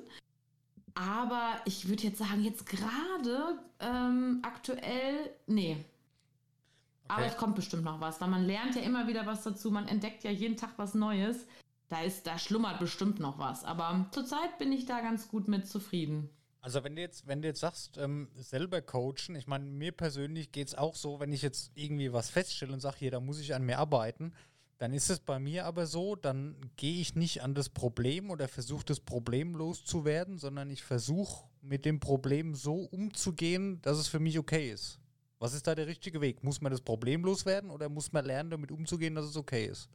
Aber 0.96 1.56
ich 1.66 1.88
würde 1.88 2.04
jetzt 2.04 2.18
sagen, 2.20 2.44
jetzt 2.44 2.66
gerade 2.66 3.60
ähm, 3.80 4.40
aktuell, 4.44 5.30
nee. 5.46 5.84
Aber 7.08 7.22
Okay. 7.22 7.32
es 7.32 7.38
kommt 7.38 7.56
bestimmt 7.56 7.84
noch 7.84 8.00
was, 8.02 8.20
weil 8.20 8.30
man 8.30 8.46
lernt 8.46 8.76
ja 8.76 8.82
immer 8.82 9.08
wieder 9.08 9.26
was 9.28 9.44
dazu, 9.44 9.70
man 9.70 9.88
entdeckt 9.88 10.24
ja 10.24 10.32
jeden 10.32 10.58
Tag 10.58 10.72
was 10.78 10.96
Neues. 10.96 11.46
Da 11.88 12.02
ist, 12.02 12.26
da 12.26 12.40
schlummert 12.40 12.80
bestimmt 12.80 13.20
noch 13.20 13.38
was. 13.38 13.64
Aber 13.64 14.08
zurzeit 14.12 14.58
bin 14.58 14.72
ich 14.72 14.86
da 14.88 15.02
ganz 15.02 15.28
gut 15.28 15.48
mit 15.48 15.68
zufrieden. 15.68 16.30
Also 16.62 16.84
wenn 16.84 16.96
du 16.96 17.02
jetzt, 17.04 17.28
wenn 17.28 17.44
du 17.44 17.48
jetzt 17.48 17.60
sagst, 17.60 18.00
ähm, 18.00 18.28
selber 18.34 18.82
coachen, 18.82 19.36
ich 19.36 19.46
meine, 19.46 19.66
mir 19.66 19.92
persönlich 19.92 20.52
geht 20.52 20.70
es 20.70 20.74
auch 20.76 20.96
so, 20.96 21.20
wenn 21.20 21.32
ich 21.32 21.44
jetzt 21.44 21.72
irgendwie 21.76 22.12
was 22.12 22.32
feststelle 22.32 22.74
und 22.74 22.80
sage, 22.80 22.98
hier, 22.98 23.12
da 23.12 23.20
muss 23.20 23.40
ich 23.40 23.54
an 23.54 23.64
mir 23.64 23.78
arbeiten, 23.78 24.34
dann 24.78 24.94
ist 24.94 25.10
es 25.10 25.20
bei 25.20 25.40
mir 25.40 25.66
aber 25.66 25.86
so, 25.86 26.16
dann 26.16 26.56
gehe 26.76 27.00
ich 27.00 27.16
nicht 27.16 27.42
an 27.42 27.56
das 27.56 27.70
Problem 27.70 28.30
oder 28.30 28.48
versuche 28.48 28.86
das 28.86 29.00
Problem 29.00 29.56
loszuwerden, 29.56 30.38
sondern 30.38 30.70
ich 30.70 30.84
versuche 30.84 31.46
mit 31.62 31.86
dem 31.86 32.00
Problem 32.00 32.56
so 32.56 32.76
umzugehen, 32.76 33.82
dass 33.82 33.98
es 33.98 34.08
für 34.08 34.20
mich 34.20 34.38
okay 34.38 34.72
ist. 34.72 35.00
Was 35.40 35.54
ist 35.54 35.68
da 35.68 35.76
der 35.76 35.88
richtige 35.88 36.22
Weg? 36.22 36.44
Muss 36.44 36.62
man 36.62 36.72
das 36.72 36.82
Problem 36.82 37.24
loswerden 37.24 37.70
oder 37.70 37.90
muss 37.90 38.12
man 38.12 38.26
lernen, 38.26 38.50
damit 38.50 38.72
umzugehen, 38.72 39.16
dass 39.16 39.26
es 39.26 39.38
okay 39.38 39.66
ist? 39.66 39.90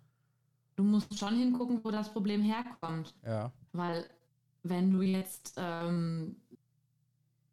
Du 0.77 0.85
musst 0.85 1.19
schon 1.19 1.37
hingucken, 1.39 1.81
wo 1.83 1.91
das 1.91 2.13
Problem 2.13 2.43
herkommt. 2.43 3.15
Ja. 3.25 3.53
Weil 3.73 4.09
wenn 4.63 4.91
du 4.91 5.03
jetzt 5.03 5.55
ähm, 5.57 6.37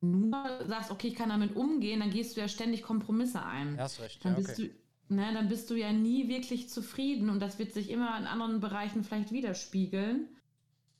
nur 0.02 0.66
sagst, 0.68 0.92
okay, 0.92 1.08
ich 1.08 1.16
kann 1.16 1.30
damit 1.30 1.56
umgehen, 1.56 2.00
dann 2.00 2.12
gehst 2.12 2.36
du 2.38 2.42
ja 2.42 2.48
ständig 2.48 2.84
Kompromisse 2.84 3.44
ein. 3.44 3.76
Ja, 3.76 3.84
hast 3.84 4.00
recht. 4.00 4.24
dann, 4.24 4.34
Ja, 4.34 4.38
bist 4.38 4.52
okay. 4.52 4.70
du, 4.70 4.76
ne, 5.10 5.34
dann 5.34 5.48
bist 5.48 5.70
du 5.70 5.76
ja 5.76 5.92
nie 5.92 6.28
wirklich 6.28 6.70
zufrieden 6.70 7.30
und 7.30 7.40
das 7.40 7.60
wird 7.60 7.74
sich 7.74 7.90
immer 7.90 8.18
in 8.18 8.26
anderen 8.26 8.60
Bereichen 8.60 9.04
vielleicht 9.04 9.32
widerspiegeln. 9.32 10.28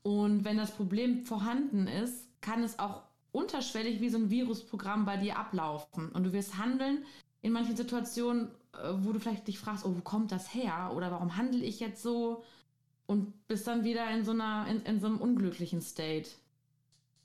Und 0.04 0.46
wenn 0.46 0.58
das 0.58 0.72
Problem 0.72 1.26
vorhanden 1.26 1.88
ist, 1.88 2.28
kann 2.42 2.64
es 2.64 2.80
auch 2.80 3.04
unterschwellig 3.32 4.00
wie 4.00 4.10
so 4.10 4.18
ein 4.18 4.30
Virusprogramm 4.30 5.06
bei 5.06 5.18
dir 5.18 5.38
ablaufen. 5.38 6.10
Und 6.10 6.24
du 6.24 6.34
wirst 6.34 6.58
handeln 6.58 7.06
in 7.42 7.52
manchen 7.52 7.76
Situationen, 7.76 8.50
äh, 8.74 8.94
wo 8.94 9.12
du 9.12 9.20
vielleicht 9.20 9.48
dich 9.48 9.60
fragst, 9.60 9.86
oh, 9.86 9.96
wo 9.96 10.02
kommt 10.02 10.32
das 10.32 10.54
her? 10.54 10.92
Oder 10.96 11.12
warum 11.12 11.36
handle 11.36 11.64
ich 11.64 11.80
jetzt 11.80 12.02
so? 12.02 12.44
Und 13.06 13.48
bist 13.48 13.68
dann 13.68 13.84
wieder 13.84 14.10
in 14.12 14.26
so 14.26 14.32
einer, 14.32 14.68
in, 14.68 14.82
in 14.82 15.00
so 15.00 15.08
einem 15.08 15.18
unglücklichen 15.18 15.82
State. 15.82 16.30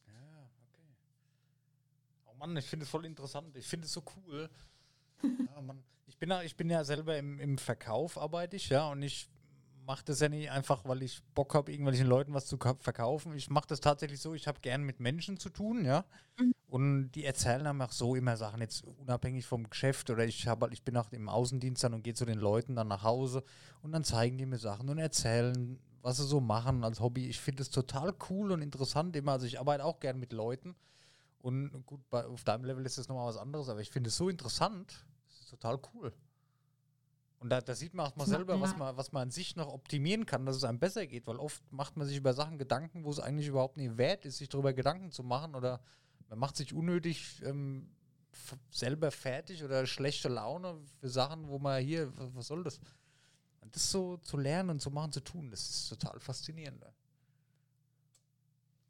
Ja, 0.06 0.48
okay. 0.60 0.82
Oh 2.26 2.34
Mann, 2.38 2.56
ich 2.56 2.66
finde 2.66 2.84
es 2.84 2.90
voll 2.90 3.04
interessant. 3.04 3.56
Ich 3.56 3.66
finde 3.66 3.86
es 3.86 3.92
so 3.92 4.02
cool. 4.16 4.50
ja, 5.22 5.60
Mann. 5.60 5.82
Ich, 6.22 6.28
bin 6.28 6.30
ja, 6.30 6.42
ich 6.42 6.56
bin 6.56 6.70
ja 6.70 6.84
selber 6.84 7.18
im, 7.18 7.40
im 7.40 7.58
Verkauf, 7.58 8.16
arbeite 8.16 8.54
ich, 8.54 8.68
ja, 8.68 8.88
und 8.88 9.02
ich 9.02 9.28
mache 9.84 10.04
das 10.04 10.20
ja 10.20 10.28
nicht 10.28 10.52
einfach, 10.52 10.84
weil 10.84 11.02
ich 11.02 11.20
Bock 11.34 11.52
habe, 11.52 11.72
irgendwelchen 11.72 12.06
Leuten 12.06 12.32
was 12.32 12.46
zu 12.46 12.58
ka- 12.58 12.76
verkaufen. 12.78 13.34
Ich 13.34 13.50
mache 13.50 13.66
das 13.66 13.80
tatsächlich 13.80 14.20
so, 14.20 14.32
ich 14.32 14.46
habe 14.46 14.60
gern 14.60 14.84
mit 14.84 15.00
Menschen 15.00 15.36
zu 15.36 15.50
tun, 15.50 15.84
ja. 15.84 16.04
Und 16.68 17.10
die 17.12 17.24
erzählen 17.24 17.66
einem 17.66 17.82
auch 17.82 17.92
so 17.92 18.14
immer 18.14 18.36
Sachen, 18.36 18.60
jetzt 18.60 18.84
unabhängig 18.84 19.46
vom 19.46 19.68
Geschäft 19.68 20.10
oder 20.10 20.24
ich 20.24 20.46
habe 20.46 20.66
halt, 20.66 20.74
ich 20.74 20.84
bin 20.84 20.96
auch 20.96 21.10
im 21.12 21.28
Außendienst 21.28 21.84
dann 21.84 21.94
und 21.94 22.04
gehe 22.04 22.14
zu 22.14 22.24
den 22.24 22.38
Leuten 22.38 22.76
dann 22.76 22.88
nach 22.88 23.02
Hause 23.02 23.44
und 23.82 23.92
dann 23.92 24.04
zeigen 24.04 24.38
die 24.38 24.46
mir 24.46 24.58
Sachen 24.58 24.88
und 24.90 24.98
erzählen, 24.98 25.80
was 26.02 26.18
sie 26.18 26.26
so 26.26 26.40
machen 26.40 26.84
als 26.84 27.00
Hobby. 27.00 27.28
Ich 27.28 27.40
finde 27.40 27.62
es 27.62 27.70
total 27.70 28.14
cool 28.30 28.52
und 28.52 28.62
interessant 28.62 29.16
immer. 29.16 29.32
Also 29.32 29.46
ich 29.46 29.58
arbeite 29.60 29.84
auch 29.84 30.00
gern 30.00 30.20
mit 30.20 30.32
Leuten. 30.32 30.76
Und 31.40 31.86
gut, 31.86 32.00
bei, 32.10 32.24
auf 32.26 32.44
deinem 32.44 32.64
Level 32.64 32.86
ist 32.86 32.98
das 32.98 33.08
nochmal 33.08 33.28
was 33.28 33.36
anderes, 33.38 33.68
aber 33.68 33.80
ich 33.80 33.90
finde 33.90 34.08
es 34.08 34.16
so 34.16 34.28
interessant. 34.28 35.04
Total 35.52 35.78
cool. 35.92 36.14
Und 37.38 37.50
da, 37.50 37.60
da 37.60 37.74
sieht 37.74 37.92
man 37.92 38.06
auch 38.06 38.16
mal 38.16 38.26
selber, 38.26 38.58
was 38.58 38.74
man, 38.78 38.96
was 38.96 39.12
man 39.12 39.24
an 39.24 39.30
sich 39.30 39.54
noch 39.54 39.68
optimieren 39.68 40.24
kann, 40.24 40.46
dass 40.46 40.56
es 40.56 40.64
einem 40.64 40.78
besser 40.78 41.06
geht, 41.06 41.26
weil 41.26 41.36
oft 41.36 41.62
macht 41.70 41.94
man 41.96 42.06
sich 42.06 42.16
über 42.16 42.32
Sachen 42.32 42.56
Gedanken, 42.56 43.04
wo 43.04 43.10
es 43.10 43.20
eigentlich 43.20 43.48
überhaupt 43.48 43.76
nicht 43.76 43.98
wert 43.98 44.24
ist, 44.24 44.38
sich 44.38 44.48
darüber 44.48 44.72
Gedanken 44.72 45.10
zu 45.10 45.22
machen 45.22 45.54
oder 45.54 45.82
man 46.30 46.38
macht 46.38 46.56
sich 46.56 46.72
unnötig 46.72 47.42
ähm, 47.44 47.90
selber 48.70 49.10
fertig 49.10 49.62
oder 49.62 49.84
schlechte 49.84 50.28
Laune 50.30 50.80
für 51.00 51.10
Sachen, 51.10 51.48
wo 51.48 51.58
man 51.58 51.82
hier, 51.82 52.16
was, 52.16 52.34
was 52.34 52.46
soll 52.46 52.64
das? 52.64 52.80
Und 53.60 53.76
das 53.76 53.90
so 53.90 54.16
zu 54.16 54.38
lernen 54.38 54.70
und 54.70 54.80
zu 54.80 54.90
machen, 54.90 55.12
zu 55.12 55.20
tun, 55.20 55.50
das 55.50 55.68
ist 55.68 55.88
total 55.90 56.18
faszinierend. 56.18 56.82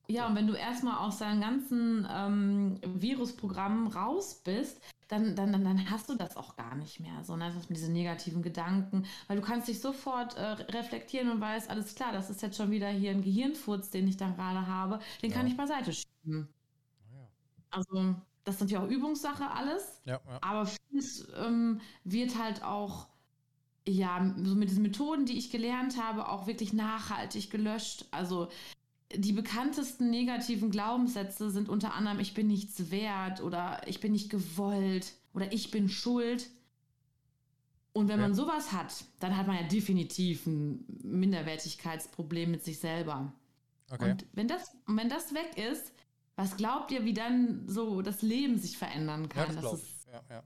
Ja, 0.07 0.29
und 0.29 0.37
wenn 0.37 0.47
du 0.47 0.55
erstmal 0.55 0.99
aus 0.99 1.19
deinem 1.19 1.41
ganzen 1.41 2.07
ähm, 2.09 2.81
Virusprogramm 2.85 3.89
raus 3.89 4.43
bist, 4.45 4.81
dann, 5.13 5.37
dann, 5.37 5.53
dann, 5.53 5.91
hast 5.91 6.09
du 6.09 6.15
das 6.17 6.37
auch 6.37 6.57
gar 6.57 6.75
nicht 6.75 6.99
mehr. 7.01 7.23
So, 7.25 7.37
ne? 7.37 7.53
Mit 7.69 7.77
diesen 7.77 7.93
negativen 7.93 8.43
Gedanken. 8.43 9.05
Weil 9.29 9.37
du 9.37 9.43
kannst 9.43 9.69
dich 9.69 9.81
sofort 9.81 10.37
äh, 10.37 10.43
reflektieren 10.43 11.31
und 11.31 11.41
weißt, 11.41 11.69
alles 11.71 11.95
klar, 11.95 12.13
das 12.13 12.31
ist 12.31 12.41
jetzt 12.43 12.57
schon 12.57 12.71
wieder 12.71 12.89
hier 12.89 13.11
ein 13.13 13.23
Gehirnfurz, 13.23 13.91
den 13.91 14.09
ich 14.09 14.17
dann 14.17 14.35
gerade 14.37 14.67
habe. 14.67 15.01
Den 15.23 15.31
kann 15.31 15.47
Ja. 15.47 15.53
ich 15.53 15.57
beiseite 15.57 15.93
schieben. 15.93 16.49
Ja, 17.13 17.29
Also, 17.71 18.15
das 18.45 18.59
sind 18.59 18.71
ja 18.71 18.83
auch 18.83 18.89
Übungssache 18.89 19.51
alles. 19.51 20.01
ja. 20.07 20.21
Aber 20.41 20.67
vieles 20.67 21.29
ähm, 21.37 21.81
wird 22.05 22.39
halt 22.39 22.63
auch, 22.65 23.09
ja, 23.87 24.35
so 24.43 24.55
mit 24.55 24.71
diesen 24.71 24.83
Methoden, 24.83 25.27
die 25.27 25.37
ich 25.39 25.51
gelernt 25.51 26.01
habe, 26.03 26.29
auch 26.29 26.47
wirklich 26.47 26.73
nachhaltig 26.73 27.51
gelöscht. 27.51 28.07
Also 28.13 28.49
die 29.15 29.33
bekanntesten 29.33 30.11
negativen 30.11 30.71
Glaubenssätze 30.71 31.51
sind 31.51 31.69
unter 31.69 31.95
anderem, 31.95 32.21
ich 32.21 32.35
bin 32.35 32.47
nichts 32.47 32.91
wert 32.91 33.41
oder 33.41 33.81
ich 33.87 34.01
bin 34.01 34.13
nicht 34.13 34.31
gewollt 34.31 35.15
oder 35.35 35.53
ich 35.53 35.71
bin 35.71 35.89
schuld. 35.89 36.51
Und 37.93 38.09
wenn 38.09 38.21
Ja. 38.21 38.29
man 38.29 38.35
sowas 38.35 38.73
hat, 38.73 39.05
dann 39.21 39.37
hat 39.37 39.47
man 39.47 39.57
ja 39.57 39.63
definitiv 39.65 40.47
ein 40.47 40.85
Minderwertigkeitsproblem 41.03 42.51
mit 42.51 42.65
sich 42.65 42.79
selber. 42.79 43.33
Okay. 43.91 44.13
Und 44.13 44.27
wenn 44.33 44.49
das, 44.49 44.71
wenn 44.87 45.09
das 45.09 45.35
weg 45.35 45.59
ist, 45.59 45.93
was 46.37 46.57
glaubt 46.57 46.91
ihr, 46.91 47.05
wie 47.05 47.13
dann 47.13 47.69
so 47.69 48.01
das 48.01 48.23
Leben 48.23 48.59
sich 48.59 48.79
verändern 48.79 49.23
ja, 49.23 49.29
kann? 49.29 49.47
das 49.47 49.55
das, 49.57 49.63
glaube 49.63 49.77
ist. 49.77 50.07
Ja, 50.11 50.23
ja. 50.31 50.43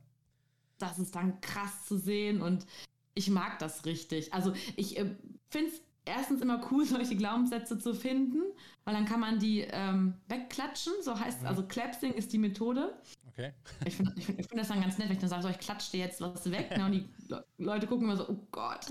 das 0.79 0.99
ist 0.99 1.14
dann 1.14 1.41
krass 1.41 1.85
zu 1.87 1.97
sehen 1.97 2.43
und 2.43 2.67
ich 3.14 3.31
mag 3.31 3.59
das 3.61 3.85
richtig. 3.85 4.35
Also 4.35 4.53
ich 4.75 4.99
äh, 4.99 5.14
finde 5.49 5.71
es 5.71 5.81
erstens 6.07 6.41
immer 6.41 6.67
cool, 6.71 6.85
solche 6.87 7.17
Glaubenssätze 7.17 7.79
zu 7.79 7.95
finden, 7.95 8.43
weil 8.85 8.95
dann 8.95 9.05
kann 9.05 9.21
man 9.21 9.39
die 9.39 9.61
ähm, 9.61 10.15
wegklatschen. 10.29 10.93
So 11.03 11.19
heißt 11.19 11.43
Mhm. 11.43 11.47
also 11.49 11.63
Clapsing 11.67 12.15
ist 12.15 12.33
die 12.33 12.39
Methode. 12.39 12.97
Okay. 13.29 13.53
Ich 13.85 13.97
finde 13.97 14.13
find, 14.21 14.47
find 14.47 14.59
das 14.61 14.69
dann 14.69 14.81
ganz 14.81 14.97
nett, 14.97 15.09
wenn 15.09 15.17
ich 15.17 15.21
dann 15.21 15.29
sage, 15.29 15.43
so, 15.43 15.49
ich 15.51 15.59
klatsche 15.59 15.91
dir 15.93 15.99
jetzt 16.01 16.21
was 16.23 16.51
weg. 16.51 16.75
Ne, 16.77 16.87
und 16.87 16.93
die 16.93 17.09
Le 17.29 17.45
Leute 17.59 17.87
gucken 17.87 18.05
immer 18.05 18.17
so, 18.17 18.29
oh 18.29 18.47
Gott. 18.51 18.87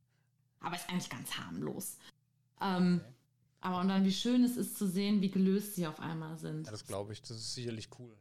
Aber 0.60 0.76
ist 0.76 0.88
eigentlich 0.88 1.10
ganz 1.10 1.36
harmlos. 1.38 1.98
Ähm, 2.60 3.00
Okay. 3.02 3.08
Aber 3.64 3.78
und 3.78 3.86
dann, 3.86 4.04
wie 4.04 4.10
schön 4.12 4.42
es 4.42 4.56
ist 4.56 4.76
zu 4.76 4.88
sehen, 4.88 5.20
wie 5.20 5.30
gelöst 5.30 5.76
sie 5.76 5.86
auf 5.86 6.00
einmal 6.00 6.36
sind. 6.36 6.66
Ja, 6.66 6.72
das 6.72 6.84
glaube 6.84 7.12
ich. 7.12 7.20
Das 7.20 7.30
ist 7.30 7.54
sicherlich 7.54 7.88
cool. 7.96 8.16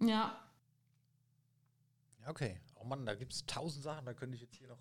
Ja. 0.00 0.06
Ja, 0.06 0.38
ja 2.22 2.30
okay. 2.30 2.58
Oh 2.76 2.84
Mann, 2.84 3.04
da 3.04 3.14
gibt 3.14 3.34
es 3.34 3.44
tausend 3.44 3.82
Sachen, 3.84 4.06
da 4.06 4.14
könnte 4.14 4.36
ich 4.36 4.40
jetzt 4.40 4.54
hier 4.56 4.68
noch. 4.68 4.78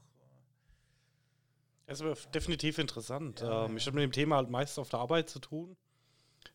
Das 1.85 1.99
ist 1.99 2.05
aber 2.05 2.15
definitiv 2.31 2.77
interessant. 2.77 3.41
Ja, 3.41 3.65
ähm, 3.65 3.71
ja. 3.71 3.77
Ich 3.77 3.85
habe 3.87 3.95
mit 3.95 4.03
dem 4.03 4.11
Thema 4.11 4.37
halt 4.37 4.49
meist 4.49 4.79
auf 4.79 4.89
der 4.89 4.99
Arbeit 4.99 5.29
zu 5.29 5.39
tun. 5.39 5.75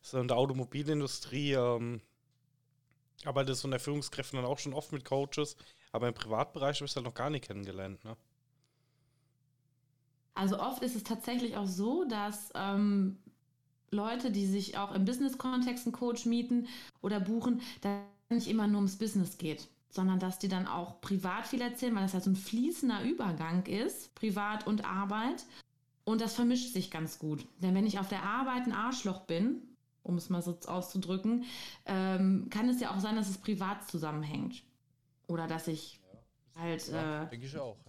So 0.00 0.18
in 0.18 0.28
der 0.28 0.36
Automobilindustrie 0.36 1.52
ähm, 1.52 2.00
arbeite 3.24 3.54
so 3.54 3.66
in 3.66 3.72
der 3.72 3.80
Führungskräften 3.80 4.36
dann 4.36 4.46
auch 4.46 4.58
schon 4.58 4.74
oft 4.74 4.92
mit 4.92 5.04
Coaches, 5.04 5.56
aber 5.92 6.08
im 6.08 6.14
Privatbereich 6.14 6.76
habe 6.76 6.86
ich 6.86 6.92
es 6.92 6.96
halt 6.96 7.06
noch 7.06 7.14
gar 7.14 7.30
nicht 7.30 7.46
kennengelernt. 7.46 8.04
Ne? 8.04 8.16
Also 10.34 10.60
oft 10.60 10.82
ist 10.82 10.94
es 10.94 11.02
tatsächlich 11.02 11.56
auch 11.56 11.66
so, 11.66 12.04
dass 12.04 12.50
ähm, 12.54 13.18
Leute, 13.90 14.30
die 14.30 14.46
sich 14.46 14.78
auch 14.78 14.94
im 14.94 15.04
Business-Kontext 15.04 15.86
einen 15.86 15.92
Coach 15.92 16.26
mieten 16.26 16.68
oder 17.02 17.20
buchen, 17.20 17.60
da 17.80 18.02
nicht 18.30 18.46
immer 18.46 18.66
nur 18.66 18.76
ums 18.76 18.98
Business 18.98 19.38
geht, 19.38 19.68
sondern 19.90 20.20
dass 20.20 20.38
die 20.38 20.48
dann 20.48 20.66
auch 20.66 21.00
privat 21.00 21.46
viel 21.46 21.60
erzählen, 21.60 21.94
weil 21.94 22.02
das 22.02 22.14
halt 22.14 22.24
so 22.24 22.30
ein 22.30 22.36
fließender 22.36 23.02
Übergang 23.04 23.64
ist, 23.66 24.14
privat 24.14 24.66
und 24.66 24.84
Arbeit. 24.84 25.44
Und 26.04 26.20
das 26.20 26.34
vermischt 26.34 26.72
sich 26.72 26.90
ganz 26.90 27.18
gut. 27.18 27.46
Denn 27.62 27.74
wenn 27.74 27.86
ich 27.86 27.98
auf 27.98 28.08
der 28.08 28.22
Arbeit 28.22 28.66
ein 28.66 28.72
Arschloch 28.72 29.20
bin, 29.22 29.62
um 30.02 30.16
es 30.16 30.30
mal 30.30 30.42
so 30.42 30.58
auszudrücken, 30.66 31.44
ähm, 31.84 32.48
kann 32.50 32.68
es 32.68 32.80
ja 32.80 32.94
auch 32.94 33.00
sein, 33.00 33.16
dass 33.16 33.28
es 33.28 33.38
privat 33.38 33.88
zusammenhängt. 33.88 34.62
Oder 35.26 35.46
dass 35.46 35.68
ich 35.68 36.00
halt 36.56 36.88
Ja, 36.88 37.24
äh, 37.24 37.28
denke 37.28 37.46
ich 37.46 37.56
auch, 37.58 37.76
ja. 37.86 37.87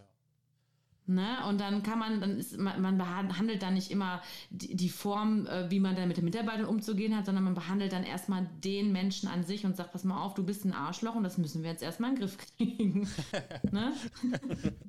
Ne? 1.09 1.43
Und 1.47 1.59
dann 1.59 1.81
kann 1.81 1.97
man, 1.97 2.21
dann 2.21 2.37
ist, 2.37 2.55
man, 2.57 2.79
man 2.81 2.97
behandelt 2.99 3.63
dann 3.63 3.73
nicht 3.73 3.89
immer 3.89 4.21
die, 4.51 4.75
die 4.75 4.89
Form, 4.89 5.47
äh, 5.47 5.69
wie 5.71 5.79
man 5.79 5.95
dann 5.95 6.07
mit 6.07 6.17
den 6.17 6.23
Mitarbeitern 6.23 6.65
umzugehen 6.65 7.17
hat, 7.17 7.25
sondern 7.25 7.43
man 7.43 7.55
behandelt 7.55 7.93
dann 7.93 8.03
erstmal 8.03 8.47
den 8.63 8.91
Menschen 8.91 9.27
an 9.27 9.43
sich 9.43 9.65
und 9.65 9.75
sagt, 9.75 9.91
pass 9.91 10.03
mal 10.03 10.21
auf, 10.21 10.35
du 10.35 10.43
bist 10.43 10.65
ein 10.65 10.73
Arschloch 10.73 11.15
und 11.15 11.23
das 11.23 11.39
müssen 11.39 11.63
wir 11.63 11.71
jetzt 11.71 11.81
erstmal 11.81 12.11
in 12.11 12.15
den 12.15 12.21
Griff 12.21 12.37
kriegen. 12.37 13.09
ne? 13.71 13.93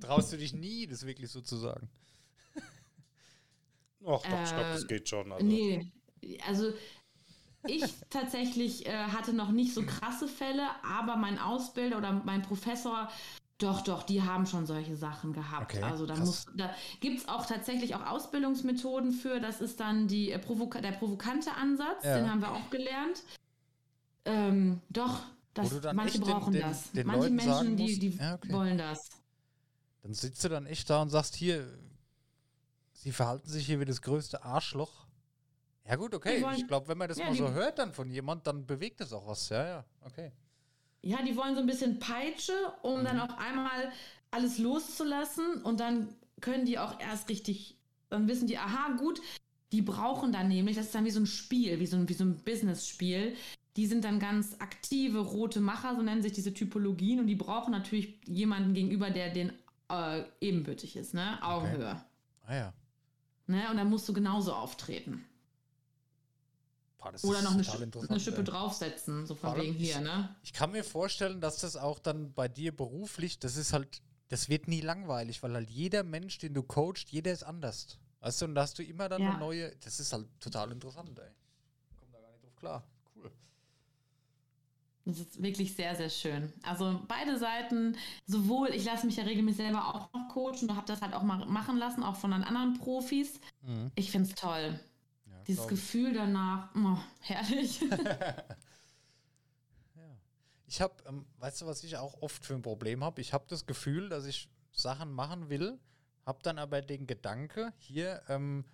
Traust 0.00 0.30
du 0.34 0.36
dich 0.36 0.52
nie, 0.52 0.86
das 0.86 1.06
wirklich 1.06 1.30
so 1.30 1.40
zu 1.40 1.56
sagen? 1.56 1.88
Och, 4.02 4.22
doch, 4.22 4.42
ich 4.42 4.50
glaube, 4.50 4.70
das 4.72 4.84
Äh, 4.84 4.86
geht 4.86 5.08
schon. 5.08 5.32
Also. 5.32 5.46
Nee, 5.46 5.90
also 6.46 6.72
ich 7.66 7.84
tatsächlich 8.10 8.86
äh, 8.86 8.92
hatte 8.92 9.32
noch 9.32 9.50
nicht 9.50 9.72
so 9.72 9.82
krasse 9.84 10.28
Fälle, 10.28 10.68
aber 10.84 11.16
mein 11.16 11.38
Ausbilder 11.38 11.98
oder 11.98 12.12
mein 12.12 12.42
Professor, 12.42 13.10
doch, 13.60 13.82
doch, 13.82 14.02
die 14.02 14.22
haben 14.22 14.46
schon 14.46 14.66
solche 14.66 14.96
Sachen 14.96 15.32
gehabt. 15.32 15.74
Okay, 15.74 15.82
also 15.82 16.06
da, 16.06 16.14
krass. 16.14 16.26
muss, 16.26 16.46
da 16.56 16.74
gibt 17.00 17.18
es 17.20 17.28
auch 17.28 17.46
tatsächlich 17.46 17.94
auch 17.94 18.06
Ausbildungsmethoden 18.06 19.12
für. 19.12 19.40
Das 19.40 19.60
ist 19.60 19.78
dann 19.80 20.08
die, 20.08 20.32
äh, 20.32 20.38
Provoka 20.38 20.80
der 20.80 20.92
provokante 20.92 21.52
Ansatz, 21.54 22.04
Ja. 22.04 22.16
den 22.18 22.30
haben 22.30 22.40
wir 22.40 22.50
auch 22.52 22.70
gelernt. 22.70 23.22
Ähm, 24.24 24.80
doch, 24.90 25.20
das, 25.54 25.70
manche 25.94 26.14
echt 26.18 26.26
den- 26.26 26.32
brauchen 26.32 26.52
den- 26.52 26.62
das. 26.62 26.92
den 26.92 27.06
manche 27.06 27.22
Leuten 27.28 27.36
Menschen, 27.36 27.76
die, 27.76 27.98
die 27.98 28.16
Ja, 28.16 28.34
okay. 28.34 28.52
wollen 28.52 28.78
das. 28.78 29.08
Dann 30.02 30.14
sitzt 30.14 30.42
du 30.44 30.48
dann 30.48 30.66
echt 30.66 30.88
da 30.88 31.02
und 31.02 31.10
sagst, 31.10 31.34
hier, 31.36 31.66
sie 32.92 33.12
verhalten 33.12 33.48
sich 33.48 33.66
hier 33.66 33.80
wie 33.80 33.84
das 33.84 34.00
größte 34.02 34.42
Arschloch. 34.44 35.06
Ja 35.86 35.96
gut, 35.96 36.14
okay. 36.14 36.42
Wollen- 36.42 36.56
ich 36.56 36.66
glaube, 36.68 36.88
wenn 36.88 36.98
man 36.98 37.08
das 37.08 37.18
Ja, 37.18 37.26
mal 37.26 37.34
so 37.34 37.50
hört 37.50 37.78
dann 37.78 37.92
von 37.92 38.10
jemand, 38.10 38.46
dann 38.46 38.66
bewegt 38.66 39.00
es 39.00 39.12
auch 39.12 39.26
was. 39.26 39.48
Ja, 39.48 39.66
ja, 39.66 39.84
okay. 40.02 40.32
Ja, 41.02 41.22
die 41.22 41.36
wollen 41.36 41.54
so 41.54 41.60
ein 41.60 41.66
bisschen 41.66 41.98
Peitsche, 41.98 42.52
um 42.82 43.04
dann 43.04 43.20
auf 43.20 43.38
einmal 43.38 43.90
alles 44.30 44.58
loszulassen 44.58 45.62
und 45.62 45.80
dann 45.80 46.08
können 46.40 46.66
die 46.66 46.78
auch 46.78 47.00
erst 47.00 47.28
richtig, 47.28 47.76
dann 48.08 48.28
wissen 48.28 48.46
die, 48.46 48.58
aha, 48.58 48.96
gut, 48.96 49.20
die 49.72 49.82
brauchen 49.82 50.32
dann 50.32 50.48
nämlich, 50.48 50.76
das 50.76 50.86
ist 50.86 50.94
dann 50.94 51.04
wie 51.04 51.10
so 51.10 51.20
ein 51.20 51.26
Spiel, 51.26 51.80
wie 51.80 51.86
so 51.86 51.96
ein, 51.96 52.08
wie 52.08 52.14
so 52.14 52.24
ein 52.24 52.36
Business-Spiel. 52.44 53.36
Die 53.76 53.86
sind 53.86 54.04
dann 54.04 54.18
ganz 54.18 54.56
aktive 54.58 55.20
rote 55.20 55.60
Macher, 55.60 55.94
so 55.94 56.02
nennen 56.02 56.22
sich 56.22 56.32
diese 56.32 56.52
Typologien 56.52 57.20
und 57.20 57.28
die 57.28 57.36
brauchen 57.36 57.70
natürlich 57.70 58.18
jemanden 58.26 58.74
gegenüber, 58.74 59.10
der 59.10 59.30
den 59.30 59.52
äh, 59.88 60.24
ebenbürtig 60.40 60.96
ist, 60.96 61.14
ne? 61.14 61.38
Augenhöhe. 61.42 62.02
Ah 62.46 62.54
ja. 62.54 62.72
Ne? 63.46 63.70
Und 63.70 63.76
dann 63.76 63.88
musst 63.88 64.08
du 64.08 64.12
genauso 64.12 64.52
auftreten. 64.52 65.24
Boah, 67.00 67.14
Oder 67.22 67.42
noch 67.42 67.52
eine, 67.52 67.60
interessant, 67.62 68.10
eine 68.10 68.20
Schippe 68.20 68.44
draufsetzen, 68.44 69.26
so 69.26 69.34
von 69.34 69.56
wegen 69.56 69.72
hier, 69.74 69.96
ich- 69.96 70.00
ne? 70.02 70.36
Ich 70.42 70.52
kann 70.52 70.70
mir 70.70 70.84
vorstellen, 70.84 71.40
dass 71.40 71.58
das 71.60 71.76
auch 71.76 71.98
dann 71.98 72.32
bei 72.34 72.46
dir 72.48 72.76
beruflich, 72.76 73.38
das 73.38 73.56
ist 73.56 73.72
halt, 73.72 74.02
das 74.28 74.48
wird 74.50 74.68
nie 74.68 74.82
langweilig, 74.82 75.42
weil 75.42 75.54
halt 75.54 75.70
jeder 75.70 76.02
Mensch, 76.02 76.38
den 76.38 76.52
du 76.54 76.62
coachst, 76.62 77.08
jeder 77.10 77.32
ist 77.32 77.42
anders. 77.42 77.98
Weißt 78.20 78.42
du, 78.42 78.44
und 78.46 78.54
da 78.54 78.62
hast 78.62 78.78
du 78.78 78.82
immer 78.82 79.08
dann 79.08 79.22
Ja. 79.22 79.30
eine 79.30 79.38
neue, 79.38 79.74
das 79.76 79.98
ist 79.98 80.12
halt 80.12 80.26
total 80.40 80.72
interessant, 80.72 81.18
ey. 81.18 81.30
Komm 81.98 82.12
da 82.12 82.20
gar 82.20 82.30
nicht 82.32 82.44
drauf 82.44 82.56
klar. 82.56 82.84
Cool. 83.16 83.30
Das 85.06 85.18
ist 85.18 85.42
wirklich 85.42 85.74
sehr, 85.74 85.96
sehr 85.96 86.10
schön. 86.10 86.52
Also 86.62 87.00
beide 87.08 87.38
Seiten, 87.38 87.96
sowohl, 88.26 88.68
ich 88.74 88.84
lasse 88.84 89.06
mich 89.06 89.16
ja 89.16 89.24
regelmäßig 89.24 89.62
selber 89.64 89.94
auch 89.94 90.12
noch 90.12 90.28
coachen 90.28 90.68
und 90.68 90.76
habe 90.76 90.86
das 90.86 91.00
halt 91.00 91.14
auch 91.14 91.22
mal 91.22 91.46
machen 91.46 91.78
lassen, 91.78 92.02
auch 92.02 92.16
von 92.16 92.30
den 92.32 92.44
anderen 92.44 92.74
Profis. 92.78 93.40
Ich 93.94 94.10
finde 94.10 94.28
es 94.28 94.34
toll. 94.34 94.78
Ja, 95.40 95.44
Dieses 95.46 95.64
ich. 95.64 95.70
Gefühl 95.70 96.12
danach, 96.12 96.74
oh, 96.74 96.98
herrlich. 97.20 97.80
Ja. 99.94 100.16
Ich 100.66 100.80
habe, 100.80 100.94
ähm, 101.06 101.26
weißt 101.38 101.62
du, 101.62 101.66
was 101.66 101.82
ich 101.84 101.96
auch 101.96 102.22
oft 102.22 102.44
für 102.44 102.54
ein 102.54 102.62
Problem 102.62 103.02
habe? 103.02 103.20
Ich 103.20 103.32
habe 103.32 103.44
das 103.48 103.66
Gefühl, 103.66 104.08
dass 104.08 104.24
ich 104.24 104.48
Sachen 104.72 105.12
machen 105.12 105.48
will, 105.48 105.78
habe 106.24 106.38
dann 106.42 106.58
aber 106.58 106.80
den 106.80 107.06
Gedanke, 107.06 107.72
hier, 107.78 108.22
ähm, 108.28 108.64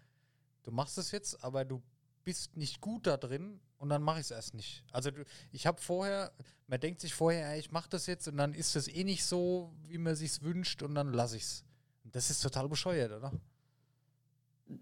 du 0.63 0.71
machst 0.71 0.99
es 0.99 1.11
jetzt, 1.11 1.43
aber 1.43 1.65
du 1.65 1.83
bist 2.25 2.57
nicht 2.57 2.81
gut 2.81 3.07
da 3.07 3.17
drin 3.17 3.61
und 3.79 3.89
dann 3.89 4.03
mache 4.03 4.19
ich 4.19 4.27
es 4.27 4.31
erst 4.31 4.55
nicht. 4.55 4.85
Also 4.91 5.11
ich 5.53 5.67
habe 5.67 5.81
vorher, 5.81 6.33
man 6.67 6.81
denkt 6.81 7.01
sich 7.01 7.15
vorher, 7.15 7.53
ey, 7.53 7.61
ich 7.61 7.71
mache 7.71 7.89
das 7.89 8.07
jetzt 8.07 8.29
und 8.29 8.37
dann 8.37 8.53
ist 8.53 8.77
das 8.77 8.89
eh 8.89 9.05
nicht 9.05 9.25
so, 9.25 9.73
wie 9.87 9.99
man 9.99 10.17
sich's 10.17 10.43
wünscht 10.43 10.83
und 10.83 10.95
dann 10.95 11.13
lasse 11.13 11.37
ich's. 11.37 11.65
Das 12.05 12.31
ist 12.31 12.41
total 12.41 12.69
bescheuert, 12.69 13.13
oder? 13.13 13.33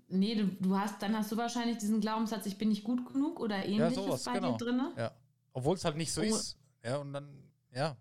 Nee, 0.08 0.34
du, 0.34 0.46
du 0.46 0.76
hast, 0.78 1.00
dann 1.02 1.16
hast 1.16 1.30
du 1.32 1.36
wahrscheinlich 1.36 1.78
diesen 1.78 2.00
Glaubenssatz, 2.00 2.46
ich 2.46 2.58
bin 2.58 2.68
nicht 2.68 2.84
gut 2.84 3.12
genug 3.12 3.40
oder 3.40 3.64
ähnliches 3.64 3.94
sowas, 3.94 4.24
bei 4.24 4.34
genau. 4.34 4.56
dir 4.56 4.64
drin. 4.64 4.82
Ja. 4.96 5.12
Obwohl 5.52 5.76
es 5.76 5.84
halt 5.84 5.96
nicht 5.96 6.12
so 6.12 6.20
Oh. 6.20 6.24
ist. 6.24 6.58
Ja, 6.84 6.96
und 6.98 7.12
dann, 7.12 7.28
ja. 7.72 7.96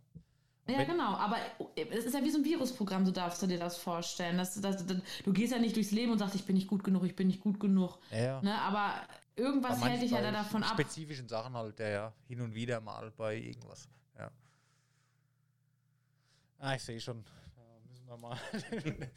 Ja, 0.66 0.78
Wenn- 0.78 0.88
genau, 0.88 1.16
aber 1.16 1.36
es 1.76 2.06
ist 2.06 2.14
ja 2.14 2.24
wie 2.24 2.30
so 2.32 2.38
ein 2.38 2.46
Virusprogramm, 2.46 3.06
so 3.06 3.12
darfst 3.12 3.42
du 3.42 3.48
dir 3.48 3.60
das 3.60 3.78
vorstellen. 3.78 4.38
Das, 4.38 4.60
das, 4.62 4.86
das, 4.86 4.98
du 5.26 5.34
gehst 5.34 5.52
ja 5.52 5.60
nicht 5.60 5.76
durchs 5.76 5.92
Leben 5.92 6.14
und 6.14 6.20
sagst, 6.20 6.36
ich 6.36 6.46
bin 6.46 6.56
nicht 6.56 6.70
gut 6.70 6.86
genug, 6.86 7.04
ich 7.04 7.18
bin 7.18 7.28
nicht 7.28 7.42
gut 7.42 7.60
genug. 7.60 8.00
Ja, 8.12 8.18
ja. 8.18 8.42
Ne? 8.42 8.58
Aber 8.62 8.94
irgendwas 9.36 9.82
Bei 9.82 9.90
hält 9.90 10.02
dich 10.04 10.12
ja 10.12 10.22
da 10.22 10.32
davon 10.32 10.64
ab. 10.64 10.70
Spezifischen 10.72 11.28
Sachen 11.28 11.54
halt, 11.54 11.78
ja, 11.80 11.90
ja. 11.90 12.14
Hin 12.30 12.40
und 12.40 12.56
wieder 12.56 12.80
mal 12.80 13.12
bei 13.12 13.36
irgendwas. 13.38 13.90
Ja. 14.18 14.32
Ah, 16.60 16.76
ich 16.76 16.84
sehe 16.84 17.02
schon. 17.02 17.26
Müssen 18.04 18.10
wir 18.10 18.18
mal, 18.18 18.38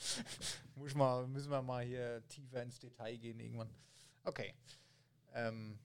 muss 0.76 0.94
mal, 0.94 1.26
müssen 1.26 1.50
wir 1.50 1.62
mal 1.62 1.84
hier 1.84 2.22
tiefer 2.28 2.62
ins 2.62 2.78
Detail 2.78 3.16
gehen 3.16 3.40
irgendwann. 3.40 3.70
Okay. 4.22 4.54
Ähm, 5.34 5.76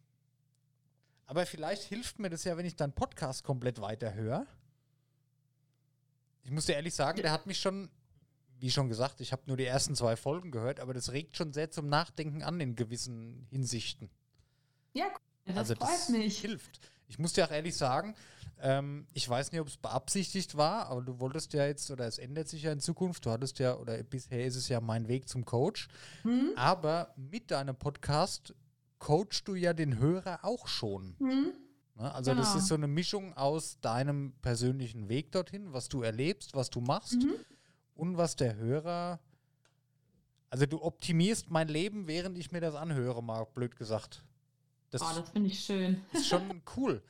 aber 1.25 1.47
vielleicht 1.47 1.83
hilft 1.83 2.19
mir 2.19 2.29
das 2.29 2.43
ja, 2.43 2.57
wenn 2.57 2.65
ich 2.65 2.75
deinen 2.75 2.93
Podcast 2.93 3.43
komplett 3.43 3.81
weiterhöre. 3.81 4.45
Ich 6.43 6.51
muss 6.51 6.67
dir 6.67 6.73
ehrlich 6.73 6.93
sagen, 6.93 7.21
der 7.21 7.31
hat 7.31 7.47
mich 7.47 7.59
schon, 7.59 7.89
wie 8.59 8.69
schon 8.69 8.87
gesagt, 8.87 9.19
ich 9.19 9.31
habe 9.31 9.43
nur 9.47 9.57
die 9.57 9.65
ersten 9.65 9.95
zwei 9.95 10.15
Folgen 10.15 10.51
gehört, 10.51 10.79
aber 10.79 10.93
das 10.93 11.11
regt 11.11 11.35
schon 11.35 11.53
sehr 11.53 11.71
zum 11.71 11.89
Nachdenken 11.89 12.43
an 12.43 12.59
in 12.61 12.75
gewissen 12.75 13.47
Hinsichten. 13.49 14.11
Ja, 14.93 15.05
cool, 15.07 15.19
das 15.45 15.57
also 15.57 15.75
freut 15.75 15.89
das 15.89 16.09
mich. 16.09 16.39
hilft. 16.39 16.79
Ich 17.07 17.17
muss 17.17 17.33
dir 17.33 17.45
auch 17.45 17.51
ehrlich 17.51 17.75
sagen, 17.75 18.15
ähm, 18.61 19.07
ich 19.13 19.27
weiß 19.27 19.51
nicht, 19.51 19.61
ob 19.61 19.67
es 19.67 19.77
beabsichtigt 19.77 20.55
war, 20.55 20.87
aber 20.87 21.01
du 21.01 21.19
wolltest 21.19 21.53
ja 21.53 21.65
jetzt, 21.65 21.89
oder 21.91 22.05
es 22.07 22.17
ändert 22.17 22.47
sich 22.47 22.63
ja 22.63 22.71
in 22.71 22.79
Zukunft, 22.79 23.25
du 23.25 23.31
hattest 23.31 23.59
ja, 23.59 23.75
oder 23.77 24.01
bisher 24.03 24.45
ist 24.45 24.55
es 24.55 24.69
ja 24.69 24.79
mein 24.81 25.07
Weg 25.07 25.27
zum 25.27 25.45
Coach, 25.45 25.87
Hm? 26.23 26.51
aber 26.55 27.13
mit 27.15 27.51
deinem 27.51 27.75
Podcast 27.75 28.53
coachst 28.99 29.47
du 29.47 29.55
ja 29.55 29.73
den 29.73 29.97
Hörer 29.99 30.39
auch 30.43 30.67
schon. 30.67 31.15
Hm? 31.19 31.53
Ne? 31.95 32.13
Also 32.13 32.33
das 32.35 32.47
Genau. 32.49 32.59
ist 32.59 32.67
so 32.67 32.75
eine 32.75 32.87
Mischung 32.87 33.35
aus 33.35 33.79
deinem 33.81 34.33
persönlichen 34.41 35.09
Weg 35.09 35.31
dorthin, 35.31 35.73
was 35.73 35.89
du 35.89 36.01
erlebst, 36.03 36.53
was 36.55 36.69
du 36.69 36.81
machst 36.81 37.21
Mhm. 37.23 37.33
und 37.95 38.17
was 38.17 38.35
der 38.35 38.55
Hörer. 38.55 39.19
Also 40.49 40.65
du 40.65 40.81
optimierst 40.81 41.49
mein 41.49 41.67
Leben, 41.67 42.07
während 42.07 42.37
ich 42.37 42.51
mir 42.51 42.59
das 42.61 42.75
anhöre, 42.75 43.23
mal 43.23 43.45
blöd 43.45 43.75
gesagt. 43.75 44.23
Das, 44.89 45.01
Oh, 45.01 45.05
das 45.15 45.29
finde 45.29 45.47
ich 45.49 45.59
schön. 45.63 46.01
ist 46.11 46.27
schon 46.27 46.61
cool. 46.75 47.01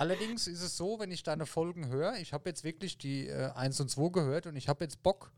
Allerdings 0.00 0.46
ist 0.46 0.62
es 0.62 0.78
so, 0.78 0.98
wenn 0.98 1.10
ich 1.10 1.24
deine 1.24 1.44
Folgen 1.44 1.88
höre, 1.88 2.14
ich 2.14 2.32
habe 2.32 2.48
jetzt 2.48 2.64
wirklich 2.64 2.96
die 2.96 3.28
äh, 3.28 3.50
1 3.50 3.80
und 3.80 3.90
2 3.90 4.08
gehört 4.08 4.46
und 4.46 4.56
ich 4.56 4.66
habe 4.66 4.82
jetzt 4.82 5.02
Bock. 5.02 5.30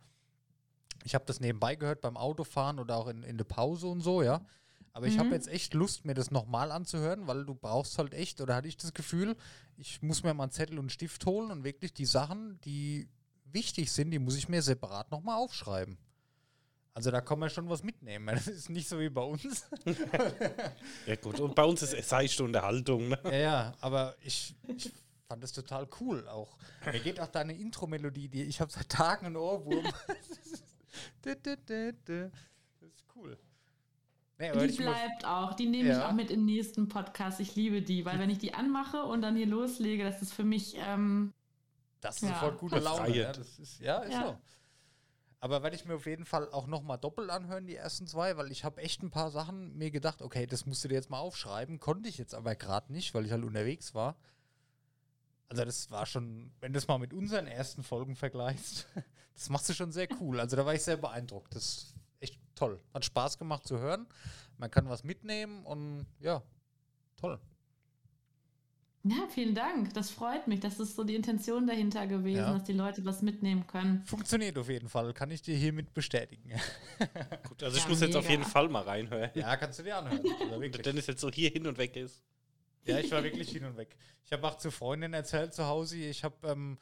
Ich 1.02 1.16
habe 1.16 1.24
das 1.26 1.40
nebenbei 1.40 1.74
gehört 1.74 2.00
beim 2.00 2.16
Autofahren 2.16 2.78
oder 2.78 2.96
auch 2.96 3.08
in, 3.08 3.24
in 3.24 3.38
der 3.38 3.44
Pause 3.44 3.88
und 3.88 4.02
so, 4.02 4.22
ja. 4.22 4.46
Aber 4.92 5.08
ich 5.08 5.18
habe 5.18 5.30
Mhm. 5.30 5.34
jetzt 5.34 5.48
echt 5.48 5.74
Lust, 5.74 6.04
mir 6.04 6.14
das 6.14 6.30
nochmal 6.30 6.70
anzuhören, 6.70 7.26
weil 7.26 7.44
du 7.44 7.56
brauchst 7.56 7.98
halt 7.98 8.14
echt, 8.14 8.40
oder 8.40 8.54
hatte 8.54 8.68
ich 8.68 8.76
das 8.76 8.94
Gefühl, 8.94 9.36
ich 9.78 10.00
muss 10.00 10.22
mir 10.22 10.32
mal 10.32 10.44
einen 10.44 10.52
Zettel 10.52 10.74
und 10.78 10.84
einen 10.84 10.90
Stift 10.90 11.26
holen 11.26 11.50
und 11.50 11.64
wirklich 11.64 11.92
die 11.92 12.06
Sachen, 12.06 12.60
die 12.60 13.08
wichtig 13.46 13.90
sind, 13.90 14.12
die 14.12 14.20
muss 14.20 14.36
ich 14.36 14.48
mir 14.48 14.62
separat 14.62 15.10
nochmal 15.10 15.38
aufschreiben. 15.38 15.98
Also 16.94 17.10
da 17.10 17.20
kann 17.22 17.38
man 17.38 17.48
schon 17.48 17.68
was 17.68 17.82
mitnehmen. 17.82 18.26
Das 18.34 18.46
ist 18.48 18.68
nicht 18.68 18.88
so 18.88 18.98
wie 19.00 19.08
bei 19.08 19.22
uns. 19.22 19.66
Ja 21.06 21.16
gut, 21.16 21.40
und 21.40 21.54
bei 21.54 21.64
uns 21.64 21.82
ist 21.82 21.94
es 21.94 22.08
seichte 22.08 22.44
Unterhaltung. 22.44 23.08
Ne? 23.08 23.18
Ja, 23.24 23.32
ja, 23.32 23.74
aber 23.80 24.14
ich, 24.20 24.54
ich 24.68 24.92
fand 25.26 25.42
das 25.42 25.52
total 25.52 25.88
cool 26.00 26.28
auch. 26.28 26.56
Mir 26.84 27.00
geht 27.00 27.18
auch 27.20 27.28
deine 27.28 27.54
Intro-Melodie, 27.56 28.28
die 28.28 28.42
ich 28.44 28.60
habe 28.60 28.70
seit 28.70 28.88
Tagen 28.88 29.26
einen 29.26 29.36
Ohrwurm. 29.36 29.84
das 30.06 30.38
ist 32.90 33.04
cool. 33.16 33.38
Nee, 34.38 34.52
Die 34.52 34.64
ich 34.66 34.76
bleibt 34.76 35.24
auch. 35.24 35.54
Die 35.54 35.66
nehme 35.66 35.90
ich 35.90 35.96
Ja. 35.96 36.08
auch 36.08 36.12
mit 36.12 36.30
im 36.30 36.44
nächsten 36.44 36.88
Podcast. 36.88 37.38
Ich 37.40 37.54
liebe 37.54 37.80
die, 37.82 38.04
weil 38.04 38.18
wenn 38.18 38.30
ich 38.30 38.38
die 38.38 38.54
anmache 38.54 39.04
und 39.04 39.22
dann 39.22 39.36
hier 39.36 39.46
loslege, 39.46 40.04
das 40.04 40.20
ist 40.20 40.32
für 40.32 40.44
mich, 40.44 40.74
ähm, 40.78 41.32
das 42.00 42.16
ist 42.16 42.22
Ja. 42.28 42.34
sofort 42.34 42.58
gute 42.58 42.78
Laune. 42.80 43.08
Ja, 43.14 43.28
Befreiend. 43.28 43.36
das 43.38 43.58
ist, 43.58 43.80
ja, 43.80 43.98
ist 43.98 44.12
Ja. 44.12 44.22
so. 44.26 44.38
Aber 45.42 45.64
werde 45.64 45.74
ich 45.74 45.84
mir 45.84 45.96
auf 45.96 46.06
jeden 46.06 46.24
Fall 46.24 46.48
auch 46.52 46.68
nochmal 46.68 46.98
doppelt 46.98 47.28
anhören, 47.28 47.66
die 47.66 47.74
ersten 47.74 48.06
zwei, 48.06 48.36
weil 48.36 48.52
ich 48.52 48.62
habe 48.62 48.80
echt 48.80 49.02
ein 49.02 49.10
paar 49.10 49.32
Sachen 49.32 49.76
mir 49.76 49.90
gedacht, 49.90 50.22
okay, 50.22 50.46
das 50.46 50.66
musst 50.66 50.84
du 50.84 50.88
dir 50.88 50.94
jetzt 50.94 51.10
mal 51.10 51.18
aufschreiben. 51.18 51.80
Konnte 51.80 52.08
ich 52.08 52.16
jetzt 52.16 52.32
aber 52.32 52.54
gerade 52.54 52.92
nicht, 52.92 53.12
weil 53.12 53.26
ich 53.26 53.32
halt 53.32 53.42
unterwegs 53.42 53.92
war. 53.92 54.16
Also 55.48 55.64
das 55.64 55.90
war 55.90 56.06
schon, 56.06 56.52
wenn 56.60 56.72
du 56.72 56.78
es 56.78 56.86
mal 56.86 56.98
mit 56.98 57.12
unseren 57.12 57.48
ersten 57.48 57.82
Folgen 57.82 58.14
vergleichst, 58.14 58.86
das 59.34 59.50
machst 59.50 59.68
du 59.68 59.72
schon 59.74 59.90
sehr 59.90 60.06
cool. 60.20 60.38
Also 60.38 60.54
da 60.54 60.64
war 60.64 60.74
ich 60.74 60.84
sehr 60.84 60.96
beeindruckt. 60.96 61.56
Das 61.56 61.64
ist 61.64 61.94
echt 62.20 62.38
toll. 62.54 62.80
Hat 62.94 63.04
Spaß 63.04 63.36
gemacht 63.36 63.66
zu 63.66 63.80
hören. 63.80 64.06
Man 64.58 64.70
kann 64.70 64.88
was 64.88 65.02
mitnehmen 65.02 65.66
und 65.66 66.06
ja, 66.20 66.40
toll. 67.16 67.40
Ja, 69.04 69.26
vielen 69.30 69.54
Dank. 69.54 69.92
Das 69.94 70.10
freut 70.10 70.46
mich. 70.46 70.60
Das 70.60 70.78
ist 70.78 70.94
so 70.94 71.02
die 71.04 71.14
Intention 71.16 71.66
dahinter 71.66 72.06
gewesen, 72.06 72.36
Ja. 72.38 72.52
dass 72.52 72.64
die 72.64 72.72
Leute 72.72 73.04
was 73.04 73.20
mitnehmen 73.22 73.66
können. 73.66 74.04
Funktioniert 74.04 74.56
auf 74.58 74.68
jeden 74.68 74.88
Fall, 74.88 75.12
kann 75.12 75.30
ich 75.30 75.42
dir 75.42 75.56
hiermit 75.56 75.92
bestätigen. 75.92 76.50
Gut, 77.48 77.62
also 77.62 77.76
ich 77.76 77.82
Ja, 77.84 77.88
muss 77.88 78.00
jetzt 78.00 78.14
auf 78.16 78.22
mega. 78.24 78.38
jeden 78.38 78.44
Fall 78.44 78.68
mal 78.68 78.82
reinhören. 78.82 79.30
ja, 79.34 79.56
kannst 79.56 79.78
du 79.78 79.82
dir 79.82 79.96
anhören. 79.96 80.20
Also 80.40 80.52
Wenn 80.52 80.60
wirklich. 80.60 80.82
Dennis 80.82 81.06
jetzt 81.08 81.20
so 81.20 81.30
hier 81.30 81.50
hin 81.50 81.66
und 81.66 81.78
weg 81.78 81.96
ist. 81.96 82.22
Ja, 82.84 82.98
ich 82.98 83.10
war 83.12 83.22
wirklich 83.22 83.50
hin 83.50 83.64
und 83.64 83.76
weg. 83.76 83.96
Ich 84.24 84.32
habe 84.32 84.46
auch 84.46 84.56
zu 84.56 84.70
Freundinnen 84.70 85.14
erzählt 85.14 85.54
zu 85.54 85.66
Hause, 85.66 85.96
ich 85.96 86.24
habe, 86.24 86.34
ähm, 86.48 86.78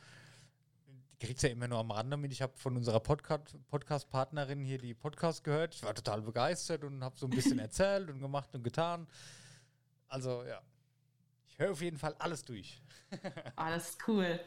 die 1.12 1.26
kriegt's 1.26 1.42
ja 1.42 1.50
immer 1.50 1.68
nur 1.68 1.78
am 1.78 1.90
Rande 1.90 2.16
mit, 2.16 2.32
ich 2.32 2.40
habe 2.42 2.52
von 2.56 2.76
unserer 2.76 3.00
Podcast- 3.00 3.56
Podcast-Partnerin 3.68 4.64
hier 4.64 4.78
die 4.78 4.94
Podcast 4.94 5.44
gehört. 5.44 5.74
Ich 5.74 5.82
war 5.82 5.94
total 5.94 6.22
begeistert 6.22 6.84
und 6.84 7.04
habe 7.04 7.18
so 7.18 7.26
ein 7.26 7.30
bisschen 7.30 7.58
erzählt 7.60 8.08
und 8.10 8.20
gemacht 8.20 8.54
und 8.54 8.62
getan. 8.62 9.06
Also, 10.08 10.42
ja. 10.44 10.60
Höre 11.61 11.72
auf 11.72 11.82
jeden 11.82 11.98
Fall 11.98 12.14
alles 12.18 12.44
durch. 12.44 12.82
Ist 13.76 13.98
cool. 14.08 14.40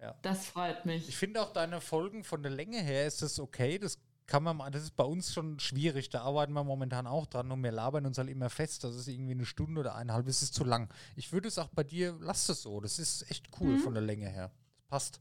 Ja. 0.00 0.14
Das 0.22 0.46
freut 0.46 0.84
mich. 0.84 1.08
Ich 1.08 1.16
finde 1.16 1.42
auch 1.42 1.52
deine 1.52 1.80
Folgen 1.80 2.24
von 2.24 2.42
der 2.42 2.50
Länge 2.50 2.80
her 2.80 3.06
ist 3.06 3.22
das 3.22 3.38
okay. 3.38 3.78
Das 3.78 3.98
kann 4.26 4.42
man, 4.42 4.58
das 4.72 4.82
ist 4.82 4.96
bei 4.96 5.04
uns 5.04 5.32
schon 5.32 5.60
schwierig. 5.60 6.10
Da 6.10 6.22
arbeiten 6.22 6.52
wir 6.54 6.64
momentan 6.64 7.06
auch 7.06 7.26
dran 7.26 7.50
und 7.52 7.62
wir 7.62 7.70
labern 7.70 8.06
uns 8.06 8.18
halt 8.18 8.28
immer 8.28 8.50
fest. 8.50 8.82
Das 8.82 8.96
ist 8.96 9.06
irgendwie 9.06 9.32
eine 9.32 9.46
Stunde 9.46 9.80
oder 9.80 9.94
eineinhalb. 9.94 10.26
Es 10.26 10.42
ist 10.42 10.54
zu 10.54 10.64
lang. 10.64 10.92
Ich 11.14 11.32
würde 11.32 11.46
es 11.46 11.58
auch 11.58 11.68
bei 11.68 11.84
dir, 11.84 12.16
lass 12.20 12.48
es 12.48 12.62
so. 12.62 12.80
Das 12.80 12.98
ist 12.98 13.30
echt 13.30 13.48
cool 13.60 13.78
von 13.78 13.94
der 13.94 14.02
Länge 14.02 14.28
her. 14.28 14.50
Das 14.74 14.84
passt. 14.88 15.20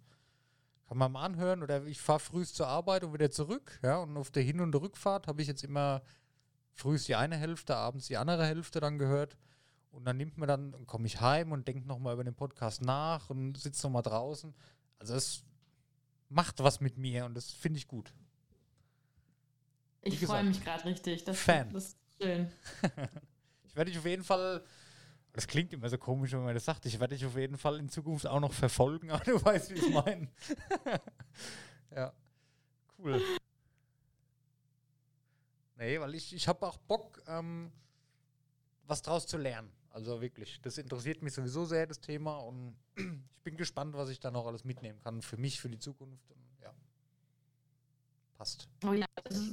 Kann 0.88 0.98
man 0.98 1.12
mal 1.12 1.26
anhören 1.26 1.64
oder 1.64 1.86
ich 1.86 2.02
fahre 2.02 2.20
frühst 2.20 2.56
zur 2.56 2.68
Arbeit 2.68 3.04
und 3.04 3.14
wieder 3.14 3.32
zurück. 3.32 3.80
Ja, 3.84 4.00
und 4.00 4.18
auf 4.18 4.32
der 4.32 4.44
Hin- 4.44 4.62
und 4.62 4.76
Rückfahrt 4.76 5.28
habe 5.28 5.42
ich 5.42 5.48
jetzt 5.48 5.64
immer 5.64 6.02
frühst 6.74 7.08
die 7.08 7.16
eine 7.16 7.38
Hälfte, 7.38 7.76
abends 7.76 8.08
die 8.08 8.18
andere 8.18 8.46
Hälfte 8.46 8.80
dann 8.80 8.98
gehört. 8.98 9.38
Und 9.92 10.06
dann 10.06 10.18
nimmt 10.18 10.38
man 10.38 10.48
dann, 10.48 10.88
komme 10.88 11.06
ich 11.06 11.20
heim 11.22 11.52
und 11.52 11.68
denke 11.68 11.88
nochmal 11.88 12.14
über 12.14 12.24
den 12.24 12.34
Podcast 12.34 12.82
nach 12.82 13.30
und 13.30 13.58
sitze 13.58 13.86
nochmal 13.86 14.04
draußen. 14.04 14.54
Also 15.00 15.16
es 15.16 15.44
macht 16.30 16.60
was 16.60 16.80
mit 16.80 16.98
mir 16.98 17.26
und 17.26 17.36
das 17.36 17.52
finde 17.52 17.78
ich 17.78 17.88
gut. 17.88 18.14
Ich 20.02 20.20
freue 20.20 20.44
mich 20.44 20.64
gerade 20.64 20.86
richtig. 20.86 21.24
Das, 21.26 21.40
Fan. 21.40 21.72
das 21.72 21.90
ist 21.90 21.98
schön. 22.22 22.52
Ich 23.64 23.78
werde 23.78 23.90
dich 23.90 23.98
auf 24.00 24.06
jeden 24.06 24.26
Fall, 24.26 24.66
das 25.32 25.48
klingt 25.48 25.72
immer 25.72 25.88
so 25.88 25.98
komisch, 25.98 26.34
wenn 26.34 26.44
man 26.44 26.54
das 26.54 26.66
sagt, 26.66 26.86
ich 26.86 27.00
werde 27.00 27.16
dich 27.16 27.26
auf 27.26 27.38
jeden 27.38 27.58
Fall 27.58 27.80
in 27.80 27.88
Zukunft 27.88 28.28
auch 28.28 28.42
noch 28.42 28.52
verfolgen, 28.52 29.10
aber 29.12 29.24
du 29.24 29.42
weißt, 29.42 29.70
wie 29.70 29.76
ich 29.76 29.94
meine. 29.94 30.28
ja, 31.96 32.12
cool. 32.98 33.22
Nee, 35.78 36.02
weil 36.02 36.16
ich, 36.16 36.36
ich 36.36 36.50
habe 36.50 36.68
auch 36.68 36.76
Bock, 36.80 37.24
ähm, 37.28 37.72
was 38.84 39.02
draus 39.04 39.26
zu 39.26 39.38
lernen. 39.38 39.72
Also 39.92 40.22
wirklich, 40.22 40.62
das 40.62 40.78
interessiert 40.78 41.22
mich 41.22 41.34
sowieso 41.34 41.66
sehr, 41.66 41.86
das 41.88 42.00
Thema. 42.00 42.38
Und 42.38 42.76
ich 42.96 43.44
bin 43.44 43.58
gespannt, 43.58 43.94
was 43.96 44.10
ich 44.10 44.20
da 44.20 44.32
noch 44.32 44.46
alles 44.48 44.64
mitnehmen 44.64 45.00
kann 45.02 45.22
für 45.22 45.38
mich, 45.38 45.60
für 45.60 45.70
die 45.70 45.80
Zukunft. 45.80 46.30
Und 46.32 46.42
ja, 46.62 46.74
passt. 48.38 48.68
Oh 48.86 48.94
ja, 48.94 49.06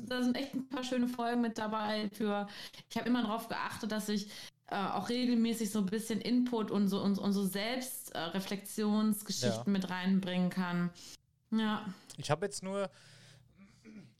da 0.07 0.22
sind 0.22 0.36
echt 0.36 0.55
ein 0.55 0.68
paar 0.68 0.84
schöne 0.84 1.09
Folgen 1.09 1.41
mit 1.41 1.59
dabei. 1.59 2.09
Für 2.11 2.47
ich 2.89 2.97
habe 2.97 3.09
immer 3.09 3.22
darauf 3.22 3.49
geachtet, 3.49 3.91
dass 3.91 4.09
ich 4.09 4.30
äh, 4.66 4.76
auch 4.76 5.09
regelmäßig 5.09 5.70
so 5.70 5.80
ein 5.80 5.86
bisschen 5.86 6.20
Input 6.20 6.70
und 6.70 6.89
so 6.89 7.03
und, 7.03 7.18
und 7.18 7.32
so 7.32 7.45
Selbstreflexionsgeschichten 7.45 9.64
Ja. 9.66 9.70
mit 9.70 9.91
reinbringen 9.91 10.51
kann. 10.51 10.91
Ja. 11.51 11.84
Ich 12.16 12.30
habe 12.30 12.47
jetzt 12.47 12.62
nur. 12.62 12.89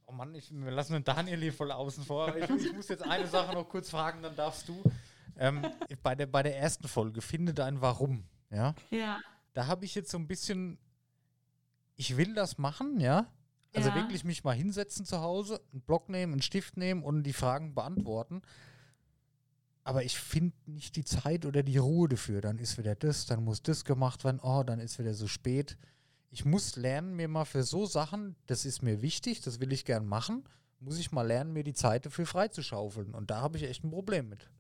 Oh 0.07 0.13
Mann, 0.13 0.35
ich, 0.35 0.51
wir 0.51 0.71
lassen 0.71 0.95
den 0.95 1.05
Daniel 1.05 1.39
hier 1.39 1.53
voll 1.53 1.71
außen 1.71 2.03
vor. 2.03 2.35
Ich, 2.35 2.49
ich 2.49 2.73
muss 2.73 2.89
jetzt 2.89 3.03
eine 3.05 3.27
Sache 3.27 3.53
noch 3.53 3.69
kurz 3.69 3.91
fragen, 3.91 4.23
dann 4.23 4.35
darfst 4.35 4.67
du. 4.69 4.83
Ähm, 5.39 5.65
bei, 6.03 6.15
der, 6.15 6.27
bei 6.27 6.43
der 6.43 6.59
ersten 6.59 6.89
Folge, 6.89 7.21
finde 7.23 7.55
dein 7.55 7.81
Warum. 7.81 8.25
Ja, 8.51 8.75
Ja. 8.91 9.21
da 9.53 9.67
habe 9.67 9.85
ich 9.85 9.95
jetzt 9.95 10.11
so 10.11 10.19
ein 10.19 10.27
bisschen. 10.27 10.79
Ich 11.97 12.17
will 12.17 12.35
das 12.35 12.59
machen, 12.59 13.01
ja. 13.01 13.27
Also 13.75 13.91
Ja. 13.91 13.95
wirklich 13.97 14.25
mich 14.25 14.45
mal 14.45 14.55
hinsetzen 14.55 15.05
zu 15.05 15.21
Hause, 15.21 15.61
einen 15.73 15.83
Block 15.83 16.09
nehmen, 16.09 16.33
einen 16.35 16.43
Stift 16.43 16.77
nehmen 16.77 17.03
und 17.03 17.23
die 17.25 17.33
Fragen 17.33 17.75
beantworten. 17.75 18.43
Aber 19.85 20.05
ich 20.05 20.19
finde 20.19 20.55
nicht 20.67 20.97
die 20.97 21.05
Zeit 21.05 21.47
oder 21.47 21.63
die 21.63 21.79
Ruhe 21.79 22.09
dafür. 22.09 22.41
Dann 22.41 22.59
ist 22.59 22.77
wieder 22.79 22.95
das, 22.95 23.27
dann 23.27 23.43
muss 23.45 23.63
das 23.63 23.85
gemacht 23.85 24.25
werden. 24.25 24.41
Oh, 24.43 24.63
dann 24.63 24.81
ist 24.81 24.99
wieder 24.99 25.15
so 25.15 25.27
spät. 25.27 25.79
Ich 26.31 26.45
muss 26.45 26.77
lernen, 26.77 27.15
mir 27.17 27.29
mal 27.29 27.47
für 27.47 27.63
so 27.63 27.87
Sachen, 27.87 28.37
das 28.47 28.67
ist 28.67 28.83
mir 28.83 29.01
wichtig, 29.01 29.41
das 29.41 29.61
will 29.61 29.73
ich 29.73 29.87
gern 29.87 30.05
machen, 30.07 30.45
muss 30.79 30.99
ich 30.99 31.11
mal 31.11 31.27
lernen, 31.27 31.55
mir 31.55 31.65
die 31.65 31.73
Zeit 31.73 32.05
dafür 32.05 32.27
freizuschaufeln. 32.27 33.15
Und 33.15 33.31
da 33.31 33.41
habe 33.41 33.57
ich 33.57 33.65
echt 33.65 33.83
ein 33.83 33.91
Problem 33.91 34.29
mit. 34.29 34.51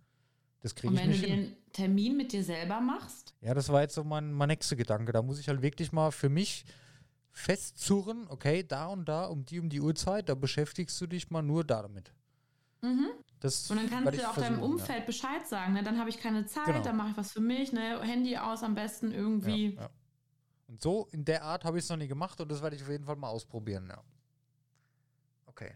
Das 0.60 0.74
kriege 0.74 0.88
Und 0.92 0.98
ich 0.98 1.04
wenn 1.04 1.12
du 1.12 1.18
dir 1.18 1.26
hin. 1.28 1.38
einen 1.44 1.72
Termin 1.72 2.16
mit 2.16 2.32
dir 2.32 2.42
selber 2.42 2.80
machst, 2.80 3.34
Ja, 3.40 3.54
das 3.54 3.68
war 3.68 3.82
jetzt 3.82 3.94
so 3.94 4.02
mein, 4.04 4.32
mein 4.32 4.48
nächster 4.48 4.74
Gedanke. 4.76 5.12
Da 5.12 5.22
muss 5.22 5.38
ich 5.38 5.48
halt 5.48 5.62
wirklich 5.62 5.92
mal 5.92 6.10
für 6.10 6.28
mich 6.28 6.64
festzurren, 7.30 8.26
okay, 8.28 8.64
da 8.66 8.86
und 8.86 9.08
da, 9.08 9.26
um 9.26 9.44
die 9.44 9.60
um 9.60 9.68
die 9.68 9.80
Uhrzeit, 9.80 10.28
da 10.28 10.34
beschäftigst 10.34 11.00
du 11.00 11.06
dich 11.06 11.30
mal 11.30 11.42
nur 11.42 11.62
damit. 11.64 12.12
Mhm. 12.82 13.08
Das 13.40 13.70
und 13.70 13.76
dann 13.76 13.88
kannst 13.88 14.18
du 14.20 14.28
auch 14.28 14.34
deinem 14.36 14.60
Umfeld 14.60 15.06
Bescheid 15.06 15.46
sagen. 15.46 15.72
Ne? 15.74 15.84
Dann 15.84 15.98
habe 16.00 16.10
ich 16.10 16.18
keine 16.18 16.46
Zeit, 16.46 16.66
Genau. 16.66 16.82
dann 16.82 16.96
mache 16.96 17.10
ich 17.10 17.16
was 17.16 17.30
für 17.32 17.40
mich, 17.40 17.72
ne? 17.72 18.00
Handy 18.02 18.36
aus 18.36 18.64
am 18.64 18.74
besten 18.74 19.12
Ja. 19.12 19.18
irgendwie. 19.18 19.74
Ja, 19.76 19.82
ja. 19.82 19.90
Und 20.66 20.82
so 20.82 21.06
in 21.12 21.24
der 21.24 21.44
Art 21.44 21.64
habe 21.64 21.78
ich 21.78 21.84
es 21.84 21.90
noch 21.90 21.96
nie 21.96 22.08
gemacht 22.08 22.40
und 22.40 22.50
das 22.50 22.60
werde 22.62 22.74
ich 22.74 22.82
auf 22.82 22.88
jeden 22.90 23.04
Fall 23.04 23.14
mal 23.16 23.28
ausprobieren, 23.28 23.86
ja. 23.88 24.02
Okay. 25.46 25.74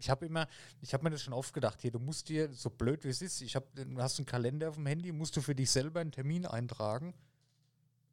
Ich 0.00 0.08
habe 0.08 0.26
immer, 0.26 0.48
ich 0.80 0.94
habe 0.94 1.04
mir 1.04 1.10
das 1.10 1.22
schon 1.22 1.34
oft 1.34 1.52
gedacht, 1.52 1.82
hier, 1.82 1.90
du 1.90 1.98
musst 1.98 2.28
dir, 2.28 2.52
so 2.52 2.70
blöd 2.70 3.04
wie 3.04 3.08
es 3.08 3.20
ist, 3.20 3.42
ich 3.42 3.54
hab, 3.54 3.72
du 3.74 3.84
hast 3.98 4.18
einen 4.18 4.26
Kalender 4.26 4.70
auf 4.70 4.76
dem 4.76 4.86
Handy, 4.86 5.12
musst 5.12 5.36
du 5.36 5.42
für 5.42 5.54
dich 5.54 5.70
selber 5.70 6.00
einen 6.00 6.10
Termin 6.10 6.46
eintragen. 6.46 7.14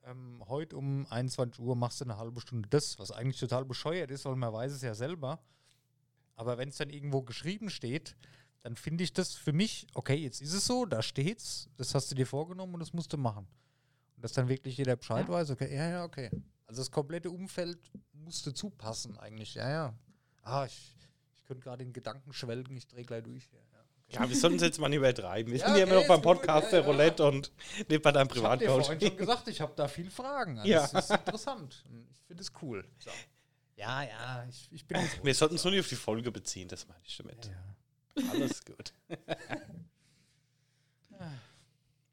Ähm, 0.03 0.43
heute 0.47 0.77
um 0.77 1.05
21 1.09 1.61
Uhr 1.63 1.75
machst 1.75 2.01
du 2.01 2.05
eine 2.05 2.17
halbe 2.17 2.41
Stunde 2.41 2.67
das, 2.69 2.99
was 2.99 3.11
eigentlich 3.11 3.39
total 3.39 3.65
bescheuert 3.65 4.11
ist, 4.11 4.25
weil 4.25 4.35
man 4.35 4.51
weiß 4.53 4.73
es 4.73 4.81
ja 4.81 4.93
selber. 4.93 5.39
Aber 6.35 6.57
wenn 6.57 6.69
es 6.69 6.77
dann 6.77 6.89
irgendwo 6.89 7.21
geschrieben 7.23 7.69
steht, 7.69 8.15
dann 8.61 8.75
finde 8.75 9.03
ich 9.05 9.13
das 9.13 9.33
für 9.33 9.53
mich, 9.53 9.88
okay, 9.93 10.15
jetzt 10.15 10.41
ist 10.41 10.53
es 10.53 10.65
so, 10.65 10.85
da 10.85 11.01
steht's, 11.01 11.69
das 11.77 11.95
hast 11.95 12.11
du 12.11 12.15
dir 12.15 12.27
vorgenommen 12.27 12.73
und 12.73 12.81
das 12.81 12.91
musst 12.93 13.13
du 13.13 13.17
machen. 13.17 13.47
Und 14.15 14.23
dass 14.23 14.33
dann 14.33 14.49
wirklich 14.49 14.77
jeder 14.77 14.97
Bescheid 14.97 15.27
Ja. 15.27 15.33
weiß, 15.33 15.51
okay, 15.51 15.73
ja, 15.73 15.89
ja, 15.89 16.03
okay. 16.03 16.29
Also 16.65 16.81
das 16.81 16.91
komplette 16.91 17.31
Umfeld 17.31 17.79
musste 18.11 18.53
zupassen 18.53 19.17
eigentlich, 19.17 19.53
ja, 19.55 19.69
ja. 19.69 19.93
Ah, 20.41 20.65
ich, 20.65 20.95
ich 20.99 21.07
könnte 21.47 21.63
gerade 21.63 21.83
in 21.83 21.93
Gedanken 21.93 22.31
schwelgen, 22.33 22.75
ich 22.77 22.87
drehe 22.87 23.03
gleich 23.05 23.23
durch. 23.23 23.49
Ja, 23.51 23.59
ja. 23.59 23.63
Ja, 24.23 24.29
wir 24.29 24.37
sollten 24.37 24.55
es 24.55 24.61
jetzt 24.61 24.79
mal 24.79 24.87
nicht 24.87 24.99
übertreiben. 24.99 25.51
Wir 25.51 25.59
Ja, 25.59 25.65
sind 25.67 25.75
ja 25.77 25.83
immer 25.83 25.97
okay, 25.97 26.01
noch 26.03 26.07
beim 26.07 26.21
Podcast 26.21 26.71
der. 26.71 26.85
Roulette 26.85 27.25
und 27.25 27.51
nicht 27.89 28.01
bei 28.01 28.11
deinem 28.13 28.29
Ich 28.33 28.41
habe 28.41 28.57
vorhin 28.65 28.83
schon 28.85 28.97
Privatcoach. 28.97 29.17
gesagt, 29.17 29.47
ich 29.49 29.59
habe 29.59 29.73
da 29.75 29.87
viel 29.89 30.09
Fragen. 30.09 30.59
Also 30.59 30.69
Ja. 30.71 30.87
Das 30.87 30.93
ist 30.93 31.11
interessant. 31.11 31.83
Ich 32.11 32.21
finde 32.25 32.41
es 32.41 32.51
cool. 32.61 32.85
So. 32.99 33.09
Ja, 33.75 34.03
ja, 34.03 34.45
ich, 34.49 34.69
ich 34.71 34.85
bin 34.87 35.01
jetzt 35.01 35.23
Wir 35.25 35.35
sollten 35.35 35.55
es 35.55 35.63
nur 35.65 35.71
nicht 35.71 35.81
auf 35.81 35.89
die 35.89 35.95
Folge 35.95 36.31
beziehen, 36.31 36.69
das 36.69 36.87
meine 36.87 37.01
ich 37.03 37.17
damit. 37.17 37.45
ja. 37.47 38.31
Alles 38.31 38.63
gut. 38.63 38.93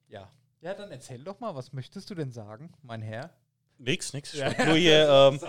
ja. 0.08 0.30
Ja, 0.60 0.74
dann 0.74 0.90
erzähl 0.90 1.22
doch 1.22 1.40
mal, 1.40 1.54
was 1.54 1.72
möchtest 1.72 2.08
du 2.10 2.14
denn 2.14 2.32
sagen, 2.32 2.72
mein 2.82 3.02
Herr? 3.02 3.30
Nix, 3.78 4.12
nix. 4.14 4.32
Ich 4.34 4.40
Ja. 4.40 4.64
nur 4.66 4.76
hier 4.76 5.08
ähm, 5.32 5.40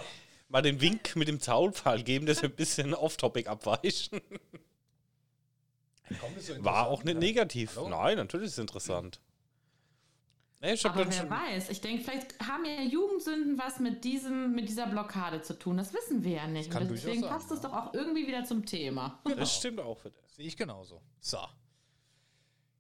mal 0.50 0.62
den 0.62 0.82
Wink 0.82 1.16
mit 1.16 1.28
dem 1.28 1.39
Zaunpfahl 1.39 2.04
geben, 2.04 2.26
dass 2.26 2.41
wir 2.41 2.50
ein 2.50 2.56
bisschen 2.56 2.93
off-topic 2.93 3.50
abweichen. 3.50 4.22
War 6.60 6.88
auch 6.88 7.04
nicht 7.04 7.18
negativ. 7.18 7.76
Hallo? 7.76 7.89
Nein, 7.89 8.18
natürlich 8.18 8.48
ist 8.48 8.54
es 8.54 8.60
interessant. 8.60 9.20
Ich 10.62 10.86
Aber 10.86 11.06
wer 11.06 11.12
schon, 11.12 11.30
weiß, 11.30 11.70
ich 11.70 11.82
denke, 11.82 12.04
vielleicht 12.04 12.39
haben 12.39 12.66
ja 12.66 12.82
Jugendsünden 12.82 13.58
was 13.58 13.80
mit 13.80 14.04
diesem, 14.04 14.56
mit 14.56 14.68
dieser 14.68 14.88
Blockade 14.88 15.41
zu 15.41 15.60
tun. 15.60 15.78
Das 15.78 15.93
wissen 15.93 16.24
wir 16.24 16.32
ja 16.32 16.48
nicht. 16.48 16.72
kann 16.72 16.84
Und 16.84 16.91
deswegen 16.91 17.22
sein, 17.22 17.30
passt 17.30 17.52
es 17.52 17.62
ja. 17.62 17.70
doch 17.70 17.76
auch 17.76 17.93
irgendwie 17.93 18.26
wieder 18.26 18.43
zum 18.46 18.66
Thema. 18.66 19.20
das 19.24 19.56
stimmt 19.56 19.80
auch 19.80 20.04
wieder. 20.04 20.16
Sehe 20.28 20.48
ich 20.48 20.58
genauso. 20.58 21.02
So. 21.20 21.39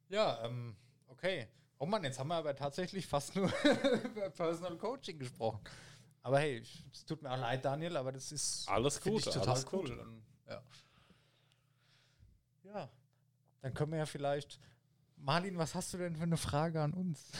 Ja, 0.09 0.43
ähm, 0.45 0.75
okay. 1.07 1.47
Oh 1.77 1.85
Mann, 1.85 2.03
jetzt 2.03 2.17
haben 2.17 2.29
wir 2.29 2.35
aber 2.35 2.55
tatsächlich 2.55 3.05
fast 3.05 3.35
nur 3.35 3.51
über 4.05 4.29
Personal 4.29 4.77
Coaching 4.77 5.19
gesprochen. 5.19 5.59
Aber 6.25 6.39
hey, 6.39 6.63
es 6.91 7.05
tut 7.05 7.21
mir 7.21 7.29
auch 7.29 7.37
leid, 7.37 7.63
Daniel, 7.63 7.95
aber 7.97 8.11
das 8.11 8.31
ist 8.31 8.67
Alles 8.67 8.99
gut, 8.99 9.19
ich 9.19 9.25
total 9.25 9.47
alles 9.49 9.65
cool. 9.71 9.81
gut. 9.81 9.91
Und, 9.91 10.23
ja. 10.49 10.61
ja, 12.63 12.89
dann 13.61 13.73
können 13.75 13.91
wir 13.91 13.99
ja 13.99 14.07
vielleicht. 14.07 14.59
Marlin, 15.17 15.55
was 15.59 15.75
hast 15.75 15.93
du 15.93 15.99
denn 15.99 16.15
für 16.15 16.23
eine 16.23 16.37
Frage 16.37 16.81
an 16.81 16.93
uns? 16.93 17.31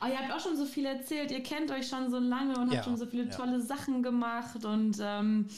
Aber 0.00 0.10
ihr 0.12 0.18
habt 0.18 0.32
auch 0.32 0.40
schon 0.40 0.56
so 0.56 0.64
viel 0.66 0.86
erzählt. 0.86 1.30
Ihr 1.30 1.44
kennt 1.44 1.70
euch 1.70 1.86
schon 1.88 2.10
so 2.10 2.18
lange 2.18 2.58
und 2.58 2.72
Ja, 2.72 2.78
habt 2.78 2.86
schon 2.86 2.96
so 2.96 3.06
viele 3.06 3.26
ja. 3.26 3.36
tolle 3.36 3.60
Sachen 3.62 4.02
gemacht. 4.02 4.64
Und 4.64 4.96
ähm, 5.00 5.48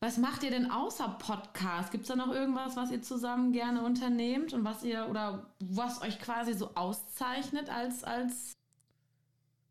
was 0.00 0.18
macht 0.18 0.42
ihr 0.42 0.50
denn 0.50 0.70
außer 0.70 1.08
Podcast? 1.18 1.90
Gibt 1.90 2.02
es 2.02 2.08
da 2.08 2.16
noch 2.16 2.32
irgendwas, 2.32 2.76
was 2.76 2.90
ihr 2.90 3.02
zusammen 3.02 3.52
gerne 3.52 3.82
unternehmt 3.82 4.52
und 4.52 4.64
was 4.64 4.82
ihr 4.82 5.08
oder 5.08 5.50
was 5.60 6.02
euch 6.02 6.18
quasi 6.18 6.52
so 6.52 6.74
auszeichnet 6.74 7.70
als, 7.70 8.04
als 8.04 8.52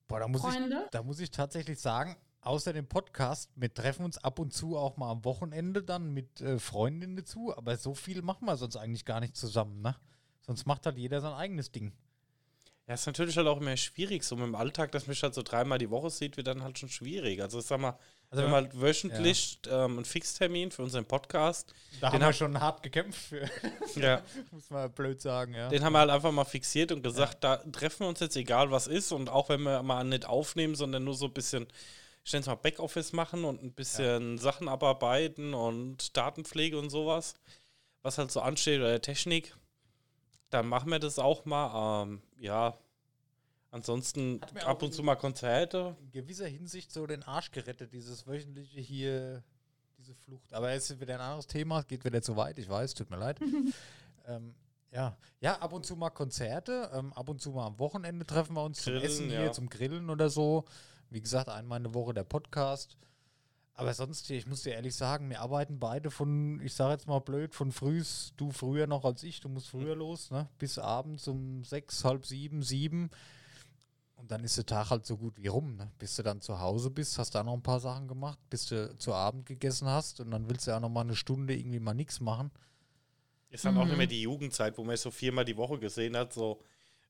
Boah, 0.07 0.19
da 0.19 0.27
muss, 0.27 0.43
ich, 0.43 0.49
Freunde? 0.49 0.87
da 0.91 1.03
muss 1.03 1.19
ich 1.19 1.31
tatsächlich 1.31 1.79
sagen, 1.79 2.15
außer 2.41 2.73
dem 2.73 2.87
Podcast, 2.87 3.51
wir 3.55 3.73
treffen 3.73 4.05
uns 4.05 4.17
ab 4.17 4.39
und 4.39 4.53
zu 4.53 4.77
auch 4.77 4.97
mal 4.97 5.11
am 5.11 5.25
Wochenende 5.25 5.83
dann 5.83 6.13
mit 6.13 6.41
äh, 6.41 6.59
Freundinnen 6.59 7.17
dazu, 7.17 7.55
aber 7.55 7.77
so 7.77 7.93
viel 7.93 8.21
machen 8.21 8.45
wir 8.45 8.57
sonst 8.57 8.77
eigentlich 8.77 9.05
gar 9.05 9.19
nicht 9.19 9.35
zusammen, 9.35 9.81
ne? 9.81 9.95
Sonst 10.41 10.67
macht 10.67 10.85
halt 10.85 10.97
jeder 10.97 11.21
sein 11.21 11.33
eigenes 11.33 11.71
Ding. 11.71 11.91
Ja, 12.87 12.93
ist 12.93 13.07
natürlich 13.07 13.35
halt 13.35 13.47
auch 13.47 13.59
immer 13.59 13.75
schwierig. 13.77 14.23
So 14.23 14.35
mit 14.35 14.45
dem 14.45 14.53
Alltag, 14.53 14.91
dass 14.91 15.07
mich 15.07 15.23
halt 15.23 15.33
so 15.33 15.41
dreimal 15.41 15.79
die 15.79 15.89
Woche 15.89 16.11
sieht, 16.11 16.37
wird 16.37 16.45
dann 16.45 16.61
halt 16.63 16.77
schon 16.77 16.89
schwierig. 16.89 17.41
Also 17.41 17.57
ich 17.57 17.65
sag 17.65 17.79
mal, 17.79 17.97
Also 18.29 18.43
wir 18.43 18.47
haben 18.47 18.53
halt 18.55 18.79
wöchentlich 18.79 19.57
ähm, 19.67 19.95
einen 19.97 20.05
Fixtermin 20.05 20.69
für 20.69 20.83
unseren 20.83 21.05
Podcast. 21.05 21.73
da 21.99 22.09
den 22.11 22.13
haben 22.13 22.19
wir 22.21 22.27
hab- 22.27 22.35
schon 22.35 22.59
hart 22.59 22.83
gekämpft 22.83 23.19
für, 23.19 23.49
Ja. 23.99 24.21
muss 24.51 24.69
man 24.69 24.91
blöd 24.91 25.19
sagen, 25.19 25.55
ja. 25.55 25.69
Den 25.69 25.83
haben 25.83 25.93
wir 25.93 25.99
halt 25.99 26.11
einfach 26.11 26.31
mal 26.31 26.45
fixiert 26.45 26.91
und 26.91 27.01
gesagt, 27.01 27.43
da 27.43 27.57
treffen 27.57 28.01
wir 28.01 28.07
uns 28.09 28.19
jetzt 28.19 28.35
egal 28.35 28.69
was 28.69 28.85
ist 28.85 29.11
und 29.11 29.29
auch 29.29 29.49
wenn 29.49 29.63
wir 29.63 29.81
mal 29.81 30.03
nicht 30.03 30.27
aufnehmen, 30.27 30.75
sondern 30.75 31.03
nur 31.05 31.15
so 31.15 31.25
ein 31.25 31.33
bisschen, 31.33 31.65
ich 32.23 32.33
nenne 32.33 32.41
es 32.41 32.47
mal 32.47 32.53
Backoffice 32.53 33.13
machen 33.13 33.45
und 33.45 33.63
ein 33.63 33.73
bisschen 33.73 34.37
Sachen 34.37 34.67
abarbeiten 34.69 35.55
und 35.55 36.15
Datenpflege 36.15 36.77
und 36.77 36.91
sowas. 36.91 37.33
was 38.03 38.19
halt 38.19 38.29
so 38.31 38.41
ansteht 38.41 38.79
oder 38.79 38.89
der 38.89 39.01
Technik, 39.01 39.55
dann 40.51 40.67
machen 40.67 40.91
wir 40.91 40.99
das 40.99 41.17
auch 41.17 41.45
mal. 41.45 42.03
Ähm, 42.03 42.21
ja, 42.37 42.77
ansonsten 43.71 44.41
ab 44.65 44.81
und 44.81 44.93
zu 44.93 45.03
mal 45.03 45.15
Konzerte. 45.15 45.95
In 46.01 46.11
gewisser 46.11 46.47
Hinsicht 46.47 46.91
so 46.91 47.05
den 47.05 47.23
Arsch 47.23 47.51
gerettet, 47.51 47.93
dieses 47.93 48.25
wöchentliche 48.27 48.79
hier, 48.79 49.43
diese 49.97 50.15
Flucht. 50.15 50.53
Aber 50.53 50.71
es 50.71 50.89
ist 50.89 50.99
wieder 50.99 51.15
ein 51.15 51.21
anderes 51.21 51.47
Thema, 51.47 51.79
es 51.79 51.87
geht 51.87 52.05
wieder 52.05 52.21
zu 52.21 52.35
weit, 52.35 52.57
ich 52.59 52.69
weiß, 52.69 52.93
tut 52.93 53.09
mir 53.09 53.17
leid. 53.17 53.39
ähm, 54.27 54.55
ja. 54.91 55.17
ja, 55.41 55.57
ab 55.59 55.73
und 55.73 55.85
zu 55.85 55.97
mal 55.97 56.09
Konzerte, 56.09 56.89
ähm, 56.93 57.11
ab 57.13 57.27
und 57.27 57.41
zu 57.41 57.51
mal 57.51 57.67
am 57.67 57.79
Wochenende 57.79 58.25
treffen 58.25 58.53
wir 58.55 58.63
uns 58.63 58.83
Grillen, 58.83 59.01
zum 59.01 59.05
Essen 59.05 59.29
ja. 59.29 59.41
hier, 59.41 59.51
zum 59.51 59.69
Grillen 59.69 60.09
oder 60.09 60.29
so. 60.29 60.63
Wie 61.09 61.21
gesagt, 61.21 61.49
einmal 61.49 61.77
in 61.77 61.83
der 61.83 61.93
Woche 61.93 62.13
der 62.13 62.23
Podcast. 62.23 62.97
Aber 63.77 63.93
sonst, 63.93 64.29
ich 64.29 64.47
muss 64.47 64.63
dir 64.63 64.73
ehrlich 64.73 64.95
sagen, 64.95 65.29
wir 65.29 65.41
arbeiten 65.41 65.79
beide 65.79 66.09
von, 66.09 66.61
ich 66.61 66.73
sage 66.73 66.93
jetzt 66.93 67.07
mal 67.07 67.19
blöd, 67.19 67.53
von 67.53 67.73
frühs, 67.73 68.31
du 68.37 68.51
früher 68.51 68.87
noch 68.87 69.03
als 69.03 69.21
ich, 69.23 69.41
du 69.41 69.49
musst 69.49 69.67
früher 69.67 69.97
los, 69.97 70.31
ne? 70.31 70.47
Bis 70.57 70.79
abends 70.79 71.27
um 71.27 71.65
sechs, 71.65 72.05
halb 72.05 72.25
sieben, 72.25 72.63
sieben. 72.63 73.09
Und 74.15 74.31
dann 74.31 74.45
ist 74.45 74.55
der 74.55 74.65
Tag 74.65 74.91
halt 74.91 75.05
so 75.05 75.17
gut 75.17 75.37
wie 75.37 75.47
rum, 75.47 75.75
ne? 75.75 75.91
Bis 75.99 76.15
du 76.15 76.23
dann 76.23 76.39
zu 76.39 76.61
Hause 76.61 76.89
bist, 76.89 77.19
hast 77.19 77.35
da 77.35 77.43
noch 77.43 77.53
ein 77.53 77.63
paar 77.63 77.81
Sachen 77.81 78.07
gemacht, 78.07 78.39
bis 78.49 78.67
du 78.67 78.95
zu 78.95 79.13
Abend 79.13 79.45
gegessen 79.45 79.89
hast 79.89 80.21
und 80.21 80.31
dann 80.31 80.49
willst 80.49 80.67
du 80.67 80.71
ja 80.71 80.79
noch 80.79 80.89
mal 80.89 81.01
eine 81.01 81.15
Stunde 81.15 81.53
irgendwie 81.53 81.81
mal 81.81 81.93
nichts 81.93 82.21
machen. 82.21 82.51
Ist 83.49 83.65
dann 83.65 83.77
auch 83.77 83.85
nicht 83.85 83.97
mehr 83.97 84.07
die 84.07 84.21
Jugendzeit, 84.21 84.77
wo 84.77 84.85
man 84.85 84.95
so 84.95 85.11
viermal 85.11 85.43
die 85.43 85.57
Woche 85.57 85.79
gesehen 85.79 86.15
hat, 86.15 86.31
so 86.31 86.61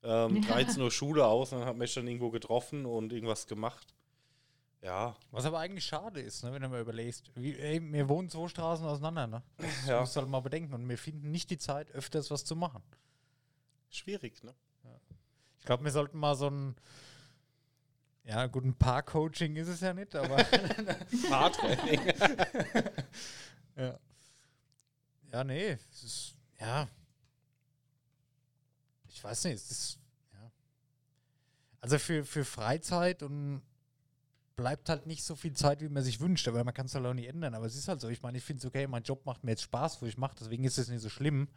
ähm, 0.01 0.41
13 0.41 0.81
Uhr 0.81 0.91
Schule 0.91 1.27
aus, 1.27 1.53
und 1.53 1.59
dann 1.59 1.67
hat 1.67 1.77
man 1.77 1.85
sich 1.85 1.93
dann 1.93 2.07
irgendwo 2.07 2.31
getroffen 2.31 2.87
und 2.87 3.13
irgendwas 3.13 3.45
gemacht. 3.45 3.94
Ja, 4.85 5.15
Was 5.31 5.45
aber 5.45 5.57
eigentlich 5.59 5.83
schade 5.85 6.21
ist, 6.21 6.43
ne, 6.43 6.53
wenn 6.53 6.61
du 6.61 6.69
mal 6.69 6.79
überlegst. 6.79 7.31
Wie, 7.35 7.57
ey, 7.57 7.81
wir 7.91 8.07
wohnen 8.07 8.29
zwei 8.29 8.47
Straßen 8.47 8.85
auseinander, 8.85 9.25
ne? 9.25 9.43
Das 9.57 9.87
Ja. 9.87 9.99
musst 10.01 10.15
du 10.15 10.19
halt 10.21 10.29
mal 10.29 10.41
bedenken. 10.41 10.75
Und 10.75 10.87
wir 10.87 10.97
finden 10.99 11.31
nicht 11.31 11.49
die 11.49 11.57
Zeit, 11.57 11.89
öfters 11.91 12.29
was 12.29 12.45
zu 12.45 12.55
machen. 12.55 12.83
schwierig, 13.89 14.43
ne? 14.43 14.53
Ich 15.57 15.65
glaube, 15.65 15.83
wir 15.83 15.91
sollten 15.91 16.19
mal 16.19 16.35
so 16.35 16.51
ein, 16.51 16.75
ja, 18.25 18.45
gut, 18.45 18.63
ein 18.63 18.75
Paar-Coaching 18.75 19.55
ist 19.55 19.69
es 19.69 19.79
ja 19.81 19.91
nicht, 19.95 20.15
aber 20.15 20.37
Fahrtraining. 21.29 22.01
ja. 23.75 23.99
Ja, 25.31 25.43
nee, 25.43 25.69
es 25.91 26.03
ist, 26.03 26.35
ja. 26.59 26.87
Ich 29.09 29.23
weiß 29.23 29.45
nicht, 29.45 29.55
es 29.55 29.71
ist, 29.71 29.99
ja. 30.33 30.51
Also 31.81 31.97
für, 31.97 32.23
für 32.23 32.45
Freizeit 32.45 33.23
und 33.23 33.63
bleibt 34.55 34.89
halt 34.89 35.05
nicht 35.05 35.23
so 35.23 35.35
viel 35.35 35.53
Zeit, 35.53 35.81
wie 35.81 35.89
man 35.89 36.03
sich 36.03 36.19
wünscht, 36.19 36.47
aber 36.47 36.63
man 36.63 36.73
kann 36.73 36.85
es 36.85 36.95
halt 36.95 37.05
auch 37.05 37.13
nicht 37.13 37.27
ändern. 37.27 37.53
Aber 37.53 37.65
es 37.65 37.75
ist 37.75 37.87
halt 37.87 38.01
so, 38.01 38.09
ich 38.09 38.21
meine, 38.21 38.37
ich 38.37 38.43
finde 38.43 38.59
es 38.59 38.65
okay, 38.65 38.87
mein 38.87 39.03
Job 39.03 39.25
macht 39.25 39.43
mir 39.43 39.51
jetzt 39.51 39.63
Spaß, 39.63 40.01
wo 40.01 40.05
ich 40.05 40.17
mache, 40.17 40.35
deswegen 40.39 40.63
ist 40.63 40.77
es 40.77 40.87
nicht 40.87 41.01
so 41.01 41.09
schlimm. 41.09 41.47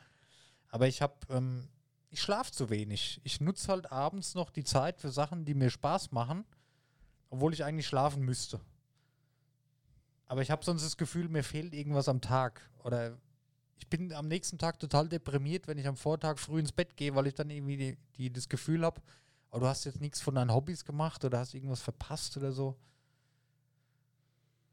Aber 0.69 0.87
ich 0.87 1.01
habe, 1.01 1.15
ähm, 1.31 1.69
ich 2.11 2.21
schlafe 2.21 2.53
zu 2.53 2.71
wenig. 2.71 3.21
Ich 3.25 3.41
nutze 3.41 3.69
halt 3.69 3.93
abends 3.93 4.35
noch 4.35 4.51
die 4.51 4.65
Zeit 4.65 5.01
für 5.01 5.11
Sachen, 5.11 5.45
die 5.45 5.55
mir 5.55 5.71
Spaß 5.71 6.13
machen, 6.13 6.45
obwohl 7.31 7.53
ich 7.53 7.65
eigentlich 7.65 7.87
schlafen 7.87 8.23
müsste. 8.25 8.61
Aber 10.27 10.43
ich 10.43 10.51
habe 10.51 10.65
sonst 10.65 10.85
das 10.85 10.97
Gefühl, 10.97 11.29
mir 11.29 11.43
fehlt 11.43 11.75
irgendwas 11.75 12.09
am 12.09 12.21
Tag. 12.21 12.69
Oder 12.85 13.17
ich 13.79 13.89
bin 13.89 14.13
am 14.13 14.29
nächsten 14.29 14.59
Tag 14.59 14.79
total 14.79 15.09
deprimiert, 15.09 15.69
wenn 15.69 15.79
ich 15.79 15.87
am 15.87 15.97
Vortag 15.97 16.39
früh 16.39 16.61
ins 16.61 16.73
Bett 16.73 16.97
gehe, 16.97 17.15
weil 17.15 17.29
ich 17.29 17.35
dann 17.35 17.49
irgendwie 17.49 17.77
die, 17.77 17.99
die, 18.17 18.33
das 18.33 18.49
Gefühl 18.49 18.85
habe, 18.85 19.01
oh, 19.51 19.59
du 19.59 19.67
hast 19.67 19.85
jetzt 19.85 20.01
nichts 20.01 20.21
von 20.21 20.35
deinen 20.35 20.53
Hobbys 20.53 20.85
gemacht 20.85 21.25
oder 21.25 21.39
hast 21.39 21.55
irgendwas 21.55 21.81
verpasst 21.83 22.37
oder 22.37 22.53
so. 22.53 22.77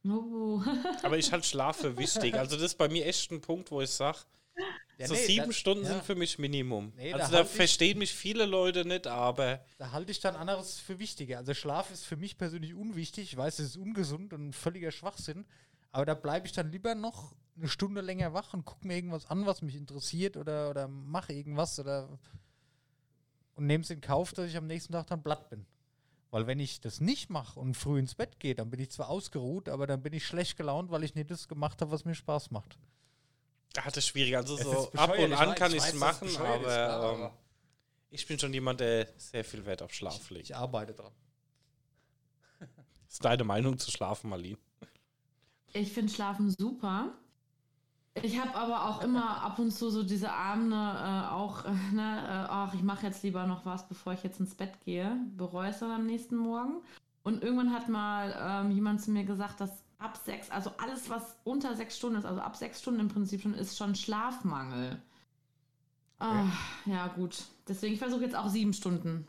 Oh. 0.08 0.62
Aber 1.04 1.18
ich 1.18 1.32
halt 1.32 1.46
schlafe 1.46 1.98
wichtig. 1.98 2.36
Also 2.36 2.56
das 2.56 2.64
ist 2.66 2.78
bei 2.78 2.88
mir 2.88 3.06
echt 3.06 3.32
ein 3.32 3.42
Punkt, 3.42 3.72
wo 3.72 3.82
ich 3.82 3.90
sage, 3.90 4.20
Ja, 4.98 5.08
so 5.08 5.14
nee, 5.16 5.26
sieben 5.26 5.48
da- 5.48 5.54
Stunden 5.54 5.84
ja. 5.84 5.92
sind 5.94 6.04
für 6.04 6.16
mich 6.16 6.38
Minimum. 6.38 6.94
Nee, 6.96 7.12
da 7.12 7.18
also 7.18 7.32
da 7.32 7.38
halt 7.40 7.48
ich- 7.50 7.56
verstehen 7.56 7.98
mich 7.98 8.14
viele 8.14 8.46
Leute 8.46 8.86
nicht, 8.86 9.08
aber 9.08 9.62
Da 9.80 9.92
halte 9.92 10.12
ich 10.12 10.20
dann 10.20 10.36
anderes 10.36 10.78
für 10.80 11.00
wichtiger. 11.00 11.40
Also 11.40 11.54
Schlaf 11.56 11.90
ist 11.92 12.06
für 12.06 12.18
mich 12.18 12.38
persönlich 12.38 12.76
unwichtig. 12.76 13.32
Ich 13.32 13.38
weiß, 13.38 13.60
es 13.60 13.70
ist 13.70 13.78
ungesund 13.78 14.32
und 14.34 14.50
ein 14.50 14.54
völliger 14.54 14.92
Schwachsinn. 14.92 15.46
Aber 15.92 16.06
da 16.06 16.14
bleibe 16.14 16.46
ich 16.46 16.54
dann 16.54 16.72
lieber 16.72 16.94
noch 16.94 17.34
eine 17.58 17.70
Stunde 17.70 18.02
länger 18.02 18.34
wach 18.34 18.54
und 18.54 18.66
gucke 18.66 18.86
mir 18.86 18.96
irgendwas 18.96 19.26
an, 19.28 19.46
was 19.46 19.62
mich 19.64 19.76
interessiert 19.76 20.36
oder, 20.38 20.70
oder 20.70 20.88
mache 20.88 21.34
irgendwas 21.34 21.80
oder 21.80 22.20
und 23.56 23.66
nehme 23.68 23.84
es 23.84 23.90
in 23.90 24.02
Kauf, 24.02 24.34
dass 24.34 24.48
ich 24.50 24.58
am 24.58 24.68
nächsten 24.68 24.94
Tag 24.94 25.08
dann 25.08 25.24
platt 25.24 25.50
bin. 25.50 25.66
Weil 26.32 26.48
wenn 26.48 26.60
ich 26.60 26.82
das 26.82 27.00
nicht 27.00 27.30
mache 27.30 27.60
und 27.60 27.76
früh 27.76 27.98
ins 28.00 28.16
Bett 28.16 28.40
gehe, 28.40 28.56
dann 28.56 28.70
bin 28.70 28.80
ich 28.82 28.92
zwar 28.92 29.10
ausgeruht, 29.10 29.70
aber 29.70 29.88
dann 29.88 30.02
bin 30.04 30.12
ich 30.14 30.26
schlecht 30.26 30.58
gelaunt, 30.58 30.92
weil 30.92 31.04
ich 31.04 31.16
nicht 31.16 31.32
das 31.32 31.48
gemacht 31.48 31.82
habe, 31.82 31.92
was 31.92 32.04
mir 32.06 32.16
Spaß 32.16 32.52
macht. 32.52 32.78
da 33.74 33.84
hat 33.86 33.96
es 33.98 34.08
schwierig. 34.08 34.36
Also 34.38 34.56
Es 34.58 34.64
so 34.64 34.92
ab 34.94 35.12
und 35.18 35.32
ich 35.32 35.38
an 35.38 35.56
kann 35.56 35.72
ich 35.72 35.78
ich 35.78 35.84
es 35.84 35.94
machen, 35.96 36.30
aber, 36.38 36.78
ähm, 36.78 36.92
aber- 36.92 37.38
ich 38.10 38.26
bin 38.26 38.40
schon 38.40 38.54
jemand, 38.54 38.80
der 38.80 39.08
sehr 39.18 39.44
viel 39.44 39.66
Wert 39.66 39.82
auf 39.82 39.94
Schlaf 39.94 40.30
legt. 40.30 40.46
Ich 40.50 40.56
arbeite 40.56 40.94
dran. 40.94 41.12
Ist 43.10 43.24
deine 43.24 43.44
Meinung 43.44 43.78
zu 43.78 43.92
Schlafen, 43.92 44.30
Marlene? 44.30 44.58
Ich 45.74 45.92
finde 45.92 46.12
Schlafen 46.14 46.50
super. 46.50 47.14
Ich 48.22 48.40
habe 48.40 48.56
aber 48.56 48.86
auch 48.86 49.02
immer 49.04 49.42
ab 49.44 49.60
und 49.60 49.72
zu 49.72 49.90
so 49.90 50.02
diese 50.02 50.32
Abende 50.32 50.76
äh, 50.76 51.32
auch, 51.34 51.66
äh, 51.66 51.72
ne, 51.94 52.18
äh, 52.24 52.48
ach, 52.50 52.74
ich 52.74 52.82
mache 52.82 53.06
jetzt 53.06 53.24
lieber 53.24 53.46
noch 53.46 53.66
was, 53.66 53.88
bevor 53.88 54.14
ich 54.14 54.24
jetzt 54.24 54.40
ins 54.40 54.56
Bett 54.56 54.72
gehe. 54.86 55.18
Bereue 55.36 55.70
es 55.70 55.80
dann 55.80 55.92
am 55.92 56.06
nächsten 56.06 56.38
Morgen. 56.38 56.82
Und 57.24 57.44
irgendwann 57.44 57.74
hat 57.74 57.90
mal 57.90 58.36
ähm, 58.40 58.72
jemand 58.72 59.02
zu 59.02 59.12
mir 59.12 59.26
gesagt, 59.26 59.60
dass 59.60 59.84
ab 59.98 60.18
sechs, 60.24 60.50
also 60.50 60.72
alles, 60.78 61.10
was 61.10 61.36
unter 61.44 61.76
sechs 61.76 61.98
Stunden 61.98 62.18
ist, 62.20 62.26
also 62.26 62.40
ab 62.40 62.56
sechs 62.56 62.82
Stunden 62.82 63.02
im 63.02 63.08
Prinzip 63.10 63.42
schon, 63.42 63.54
ist 63.54 63.78
schon 63.78 63.96
Schlafmangel. 63.96 65.02
Ah, 66.20 66.46
ja, 66.86 67.08
gut. 67.08 67.44
Deswegen 67.68 67.98
versuche 67.98 68.22
ich 68.22 68.28
jetzt 68.28 68.36
auch 68.38 68.48
sieben 68.48 68.74
Stunden 68.74 69.28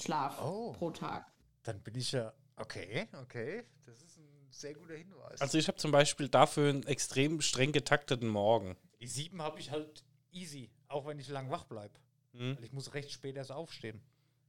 Schlaf 0.00 0.40
Oh. 0.42 0.72
pro 0.72 0.90
Tag. 0.90 1.26
Dann 1.64 1.80
bin 1.80 1.94
ich 1.96 2.12
ja. 2.12 2.32
Okay, 2.56 3.08
okay. 3.20 3.64
Das 3.84 4.00
ist 4.02 4.11
sehr 4.52 4.74
guter 4.74 4.94
Hinweis. 4.94 5.40
Also 5.40 5.58
ich 5.58 5.68
habe 5.68 5.78
zum 5.78 5.90
Beispiel 5.90 6.28
dafür 6.28 6.70
einen 6.70 6.82
extrem 6.84 7.40
streng 7.40 7.72
getakteten 7.72 8.28
Morgen. 8.28 8.76
die 9.00 9.06
sieben 9.06 9.42
habe 9.42 9.58
ich 9.58 9.70
halt 9.70 10.04
easy, 10.30 10.70
auch 10.88 11.06
wenn 11.06 11.18
ich 11.18 11.28
lang 11.28 11.50
wach 11.50 11.64
bleibe. 11.64 11.94
Hm? 12.32 12.56
Weil 12.56 12.64
ich 12.64 12.72
muss 12.72 12.94
recht 12.94 13.10
spät 13.10 13.36
erst 13.36 13.52
aufstehen. 13.52 14.00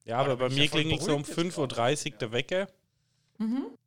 Ja, 0.05 0.17
aber 0.17 0.35
bin 0.35 0.39
bei 0.39 0.47
ich 0.47 0.55
mir 0.55 0.65
ja 0.65 0.71
klingelt 0.71 1.01
so 1.01 1.15
um 1.15 1.23
beruhigt 1.23 1.37
jetzt 1.37 1.57
5.30 1.57 2.11
Uhr 2.11 2.17
der 2.17 2.31
Wecker. 2.31 2.67
Mhm. 3.37 3.65
Und 3.65 3.79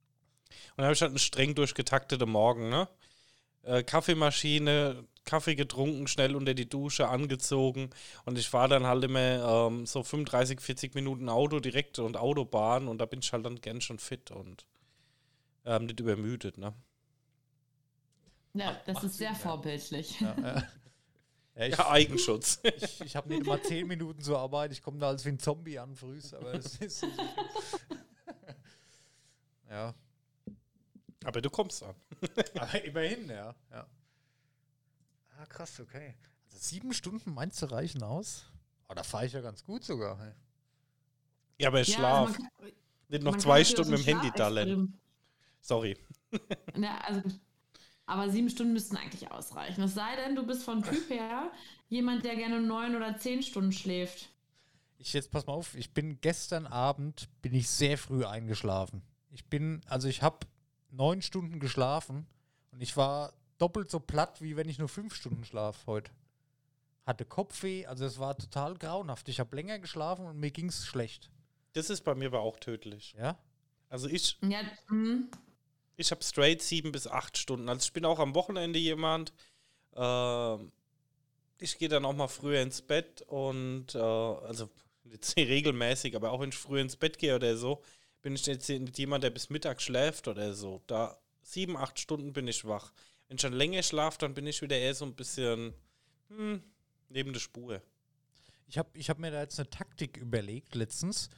dann 0.76 0.86
habe 0.86 0.94
ich 0.94 1.00
halt 1.00 1.10
einen 1.10 1.18
streng 1.18 1.54
durchgetakteten 1.54 2.28
Morgen, 2.28 2.68
ne? 2.68 2.88
Äh, 3.62 3.82
Kaffeemaschine, 3.82 5.04
Kaffee 5.24 5.56
getrunken, 5.56 6.06
schnell 6.06 6.36
unter 6.36 6.54
die 6.54 6.68
Dusche, 6.68 7.08
angezogen. 7.08 7.90
Und 8.24 8.38
ich 8.38 8.48
fahre 8.48 8.68
dann 8.68 8.86
halt 8.86 9.04
immer 9.04 9.68
ähm, 9.68 9.86
so 9.86 10.02
35, 10.02 10.60
40 10.60 10.94
Minuten 10.94 11.28
Auto 11.28 11.60
direkt 11.60 11.98
und 11.98 12.16
Autobahn 12.16 12.88
und 12.88 12.98
da 12.98 13.06
bin 13.06 13.20
ich 13.20 13.32
halt 13.32 13.44
dann 13.44 13.60
gern 13.60 13.80
schon 13.80 13.98
fit 13.98 14.30
und 14.30 14.64
ähm, 15.66 15.86
nicht 15.86 16.00
übermüdet, 16.00 16.58
ne? 16.58 16.74
Ja, 18.54 18.74
das 18.86 18.94
macht 18.94 19.04
ist 19.04 19.18
sehr 19.18 19.30
ja. 19.30 19.34
vorbildlich. 19.34 20.20
Ja, 20.20 20.34
ja. 20.38 20.54
ja, 21.56 21.66
ich, 21.66 21.76
Ja, 21.76 21.90
Eigenschutz. 21.90 22.60
ich, 22.62 23.00
ich 23.02 23.16
habe 23.16 23.28
nicht 23.28 23.44
mal 23.44 23.60
zehn 23.62 23.86
Minuten 23.86 24.22
zur 24.22 24.38
Arbeit. 24.38 24.72
Ich 24.72 24.82
komme 24.82 24.98
da 24.98 25.08
als 25.08 25.24
wie 25.26 25.30
ein 25.30 25.38
Zombie 25.38 25.78
an 25.78 25.94
frühs, 25.94 26.32
aber 26.32 26.54
es 26.54 26.76
ist. 26.76 27.02
ja, 29.68 29.94
aber 31.24 31.42
du 31.42 31.50
kommst 31.50 31.82
an. 31.82 31.94
aber 32.54 32.84
immerhin, 32.84 33.28
ja. 33.28 33.54
ja. 33.70 33.86
Ah, 35.38 35.46
krass, 35.46 35.80
okay. 35.80 36.14
Also 36.46 36.58
sieben 36.58 36.92
Stunden 36.94 37.34
meinst 37.34 37.60
du 37.60 37.66
reichen 37.66 38.02
aus? 38.02 38.46
Oh, 38.88 38.94
da 38.94 39.02
fahre 39.02 39.26
ich 39.26 39.32
ja 39.32 39.40
ganz 39.40 39.64
gut 39.64 39.84
sogar. 39.84 40.18
hey. 40.18 40.32
Ja, 41.58 41.68
aber 41.68 41.78
Ja, 41.80 41.84
Schlaf. 41.84 42.28
also 42.28 42.40
man 42.40 42.50
kann- 42.58 42.72
nicht 43.08 43.22
noch 43.22 43.36
zwei 43.36 43.64
Stunden 43.64 43.94
auch 43.94 43.98
mit 43.98 44.06
dem 44.06 44.14
so 44.14 44.20
Handy 44.22 44.36
dallen. 44.36 44.98
Sorry. 45.66 45.96
Ja, 46.76 46.98
also, 46.98 47.22
aber 48.04 48.28
sieben 48.28 48.50
Stunden 48.50 48.74
müssten 48.74 48.96
eigentlich 48.96 49.30
ausreichen. 49.30 49.82
Es 49.82 49.94
sei 49.94 50.16
denn, 50.16 50.36
du 50.36 50.46
bist 50.46 50.64
von 50.64 50.82
Typ 50.82 51.08
her 51.08 51.50
jemand, 51.88 52.24
der 52.24 52.36
gerne 52.36 52.60
neun 52.60 52.94
oder 52.94 53.16
zehn 53.16 53.42
Stunden 53.42 53.72
schläft. 53.72 54.28
Ich 54.98 55.14
jetzt 55.14 55.30
pass 55.30 55.46
mal 55.46 55.54
auf, 55.54 55.74
ich 55.74 55.94
bin 55.94 56.20
gestern 56.20 56.66
Abend 56.66 57.28
bin 57.40 57.54
ich 57.54 57.70
sehr 57.70 57.96
früh 57.96 58.24
eingeschlafen. 58.26 59.02
Ich 59.30 59.46
bin, 59.46 59.80
also 59.88 60.08
ich 60.08 60.22
habe 60.22 60.46
neun 60.90 61.22
Stunden 61.22 61.58
geschlafen 61.58 62.26
und 62.70 62.82
ich 62.82 62.96
war 62.96 63.32
doppelt 63.58 63.90
so 63.90 64.00
platt, 64.00 64.42
wie 64.42 64.56
wenn 64.56 64.68
ich 64.68 64.78
nur 64.78 64.88
fünf 64.88 65.14
Stunden 65.14 65.44
schlaf 65.44 65.86
heute. 65.86 66.10
Hatte 67.06 67.24
Kopfweh, 67.24 67.86
also 67.86 68.04
es 68.04 68.18
war 68.18 68.36
total 68.36 68.74
grauenhaft. 68.74 69.28
Ich 69.28 69.40
habe 69.40 69.56
länger 69.56 69.78
geschlafen 69.78 70.26
und 70.26 70.38
mir 70.38 70.50
ging 70.50 70.68
es 70.68 70.84
schlecht. 70.84 71.30
Das 71.72 71.88
ist 71.88 72.02
bei 72.02 72.14
mir 72.14 72.26
aber 72.26 72.40
auch 72.40 72.58
tödlich. 72.58 73.14
Ja? 73.18 73.38
Also 73.88 74.08
ich, 74.08 74.38
Ja, 74.42 74.60
mhm. 74.88 75.30
Ich 75.96 76.10
habe 76.10 76.22
straight 76.24 76.62
sieben 76.62 76.92
bis 76.92 77.06
acht 77.06 77.38
Stunden. 77.38 77.68
Also 77.68 77.84
ich 77.84 77.92
bin 77.92 78.04
auch 78.04 78.18
am 78.18 78.34
Wochenende 78.34 78.78
jemand. 78.78 79.32
ähm, 79.96 80.72
ich 81.58 81.78
gehe 81.78 81.88
dann 81.88 82.04
auch 82.04 82.14
mal 82.14 82.28
früher 82.28 82.60
ins 82.60 82.82
Bett 82.82 83.22
und 83.22 83.94
äh, 83.94 83.98
also 83.98 84.68
jetzt 85.04 85.36
nicht 85.36 85.48
regelmäßig, 85.48 86.14
aber 86.14 86.32
auch 86.32 86.40
wenn 86.40 86.50
ich 86.50 86.56
früher 86.56 86.82
ins 86.82 86.96
Bett 86.96 87.18
gehe 87.18 87.34
oder 87.34 87.56
so, 87.56 87.82
bin 88.22 88.34
ich 88.34 88.44
jetzt 88.46 88.68
jemand, 88.68 89.24
der 89.24 89.30
bis 89.30 89.50
Mittag 89.50 89.80
schläft 89.80 90.28
oder 90.28 90.52
so. 90.54 90.82
Da 90.86 91.18
sieben, 91.42 91.76
acht 91.76 91.98
Stunden 91.98 92.32
bin 92.32 92.46
ich 92.48 92.66
wach. 92.66 92.92
Wenn 93.28 93.36
ich 93.36 93.42
dann 93.42 93.54
länger 93.54 93.82
schlafe, 93.82 94.18
dann 94.18 94.34
bin 94.34 94.46
ich 94.46 94.60
wieder 94.62 94.76
eher 94.76 94.94
so 94.94 95.06
ein 95.06 95.14
bisschen 95.14 95.72
Hm, 96.28 96.62
neben 97.08 97.32
der 97.32 97.40
Spur. 97.40 97.82
Ich 98.68 98.78
habe 98.78 98.88
ich 98.94 99.08
hab 99.10 99.18
mir 99.18 99.30
da 99.30 99.40
jetzt 99.40 99.58
eine 99.58 99.70
Taktik 99.70 100.16
überlegt 100.16 100.74
letztens. 100.74 101.30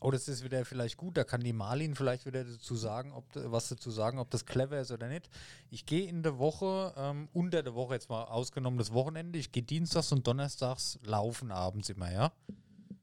Oh, 0.00 0.10
das 0.10 0.28
ist 0.28 0.44
wieder 0.44 0.64
vielleicht 0.64 0.96
gut. 0.96 1.16
Da 1.16 1.24
kann 1.24 1.42
die 1.42 1.52
Marlin 1.52 1.94
vielleicht 1.94 2.24
wieder 2.24 2.44
dazu 2.44 2.74
sagen, 2.74 3.12
ob 3.12 3.24
was 3.34 3.68
dazu 3.68 3.90
sagen, 3.90 4.18
ob 4.18 4.30
das 4.30 4.46
clever 4.46 4.80
ist 4.80 4.92
oder 4.92 5.08
nicht. 5.08 5.28
Ich 5.70 5.84
gehe 5.84 6.08
in 6.08 6.22
der 6.22 6.38
Woche, 6.38 6.94
ähm, 6.96 7.28
unter 7.32 7.62
der 7.62 7.74
Woche 7.74 7.94
jetzt 7.94 8.08
mal 8.08 8.24
ausgenommen 8.24 8.78
das 8.78 8.92
Wochenende, 8.92 9.38
ich 9.38 9.52
gehe 9.52 9.62
dienstags 9.62 10.12
und 10.12 10.26
donnerstags 10.26 10.98
laufen 11.04 11.52
abends 11.52 11.90
immer, 11.90 12.10
ja. 12.10 12.32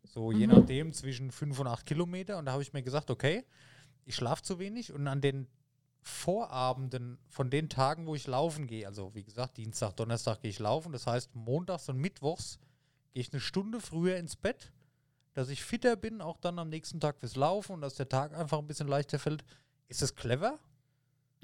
So 0.06 0.32
je 0.32 0.48
nachdem 0.48 0.94
zwischen 0.94 1.32
5 1.32 1.60
und 1.60 1.68
8 1.68 1.86
Kilometer. 1.86 2.40
Und 2.40 2.46
da 2.46 2.54
habe 2.54 2.64
ich 2.64 2.74
mir 2.74 2.82
gesagt, 2.82 3.12
okay, 3.12 3.46
ich 4.06 4.16
schlafe 4.16 4.42
zu 4.42 4.58
wenig 4.58 4.92
und 4.92 5.08
an 5.08 5.22
den 5.22 5.48
Vorabenden 6.02 7.20
von 7.28 7.50
den 7.50 7.70
Tagen, 7.70 8.08
wo 8.08 8.16
ich 8.16 8.26
laufen 8.28 8.66
gehe, 8.66 8.88
also 8.88 9.14
wie 9.14 9.24
gesagt, 9.24 9.58
Dienstag, 9.58 9.96
Donnerstag 9.98 10.42
gehe 10.42 10.50
ich 10.50 10.60
laufen, 10.60 10.94
das 10.94 11.06
heißt 11.06 11.36
montags 11.36 11.90
und 11.90 11.98
mittwochs 11.98 12.60
gehe 13.14 13.22
ich 13.22 13.34
eine 13.34 13.42
Stunde 13.42 13.82
früher 13.82 14.18
ins 14.18 14.38
Bett, 14.38 14.72
dass 15.38 15.50
ich 15.50 15.64
fitter 15.64 15.96
bin, 15.96 16.20
auch 16.20 16.38
dann 16.38 16.58
am 16.58 16.70
nächsten 16.70 17.00
Tag 17.00 17.20
fürs 17.20 17.36
Laufen 17.36 17.74
und 17.74 17.82
dass 17.82 17.94
der 17.94 18.10
Tag 18.10 18.34
einfach 18.36 18.58
ein 18.58 18.66
bisschen 18.66 18.88
leichter 18.88 19.20
fällt. 19.20 19.46
Ist 19.88 20.02
das 20.02 20.16
clever? 20.16 20.58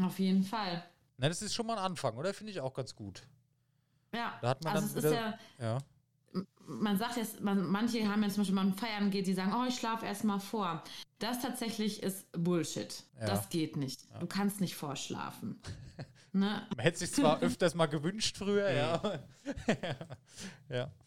Auf 0.01 0.17
jeden 0.17 0.43
Fall. 0.43 0.83
Na, 1.17 1.29
das 1.29 1.43
ist 1.43 1.53
schon 1.53 1.67
mal 1.67 1.77
ein 1.77 1.83
Anfang, 1.83 2.17
oder? 2.17 2.33
Finde 2.33 2.51
ich 2.51 2.59
auch 2.59 2.73
ganz 2.73 2.95
gut. 2.95 3.21
Ja, 4.11 4.37
Da 4.41 4.49
hat 4.49 4.63
man 4.63 4.73
also 4.75 4.87
dann 4.87 4.97
es 4.97 5.03
ist 5.05 5.11
wieder- 5.11 5.39
ja, 5.59 5.77
Ja. 5.77 6.41
man 6.65 6.97
sagt 6.97 7.17
jetzt, 7.17 7.39
man, 7.41 7.63
manche 7.67 8.07
haben 8.07 8.23
jetzt 8.23 8.33
zum 8.33 8.41
Beispiel, 8.41 8.57
wenn 8.57 8.65
man 8.69 8.73
feiern 8.77 9.11
geht, 9.11 9.27
die 9.27 9.33
sagen, 9.33 9.53
oh, 9.53 9.65
ich 9.67 9.75
schlafe 9.75 10.07
erst 10.07 10.23
mal 10.23 10.39
vor. 10.39 10.83
Das 11.19 11.39
tatsächlich 11.41 12.01
ist 12.01 12.25
Bullshit. 12.31 13.03
Ja. 13.19 13.27
Das 13.27 13.49
geht 13.49 13.77
nicht. 13.77 14.01
Du 14.19 14.25
kannst 14.25 14.59
nicht 14.59 14.75
vorschlafen. 14.75 15.61
ne? 16.33 16.65
Man 16.75 16.79
hätte 16.79 16.97
sich 16.97 17.13
zwar 17.13 17.39
öfters 17.41 17.75
mal 17.75 17.85
gewünscht 17.85 18.37
früher, 18.37 18.69
ja. 18.71 19.19
ja. 20.69 20.91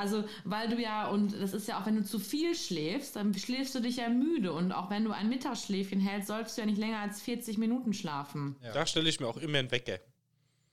Also, 0.00 0.24
weil 0.44 0.68
du 0.68 0.80
ja, 0.80 1.08
und 1.08 1.32
das 1.40 1.52
ist 1.52 1.68
ja 1.68 1.80
auch, 1.80 1.86
wenn 1.86 1.96
du 1.96 2.04
zu 2.04 2.18
viel 2.18 2.54
schläfst, 2.54 3.16
dann 3.16 3.34
schläfst 3.34 3.74
du 3.74 3.80
dich 3.80 3.96
ja 3.96 4.08
müde. 4.08 4.52
Und 4.52 4.72
auch 4.72 4.90
wenn 4.90 5.04
du 5.04 5.12
ein 5.12 5.28
Mittagsschläfchen 5.28 6.00
hältst, 6.00 6.28
sollst 6.28 6.56
du 6.56 6.62
ja 6.62 6.66
nicht 6.66 6.78
länger 6.78 6.98
als 7.00 7.20
40 7.20 7.58
Minuten 7.58 7.92
schlafen. 7.92 8.56
Ja. 8.62 8.72
Da 8.72 8.86
stelle 8.86 9.08
ich 9.08 9.20
mir 9.20 9.26
auch 9.28 9.36
immer 9.36 9.58
einen 9.58 9.70
Wecker. 9.70 9.98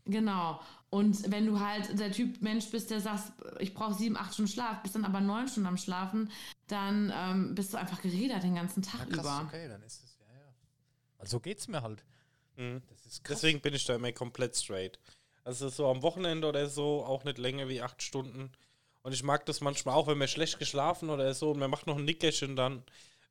Genau. 0.06 0.62
Und 0.90 1.30
wenn 1.32 1.46
du 1.46 1.60
halt 1.60 2.00
der 2.00 2.14
Typ 2.14 2.42
Mensch 2.42 2.70
bist, 2.72 2.90
der 2.90 3.02
sagt, 3.02 3.34
ich 3.60 3.74
brauche 3.74 3.94
sieben, 3.94 4.16
acht 4.16 4.34
Stunden 4.34 4.50
Schlaf, 4.52 4.82
bist 4.82 4.96
dann 4.96 5.04
aber 5.04 5.20
neun 5.20 5.50
Stunden 5.50 5.68
am 5.68 5.78
Schlafen, 5.78 6.32
dann 6.68 7.12
ähm, 7.14 7.56
bist 7.56 7.74
du 7.74 7.78
einfach 7.78 8.02
gerädert 8.02 8.44
den 8.44 8.56
ganzen 8.56 8.82
Tag 8.82 9.02
Ja, 9.02 9.16
krass, 9.18 9.26
über. 9.26 9.42
okay, 9.46 9.68
dann 9.68 9.84
ist 9.84 10.04
es, 10.06 10.18
ja, 10.20 10.26
ja. 10.34 10.54
Also 11.18 11.42
geht's 11.42 11.68
mir 11.68 11.82
halt. 11.82 12.06
Mhm. 12.56 12.82
Das 12.90 13.06
ist 13.06 13.24
krass. 13.26 13.42
Deswegen 13.42 13.60
bin 13.60 13.74
ich 13.74 13.84
da 13.84 13.96
immer 13.96 14.14
komplett 14.14 14.56
straight. 14.56 14.98
Also 15.44 15.68
so 15.70 15.88
am 15.90 16.02
Wochenende 16.02 16.48
oder 16.48 16.68
so 16.68 17.04
auch 17.06 17.24
nicht 17.26 17.38
länger 17.38 17.68
wie 17.68 17.82
acht 17.82 18.02
Stunden. 18.02 18.52
Und 19.04 19.14
ich 19.14 19.24
mag 19.24 19.46
das 19.46 19.62
manchmal 19.62 19.96
auch, 19.96 20.08
wenn 20.08 20.18
man 20.18 20.28
schlecht 20.28 20.60
geschlafen 20.60 21.10
oder 21.10 21.34
so 21.34 21.52
und 21.52 21.60
man 21.60 21.70
macht 21.70 21.88
noch 21.88 21.98
ein 21.98 22.06
Nickerchen 22.06 22.56
dann, 22.56 22.84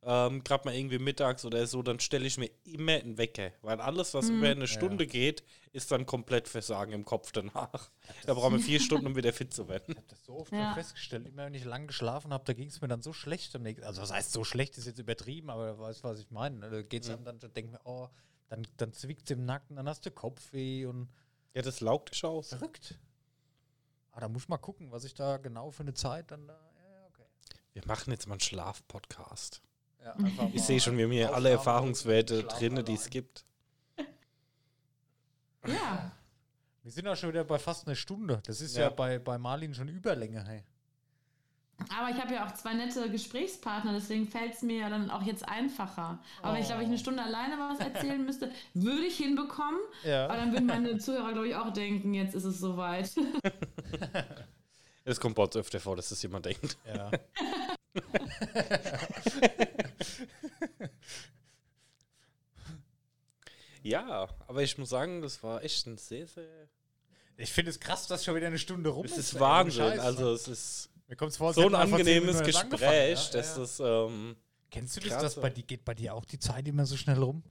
ähm, 0.02 0.44
gerade 0.44 0.64
mal 0.66 0.74
irgendwie 0.74 0.98
mittags 0.98 1.44
oder 1.44 1.66
so, 1.66 1.82
dann 1.82 1.98
stelle 2.00 2.26
ich 2.26 2.38
mir 2.38 2.48
immer 2.64 2.92
einen 2.92 3.18
Wecker. 3.18 3.50
Weil 3.62 3.80
alles, 3.80 4.14
was 4.14 4.28
über 4.30 4.48
eine 4.48 4.68
Stunde 4.68 5.06
geht, 5.06 5.42
ist 5.72 5.90
dann 5.90 6.06
komplett 6.06 6.46
Versagen 6.48 6.92
im 6.92 7.04
Kopf 7.04 7.32
danach. 7.32 7.90
Da 8.24 8.34
brauchen 8.34 8.52
wir 8.54 8.60
vier 8.60 8.78
Stunden, 8.80 9.06
um 9.08 9.16
wieder 9.16 9.32
fit 9.32 9.52
zu 9.52 9.68
werden. 9.68 9.86
Ich 9.92 9.96
habe 9.96 10.06
das 10.08 10.24
so 10.24 10.34
oft 10.38 10.52
Ja. 10.52 10.66
schon 10.66 10.74
festgestellt. 10.74 11.26
Immer 11.26 11.46
wenn 11.46 11.54
ich 11.54 11.64
lang 11.64 11.88
geschlafen 11.88 12.32
habe, 12.32 12.44
da 12.44 12.52
ging 12.52 12.68
es 12.68 12.80
mir 12.80 12.88
dann 12.88 13.02
so 13.02 13.12
schlecht. 13.12 13.54
am 13.56 13.62
nächsten- 13.62 13.84
Also 13.84 14.00
was 14.00 14.12
heißt 14.12 14.32
so 14.32 14.44
schlecht, 14.44 14.78
ist 14.78 14.86
jetzt 14.86 15.00
übertrieben, 15.00 15.50
aber 15.50 15.72
du 15.72 15.78
weißt, 15.80 16.04
was 16.04 16.20
ich 16.20 16.30
meine. 16.30 16.70
Da 16.70 16.82
geht 16.82 17.02
es 17.02 17.10
einem 17.10 17.24
dann, 17.24 17.40
denkt 17.40 17.72
mir, 17.72 17.80
oh, 17.84 18.08
dann, 18.48 18.64
dann 18.76 18.92
zwickt 18.92 19.24
es 19.24 19.30
im 19.36 19.44
Nacken, 19.44 19.74
dann 19.76 19.88
hast 19.88 20.06
du 20.06 20.12
Kopfweh 20.12 20.86
und 20.86 21.08
Ja, 21.52 21.62
das 21.62 21.80
laugt 21.80 22.14
dich 22.14 22.24
aus. 22.24 22.50
verrückt. 22.50 22.94
Aber 24.16 24.22
da 24.22 24.28
muss 24.30 24.44
ich 24.44 24.48
mal 24.48 24.56
gucken, 24.56 24.90
was 24.90 25.04
ich 25.04 25.12
da 25.12 25.36
genau 25.36 25.70
für 25.70 25.82
eine 25.82 25.92
Zeit 25.92 26.30
dann 26.30 26.46
da. 26.48 26.54
Ja, 26.54 26.90
ja, 26.90 27.04
okay. 27.06 27.26
Wir 27.74 27.82
machen 27.86 28.10
jetzt 28.12 28.26
mal 28.26 28.32
einen 28.32 28.40
Schlaf-Podcast. 28.40 29.60
Ja, 30.02 30.16
Ich 30.54 30.62
sehe 30.62 30.80
schon, 30.80 30.96
wir 30.96 31.04
haben 31.04 31.12
hier 31.12 31.34
alle 31.34 31.50
Erfahrungswerte 31.50 32.44
drin, 32.44 32.82
die 32.82 32.94
es 32.94 33.10
gibt. 33.10 33.44
Ja. 35.66 36.12
Wir 36.82 36.92
sind 36.92 37.06
auch 37.06 37.14
schon 37.16 37.28
wieder 37.28 37.44
bei 37.44 37.58
fast 37.58 37.86
einer 37.86 37.94
Stunde. 37.94 38.40
Das 38.46 38.62
ist 38.62 38.74
ja, 38.74 38.84
Ja. 38.84 38.88
bei, 38.88 39.18
bei 39.18 39.36
Marlin 39.36 39.74
schon 39.74 39.88
Überlänge. 39.88 40.42
Hey. 40.46 40.64
Aber 41.98 42.10
ich 42.10 42.16
habe 42.20 42.34
ja 42.34 42.46
auch 42.46 42.52
zwei 42.54 42.72
nette 42.74 43.10
Gesprächspartner, 43.10 43.92
deswegen 43.92 44.26
fällt 44.26 44.54
es 44.54 44.62
mir 44.62 44.78
ja 44.78 44.88
dann 44.88 45.10
auch 45.10 45.22
jetzt 45.22 45.46
einfacher. 45.46 46.18
Aber 46.42 46.54
wenn 46.54 46.62
ich 46.62 46.66
glaube, 46.66 46.82
ich 46.82 46.88
eine 46.88 46.98
Stunde 46.98 47.22
alleine 47.22 47.58
was 47.58 47.78
erzählen 47.80 48.24
müsste, 48.24 48.50
würde 48.74 49.04
ich 49.04 49.16
hinbekommen. 49.18 49.80
Ja. 50.02 50.24
Aber 50.24 50.36
dann 50.36 50.52
würden 50.52 50.66
meine 50.66 50.96
Zuhörer, 50.98 51.32
glaube 51.32 51.48
ich, 51.48 51.54
auch 51.54 51.72
denken, 51.72 52.14
jetzt 52.14 52.34
ist 52.34 52.44
es 52.44 52.58
soweit. 52.58 53.10
Es 55.08 55.20
kommt 55.20 55.36
bei 55.36 55.44
uns 55.44 55.54
öfter 55.54 55.78
vor, 55.78 55.94
dass 55.94 56.08
das 56.08 56.20
jemand 56.20 56.46
denkt. 56.46 56.76
ja. 56.84 57.12
Ja, 63.86 64.28
aber 64.48 64.62
ich 64.64 64.76
muss 64.78 64.88
sagen, 64.88 65.22
das 65.22 65.44
war 65.44 65.62
echt 65.62 65.86
ein 65.86 65.96
sehr, 65.96 66.26
sehr. 66.26 66.48
Ich 67.36 67.52
finde 67.52 67.70
es 67.70 67.78
krass, 67.78 68.08
dass 68.08 68.24
schon 68.24 68.34
wieder 68.34 68.48
eine 68.48 68.58
Stunde 68.58 68.90
rum 68.90 69.04
Es 69.04 69.12
ist. 69.12 69.18
ist 69.18 69.34
ey, 69.34 69.40
Wahnsinn. 69.40 70.00
Also, 70.00 70.32
es 70.32 70.48
ist 70.48 70.90
Mir 71.08 71.16
kommt's 71.16 71.36
vor, 71.36 71.54
so 71.54 71.66
ein 71.66 71.74
angenehmes 71.74 72.42
Gespräch, 72.42 73.30
ja, 73.32 73.40
das. 73.40 73.80
Ähm, 73.80 74.36
Kennst 74.70 74.96
du 74.96 75.00
das, 75.00 75.22
dass 75.22 75.34
bei 75.36 75.50
dir 75.50 75.62
geht 75.62 75.84
bei 75.84 75.94
dir 75.94 76.14
auch 76.14 76.24
die 76.24 76.38
Zeit 76.38 76.66
immer 76.66 76.86
so 76.86 76.96
schnell 76.96 77.22
rum? 77.22 77.44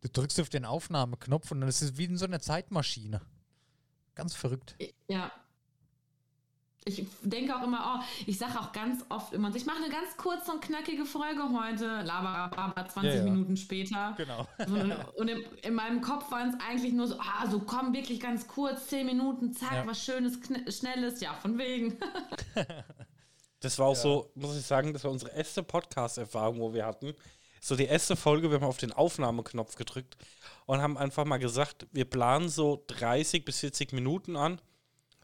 Du 0.00 0.08
drückst 0.08 0.40
auf 0.40 0.48
den 0.48 0.64
Aufnahmeknopf 0.64 1.50
und 1.52 1.60
dann 1.60 1.68
ist 1.68 1.82
es 1.82 1.96
wie 1.96 2.04
in 2.04 2.16
so 2.16 2.24
einer 2.26 2.40
Zeitmaschine. 2.40 3.22
Ganz 4.14 4.34
verrückt. 4.34 4.76
ja. 5.08 5.32
Ich 6.88 7.04
denke 7.22 7.56
auch 7.56 7.64
immer, 7.64 7.98
oh, 7.98 8.04
ich 8.26 8.38
sage 8.38 8.60
auch 8.60 8.70
ganz 8.70 9.04
oft 9.08 9.32
immer, 9.32 9.52
ich 9.56 9.66
mache 9.66 9.78
eine 9.82 9.88
ganz 9.92 10.16
kurze 10.16 10.52
und 10.52 10.62
knackige 10.62 11.04
Folge 11.04 11.42
heute, 11.52 12.02
laber, 12.02 12.48
20 12.88 13.02
Ja, 13.02 13.16
ja. 13.18 13.24
Minuten 13.24 13.56
später. 13.56 14.14
Genau. 14.16 14.46
Und, 14.58 14.92
und 15.16 15.28
in, 15.28 15.42
in 15.62 15.74
meinem 15.74 16.00
Kopf 16.00 16.30
waren 16.30 16.50
es 16.50 16.54
eigentlich 16.64 16.92
nur 16.92 17.08
so, 17.08 17.18
ah, 17.18 17.50
so 17.50 17.58
komm, 17.58 17.92
wirklich 17.92 18.20
ganz 18.20 18.46
kurz, 18.46 18.86
10 18.86 19.04
Minuten, 19.04 19.52
zack, 19.52 19.72
Ja. 19.72 19.86
was 19.86 20.04
Schönes, 20.04 20.38
Schnelles, 20.68 21.20
ja, 21.20 21.34
von 21.34 21.58
wegen. 21.58 21.98
das 23.60 23.78
war 23.80 23.86
auch 23.88 23.96
so, 23.96 24.30
muss 24.36 24.56
ich 24.56 24.64
sagen, 24.64 24.92
das 24.92 25.02
war 25.02 25.10
unsere 25.10 25.32
erste 25.32 25.64
Podcast-Erfahrung, 25.64 26.60
wo 26.60 26.72
wir 26.72 26.86
hatten. 26.86 27.14
So 27.60 27.74
die 27.74 27.86
erste 27.86 28.14
Folge, 28.14 28.48
wir 28.50 28.56
haben 28.60 28.64
auf 28.64 28.76
den 28.76 28.92
Aufnahmeknopf 28.92 29.74
gedrückt 29.74 30.16
und 30.66 30.80
haben 30.80 30.96
einfach 30.96 31.24
mal 31.24 31.38
gesagt, 31.38 31.88
wir 31.90 32.04
planen 32.04 32.48
so 32.48 32.84
30 32.86 33.44
bis 33.44 33.58
40 33.58 33.92
Minuten 33.92 34.36
an. 34.36 34.60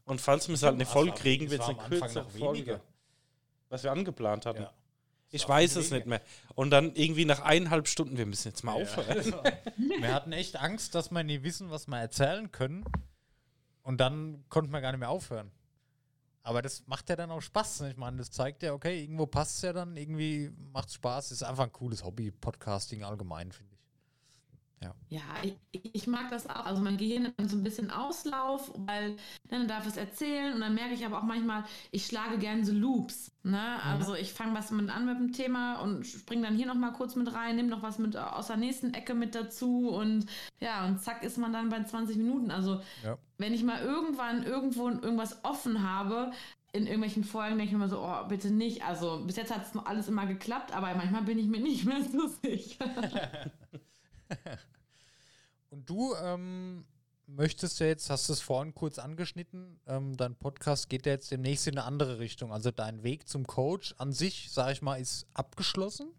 Und 0.04 0.20
falls 0.20 0.48
wir 0.48 0.54
es 0.54 0.62
halt 0.62 0.76
nicht 0.76 0.90
voll 0.90 1.12
kriegen, 1.12 1.50
wird 1.50 1.62
es 1.62 1.68
eine 1.68 1.78
kürzere 1.78 2.28
Folge. 2.28 2.80
Was 3.68 3.84
wir 3.84 3.92
angeplant 3.92 4.46
hatten. 4.46 4.62
Ja. 4.62 4.72
Ich 5.30 5.48
weiß 5.48 5.76
es 5.76 5.90
nicht 5.90 6.06
mehr. 6.06 6.20
Und 6.54 6.70
dann 6.70 6.94
irgendwie 6.94 7.24
nach 7.24 7.40
eineinhalb 7.40 7.88
Stunden, 7.88 8.18
wir 8.18 8.26
müssen 8.26 8.48
jetzt 8.48 8.62
mal 8.64 8.74
aufhören. 8.74 9.34
Wir 9.76 10.12
hatten 10.12 10.32
echt 10.32 10.56
Angst, 10.56 10.94
dass 10.94 11.10
wir 11.10 11.22
nie 11.22 11.42
wissen, 11.42 11.70
was 11.70 11.86
wir 11.86 11.98
erzählen 11.98 12.50
können. 12.50 12.84
Und 13.82 13.98
dann 13.98 14.44
konnten 14.48 14.72
wir 14.72 14.80
gar 14.80 14.92
nicht 14.92 15.00
mehr 15.00 15.10
aufhören. 15.10 15.50
Aber 16.42 16.60
das 16.60 16.86
macht 16.86 17.08
ja 17.08 17.16
dann 17.16 17.30
auch 17.30 17.40
Spaß. 17.40 17.82
Ich 17.82 17.96
meine, 17.96 18.18
das 18.18 18.30
zeigt 18.30 18.62
ja, 18.62 18.72
okay, 18.72 19.00
irgendwo 19.00 19.26
passt 19.26 19.56
es 19.56 19.62
ja 19.62 19.72
dann, 19.72 19.96
irgendwie 19.96 20.50
macht 20.72 20.88
es 20.88 20.94
Spaß. 20.94 21.30
Ist 21.30 21.42
einfach 21.42 21.64
ein 21.64 21.72
cooles 21.72 22.04
Hobby, 22.04 22.30
Podcasting 22.30 23.04
allgemein, 23.04 23.52
finde 23.52 23.71
ich. 23.71 23.71
Ja, 25.08 25.20
ich, 25.42 25.56
ich 25.72 26.06
mag 26.06 26.30
das 26.30 26.48
auch. 26.48 26.64
Also 26.66 26.82
mein 26.82 26.96
Gehirn 26.96 27.26
hat 27.26 27.50
so 27.50 27.56
ein 27.56 27.62
bisschen 27.62 27.90
Auslauf, 27.90 28.72
weil 28.86 29.16
dann 29.48 29.68
darf 29.68 29.86
es 29.86 29.96
erzählen 29.96 30.54
und 30.54 30.60
dann 30.60 30.74
merke 30.74 30.94
ich 30.94 31.04
aber 31.04 31.18
auch 31.18 31.22
manchmal, 31.24 31.64
ich 31.90 32.06
schlage 32.06 32.38
gerne 32.38 32.64
so 32.64 32.72
Loops. 32.72 33.30
Ne? 33.42 33.82
Also 33.84 34.14
ich 34.14 34.32
fange 34.32 34.54
was 34.54 34.70
mit 34.70 34.88
an 34.88 35.04
mit 35.06 35.18
dem 35.18 35.32
Thema 35.32 35.80
und 35.80 36.06
springe 36.06 36.42
dann 36.46 36.56
hier 36.56 36.66
nochmal 36.66 36.92
kurz 36.92 37.14
mit 37.16 37.32
rein, 37.34 37.56
nehme 37.56 37.68
noch 37.68 37.82
was 37.82 37.98
mit 37.98 38.16
aus 38.16 38.46
der 38.46 38.56
nächsten 38.56 38.94
Ecke 38.94 39.14
mit 39.14 39.34
dazu 39.34 39.90
und 39.90 40.26
ja, 40.60 40.86
und 40.86 41.02
zack 41.02 41.22
ist 41.22 41.38
man 41.38 41.52
dann 41.52 41.68
bei 41.68 41.82
20 41.82 42.16
Minuten. 42.16 42.50
Also 42.50 42.80
Ja. 43.02 43.18
wenn 43.38 43.52
ich 43.52 43.64
mal 43.64 43.82
irgendwann 43.82 44.44
irgendwo 44.44 44.88
irgendwas 44.88 45.44
offen 45.44 45.82
habe, 45.88 46.32
in 46.72 46.86
irgendwelchen 46.86 47.24
Folgen 47.24 47.58
denke 47.58 47.64
ich 47.64 47.70
mir 47.72 47.76
immer 47.84 47.88
so, 47.88 48.00
oh, 48.02 48.26
bitte 48.28 48.50
nicht. 48.50 48.82
Also 48.84 49.22
bis 49.26 49.36
jetzt 49.36 49.54
hat 49.54 49.66
es 49.66 49.78
alles 49.84 50.08
immer 50.08 50.26
geklappt, 50.26 50.72
aber 50.74 50.94
manchmal 50.94 51.22
bin 51.22 51.38
ich 51.38 51.46
mir 51.46 51.60
nicht 51.62 51.84
mehr 51.84 52.02
so 52.02 52.28
sicher. 52.42 52.86
Und 55.70 55.88
du 55.88 56.14
ähm, 56.16 56.84
möchtest 57.26 57.80
ja 57.80 57.86
jetzt, 57.86 58.10
hast 58.10 58.28
du 58.28 58.34
es 58.34 58.40
vorhin 58.40 58.74
kurz 58.74 58.98
angeschnitten, 58.98 59.80
ähm, 59.86 60.16
dein 60.16 60.34
Podcast 60.36 60.88
geht 60.88 61.06
ja 61.06 61.12
jetzt 61.12 61.30
demnächst 61.30 61.66
in 61.66 61.78
eine 61.78 61.86
andere 61.86 62.18
Richtung. 62.18 62.52
Also 62.52 62.70
dein 62.70 63.02
Weg 63.02 63.28
zum 63.28 63.46
Coach 63.46 63.94
an 63.98 64.12
sich, 64.12 64.50
sage 64.50 64.72
ich 64.72 64.82
mal, 64.82 65.00
ist 65.00 65.26
abgeschlossen. 65.34 66.12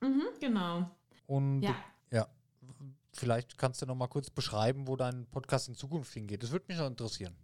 mhm, 0.00 0.22
genau. 0.40 0.90
Und 1.26 1.62
Ja. 1.62 1.76
ja, 2.10 2.28
vielleicht 3.12 3.58
kannst 3.58 3.82
du 3.82 3.86
noch 3.86 3.94
mal 3.94 4.08
kurz 4.08 4.30
beschreiben, 4.30 4.86
wo 4.86 4.96
dein 4.96 5.26
Podcast 5.26 5.68
in 5.68 5.74
Zukunft 5.74 6.12
hingeht. 6.12 6.42
Das 6.42 6.50
würde 6.50 6.66
mich 6.68 6.78
noch 6.78 6.86
interessieren. 6.86 7.36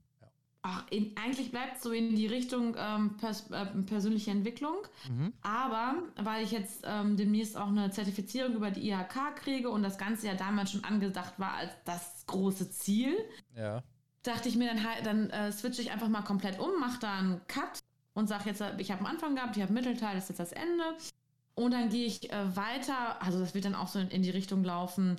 Ach, 0.65 0.85
in, 0.91 1.13
eigentlich 1.17 1.51
bleibt 1.51 1.77
es 1.77 1.83
so 1.83 1.91
in 1.91 2.15
die 2.15 2.29
Richtung 2.29 2.77
ähm, 2.79 3.17
pers 3.17 3.51
äh, 3.51 3.67
persönliche 3.85 4.31
Entwicklung. 4.31 4.77
Mhm. 5.09 5.33
Aber 5.43 5.97
weil 6.17 6.45
ich 6.45 6.53
jetzt 6.53 6.83
ähm, 6.85 7.17
demnächst 7.17 7.57
auch 7.57 7.67
eine 7.67 7.91
Zertifizierung 7.91 8.55
über 8.55 8.71
die 8.71 8.89
IHK 8.89 9.35
kriege 9.37 9.71
und 9.71 9.83
das 9.83 9.99
Ganze 9.99 10.29
ja 10.29 10.35
damals 10.35 10.71
schon 10.71 10.85
angedacht 10.85 11.35
war 11.39 11.55
als 11.55 11.73
das 11.85 12.25
große 12.27 12.71
Ziel, 12.71 13.17
Ja. 13.57 13.83
dachte 14.23 14.49
ich 14.49 14.55
mir, 14.57 14.69
dann, 14.69 14.85
halt- 14.89 15.05
dann 15.05 15.31
äh, 15.31 15.51
switche 15.51 15.83
ich 15.83 15.91
einfach 15.91 16.09
mal 16.09 16.23
komplett 16.23 16.61
um, 16.61 16.79
mache 16.79 17.01
da 17.01 17.19
einen 17.19 17.41
Cut 17.49 17.81
und 18.15 18.29
sage 18.29 18.45
jetzt, 18.51 18.61
äh, 18.61 18.73
ich 18.79 18.93
habe 18.93 19.01
einen 19.01 19.09
Anfang 19.15 19.35
gehabt, 19.35 19.57
ich 19.57 19.63
habe 19.65 19.73
Mittelteil, 19.73 20.15
das 20.15 20.25
ist 20.31 20.39
jetzt 20.39 20.39
das 20.39 20.53
Ende. 20.53 20.85
Und 21.55 21.73
dann 21.73 21.89
gehe 21.91 22.07
ich 22.07 22.31
äh, 22.33 22.57
weiter, 22.57 23.21
also 23.21 23.41
das 23.41 23.53
wird 23.55 23.65
dann 23.65 23.75
auch 23.75 23.89
so 23.89 23.99
in, 23.99 24.09
in 24.09 24.23
die 24.23 24.31
Richtung 24.31 24.63
laufen, 24.63 25.17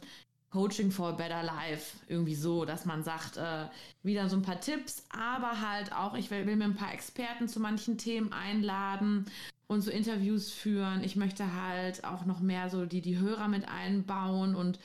Coaching 0.53 0.91
for 0.91 1.09
a 1.09 1.11
Better 1.13 1.41
Life. 1.41 1.97
Irgendwie 2.07 2.35
so, 2.35 2.63
dass 2.63 2.85
man 2.85 3.03
sagt, 3.03 3.37
äh, 3.37 3.65
wieder 4.03 4.29
so 4.29 4.35
ein 4.35 4.43
paar 4.43 4.61
Tipps, 4.61 5.03
aber 5.09 5.59
halt 5.59 5.91
auch, 5.91 6.13
ich 6.13 6.29
will, 6.29 6.45
will 6.45 6.55
mir 6.55 6.65
ein 6.65 6.75
paar 6.75 6.93
Experten 6.93 7.47
zu 7.47 7.59
manchen 7.59 7.97
Themen 7.97 8.31
einladen 8.31 9.25
und 9.65 9.81
so 9.81 9.89
Interviews 9.89 10.51
führen. 10.51 11.03
Ich 11.03 11.15
möchte 11.15 11.55
halt 11.59 12.05
auch 12.05 12.25
noch 12.25 12.39
mehr 12.39 12.69
so 12.69 12.85
die, 12.85 13.01
die 13.01 13.17
Hörer 13.17 13.47
mit 13.47 13.67
einbauen 13.67 14.53
und 14.53 14.77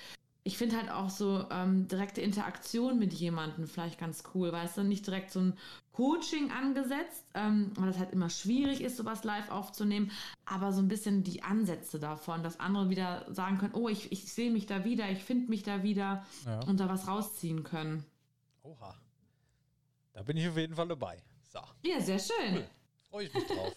ich 0.45 0.57
finde 0.57 0.77
halt 0.77 0.91
auch 0.91 1.11
so 1.11 1.45
ähm, 1.51 1.89
direkte 1.89 2.21
Interaktion 2.21 2.99
mit 2.99 3.13
jemandem 3.13 3.67
vielleicht 3.67 3.99
ganz 3.99 4.23
cool, 4.35 4.51
weißt 4.53 4.79
du, 4.79 4.83
nicht 4.85 5.07
direkt 5.07 5.31
so 5.31 5.41
ein 5.41 5.59
Coaching 5.93 6.51
angesetzt, 6.53 7.25
ähm, 7.35 7.73
weil 7.75 7.89
das 7.89 7.99
halt 7.99 8.13
immer 8.13 8.31
schwierig 8.31 8.81
ist, 8.81 8.97
sowas 8.97 9.25
live 9.25 9.51
aufzunehmen, 9.51 10.11
aber 10.47 10.73
so 10.73 10.81
ein 10.81 10.89
bisschen 10.89 11.25
die 11.25 11.43
Ansätze 11.43 11.99
davon, 11.99 12.43
dass 12.43 12.61
andere 12.61 12.89
wieder 12.89 13.27
sagen 13.35 13.59
können, 13.59 13.75
oh, 13.75 13.89
ich, 13.89 14.11
ich 14.13 14.33
sehe 14.33 14.51
mich 14.51 14.67
da 14.67 14.85
wieder, 14.85 15.11
ich 15.11 15.23
finde 15.25 15.51
mich 15.51 15.65
da 15.65 15.83
wieder 15.83 16.25
Ja. 16.47 16.61
und 16.67 16.79
da 16.81 16.89
was 16.89 17.09
rausziehen 17.09 17.65
können. 17.65 18.05
Oha. 18.63 18.95
Da 20.13 20.23
bin 20.23 20.37
ich 20.37 20.49
auf 20.49 20.57
jeden 20.57 20.75
Fall 20.77 20.89
dabei. 20.89 21.23
So, 21.49 21.61
Ja, 21.83 22.01
sehr 22.01 22.19
schön. 22.19 22.65
freue 23.11 23.27
ich 23.27 23.35
mich 23.35 23.45
drauf. 23.47 23.75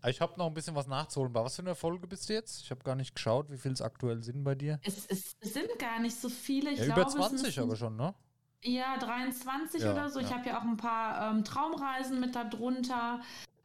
Aber 0.00 0.10
ich 0.10 0.20
habe 0.20 0.38
noch 0.38 0.46
ein 0.46 0.54
bisschen 0.54 0.74
was 0.74 0.86
nachzuholen. 0.86 1.32
Bei 1.32 1.44
was 1.44 1.56
für 1.56 1.62
einer 1.62 1.74
Folge 1.74 2.06
bist 2.06 2.28
du 2.28 2.32
jetzt? 2.32 2.62
Ich 2.62 2.70
habe 2.70 2.82
gar 2.82 2.94
nicht 2.94 3.14
geschaut, 3.14 3.50
wie 3.50 3.58
viel 3.58 3.72
es 3.72 3.82
aktuell 3.82 4.22
sind 4.22 4.42
bei 4.44 4.54
dir. 4.54 4.80
Es, 4.82 5.06
es, 5.06 5.36
sind 5.40 5.78
gar 5.78 5.98
nicht 6.00 6.16
so 6.16 6.28
viele. 6.28 6.70
Ich 6.70 6.78
ja, 6.78 6.86
glaube, 6.86 7.02
über 7.02 7.10
20 7.10 7.34
es 7.34 7.42
müssen, 7.42 7.62
aber 7.62 7.76
schon, 7.76 7.96
ne? 7.96 8.14
Ja, 8.62 8.98
23 8.98 9.82
Ja, 9.82 9.92
oder 9.92 10.08
so. 10.08 10.20
Ich 10.20 10.30
ja. 10.30 10.36
habe 10.36 10.48
ja 10.48 10.58
auch 10.58 10.64
ein 10.64 10.76
paar 10.76 11.30
ähm, 11.30 11.44
Traumreisen 11.44 12.20
mit 12.20 12.34
da 12.34 12.44
drunter, 12.44 13.20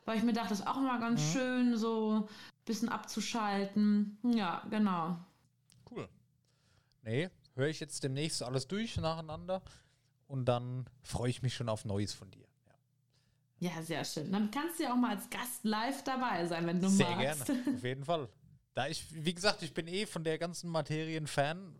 weil 0.06 0.18
ich 0.18 0.24
mir 0.24 0.34
dachte, 0.34 0.50
das 0.50 0.60
ist 0.60 0.68
auch 0.68 0.78
immer 0.78 1.00
ganz 1.00 1.22
Mhm. 1.22 1.32
schön, 1.32 1.78
so 1.78 2.28
ein 2.28 2.66
bisschen 2.66 2.90
abzuschalten. 2.90 4.18
Ja, 4.24 4.64
genau. 4.70 5.18
Cool. 5.90 6.10
Nee, 7.04 7.30
höre 7.56 7.68
ich 7.68 7.80
jetzt 7.80 8.04
demnächst 8.04 8.44
alles 8.44 8.68
durch 8.68 8.98
nacheinander 8.98 9.62
und 10.28 10.46
dann 10.46 10.86
freue 11.02 11.30
ich 11.30 11.42
mich 11.42 11.54
schon 11.56 11.70
auf 11.70 11.86
Neues 11.86 12.14
von 12.14 12.30
dir. 12.32 12.46
Ja. 13.60 13.82
Sehr 13.82 14.03
schön. 14.03 14.32
Dann 14.32 14.51
kannst 14.51 14.80
du 14.80 14.84
ja 14.84 14.91
auch 14.93 14.97
mal 14.97 15.16
als 15.16 15.30
Gast 15.30 15.64
live 15.64 16.03
dabei 16.03 16.45
sein, 16.45 16.68
wenn 16.68 16.80
du 16.82 16.89
Sehr 16.89 17.10
magst. 17.10 17.45
gerne, 17.45 17.76
auf 17.76 17.84
jeden 17.84 18.03
Fall. 18.06 18.30
Da 18.74 18.88
ich, 18.88 19.06
wie 19.12 19.34
gesagt, 19.34 19.62
ich 19.64 19.74
bin 19.74 19.88
eh 19.88 20.06
von 20.06 20.24
der 20.24 20.38
ganzen 20.38 20.70
Materie 20.70 21.18
ein 21.18 21.28
Fan. 21.28 21.74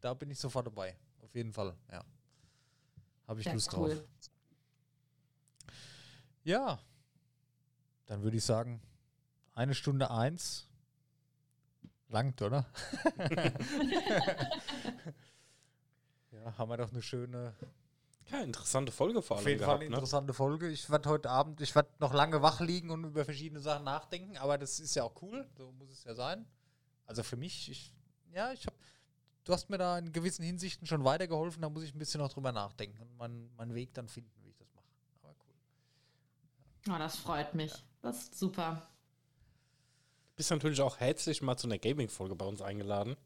Da 0.00 0.14
bin 0.14 0.30
ich 0.30 0.38
sofort 0.38 0.66
dabei. 0.66 0.96
Auf 1.22 1.34
jeden 1.34 1.52
Fall, 1.52 1.76
ja. 1.90 2.04
Habe 3.28 3.40
ich 3.40 3.44
Sehr 3.44 3.54
Lust 3.54 3.72
cool. 3.76 3.94
drauf. 3.94 4.04
Ja. 6.42 6.78
Dann 8.06 8.22
würde 8.22 8.36
ich 8.36 8.44
sagen, 8.44 8.80
eine 9.54 9.74
Stunde 9.74 10.10
eins. 10.10 10.68
Langt, 12.08 12.40
oder? 12.42 12.66
ja, 16.30 16.58
haben 16.58 16.70
wir 16.70 16.76
doch 16.76 16.92
eine 16.92 17.02
schöne, 17.02 17.52
Ja, 18.30 18.40
interessante 18.42 18.90
Folge 18.90 19.22
vor 19.22 19.36
auf 19.36 19.42
allem 19.42 19.48
jeden 19.50 19.64
Fall 19.64 19.76
eine 19.76 19.78
gehabt, 19.78 19.90
ne? 19.90 19.96
interessante 19.96 20.34
Folge. 20.34 20.68
Ich 20.68 20.90
werde 20.90 21.08
heute 21.08 21.30
Abend, 21.30 21.60
ich 21.60 21.74
werde 21.74 21.90
noch 22.00 22.12
lange 22.12 22.42
wach 22.42 22.60
liegen 22.60 22.90
und 22.90 23.04
über 23.04 23.24
verschiedene 23.24 23.60
Sachen 23.60 23.84
nachdenken, 23.84 24.36
aber 24.36 24.58
das 24.58 24.80
ist 24.80 24.94
ja 24.96 25.04
auch 25.04 25.22
cool, 25.22 25.48
so 25.56 25.70
muss 25.72 25.90
es 25.90 26.04
ja 26.04 26.14
sein. 26.14 26.44
Also 27.06 27.22
für 27.22 27.36
mich, 27.36 27.70
ich, 27.70 27.94
ja, 28.32 28.52
ich 28.52 28.66
habe, 28.66 28.76
du 29.44 29.52
hast 29.52 29.70
mir 29.70 29.78
da 29.78 29.98
in 29.98 30.12
gewissen 30.12 30.44
Hinsichten 30.44 30.88
schon 30.88 31.04
weitergeholfen, 31.04 31.62
da 31.62 31.70
muss 31.70 31.84
ich 31.84 31.94
ein 31.94 31.98
bisschen 31.98 32.20
noch 32.20 32.32
drüber 32.32 32.50
nachdenken 32.50 33.00
und 33.00 33.16
meinen 33.16 33.54
meinen 33.54 33.74
Weg 33.74 33.94
dann 33.94 34.08
finden, 34.08 34.32
wie 34.42 34.48
ich 34.48 34.56
das 34.56 34.72
mache. 34.74 34.84
Aber 35.22 35.34
cool. 35.46 36.94
Oh, 36.94 36.98
das 36.98 37.16
freut 37.16 37.54
mich. 37.54 37.72
Das 38.02 38.24
ist 38.24 38.38
super. 38.38 38.88
Du 40.30 40.36
bist 40.38 40.50
natürlich 40.50 40.80
auch 40.80 40.98
herzlich 40.98 41.42
mal 41.42 41.56
zu 41.56 41.68
einer 41.68 41.78
Gaming-Folge 41.78 42.34
bei 42.34 42.44
uns 42.44 42.60
eingeladen. 42.60 43.16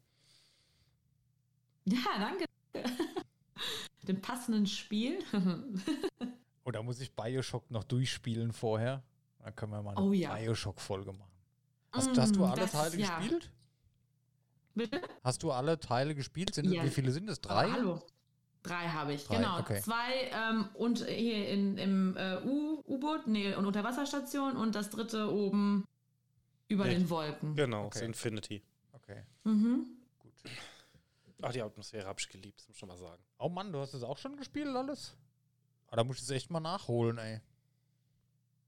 Ja, 1.85 2.19
danke. 2.19 2.45
Dem 4.07 4.21
passenden 4.21 4.65
Spiel. 4.65 5.19
Oder 6.65 6.83
muss 6.83 6.99
ich 7.01 7.13
Bioshock 7.15 7.69
noch 7.71 7.83
durchspielen 7.83 8.51
vorher? 8.51 9.03
Dann 9.39 9.55
können 9.55 9.71
wir 9.71 9.81
mal 9.81 9.95
eine 9.97 10.01
Oh 10.05 10.13
ja. 10.13 10.35
Bioshock-Folge 10.35 11.11
machen. 11.13 11.31
Hast, 11.91 12.15
Mm, 12.15 12.19
hast 12.19 12.35
du 12.35 12.45
alle 12.45 12.61
das- 12.61 12.71
Teile 12.71 12.97
ja. 12.97 13.17
gespielt? 13.19 13.51
Bitte? 14.73 15.01
Hast 15.23 15.43
du 15.43 15.51
alle 15.51 15.79
Teile 15.79 16.15
gespielt? 16.15 16.53
Sind, 16.55 16.71
Ja. 16.71 16.83
Wie 16.83 16.89
viele 16.89 17.11
sind 17.11 17.29
es? 17.29 17.41
Drei? 17.41 17.65
Ah, 17.67 17.71
hallo. 17.73 18.01
Drei 18.63 18.87
habe 18.87 19.13
ich, 19.13 19.25
Drei, 19.25 19.37
genau. 19.37 19.59
okay. 19.59 19.81
Zwei 19.81 20.29
ähm, 20.31 20.69
und 20.75 21.03
hier 21.05 21.49
in, 21.49 21.77
im 21.77 22.15
äh, 22.15 22.37
U-Boot, 22.45 23.25
nee, 23.27 23.53
und 23.55 23.65
Unterwasserstation 23.65 24.55
und 24.55 24.75
das 24.75 24.91
dritte 24.91 25.31
oben 25.33 25.83
über 26.67 26.85
Ja. 26.85 26.93
den 26.93 27.09
Wolken. 27.09 27.55
Genau, 27.55 27.85
Okay. 27.85 27.99
das 27.99 28.01
Infinity. 28.03 28.61
Okay, 28.93 29.23
Mhm. 29.43 29.87
gut. 30.19 30.31
Ach, 31.41 31.51
die 31.51 31.61
Atmosphäre 31.61 32.05
habe 32.05 32.19
ich 32.19 32.29
geliebt, 32.29 32.59
das 32.59 32.67
muss 32.67 32.75
ich 32.75 32.79
schon 32.79 32.89
mal 32.89 32.97
sagen. 32.97 33.23
Oh 33.39 33.49
Mann, 33.49 33.71
du 33.71 33.79
hast 33.79 33.93
es 33.93 34.03
auch 34.03 34.17
schon 34.17 34.37
gespielt, 34.37 34.75
alles? 34.75 35.15
Ah, 35.87 35.95
da 35.95 36.03
muss 36.03 36.17
ich 36.17 36.23
es 36.23 36.29
echt 36.29 36.49
mal 36.51 36.59
nachholen, 36.59 37.17
ey. 37.17 37.41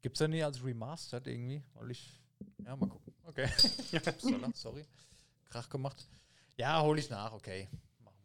Gibt's 0.01 0.19
ja 0.19 0.28
nie 0.28 0.43
als 0.43 0.63
Remastered 0.63 1.28
irgendwie? 1.28 1.63
Weil 1.76 1.91
ich. 1.91 2.21
Ja, 2.65 2.76
mal 2.76 2.89
gucken. 2.89 3.13
Okay. 3.24 3.45
Upsala, 3.93 4.49
Sorry. 4.53 4.86
Krach 5.49 5.69
gemacht. 5.69 6.05
Ja, 6.57 6.82
hole 6.82 6.99
ich 6.99 7.09
nach, 7.09 7.32
okay. 7.32 7.69
Machen 8.03 8.17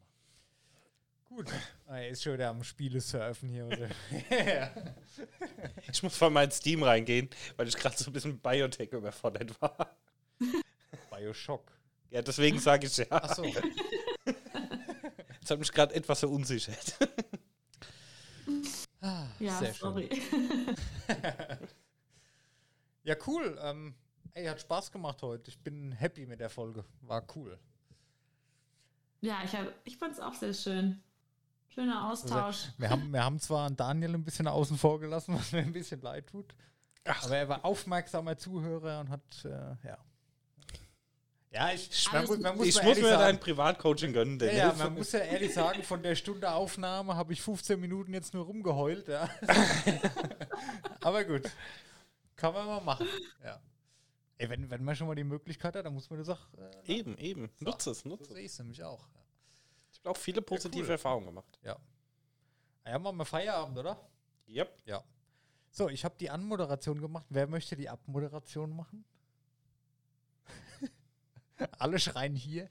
wir. 1.28 1.36
Gut. 1.36 1.53
Ah, 1.86 1.99
er 1.99 2.09
ist 2.09 2.22
schon 2.22 2.32
wieder 2.32 2.49
am 2.49 2.64
Spiele 2.64 3.01
surfen 3.01 3.49
hier. 3.49 3.66
oder? 3.68 3.88
ja. 4.30 4.72
Ich 5.90 6.03
muss 6.03 6.20
mal 6.20 6.30
mal 6.30 6.44
in 6.44 6.51
Steam 6.51 6.82
reingehen, 6.82 7.30
weil 7.57 7.68
ich 7.68 7.76
gerade 7.76 7.96
so 7.96 8.11
ein 8.11 8.12
bisschen 8.12 8.38
Biotech 8.40 8.92
überfordert 8.92 9.61
war. 9.62 9.96
Bioshock. 11.11 11.70
Ja, 12.11 12.22
deswegen 12.22 12.59
sage 12.59 12.86
ich 12.86 12.96
ja. 12.96 13.07
Achso. 13.11 13.44
Das 15.49 15.55
hat 15.55 15.61
mich 15.61 15.72
gerade 15.72 15.94
etwas 15.94 16.20
verunsichert. 16.20 16.99
Ja, 19.38 19.59
Sehr 19.59 19.72
schön. 19.72 19.74
sorry. 19.74 20.11
Ja, 23.05 23.14
cool. 23.26 23.59
Ähm, 23.62 23.94
ey, 24.34 24.44
hat 24.46 24.61
Spaß 24.61 24.90
gemacht 24.90 25.22
heute. 25.22 25.51
Ich 25.51 25.59
bin 25.61 25.92
happy 25.92 26.26
mit 26.26 26.40
der 26.40 26.51
Folge. 26.51 26.84
War 27.03 27.24
cool. 27.36 27.59
ja, 29.20 29.42
ich, 29.44 29.55
hab, 29.55 29.72
ich 29.84 29.96
fand 29.96 30.14
es 30.14 30.20
auch 30.20 30.34
sehr 30.34 30.53
schön. 30.53 31.01
Schöner 31.68 32.11
Austausch. 32.11 32.72
Wir 32.76 32.90
haben, 32.90 33.11
wir 33.11 33.24
haben 33.24 33.38
zwar 33.38 33.70
Daniel 33.70 34.14
ein 34.16 34.24
bisschen 34.24 34.49
außen 34.49 34.76
vor 34.76 34.99
gelassen, 35.01 35.34
was 35.38 35.53
mir 35.53 35.61
ein 35.61 35.72
bisschen 35.72 36.03
leid 36.03 36.26
tut. 36.26 36.55
Ach. 37.05 37.24
Aber 37.24 37.36
er 37.36 37.49
war 37.49 37.64
aufmerksamer 37.64 38.36
Zuhörer 38.36 39.01
und 39.01 39.09
hat, 39.09 39.44
äh, 39.44 39.76
ja. 39.86 39.99
Ja, 41.51 41.72
ich, 41.72 42.12
man 42.12 42.26
muss, 42.26 42.38
man 42.38 42.57
muss, 42.59 42.66
ich 42.66 42.76
mal 42.76 42.84
muss 42.84 42.96
mir 42.99 43.09
sagen, 43.09 43.20
dein 43.22 43.40
Privatcoaching 43.40 44.12
gönnen, 44.12 44.38
ja, 44.38 44.46
Dennis. 44.46 44.59
ja, 44.59 44.72
man 44.74 44.94
muss 44.94 45.12
ja 45.12 45.20
ehrlich 45.20 45.55
sagen, 45.55 45.82
von 45.82 46.03
der 46.03 46.14
Stunde 46.14 46.51
Aufnahme 46.53 47.16
habe 47.16 47.32
ich 47.32 47.40
15 47.40 47.80
Minuten 47.80 48.12
jetzt 48.12 48.34
nur 48.34 48.44
rumgeheult. 48.44 49.09
Ja. 49.09 49.30
Aber 51.01 51.24
gut, 51.24 51.51
kann 52.36 52.53
man 52.53 52.66
mal 52.66 52.80
machen. 52.80 53.07
Ja. 53.42 53.61
Ey, 54.36 54.51
wenn, 54.51 54.70
wenn 54.70 54.84
man 54.84 54.94
schon 54.94 55.07
mal 55.07 55.14
die 55.16 55.24
Möglichkeit 55.24 55.74
hat, 55.74 55.86
dann 55.86 55.94
muss 55.94 56.11
man 56.11 56.18
das 56.18 56.28
auch. 56.28 56.46
Äh, 56.86 56.92
Eben, 56.99 57.16
eben. 57.16 57.51
Nutze 57.61 57.90
es, 57.92 58.01
so 58.01 58.09
nutze 58.09 58.34
sehe 58.34 58.36
es. 58.36 58.40
ich 58.44 58.53
es 58.53 58.59
nämlich 58.59 58.84
auch. 58.84 59.09
Ja. 59.14 59.20
Ich 59.90 59.99
habe 60.01 60.11
auch 60.11 60.16
viele 60.16 60.42
positive 60.42 60.84
cool. 60.84 60.90
Erfahrungen 60.90 61.26
gemacht. 61.26 61.59
Ja. 61.64 61.76
Ah 62.84 62.90
Ja, 62.90 62.99
machen 62.99 63.16
wir 63.16 63.24
Feierabend, 63.24 63.78
oder? 63.78 63.99
Yep. 64.49 64.82
Ja. 64.84 65.03
So, 65.70 65.88
ich 65.88 66.05
habe 66.05 66.14
die 66.20 66.30
Anmoderation 66.30 67.01
gemacht. 67.01 67.26
Wer 67.30 67.46
möchte 67.46 67.74
die 67.74 67.88
Abmoderation 67.88 68.74
machen? 68.76 69.05
Alle 71.78 71.98
schreien 71.98 72.34
hier. 72.34 72.68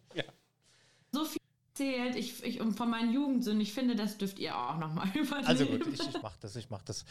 So 1.12 1.26
viel 1.26 1.42
erzählt, 1.78 2.16
ich, 2.16 2.44
ich, 2.44 2.60
und 2.60 2.74
von 2.74 2.90
meinen 2.90 3.14
Jugendsünden, 3.14 3.62
ich 3.62 3.74
finde, 3.74 3.96
das 3.96 4.18
dürft 4.18 4.40
ihr 4.40 4.58
auch 4.58 4.78
nochmal 4.78 5.08
übernehmen. 5.16 5.48
Also 5.48 5.66
gut, 5.66 5.88
ich, 5.88 6.00
ich 6.00 6.22
mache 6.22 6.38
das, 6.40 6.56
ich 6.56 6.70
mache 6.70 6.86
das. 6.86 7.06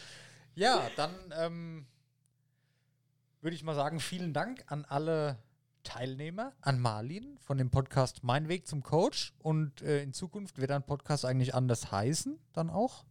Ja, 0.55 0.89
dann 0.95 1.11
ähm, 1.33 1.87
würde 3.41 3.55
ich 3.55 3.63
mal 3.63 3.75
sagen, 3.75 3.99
vielen 3.99 4.33
Dank 4.33 4.63
an 4.67 4.85
alle 4.85 5.37
Teilnehmer, 5.83 6.53
an 6.61 6.79
Marlin 6.79 7.37
von 7.39 7.57
dem 7.57 7.69
Podcast 7.69 8.23
Mein 8.23 8.49
Weg 8.49 8.67
zum 8.67 8.83
Coach. 8.83 9.33
Und 9.39 9.81
äh, 9.81 10.03
in 10.03 10.13
Zukunft 10.13 10.59
wird 10.59 10.71
ein 10.71 10.85
Podcast 10.85 11.23
eigentlich 11.25 11.55
anders 11.55 11.91
heißen, 11.91 12.37
dann 12.53 12.69
auch. 12.69 13.05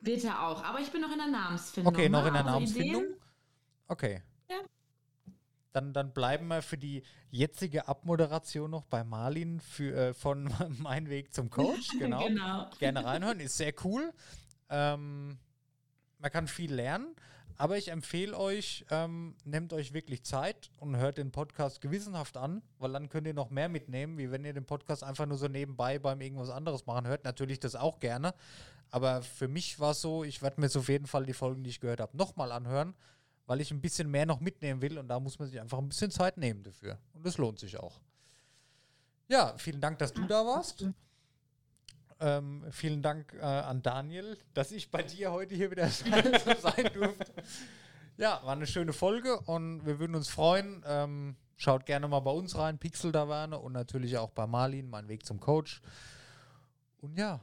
Wird 0.00 0.24
er 0.24 0.46
auch, 0.46 0.62
aber 0.62 0.80
ich 0.80 0.92
bin 0.92 1.00
noch 1.00 1.10
in 1.10 1.18
der 1.18 1.26
Namensfindung. 1.26 1.92
Okay, 1.92 2.08
noch 2.08 2.22
ne? 2.22 2.28
in 2.28 2.34
der 2.34 2.42
Also 2.42 2.52
Namensfindung. 2.54 3.02
Ideen? 3.02 3.16
Okay. 3.88 4.22
Ja. 4.48 4.56
Dann, 5.72 5.92
dann 5.92 6.12
bleiben 6.12 6.48
wir 6.48 6.62
für 6.62 6.78
die 6.78 7.02
jetzige 7.30 7.86
Abmoderation 7.86 8.70
noch 8.70 8.84
bei 8.86 9.04
Marlin 9.04 9.60
für, 9.60 9.94
äh, 9.94 10.14
von 10.14 10.52
Mein 10.78 11.08
Weg 11.08 11.32
zum 11.32 11.50
Coach. 11.50 11.90
Genau. 11.98 12.26
genau. 12.26 12.70
Gerne 12.78 13.04
reinhören, 13.04 13.40
ist 13.40 13.56
sehr 13.56 13.72
cool. 13.84 14.12
Ähm, 14.68 15.38
man 16.18 16.30
kann 16.30 16.48
viel 16.48 16.72
lernen, 16.74 17.14
aber 17.56 17.76
ich 17.76 17.88
empfehle 17.88 18.36
euch, 18.36 18.84
ähm, 18.90 19.36
nehmt 19.44 19.72
euch 19.72 19.92
wirklich 19.92 20.22
Zeit 20.24 20.70
und 20.78 20.96
hört 20.96 21.18
den 21.18 21.30
Podcast 21.30 21.80
gewissenhaft 21.80 22.36
an, 22.36 22.62
weil 22.78 22.92
dann 22.92 23.08
könnt 23.08 23.26
ihr 23.26 23.34
noch 23.34 23.50
mehr 23.50 23.68
mitnehmen, 23.68 24.18
wie 24.18 24.30
wenn 24.30 24.44
ihr 24.44 24.52
den 24.54 24.64
Podcast 24.64 25.04
einfach 25.04 25.26
nur 25.26 25.38
so 25.38 25.46
nebenbei 25.48 25.98
beim 25.98 26.20
irgendwas 26.20 26.50
anderes 26.50 26.86
machen 26.86 27.06
hört. 27.06 27.24
Natürlich 27.24 27.60
das 27.60 27.74
auch 27.76 27.98
gerne, 28.00 28.34
Aber 28.90 29.22
für 29.22 29.46
mich 29.48 29.78
war 29.78 29.92
es 29.92 30.00
so, 30.00 30.24
ich 30.24 30.42
werde 30.42 30.60
mir 30.60 30.66
jetzt 30.66 30.76
auf 30.76 30.88
jeden 30.88 31.06
Fall 31.06 31.24
die 31.26 31.32
Folgen, 31.32 31.62
die 31.62 31.70
ich 31.70 31.80
gehört 31.80 32.00
habe, 32.00 32.16
nochmal 32.16 32.50
anhören, 32.52 32.94
weil 33.50 33.60
ich 33.60 33.72
ein 33.72 33.80
bisschen 33.80 34.08
mehr 34.08 34.26
noch 34.26 34.38
mitnehmen 34.38 34.80
will 34.80 34.96
und 34.96 35.08
da 35.08 35.18
muss 35.18 35.40
man 35.40 35.48
sich 35.48 35.60
einfach 35.60 35.78
ein 35.78 35.88
bisschen 35.88 36.12
Zeit 36.12 36.36
nehmen 36.36 36.62
dafür. 36.62 37.00
Und 37.14 37.26
das 37.26 37.36
lohnt 37.36 37.58
sich 37.58 37.80
auch. 37.80 38.00
Ja, 39.26 39.58
vielen 39.58 39.80
Dank, 39.80 39.98
dass 39.98 40.12
du 40.12 40.24
da 40.24 40.46
warst. 40.46 40.86
Ähm, 42.20 42.64
vielen 42.70 43.02
Dank 43.02 43.34
äh, 43.34 43.40
an 43.40 43.82
Daniel, 43.82 44.38
dass 44.54 44.70
ich 44.70 44.92
bei 44.92 45.02
dir 45.02 45.32
heute 45.32 45.56
hier 45.56 45.68
wieder 45.72 45.88
sein 45.88 46.92
durfte. 46.94 47.32
Ja, 48.18 48.40
war 48.44 48.52
eine 48.52 48.68
schöne 48.68 48.92
Folge 48.92 49.40
und 49.40 49.84
wir 49.84 49.98
würden 49.98 50.14
uns 50.14 50.28
freuen. 50.28 50.84
Ähm, 50.86 51.34
schaut 51.56 51.86
gerne 51.86 52.06
mal 52.06 52.20
bei 52.20 52.30
uns 52.30 52.56
rein, 52.56 52.78
Pixel 52.78 53.10
Daverne 53.10 53.58
und 53.58 53.72
natürlich 53.72 54.16
auch 54.16 54.30
bei 54.30 54.46
Marlin, 54.46 54.88
mein 54.88 55.08
Weg 55.08 55.26
zum 55.26 55.40
Coach. 55.40 55.82
Und 56.98 57.18
ja, 57.18 57.40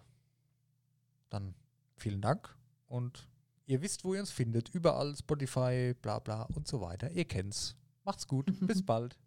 dann 1.29 1.53
vielen 1.97 2.21
Dank 2.21 2.55
und 2.87 3.27
ihr 3.67 3.81
wisst, 3.81 4.03
wo 4.03 4.13
ihr 4.13 4.21
uns 4.21 4.31
findet. 4.31 4.73
Überall 4.73 5.15
Spotify, 5.15 5.93
bla 6.01 6.19
bla 6.19 6.43
und 6.55 6.67
so 6.67 6.81
weiter. 6.81 7.11
Ihr 7.11 7.25
kennt's. 7.25 7.75
Macht's 8.03 8.27
gut. 8.27 8.47
Bis 8.61 8.83
bald. 8.83 9.17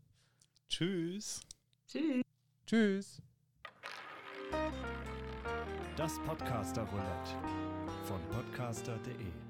Tschüss. 0.68 1.40
Tschüss. 1.86 2.24
Tschüss. 2.66 3.22
Das 5.96 6.18
Podcaster 6.26 6.82
Roulette 6.84 7.30
von 8.06 8.20
podcaster.de 8.30 9.49